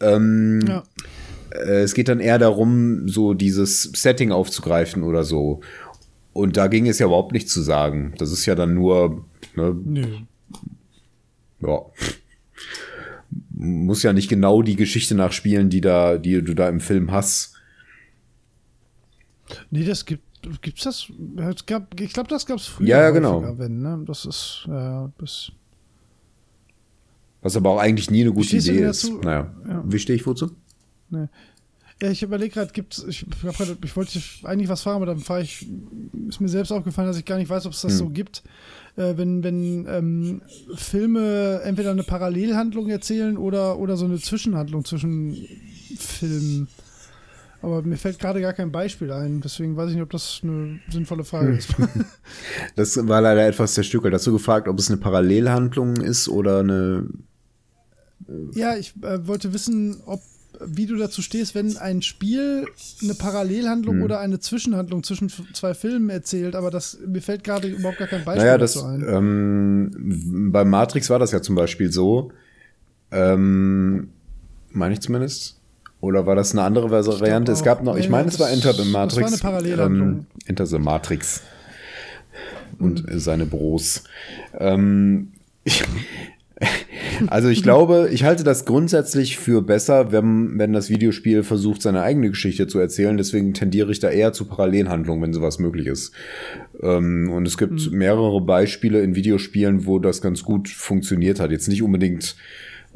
Ähm, 0.00 0.60
ja. 0.66 0.82
äh, 1.50 1.82
es 1.82 1.94
geht 1.94 2.08
dann 2.08 2.20
eher 2.20 2.38
darum, 2.38 3.08
so 3.08 3.34
dieses 3.34 3.84
Setting 3.94 4.32
aufzugreifen 4.32 5.02
oder 5.02 5.24
so. 5.24 5.60
Und 6.32 6.56
da 6.56 6.68
ging 6.68 6.86
es 6.86 6.98
ja 6.98 7.06
überhaupt 7.06 7.32
nicht 7.32 7.48
zu 7.48 7.62
sagen. 7.62 8.14
Das 8.18 8.30
ist 8.30 8.46
ja 8.46 8.54
dann 8.54 8.74
nur. 8.74 9.24
Ne, 9.56 9.76
nee. 9.84 10.26
Ja. 11.60 11.80
Muss 13.50 14.04
ja 14.04 14.12
nicht 14.12 14.28
genau 14.28 14.62
die 14.62 14.76
Geschichte 14.76 15.14
nachspielen, 15.14 15.68
die, 15.68 15.80
da, 15.80 16.16
die 16.16 16.42
du 16.42 16.54
da 16.54 16.68
im 16.68 16.80
Film 16.80 17.10
hast. 17.10 17.54
Nee, 19.70 19.84
das 19.84 20.04
gibt. 20.04 20.22
Gibt's 20.62 20.84
das? 20.84 21.08
Ich 21.52 21.66
glaube, 21.66 21.88
das 22.28 22.46
gab 22.46 22.58
es 22.58 22.66
früher. 22.66 22.86
Ja, 22.86 23.00
ja 23.02 23.10
genau. 23.10 23.58
Wenn, 23.58 23.80
ne? 23.80 24.04
Das 24.06 24.24
ist. 24.24 24.64
Ja, 24.68 25.10
das 25.18 25.50
Was 27.42 27.56
aber 27.56 27.70
auch 27.70 27.78
eigentlich 27.78 28.10
nie 28.10 28.22
eine 28.22 28.32
gute 28.32 28.56
Idee 28.56 28.84
ist. 28.84 29.10
Naja. 29.22 29.54
Ja. 29.66 29.84
Wie 29.86 29.98
stehe 29.98 30.16
ich 30.16 30.26
wozu? 30.26 30.50
Nee. 31.10 31.28
Ja, 32.00 32.10
ich 32.10 32.22
überlege 32.22 32.54
gerade, 32.54 32.72
gibt's, 32.72 33.04
ich, 33.08 33.26
ich 33.82 33.96
wollte 33.96 34.20
eigentlich 34.44 34.68
was 34.68 34.82
fragen, 34.82 34.96
aber 34.96 35.06
dann 35.06 35.18
fahre 35.18 35.42
ich, 35.42 35.66
ist 36.28 36.40
mir 36.40 36.48
selbst 36.48 36.70
aufgefallen, 36.70 37.08
dass 37.08 37.18
ich 37.18 37.24
gar 37.24 37.38
nicht 37.38 37.50
weiß, 37.50 37.66
ob 37.66 37.72
es 37.72 37.80
das 37.80 37.92
hm. 37.92 37.98
so 37.98 38.08
gibt. 38.10 38.44
Äh, 38.96 39.16
wenn 39.16 39.42
wenn 39.42 39.86
ähm, 39.88 40.42
Filme 40.76 41.60
entweder 41.64 41.90
eine 41.90 42.04
Parallelhandlung 42.04 42.88
erzählen 42.88 43.36
oder, 43.36 43.78
oder 43.80 43.96
so 43.96 44.04
eine 44.04 44.18
Zwischenhandlung 44.18 44.84
zwischen 44.84 45.36
Filmen. 45.96 46.68
Aber 47.62 47.82
mir 47.82 47.96
fällt 47.96 48.20
gerade 48.20 48.40
gar 48.40 48.52
kein 48.52 48.70
Beispiel 48.70 49.10
ein, 49.10 49.40
deswegen 49.40 49.76
weiß 49.76 49.88
ich 49.88 49.96
nicht, 49.96 50.04
ob 50.04 50.10
das 50.10 50.40
eine 50.44 50.78
sinnvolle 50.90 51.24
Frage 51.24 51.48
hm. 51.48 51.58
ist. 51.58 51.74
das 52.76 53.08
war 53.08 53.20
leider 53.20 53.44
etwas 53.44 53.74
zerstückelt. 53.74 54.14
Hast 54.14 54.26
du 54.28 54.32
gefragt, 54.32 54.68
ob 54.68 54.78
es 54.78 54.88
eine 54.88 54.98
Parallelhandlung 54.98 55.96
ist 55.96 56.28
oder 56.28 56.60
eine. 56.60 57.08
Ja, 58.52 58.76
ich 58.76 58.94
äh, 59.02 59.26
wollte 59.26 59.52
wissen, 59.52 60.02
ob 60.06 60.20
wie 60.60 60.86
du 60.86 60.96
dazu 60.96 61.22
stehst, 61.22 61.54
wenn 61.54 61.76
ein 61.76 62.02
Spiel 62.02 62.66
eine 63.02 63.14
Parallelhandlung 63.14 63.96
hm. 63.96 64.02
oder 64.02 64.20
eine 64.20 64.40
Zwischenhandlung 64.40 65.02
zwischen 65.02 65.30
zwei 65.52 65.74
Filmen 65.74 66.10
erzählt, 66.10 66.56
aber 66.56 66.70
das 66.70 66.98
mir 67.06 67.20
fällt 67.20 67.44
gerade 67.44 67.68
überhaupt 67.68 67.98
gar 67.98 68.08
kein 68.08 68.24
Beispiel 68.24 68.44
naja, 68.44 68.58
das, 68.58 68.74
dazu 68.74 68.86
ein. 68.86 69.04
Ähm, 69.06 70.50
bei 70.52 70.64
Matrix 70.64 71.10
war 71.10 71.18
das 71.18 71.32
ja 71.32 71.42
zum 71.42 71.54
Beispiel 71.54 71.92
so. 71.92 72.32
Ähm, 73.10 74.08
meine 74.70 74.94
ich 74.94 75.00
zumindest. 75.00 75.60
Oder 76.00 76.26
war 76.26 76.36
das 76.36 76.52
eine 76.52 76.62
andere 76.62 76.90
Variante? 76.90 77.50
Es 77.50 77.64
gab 77.64 77.82
noch, 77.82 77.96
ich 77.96 78.08
meine, 78.08 78.28
es 78.28 78.38
war 78.38 78.50
Enter 78.50 78.72
the 78.72 78.84
Matrix. 78.84 79.32
Das 79.32 79.44
war 79.44 79.50
eine 79.50 79.62
Parallelhandlung. 79.62 80.08
Ähm, 80.08 80.26
Enter 80.46 80.66
the 80.66 80.78
Matrix. 80.78 81.42
Und 82.78 83.04
mhm. 83.04 83.18
seine 83.18 83.46
Bros. 83.46 84.04
Ähm, 84.56 85.32
ich, 85.64 85.82
also 87.26 87.48
ich 87.48 87.62
glaube, 87.62 88.08
ich 88.12 88.24
halte 88.24 88.44
das 88.44 88.64
grundsätzlich 88.64 89.38
für 89.38 89.62
besser, 89.62 90.12
wenn, 90.12 90.58
wenn 90.58 90.72
das 90.72 90.90
Videospiel 90.90 91.42
versucht, 91.42 91.82
seine 91.82 92.02
eigene 92.02 92.30
Geschichte 92.30 92.66
zu 92.66 92.78
erzählen. 92.78 93.16
Deswegen 93.16 93.54
tendiere 93.54 93.90
ich 93.90 94.00
da 94.00 94.10
eher 94.10 94.32
zu 94.32 94.44
Parallelhandlungen, 94.46 95.22
wenn 95.22 95.32
sowas 95.32 95.58
möglich 95.58 95.86
ist. 95.86 96.12
Ähm, 96.82 97.30
und 97.30 97.46
es 97.46 97.58
gibt 97.58 97.90
mhm. 97.90 97.98
mehrere 97.98 98.40
Beispiele 98.40 99.02
in 99.02 99.14
Videospielen, 99.14 99.86
wo 99.86 99.98
das 99.98 100.22
ganz 100.22 100.42
gut 100.42 100.68
funktioniert 100.68 101.40
hat. 101.40 101.50
Jetzt 101.50 101.68
nicht 101.68 101.82
unbedingt 101.82 102.36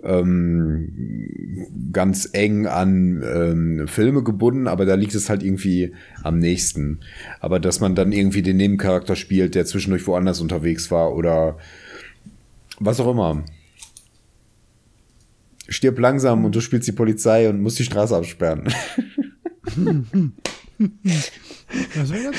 ähm, 0.02 1.68
ganz 1.92 2.28
eng 2.32 2.66
an 2.66 3.22
ähm, 3.22 3.88
Filme 3.88 4.22
gebunden, 4.22 4.66
aber 4.66 4.84
da 4.86 4.94
liegt 4.94 5.14
es 5.14 5.28
halt 5.28 5.42
irgendwie 5.42 5.92
am 6.22 6.38
nächsten. 6.38 7.00
Aber 7.40 7.60
dass 7.60 7.80
man 7.80 7.94
dann 7.94 8.12
irgendwie 8.12 8.42
den 8.42 8.56
Nebencharakter 8.56 9.16
spielt, 9.16 9.54
der 9.54 9.66
zwischendurch 9.66 10.06
woanders 10.06 10.40
unterwegs 10.40 10.90
war 10.90 11.14
oder 11.14 11.58
was 12.80 13.00
auch 13.00 13.10
immer. 13.10 13.44
Stirb 15.72 15.98
langsam 15.98 16.44
und 16.44 16.54
du 16.54 16.60
spielst 16.60 16.86
die 16.88 16.92
Polizei 16.92 17.48
und 17.48 17.60
musst 17.60 17.78
die 17.78 17.84
Straße 17.84 18.14
absperren. 18.16 18.64
das 21.94 22.12
wäre 22.12 22.32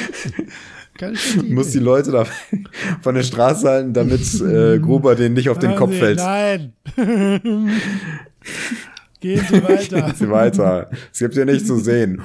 ganz 0.98 1.34
Du 1.36 1.44
musst 1.44 1.74
die 1.74 1.80
Leute 1.80 2.12
da 2.12 2.26
von 3.02 3.16
der 3.16 3.24
Straße 3.24 3.68
halten, 3.68 3.94
damit 3.94 4.22
äh, 4.42 4.78
Gruber 4.80 5.16
den 5.16 5.34
nicht 5.34 5.50
auf 5.50 5.58
den 5.60 5.76
Kopf 5.76 5.98
fällt. 5.98 6.20
Nein. 6.20 6.74
Gehen 9.20 9.46
Sie 9.50 9.64
weiter. 9.64 10.02
Gehen 10.02 10.16
Sie 10.16 10.30
weiter. 10.30 10.90
Es 11.12 11.20
gibt 11.20 11.36
ja 11.36 11.46
nicht 11.46 11.66
zu 11.66 11.78
sehen. 11.80 12.22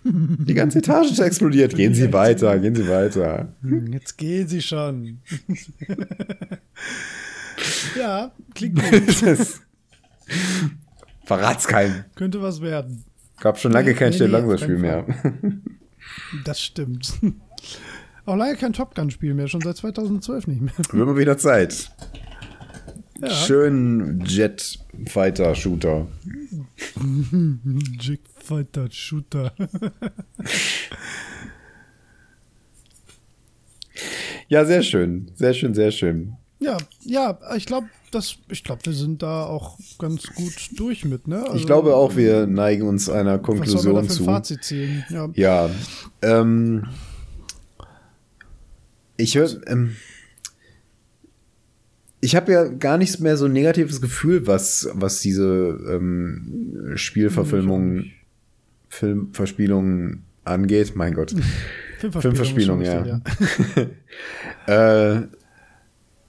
Die 0.04 0.54
ganze 0.54 0.78
Etage 0.78 1.10
ist 1.10 1.18
explodiert. 1.18 1.74
Gehen 1.74 1.94
Sie 1.94 2.12
weiter, 2.12 2.58
gehen 2.58 2.74
Sie 2.74 2.88
weiter. 2.88 3.54
Hm, 3.62 3.92
jetzt 3.92 4.16
gehen 4.16 4.48
Sie 4.48 4.62
schon. 4.62 5.18
ja, 7.98 8.32
klingt 8.54 8.76
gut. 8.76 9.34
Verrat's 11.24 11.68
keinem. 11.68 12.04
Könnte 12.14 12.42
was 12.42 12.60
werden. 12.60 13.04
Gab 13.40 13.58
schon 13.58 13.72
lange 13.72 13.94
kein 13.94 14.10
nee, 14.10 14.16
Still 14.16 14.30
langsam 14.30 14.58
Spiel 14.58 14.78
mehr. 14.78 15.06
Das 16.44 16.60
stimmt. 16.60 17.14
Auch 18.26 18.36
lange 18.36 18.56
kein 18.56 18.72
Top 18.72 18.94
Gun 18.94 19.10
Spiel 19.10 19.34
mehr, 19.34 19.48
schon 19.48 19.60
seit 19.60 19.76
2012 19.76 20.46
nicht 20.46 20.60
mehr. 20.60 20.72
Wird 20.76 21.06
mal 21.06 21.16
wieder 21.16 21.38
Zeit. 21.38 21.90
Ja. 23.20 23.28
Schön 23.28 24.22
Jet 24.26 24.78
Fighter 25.06 25.54
Shooter. 25.54 26.06
Jet 27.98 28.20
Fighter 28.50 28.90
Shooter. 28.90 29.52
ja, 34.48 34.64
sehr 34.64 34.82
schön. 34.82 35.30
Sehr 35.36 35.54
schön, 35.54 35.72
sehr 35.72 35.92
schön. 35.92 36.32
Ja, 36.58 36.76
ja, 37.04 37.38
ich 37.56 37.66
glaube, 37.66 37.86
ich 38.48 38.64
glaube, 38.64 38.84
wir 38.84 38.92
sind 38.92 39.22
da 39.22 39.44
auch 39.44 39.78
ganz 40.00 40.26
gut 40.34 40.70
durch 40.76 41.04
mit, 41.04 41.28
ne? 41.28 41.44
Also, 41.44 41.54
ich 41.54 41.64
glaube 41.64 41.94
auch, 41.94 42.16
wir 42.16 42.48
neigen 42.48 42.88
uns 42.88 43.08
einer 43.08 43.38
Konklusion 43.38 43.94
was 43.94 44.16
zu. 44.16 44.24
Fazit 44.24 44.64
ziehen? 44.64 45.04
Ja. 45.10 45.30
ja 45.36 45.70
ähm, 46.22 46.88
ich 49.16 49.36
höre, 49.36 49.64
ähm, 49.68 49.94
ich 52.20 52.34
habe 52.34 52.50
ja 52.50 52.64
gar 52.64 52.98
nicht 52.98 53.20
mehr 53.20 53.36
so 53.36 53.44
ein 53.44 53.52
negatives 53.52 54.00
Gefühl, 54.00 54.48
was, 54.48 54.88
was 54.92 55.20
diese 55.20 55.78
ähm, 55.88 56.96
Spielverfilmungen, 56.96 58.12
Filmverspielungen 58.90 60.24
angeht. 60.44 60.94
Mein 60.94 61.14
Gott. 61.14 61.34
Filmverspielung, 61.98 62.82
ja. 62.82 63.04
ja. 64.66 65.14
äh, 65.16 65.22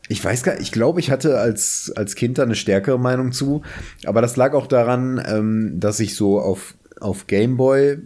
ich 0.07 0.23
weiß 0.23 0.43
gar 0.43 0.59
ich 0.59 0.71
glaube, 0.71 0.99
ich 0.99 1.09
hatte 1.09 1.39
als, 1.39 1.91
als 1.95 2.15
Kind 2.15 2.37
da 2.37 2.43
eine 2.43 2.55
stärkere 2.55 2.99
Meinung 2.99 3.31
zu, 3.31 3.61
aber 4.05 4.21
das 4.21 4.35
lag 4.35 4.53
auch 4.53 4.67
daran, 4.67 5.21
ähm, 5.25 5.79
dass 5.79 5.99
ich 6.01 6.15
so 6.15 6.39
auf, 6.39 6.75
auf 6.99 7.27
Gameboy 7.27 7.99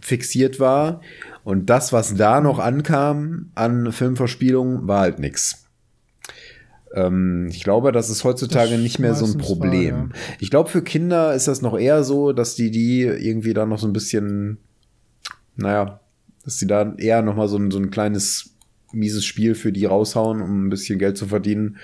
fixiert 0.00 0.58
war 0.60 1.02
und 1.44 1.68
das, 1.68 1.92
was 1.92 2.14
da 2.14 2.40
noch 2.40 2.58
ankam 2.58 3.50
an 3.54 3.92
Filmverspielungen, 3.92 4.88
war 4.88 5.00
halt 5.00 5.18
nix. 5.18 5.63
Ähm, 6.94 7.48
ich 7.50 7.64
glaube, 7.64 7.92
das 7.92 8.08
ist 8.08 8.24
heutzutage 8.24 8.72
das 8.72 8.80
nicht 8.80 8.98
mehr 8.98 9.14
so 9.14 9.26
ein 9.26 9.38
Problem. 9.38 9.94
War, 9.94 10.16
ja. 10.16 10.36
Ich 10.38 10.50
glaube, 10.50 10.70
für 10.70 10.82
Kinder 10.82 11.34
ist 11.34 11.48
das 11.48 11.60
noch 11.60 11.78
eher 11.78 12.04
so, 12.04 12.32
dass 12.32 12.54
die 12.54 12.70
die 12.70 13.02
irgendwie 13.02 13.52
da 13.52 13.66
noch 13.66 13.78
so 13.78 13.86
ein 13.86 13.92
bisschen, 13.92 14.58
naja, 15.56 16.00
dass 16.44 16.58
sie 16.58 16.66
da 16.66 16.94
eher 16.96 17.22
noch 17.22 17.36
mal 17.36 17.48
so 17.48 17.56
ein, 17.56 17.70
so 17.70 17.78
ein 17.78 17.90
kleines 17.90 18.54
mieses 18.92 19.24
Spiel 19.24 19.54
für 19.54 19.72
die 19.72 19.86
raushauen, 19.86 20.40
um 20.40 20.66
ein 20.66 20.70
bisschen 20.70 20.98
Geld 20.98 21.16
zu 21.18 21.26
verdienen. 21.26 21.78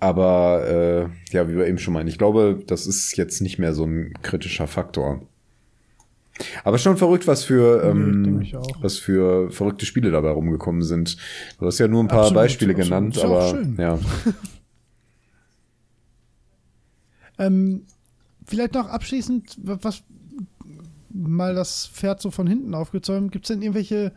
Aber 0.00 0.66
äh, 0.66 1.34
ja, 1.34 1.48
wie 1.48 1.56
wir 1.56 1.66
eben 1.66 1.78
schon 1.78 1.94
meinen, 1.94 2.08
ich 2.08 2.18
glaube, 2.18 2.62
das 2.66 2.86
ist 2.86 3.16
jetzt 3.16 3.40
nicht 3.40 3.58
mehr 3.58 3.74
so 3.74 3.84
ein 3.84 4.14
kritischer 4.22 4.66
Faktor. 4.66 5.26
Aber 6.64 6.78
schon 6.78 6.96
verrückt, 6.96 7.26
was 7.26 7.44
für, 7.44 7.82
ähm, 7.84 8.46
was 8.80 8.98
für 8.98 9.50
verrückte 9.50 9.86
Spiele 9.86 10.10
dabei 10.10 10.30
rumgekommen 10.30 10.82
sind. 10.82 11.16
Du 11.58 11.66
hast 11.66 11.78
ja 11.78 11.88
nur 11.88 12.02
ein 12.02 12.08
paar 12.08 12.20
absolut, 12.20 12.42
Beispiele 12.42 12.74
absolut. 12.74 13.14
genannt, 13.14 13.16
ja 13.16 13.24
aber 13.24 13.62
ja. 13.78 13.98
ähm, 17.46 17.82
vielleicht 18.46 18.74
noch 18.74 18.88
abschließend, 18.88 19.56
was 19.62 20.02
mal 21.12 21.54
das 21.54 21.86
Pferd 21.86 22.20
so 22.20 22.30
von 22.30 22.46
hinten 22.46 22.74
aufgezäumt. 22.74 23.32
Gibt 23.32 23.44
es 23.44 23.48
denn 23.48 23.62
irgendwelche 23.62 24.12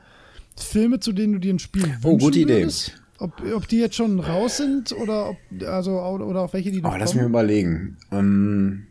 Filme, 0.55 0.99
zu 0.99 1.11
denen 1.11 1.33
du 1.33 1.39
dir 1.39 1.53
ein 1.53 1.59
Spiel 1.59 1.83
wünschen 1.83 1.99
Oh, 2.03 2.17
gute 2.17 2.39
Idee. 2.39 2.67
Ob, 3.19 3.41
ob 3.55 3.67
die 3.67 3.77
jetzt 3.77 3.95
schon 3.95 4.19
raus 4.19 4.57
sind 4.57 4.91
oder 4.91 5.29
ob, 5.29 5.37
also, 5.65 5.99
oder 5.99 6.41
auch 6.41 6.53
welche, 6.53 6.71
die 6.71 6.81
noch 6.81 6.93
Oh, 6.93 6.97
lass 6.97 7.15
mich 7.15 7.23
überlegen. 7.23 7.97
Ähm, 8.11 8.87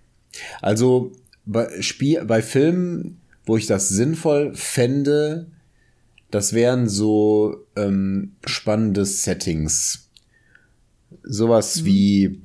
also 0.61 1.13
bei, 1.45 1.83
Spiel, 1.83 2.25
bei 2.25 2.43
Filmen, 2.43 3.19
wo 3.45 3.57
ich 3.57 3.67
das 3.67 3.89
sinnvoll 3.89 4.55
fände, 4.55 5.51
das 6.31 6.53
wären 6.55 6.89
so 6.89 7.67
ähm, 7.77 8.33
spannende 8.47 9.05
Settings. 9.05 10.11
Sowas 11.23 11.83
mhm. 11.83 11.85
wie 11.87 12.43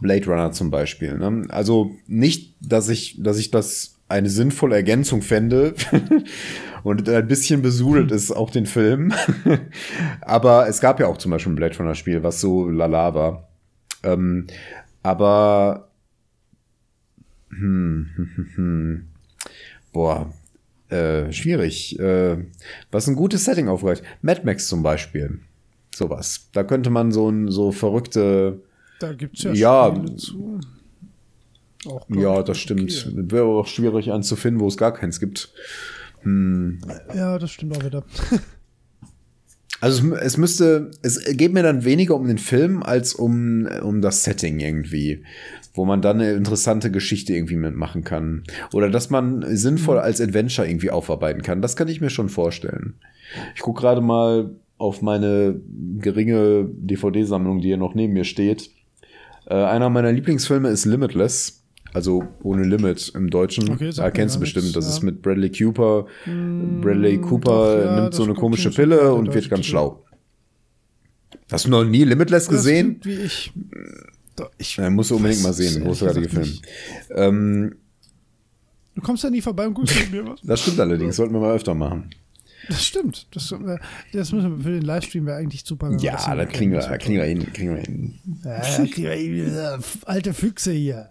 Blade 0.00 0.26
Runner 0.26 0.52
zum 0.52 0.70
Beispiel. 0.70 1.18
Ne? 1.18 1.46
Also 1.50 1.90
nicht, 2.06 2.56
dass 2.60 2.88
ich, 2.88 3.22
dass 3.22 3.38
ich 3.38 3.50
das 3.50 3.96
eine 4.08 4.30
sinnvolle 4.30 4.74
Ergänzung 4.74 5.22
fände 5.22 5.74
und 6.82 7.08
ein 7.08 7.28
bisschen 7.28 7.62
besudelt 7.62 8.10
ist 8.10 8.32
auch 8.32 8.50
den 8.50 8.66
Film. 8.66 9.12
aber 10.22 10.68
es 10.68 10.80
gab 10.80 10.98
ja 10.98 11.06
auch 11.06 11.18
zum 11.18 11.30
Beispiel 11.30 11.52
ein 11.52 11.56
Blade 11.56 11.76
Runner 11.78 11.94
Spiel, 11.94 12.22
was 12.22 12.40
so 12.40 12.68
lala 12.68 13.14
war. 13.14 13.48
Ähm, 14.02 14.46
aber 15.02 15.89
hm, 17.50 18.10
hm, 18.16 18.28
hm, 18.34 18.48
hm. 18.54 19.08
boah, 19.92 20.32
äh, 20.90 21.32
schwierig. 21.32 21.98
Äh, 21.98 22.38
was 22.90 23.06
ein 23.06 23.14
gutes 23.14 23.44
Setting 23.44 23.68
aufreicht. 23.68 24.02
Mad 24.22 24.42
Max 24.44 24.66
zum 24.66 24.82
Beispiel. 24.82 25.40
Sowas. 25.94 26.48
Da 26.52 26.64
könnte 26.64 26.90
man 26.90 27.12
so 27.12 27.30
ein 27.30 27.50
so 27.50 27.72
verrückte. 27.72 28.62
Da 28.98 29.12
gibt's 29.12 29.42
ja, 29.42 29.52
ja 29.52 29.94
Spiele 29.94 30.16
zu. 30.16 30.60
Auch, 31.86 32.06
ja, 32.10 32.42
das 32.42 32.58
stimmt. 32.58 33.06
Okay. 33.08 33.32
Wäre 33.32 33.46
auch 33.46 33.66
schwierig 33.66 34.12
anzufinden, 34.12 34.60
wo 34.60 34.68
es 34.68 34.76
gar 34.76 34.92
keins 34.92 35.20
gibt. 35.20 35.52
Hm. 36.22 36.80
Ja, 37.14 37.38
das 37.38 37.50
stimmt 37.50 37.76
auch 37.76 37.84
wieder. 37.84 38.04
Also 39.82 40.12
es, 40.12 40.20
es, 40.20 40.36
müsste, 40.36 40.90
es 41.00 41.24
geht 41.38 41.54
mir 41.54 41.62
dann 41.62 41.84
weniger 41.84 42.14
um 42.14 42.26
den 42.26 42.36
Film 42.36 42.82
als 42.82 43.14
um, 43.14 43.66
um 43.82 44.02
das 44.02 44.24
Setting 44.24 44.60
irgendwie, 44.60 45.24
wo 45.72 45.84
man 45.84 46.02
dann 46.02 46.20
eine 46.20 46.32
interessante 46.32 46.90
Geschichte 46.90 47.34
irgendwie 47.34 47.56
mitmachen 47.56 48.04
kann. 48.04 48.44
Oder 48.72 48.90
dass 48.90 49.10
man 49.10 49.44
sinnvoll 49.56 49.96
mhm. 49.96 50.02
als 50.02 50.20
Adventure 50.20 50.68
irgendwie 50.68 50.90
aufarbeiten 50.90 51.42
kann. 51.42 51.62
Das 51.62 51.76
kann 51.76 51.88
ich 51.88 52.00
mir 52.00 52.10
schon 52.10 52.28
vorstellen. 52.28 52.94
Ich 53.54 53.62
gucke 53.62 53.80
gerade 53.80 54.00
mal 54.00 54.50
auf 54.78 55.02
meine 55.02 55.60
geringe 55.98 56.68
DVD-Sammlung, 56.72 57.60
die 57.60 57.68
hier 57.68 57.76
noch 57.76 57.94
neben 57.94 58.14
mir 58.14 58.24
steht. 58.24 58.70
Äh, 59.46 59.54
einer 59.54 59.90
meiner 59.90 60.12
Lieblingsfilme 60.12 60.68
ist 60.70 60.86
Limitless. 60.86 61.60
Also 61.92 62.24
ohne 62.42 62.62
Limit 62.64 63.12
im 63.16 63.30
Deutschen. 63.30 63.68
Okay, 63.68 63.90
da 63.94 64.10
kennst 64.10 64.36
du 64.36 64.40
bestimmt. 64.40 64.76
Das 64.76 64.84
ja. 64.84 64.92
ist 64.92 65.02
mit 65.02 65.22
Bradley 65.22 65.50
Cooper. 65.50 66.06
Mm, 66.24 66.80
Bradley 66.80 67.20
Cooper 67.20 67.76
doch, 67.76 67.84
ja, 67.84 68.00
nimmt 68.00 68.14
so 68.14 68.22
eine 68.22 68.34
komische 68.34 68.70
Pille 68.70 69.12
und 69.12 69.34
wird 69.34 69.50
ganz 69.50 69.66
schlau. 69.66 70.04
Hast 71.50 71.66
du 71.66 71.70
noch 71.70 71.84
nie 71.84 72.04
Limitless 72.04 72.48
gesehen? 72.48 73.00
Wie 73.02 73.14
ich. 73.14 73.52
Ich 74.58 74.76
ja, 74.76 74.88
musst 74.90 75.10
du 75.10 75.16
unbedingt 75.16 75.42
mal 75.42 75.52
sehen. 75.52 75.82
Großartiger 75.82 76.28
Film. 76.28 76.58
Ähm, 77.14 77.76
du 78.94 79.02
kommst 79.02 79.24
ja 79.24 79.30
nie 79.30 79.40
vorbei 79.40 79.66
und 79.66 79.74
guckst 79.74 79.98
mit 79.98 80.12
mir 80.12 80.26
was. 80.26 80.40
Das 80.42 80.60
stimmt 80.60 80.80
allerdings. 80.80 81.16
Sollten 81.16 81.34
wir 81.34 81.40
mal 81.40 81.54
öfter 81.54 81.74
machen. 81.74 82.10
Das 82.68 82.84
stimmt. 82.84 83.26
Das, 83.32 83.54
das 84.12 84.32
müssen 84.32 84.58
wir 84.58 84.64
für 84.64 84.70
den 84.70 84.82
Livestream 84.82 85.26
wäre 85.26 85.38
eigentlich 85.38 85.64
super. 85.64 85.90
Ja, 85.98 86.34
da 86.34 86.46
kriegen 86.46 86.72
wir, 86.72 86.80
kriegen 86.80 87.16
wir 87.16 87.24
hin. 87.24 87.52
Kriegen 87.52 87.74
wir 87.74 87.82
hin. 87.82 88.18
Ja, 88.44 88.60
kriegen 88.60 88.96
wir 88.96 89.12
hin. 89.12 89.82
Alte 90.04 90.34
Füchse 90.34 90.72
hier. 90.72 91.08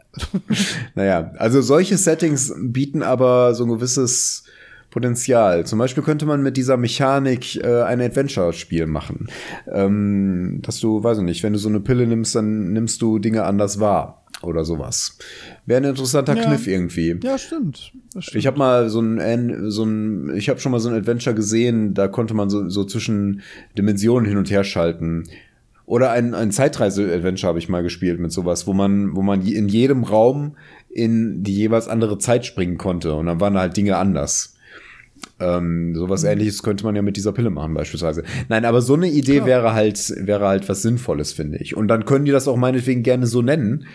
naja, 0.96 1.32
also 1.38 1.62
solche 1.62 1.98
Settings 1.98 2.54
bieten 2.58 3.04
aber 3.04 3.56
so 3.56 3.66
ein 3.66 3.70
gewisses 3.70 4.44
Potenzial. 4.90 5.66
Zum 5.66 5.80
Beispiel 5.80 6.04
könnte 6.04 6.26
man 6.26 6.42
mit 6.42 6.58
dieser 6.58 6.78
Mechanik 6.78 7.56
äh, 7.64 7.84
ein 7.84 8.02
Adventure-Spiel 8.02 8.88
machen. 8.88 9.28
Ähm, 9.72 10.60
dass 10.62 10.80
du, 10.80 11.04
weiß 11.04 11.20
ich 11.20 11.24
nicht, 11.24 11.44
wenn 11.44 11.54
du 11.54 11.60
so 11.60 11.70
eine 11.70 11.80
Pille 11.80 12.08
nimmst, 12.08 12.36
dann 12.36 12.74
nimmst 12.74 13.02
du 13.02 13.20
Dinge 13.20 13.44
anders 13.44 13.80
wahr 13.80 14.26
oder 14.42 14.64
sowas. 14.64 15.18
Wäre 15.66 15.82
ein 15.82 15.90
interessanter 15.90 16.36
ja. 16.36 16.44
Kniff 16.44 16.68
irgendwie. 16.68 17.20
Ja, 17.22 17.38
stimmt. 17.38 17.92
stimmt. 18.20 18.36
Ich 18.36 18.48
habe 18.48 18.58
mal 18.58 18.90
so 18.90 19.02
ein, 19.02 19.70
so 19.70 19.84
ein 19.84 20.36
ich 20.36 20.50
habe 20.50 20.60
schon 20.60 20.72
mal 20.72 20.80
so 20.80 20.90
ein 20.90 20.96
Adventure 20.96 21.36
gesehen, 21.36 21.94
da 21.94 22.08
konnte 22.08 22.34
man 22.34 22.50
so, 22.50 22.70
so 22.70 22.84
zwischen 22.84 23.42
Dimensionen 23.78 24.28
hin 24.28 24.38
und 24.38 24.50
her 24.50 24.64
schalten. 24.64 25.24
Oder 25.86 26.12
ein, 26.12 26.36
ein 26.36 26.52
Zeitreise-Adventure 26.52 27.50
habe 27.50 27.60
ich 27.60 27.68
mal 27.68 27.82
gespielt 27.82 28.20
mit 28.20 28.32
sowas, 28.32 28.68
wo 28.68 28.74
man, 28.74 29.16
wo 29.16 29.24
man 29.24 29.42
in 29.42 29.68
jedem 29.68 30.04
Raum 30.04 30.56
in 30.90 31.44
die 31.44 31.56
jeweils 31.56 31.88
andere 31.88 32.20
Zeit 32.20 32.46
springen 32.46 32.78
konnte 32.78 33.16
und 33.16 33.26
dann 33.26 33.40
waren 33.40 33.58
halt 33.58 33.76
Dinge 33.76 33.98
anders. 33.98 34.56
Ähm, 35.40 35.96
sowas 35.96 36.24
mhm. 36.24 36.30
ähnliches 36.30 36.64
könnte 36.64 36.84
man 36.84 36.96
ja 36.96 37.02
mit 37.02 37.18
dieser 37.18 37.32
Pille 37.32 37.50
machen, 37.50 37.74
beispielsweise. 37.74 38.24
Nein, 38.50 38.66
aber 38.66 38.82
so 38.82 38.96
eine 38.96 39.10
Idee 39.10 39.38
Klar. 39.38 39.48
wäre 39.48 39.74
halt, 39.74 40.14
wäre 40.18 40.48
halt 40.48 40.68
was 40.68 40.82
Sinnvolles, 40.82 41.34
finde 41.34 41.58
ich. 41.60 41.78
Und 41.78 41.88
dann 41.88 42.06
können 42.06 42.26
die 42.26 42.32
das 42.32 42.48
auch 42.48 42.58
meinetwegen 42.58 43.04
gerne 43.04 43.26
so 43.28 43.42
nennen 43.42 43.86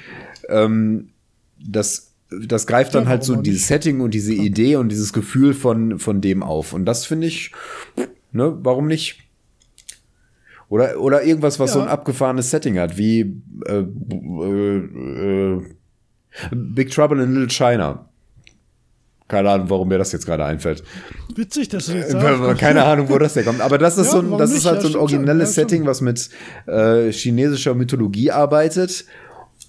ähm, 0.48 1.10
das, 1.58 2.14
das 2.46 2.66
greift 2.66 2.94
dann 2.94 3.04
ja, 3.04 3.10
halt 3.10 3.24
so 3.24 3.36
dieses 3.36 3.68
Setting 3.68 4.00
und 4.00 4.14
diese 4.14 4.34
Idee 4.34 4.76
und 4.76 4.88
dieses 4.90 5.12
Gefühl 5.12 5.54
von, 5.54 5.98
von 5.98 6.20
dem 6.20 6.42
auf. 6.42 6.72
Und 6.72 6.84
das 6.84 7.06
finde 7.06 7.26
ich, 7.26 7.52
ne, 8.32 8.58
warum 8.62 8.86
nicht? 8.86 9.20
Oder, 10.68 11.00
oder 11.00 11.22
irgendwas, 11.22 11.60
was 11.60 11.70
ja. 11.70 11.74
so 11.74 11.80
ein 11.82 11.88
abgefahrenes 11.88 12.50
Setting 12.50 12.78
hat, 12.78 12.96
wie 12.96 13.42
äh, 13.66 13.84
äh, 13.84 14.76
äh, 15.56 15.62
Big 16.52 16.90
Trouble 16.90 17.22
in 17.22 17.34
Little 17.34 17.48
China. 17.48 18.08
Keine 19.26 19.50
Ahnung, 19.50 19.70
warum 19.70 19.88
mir 19.88 19.96
das 19.98 20.12
jetzt 20.12 20.26
gerade 20.26 20.44
einfällt. 20.44 20.84
Witzig, 21.34 21.70
dass 21.70 21.86
du 21.86 21.94
jetzt 21.94 22.10
sagst. 22.10 22.58
Keine 22.60 22.84
Ahnung, 22.84 23.08
wo 23.08 23.18
das 23.18 23.34
herkommt. 23.34 23.62
Aber 23.62 23.78
das 23.78 23.96
ist 23.96 24.12
ja, 24.12 24.12
so 24.12 24.18
ein, 24.20 24.38
das 24.38 24.52
ist 24.52 24.66
halt 24.66 24.82
ja, 24.82 24.88
so 24.88 24.88
ein 24.88 24.96
originelles 24.96 25.54
schon. 25.54 25.62
Setting, 25.62 25.86
was 25.86 26.02
mit 26.02 26.28
äh, 26.66 27.10
chinesischer 27.10 27.74
Mythologie 27.74 28.30
arbeitet. 28.30 29.06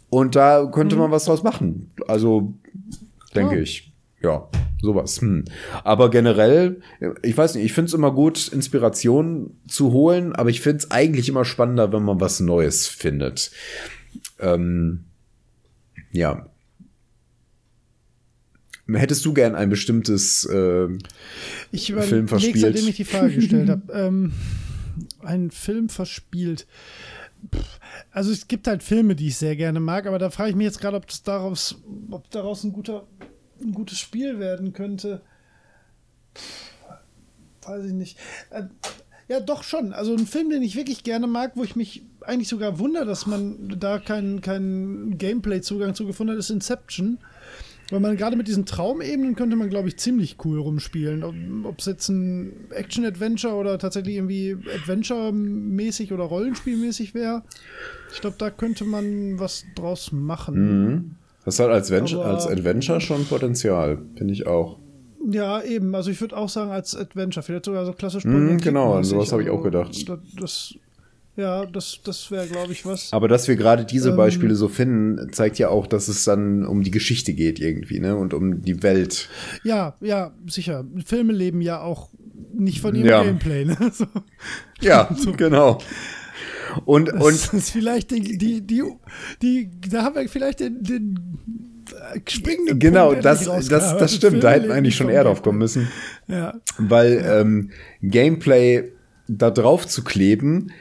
Und 0.09 0.35
da 0.35 0.65
könnte 0.65 0.95
mhm. 0.95 1.03
man 1.03 1.11
was 1.11 1.25
draus 1.25 1.41
machen. 1.43 1.91
Also, 2.07 2.53
denke 3.33 3.59
ich. 3.59 3.93
Ja, 4.21 4.47
sowas. 4.81 5.21
Hm. 5.21 5.45
Aber 5.83 6.09
generell, 6.09 6.81
ich 7.21 7.37
weiß 7.37 7.55
nicht, 7.55 7.65
ich 7.65 7.73
finde 7.73 7.89
es 7.89 7.93
immer 7.93 8.11
gut, 8.11 8.47
Inspiration 8.47 9.51
zu 9.67 9.91
holen, 9.91 10.33
aber 10.33 10.49
ich 10.49 10.61
finde 10.61 10.79
es 10.79 10.91
eigentlich 10.91 11.29
immer 11.29 11.45
spannender, 11.45 11.93
wenn 11.93 12.03
man 12.03 12.19
was 12.19 12.39
Neues 12.39 12.87
findet. 12.87 13.51
Ähm, 14.39 15.05
ja, 16.11 16.47
Hättest 18.87 19.25
du 19.25 19.33
gern 19.33 19.55
ein 19.55 19.69
bestimmtes 19.69 20.45
äh, 20.45 20.87
ich 21.71 21.93
Film 21.93 22.27
verspielt? 22.27 22.59
Seitdem 22.59 22.87
ich 22.87 22.95
die 22.95 23.05
Frage 23.05 23.33
gestellt 23.35 23.69
habe. 23.69 23.81
Ähm, 23.93 24.33
einen 25.21 25.51
Film 25.51 25.89
verspielt. 25.89 26.67
Also 28.11 28.31
es 28.31 28.47
gibt 28.47 28.67
halt 28.67 28.83
Filme, 28.83 29.15
die 29.15 29.27
ich 29.27 29.37
sehr 29.37 29.55
gerne 29.55 29.79
mag, 29.79 30.05
aber 30.05 30.19
da 30.19 30.29
frage 30.29 30.51
ich 30.51 30.55
mich 30.55 30.65
jetzt 30.65 30.79
gerade, 30.79 30.97
ob 30.97 31.07
das 31.07 31.23
daraus, 31.23 31.75
ob 32.11 32.29
daraus 32.31 32.63
ein 32.63 32.71
guter, 32.71 33.05
ein 33.61 33.73
gutes 33.73 33.99
Spiel 33.99 34.39
werden 34.39 34.73
könnte. 34.73 35.21
Weiß 37.63 37.85
ich 37.85 37.93
nicht. 37.93 38.17
Äh, 38.51 38.63
ja, 39.27 39.39
doch 39.39 39.63
schon. 39.63 39.93
Also 39.93 40.13
ein 40.13 40.27
Film, 40.27 40.49
den 40.49 40.61
ich 40.61 40.75
wirklich 40.75 41.03
gerne 41.03 41.27
mag, 41.27 41.53
wo 41.55 41.63
ich 41.63 41.75
mich 41.75 42.03
eigentlich 42.21 42.47
sogar 42.47 42.79
wundere, 42.79 43.05
dass 43.05 43.25
man 43.25 43.75
da 43.79 43.99
keinen 43.99 44.41
kein 44.41 45.17
Gameplay-Zugang 45.17 45.95
zu 45.95 46.05
gefunden 46.05 46.33
hat, 46.33 46.39
ist 46.39 46.51
Inception. 46.51 47.17
Weil 47.91 47.99
man 47.99 48.17
gerade 48.17 48.35
mit 48.35 48.47
diesen 48.47 48.65
Traumebenen 48.65 49.35
könnte 49.35 49.55
man, 49.55 49.69
glaube 49.69 49.87
ich, 49.87 49.97
ziemlich 49.97 50.37
cool 50.43 50.59
rumspielen. 50.59 51.65
Ob 51.65 51.79
es 51.79 51.85
jetzt 51.85 52.09
ein 52.09 52.51
Action-Adventure 52.71 53.53
oder 53.53 53.77
tatsächlich 53.77 54.15
irgendwie 54.15 54.57
Adventure-mäßig 54.81 56.11
oder 56.11 56.23
Rollenspielmäßig 56.23 57.13
wäre. 57.13 57.43
Ich 58.11 58.21
glaube, 58.21 58.37
da 58.39 58.49
könnte 58.49 58.85
man 58.85 59.39
was 59.39 59.65
draus 59.75 60.11
machen. 60.11 60.55
Mhm. 60.87 61.15
Das 61.45 61.59
hat 61.59 61.69
als, 61.69 61.91
Aber, 61.91 62.25
als 62.25 62.47
Adventure 62.47 62.99
schon 63.01 63.23
Potenzial, 63.25 63.99
finde 64.15 64.33
ich 64.33 64.47
auch. 64.47 64.79
Ja, 65.29 65.61
eben. 65.61 65.93
Also 65.93 66.09
ich 66.09 66.19
würde 66.21 66.37
auch 66.37 66.49
sagen, 66.49 66.71
als 66.71 66.95
Adventure. 66.95 67.43
Vielleicht 67.43 67.65
sogar 67.65 67.85
so 67.85 67.93
klassisch. 67.93 68.25
Mhm, 68.25 68.57
genau, 68.57 68.95
an 68.95 69.03
sowas 69.03 69.31
habe 69.31 69.43
ich 69.43 69.49
auch 69.49 69.61
gedacht. 69.61 70.09
Das, 70.09 70.19
das 70.39 70.75
ja, 71.37 71.65
das, 71.65 71.99
das 72.03 72.31
wäre, 72.31 72.47
glaube 72.47 72.71
ich, 72.71 72.85
was. 72.85 73.11
Aber 73.11 73.27
dass 73.27 73.47
wir 73.47 73.57
gerade 73.57 73.83
diese 73.83 74.11
ähm, 74.11 74.15
Beispiele 74.15 74.55
so 74.55 74.69
finden, 74.69 75.33
zeigt 75.33 75.59
ja 75.59 75.69
auch, 75.69 75.85
dass 75.85 76.07
es 76.07 76.23
dann 76.23 76.65
um 76.65 76.81
die 76.81 76.91
Geschichte 76.91 77.33
geht 77.33 77.59
irgendwie, 77.59 77.99
ne? 77.99 78.15
Und 78.15 78.33
um 78.33 78.61
die 78.61 78.81
Welt. 78.83 79.27
Ja, 79.63 79.95
ja, 79.99 80.33
sicher. 80.47 80.85
Filme 81.05 81.33
leben 81.33 81.61
ja 81.61 81.81
auch 81.81 82.09
nicht 82.53 82.79
von 82.79 82.95
ihrem 82.95 83.07
ja. 83.07 83.23
Gameplay, 83.23 83.65
ne? 83.65 83.77
So. 83.93 84.05
Ja, 84.79 85.09
so. 85.17 85.33
genau. 85.33 85.79
Und, 86.85 87.09
das 87.09 87.49
und 87.49 87.57
ist 87.57 87.71
vielleicht 87.71 88.11
die, 88.11 88.37
die, 88.37 88.61
die, 88.61 88.83
die, 89.41 89.69
da 89.89 90.03
haben 90.03 90.15
wir 90.15 90.27
vielleicht 90.29 90.61
den, 90.61 90.83
den 90.83 91.19
springenden 92.27 92.79
Genau, 92.79 93.09
Punkt, 93.09 93.25
das, 93.25 93.45
das, 93.45 93.67
das 93.67 94.15
stimmt. 94.15 94.43
Da 94.43 94.51
hätten 94.51 94.67
wir 94.67 94.75
eigentlich 94.75 94.95
schon 94.95 95.09
eher 95.09 95.23
drauf 95.23 95.41
kommen 95.41 95.59
müssen. 95.59 95.89
Ja. 96.27 96.55
Weil 96.77 97.23
ähm, 97.25 97.71
Gameplay 98.01 98.91
da 99.27 99.51
drauf 99.51 99.87
zu 99.87 100.03
kleben, 100.03 100.71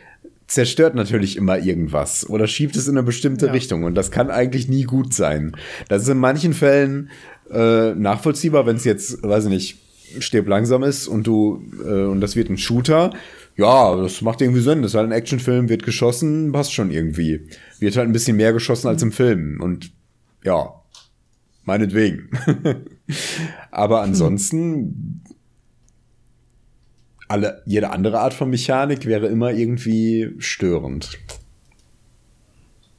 zerstört 0.47 0.95
natürlich 0.95 1.37
immer 1.37 1.59
irgendwas 1.59 2.29
oder 2.29 2.47
schiebt 2.47 2.77
es 2.77 2.87
in 2.87 2.97
eine 2.97 3.03
bestimmte 3.03 3.47
ja. 3.47 3.53
Richtung 3.53 3.85
und 3.85 3.95
das 3.95 4.11
kann 4.11 4.31
eigentlich 4.31 4.69
nie 4.69 4.85
gut 4.85 5.15
sein. 5.15 5.57
Das 5.89 6.03
ist 6.03 6.09
in 6.09 6.19
manchen 6.19 6.53
Fällen 6.53 7.11
äh, 7.51 7.95
nachvollziehbar, 7.95 8.67
wenn 8.67 8.77
es 8.77 8.85
jetzt, 8.85 9.23
weiß 9.23 9.45
ich 9.45 9.51
nicht, 9.51 9.79
stirb 10.23 10.47
langsam 10.49 10.83
ist 10.83 11.09
und 11.09 11.27
du 11.27 11.63
äh, 11.85 12.05
und 12.05 12.21
das 12.21 12.37
wird 12.37 12.51
ein 12.51 12.59
Shooter. 12.59 13.13
Ja, 13.57 13.97
das 13.97 14.21
macht 14.21 14.41
irgendwie 14.41 14.61
Sinn. 14.61 14.83
Das 14.83 14.93
ist 14.93 14.97
halt 14.97 15.09
ein 15.09 15.13
Actionfilm, 15.13 15.69
wird 15.69 15.85
geschossen, 15.85 16.53
passt 16.53 16.73
schon 16.73 16.91
irgendwie. 16.91 17.49
Wird 17.79 17.97
halt 17.97 18.09
ein 18.09 18.13
bisschen 18.13 18.37
mehr 18.37 18.53
geschossen 18.53 18.89
als 18.89 19.03
im 19.03 19.13
Film 19.13 19.61
und 19.61 19.93
ja, 20.45 20.75
meinetwegen. 21.65 22.31
Aber 23.71 24.03
ansonsten 24.03 25.23
alle, 27.29 27.63
jede 27.67 27.91
andere 27.91 28.21
Art 28.21 28.35
von 28.35 28.51
Mechanik 28.51 29.07
wäre 29.07 29.27
immer 29.27 29.53
irgendwie 29.53 30.35
störend. 30.39 31.19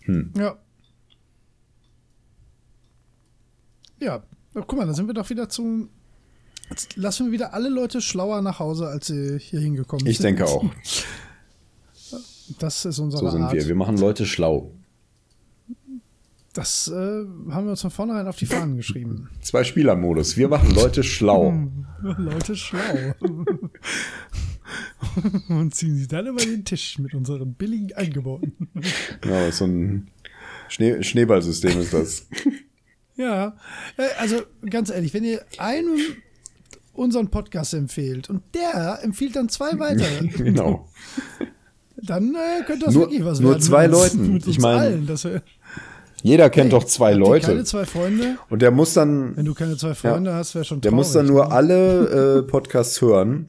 Hm. 0.02 0.34
Ja. 0.38 0.58
Ja, 4.00 4.24
guck 4.54 4.74
mal, 4.76 4.86
da 4.86 4.94
sind 4.94 5.08
wir 5.08 5.14
doch 5.14 5.30
wieder 5.30 5.50
zum. 5.50 5.90
Jetzt 6.70 6.95
lassen 6.95 7.28
wir 7.28 7.32
wieder 7.32 7.54
alle 7.54 7.70
Leute 7.70 8.02
schlauer 8.02 8.42
nach 8.42 8.60
Hause, 8.60 8.88
als 8.88 9.08
sie 9.08 9.38
hier 9.40 9.60
hingekommen 9.60 10.06
ich 10.08 10.18
sind. 10.18 10.32
Ich 10.32 10.38
denke 10.38 10.45
auch. 10.52 10.66
Das 12.60 12.86
ist 12.86 13.00
unser 13.00 13.18
So 13.18 13.30
sind 13.32 13.42
Art. 13.42 13.54
wir. 13.54 13.68
Wir 13.68 13.74
machen 13.74 13.98
Leute 13.98 14.24
schlau. 14.26 14.72
Das 16.54 16.88
äh, 16.88 16.94
haben 16.94 17.66
wir 17.66 17.72
uns 17.72 17.82
von 17.82 17.90
vornherein 17.90 18.28
auf 18.28 18.36
die 18.38 18.45
Fahnen 18.45 18.78
geschrieben. 18.78 19.30
Zwei 19.42 19.64
Spielermodus. 19.64 20.38
Wir 20.38 20.48
machen 20.48 20.70
Leute 20.76 21.04
schlau. 21.04 21.68
Leute 22.17 22.56
schlau. 22.56 23.16
Und 25.50 25.75
ziehen 25.75 25.95
sie 25.95 26.08
dann 26.08 26.27
über 26.27 26.42
den 26.42 26.66
Tisch 26.66 26.98
mit 27.00 27.14
unseren 27.14 27.53
billigen 27.53 27.93
Angeboten. 27.93 28.69
Genau, 29.22 29.51
so 29.51 29.66
ein 29.66 30.08
Schnee 30.67 31.03
Schneeballsystem 31.03 31.80
ist 31.80 31.93
das. 31.93 32.27
Ja, 33.16 33.56
äh, 33.98 34.08
also 34.19 34.42
ganz 34.69 34.90
ehrlich, 34.90 35.14
wenn 35.14 35.24
ihr 35.24 35.45
einem 35.58 36.00
unseren 36.93 37.30
Podcast 37.30 37.74
empfehlt 37.74 38.30
und 38.30 38.42
der 38.53 39.00
empfiehlt 39.03 39.35
dann 39.35 39.50
zwei 39.50 39.77
weitere. 39.80 40.27
genau. 40.27 40.90
Dann 41.98 42.35
äh, 42.35 42.64
könnte 42.66 42.85
das 42.85 42.93
nur, 42.93 43.03
wirklich 43.03 43.24
was 43.24 43.40
nur 43.40 43.51
werden. 43.51 43.59
Nur 43.59 43.67
zwei 43.67 43.88
Leuten. 43.88 44.42
ich 44.45 44.59
meine, 44.59 45.01
jeder 46.24 46.50
kennt 46.50 46.72
hey, 46.72 46.80
doch 46.80 46.85
zwei 46.85 47.14
Leute. 47.14 47.48
Keine 47.48 47.64
zwei 47.64 47.85
Freunde. 47.85 48.38
Und 48.50 48.61
der 48.61 48.72
muss 48.72 48.94
dann. 48.94 49.35
Wenn 49.38 49.45
du 49.45 49.53
keine 49.53 49.77
zwei 49.77 49.94
Freunde 49.94 50.32
ja, 50.32 50.38
hast, 50.38 50.56
wäre 50.56 50.66
schon 50.66 50.82
traurig. 50.82 50.90
Der 50.90 50.92
muss 50.92 51.11
dann 51.11 51.27
nur 51.27 51.45
ne? 51.45 51.52
alle 51.52 52.40
äh, 52.40 52.44
Podcasts 52.44 53.02
hören. 53.02 53.48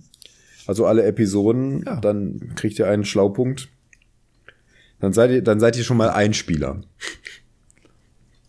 Also 0.67 0.85
alle 0.87 1.05
Episoden. 1.05 1.85
Ja. 1.87 1.97
Dann 1.97 2.53
kriegt 2.57 2.79
ihr 2.79 2.89
einen 2.89 3.05
Schlaupunkt. 3.05 3.69
Dann 5.01 5.13
seid 5.13 5.31
ihr, 5.31 5.43
dann 5.43 5.61
seid 5.61 5.77
ihr 5.77 5.85
schon 5.85 5.97
mal 5.97 6.11
ein 6.11 6.35
Spieler. 6.35 6.81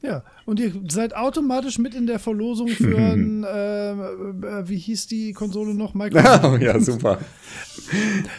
Ja, 0.02 0.24
und 0.46 0.60
ihr 0.60 0.72
seid 0.88 1.16
automatisch 1.16 1.80
mit 1.80 1.94
in 1.94 2.08
der 2.08 2.20
Verlosung 2.20 2.70
für 2.70 2.98
ein, 2.98 3.44
äh, 3.44 3.92
äh, 3.92 4.70
wie 4.70 4.78
hieß 4.78 5.08
die 5.08 5.34
Konsole 5.34 5.74
noch? 5.74 5.94
Microsoft. 5.94 6.62
ja, 6.62 6.80
super. 6.80 7.20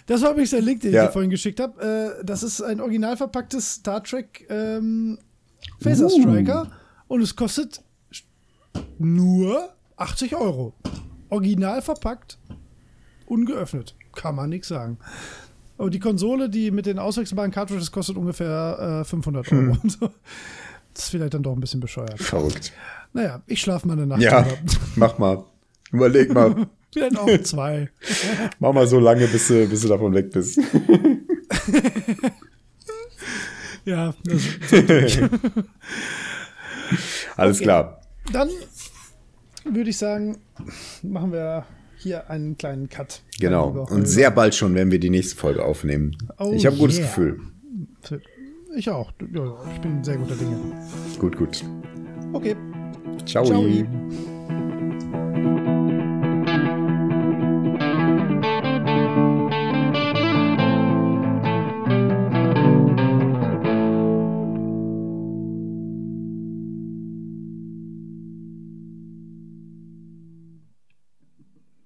Das 0.06 0.22
war 0.22 0.30
übrigens 0.30 0.50
der 0.50 0.62
Link, 0.62 0.80
den 0.80 0.92
ja. 0.92 1.02
ich 1.02 1.08
dir 1.08 1.12
vorhin 1.12 1.30
geschickt 1.30 1.60
habe. 1.60 2.16
Äh, 2.20 2.24
das 2.24 2.42
ist 2.42 2.62
ein 2.62 2.80
original 2.80 3.16
verpacktes 3.16 3.74
Star 3.74 4.02
Trek 4.02 4.46
ähm, 4.48 5.18
Phaser 5.80 6.06
uh. 6.06 6.20
Striker 6.20 6.62
uh. 6.62 7.14
und 7.14 7.22
es 7.22 7.36
kostet 7.36 7.82
nur 8.98 9.70
80 9.96 10.36
Euro. 10.36 10.74
Original 11.30 11.82
verpackt, 11.82 12.38
ungeöffnet. 13.26 13.94
Kann 14.14 14.34
man 14.34 14.48
nichts 14.48 14.68
sagen. 14.68 14.98
Aber 15.76 15.90
die 15.90 16.00
Konsole, 16.00 16.48
die 16.48 16.70
mit 16.70 16.86
den 16.86 16.98
auswechselbaren 16.98 17.52
Cartridges 17.52 17.92
kostet 17.92 18.16
ungefähr 18.16 19.02
äh, 19.02 19.04
500 19.04 19.52
Euro. 19.52 19.76
Hm. 19.80 20.10
Das 20.94 21.04
ist 21.04 21.10
vielleicht 21.10 21.34
dann 21.34 21.44
doch 21.44 21.52
ein 21.52 21.60
bisschen 21.60 21.80
bescheuert. 21.80 22.20
Verrückt. 22.20 22.72
Naja, 23.12 23.42
ich 23.46 23.60
schlafe 23.60 23.86
mal 23.86 23.92
eine 23.92 24.06
Nacht. 24.06 24.20
Ja, 24.20 24.44
mach 24.96 25.18
mal. 25.18 25.44
Überleg 25.92 26.34
mal. 26.34 26.66
Vielleicht 26.90 27.18
auch 27.18 27.42
zwei. 27.42 27.90
mach 28.60 28.72
mal 28.72 28.86
so 28.86 28.98
lange, 28.98 29.26
bis 29.26 29.48
du, 29.48 29.68
bis 29.68 29.82
du 29.82 29.88
davon 29.88 30.14
weg 30.14 30.32
bist. 30.32 30.58
Ja, 33.88 34.14
Alles 37.36 37.56
okay. 37.56 37.64
klar. 37.64 38.02
Dann 38.32 38.50
würde 39.64 39.88
ich 39.88 39.96
sagen, 39.96 40.38
machen 41.02 41.32
wir 41.32 41.64
hier 41.96 42.28
einen 42.28 42.58
kleinen 42.58 42.90
Cut. 42.90 43.22
Genau. 43.40 43.86
Und 43.90 44.06
sehr 44.06 44.30
bald 44.30 44.54
schon 44.54 44.74
werden 44.74 44.90
wir 44.90 45.00
die 45.00 45.08
nächste 45.08 45.36
Folge 45.36 45.64
aufnehmen. 45.64 46.18
Oh 46.38 46.52
ich 46.54 46.66
habe 46.66 46.76
ein 46.76 46.80
gutes 46.80 46.98
yeah. 46.98 47.06
Gefühl. 47.06 47.40
Ich 48.76 48.90
auch. 48.90 49.10
Ich 49.20 49.80
bin 49.80 50.04
sehr 50.04 50.18
guter 50.18 50.36
Dinge. 50.36 50.58
Gut, 51.18 51.38
gut. 51.38 51.64
Okay. 52.34 52.54
Ciao. 53.24 53.44
Ciao. 53.46 53.64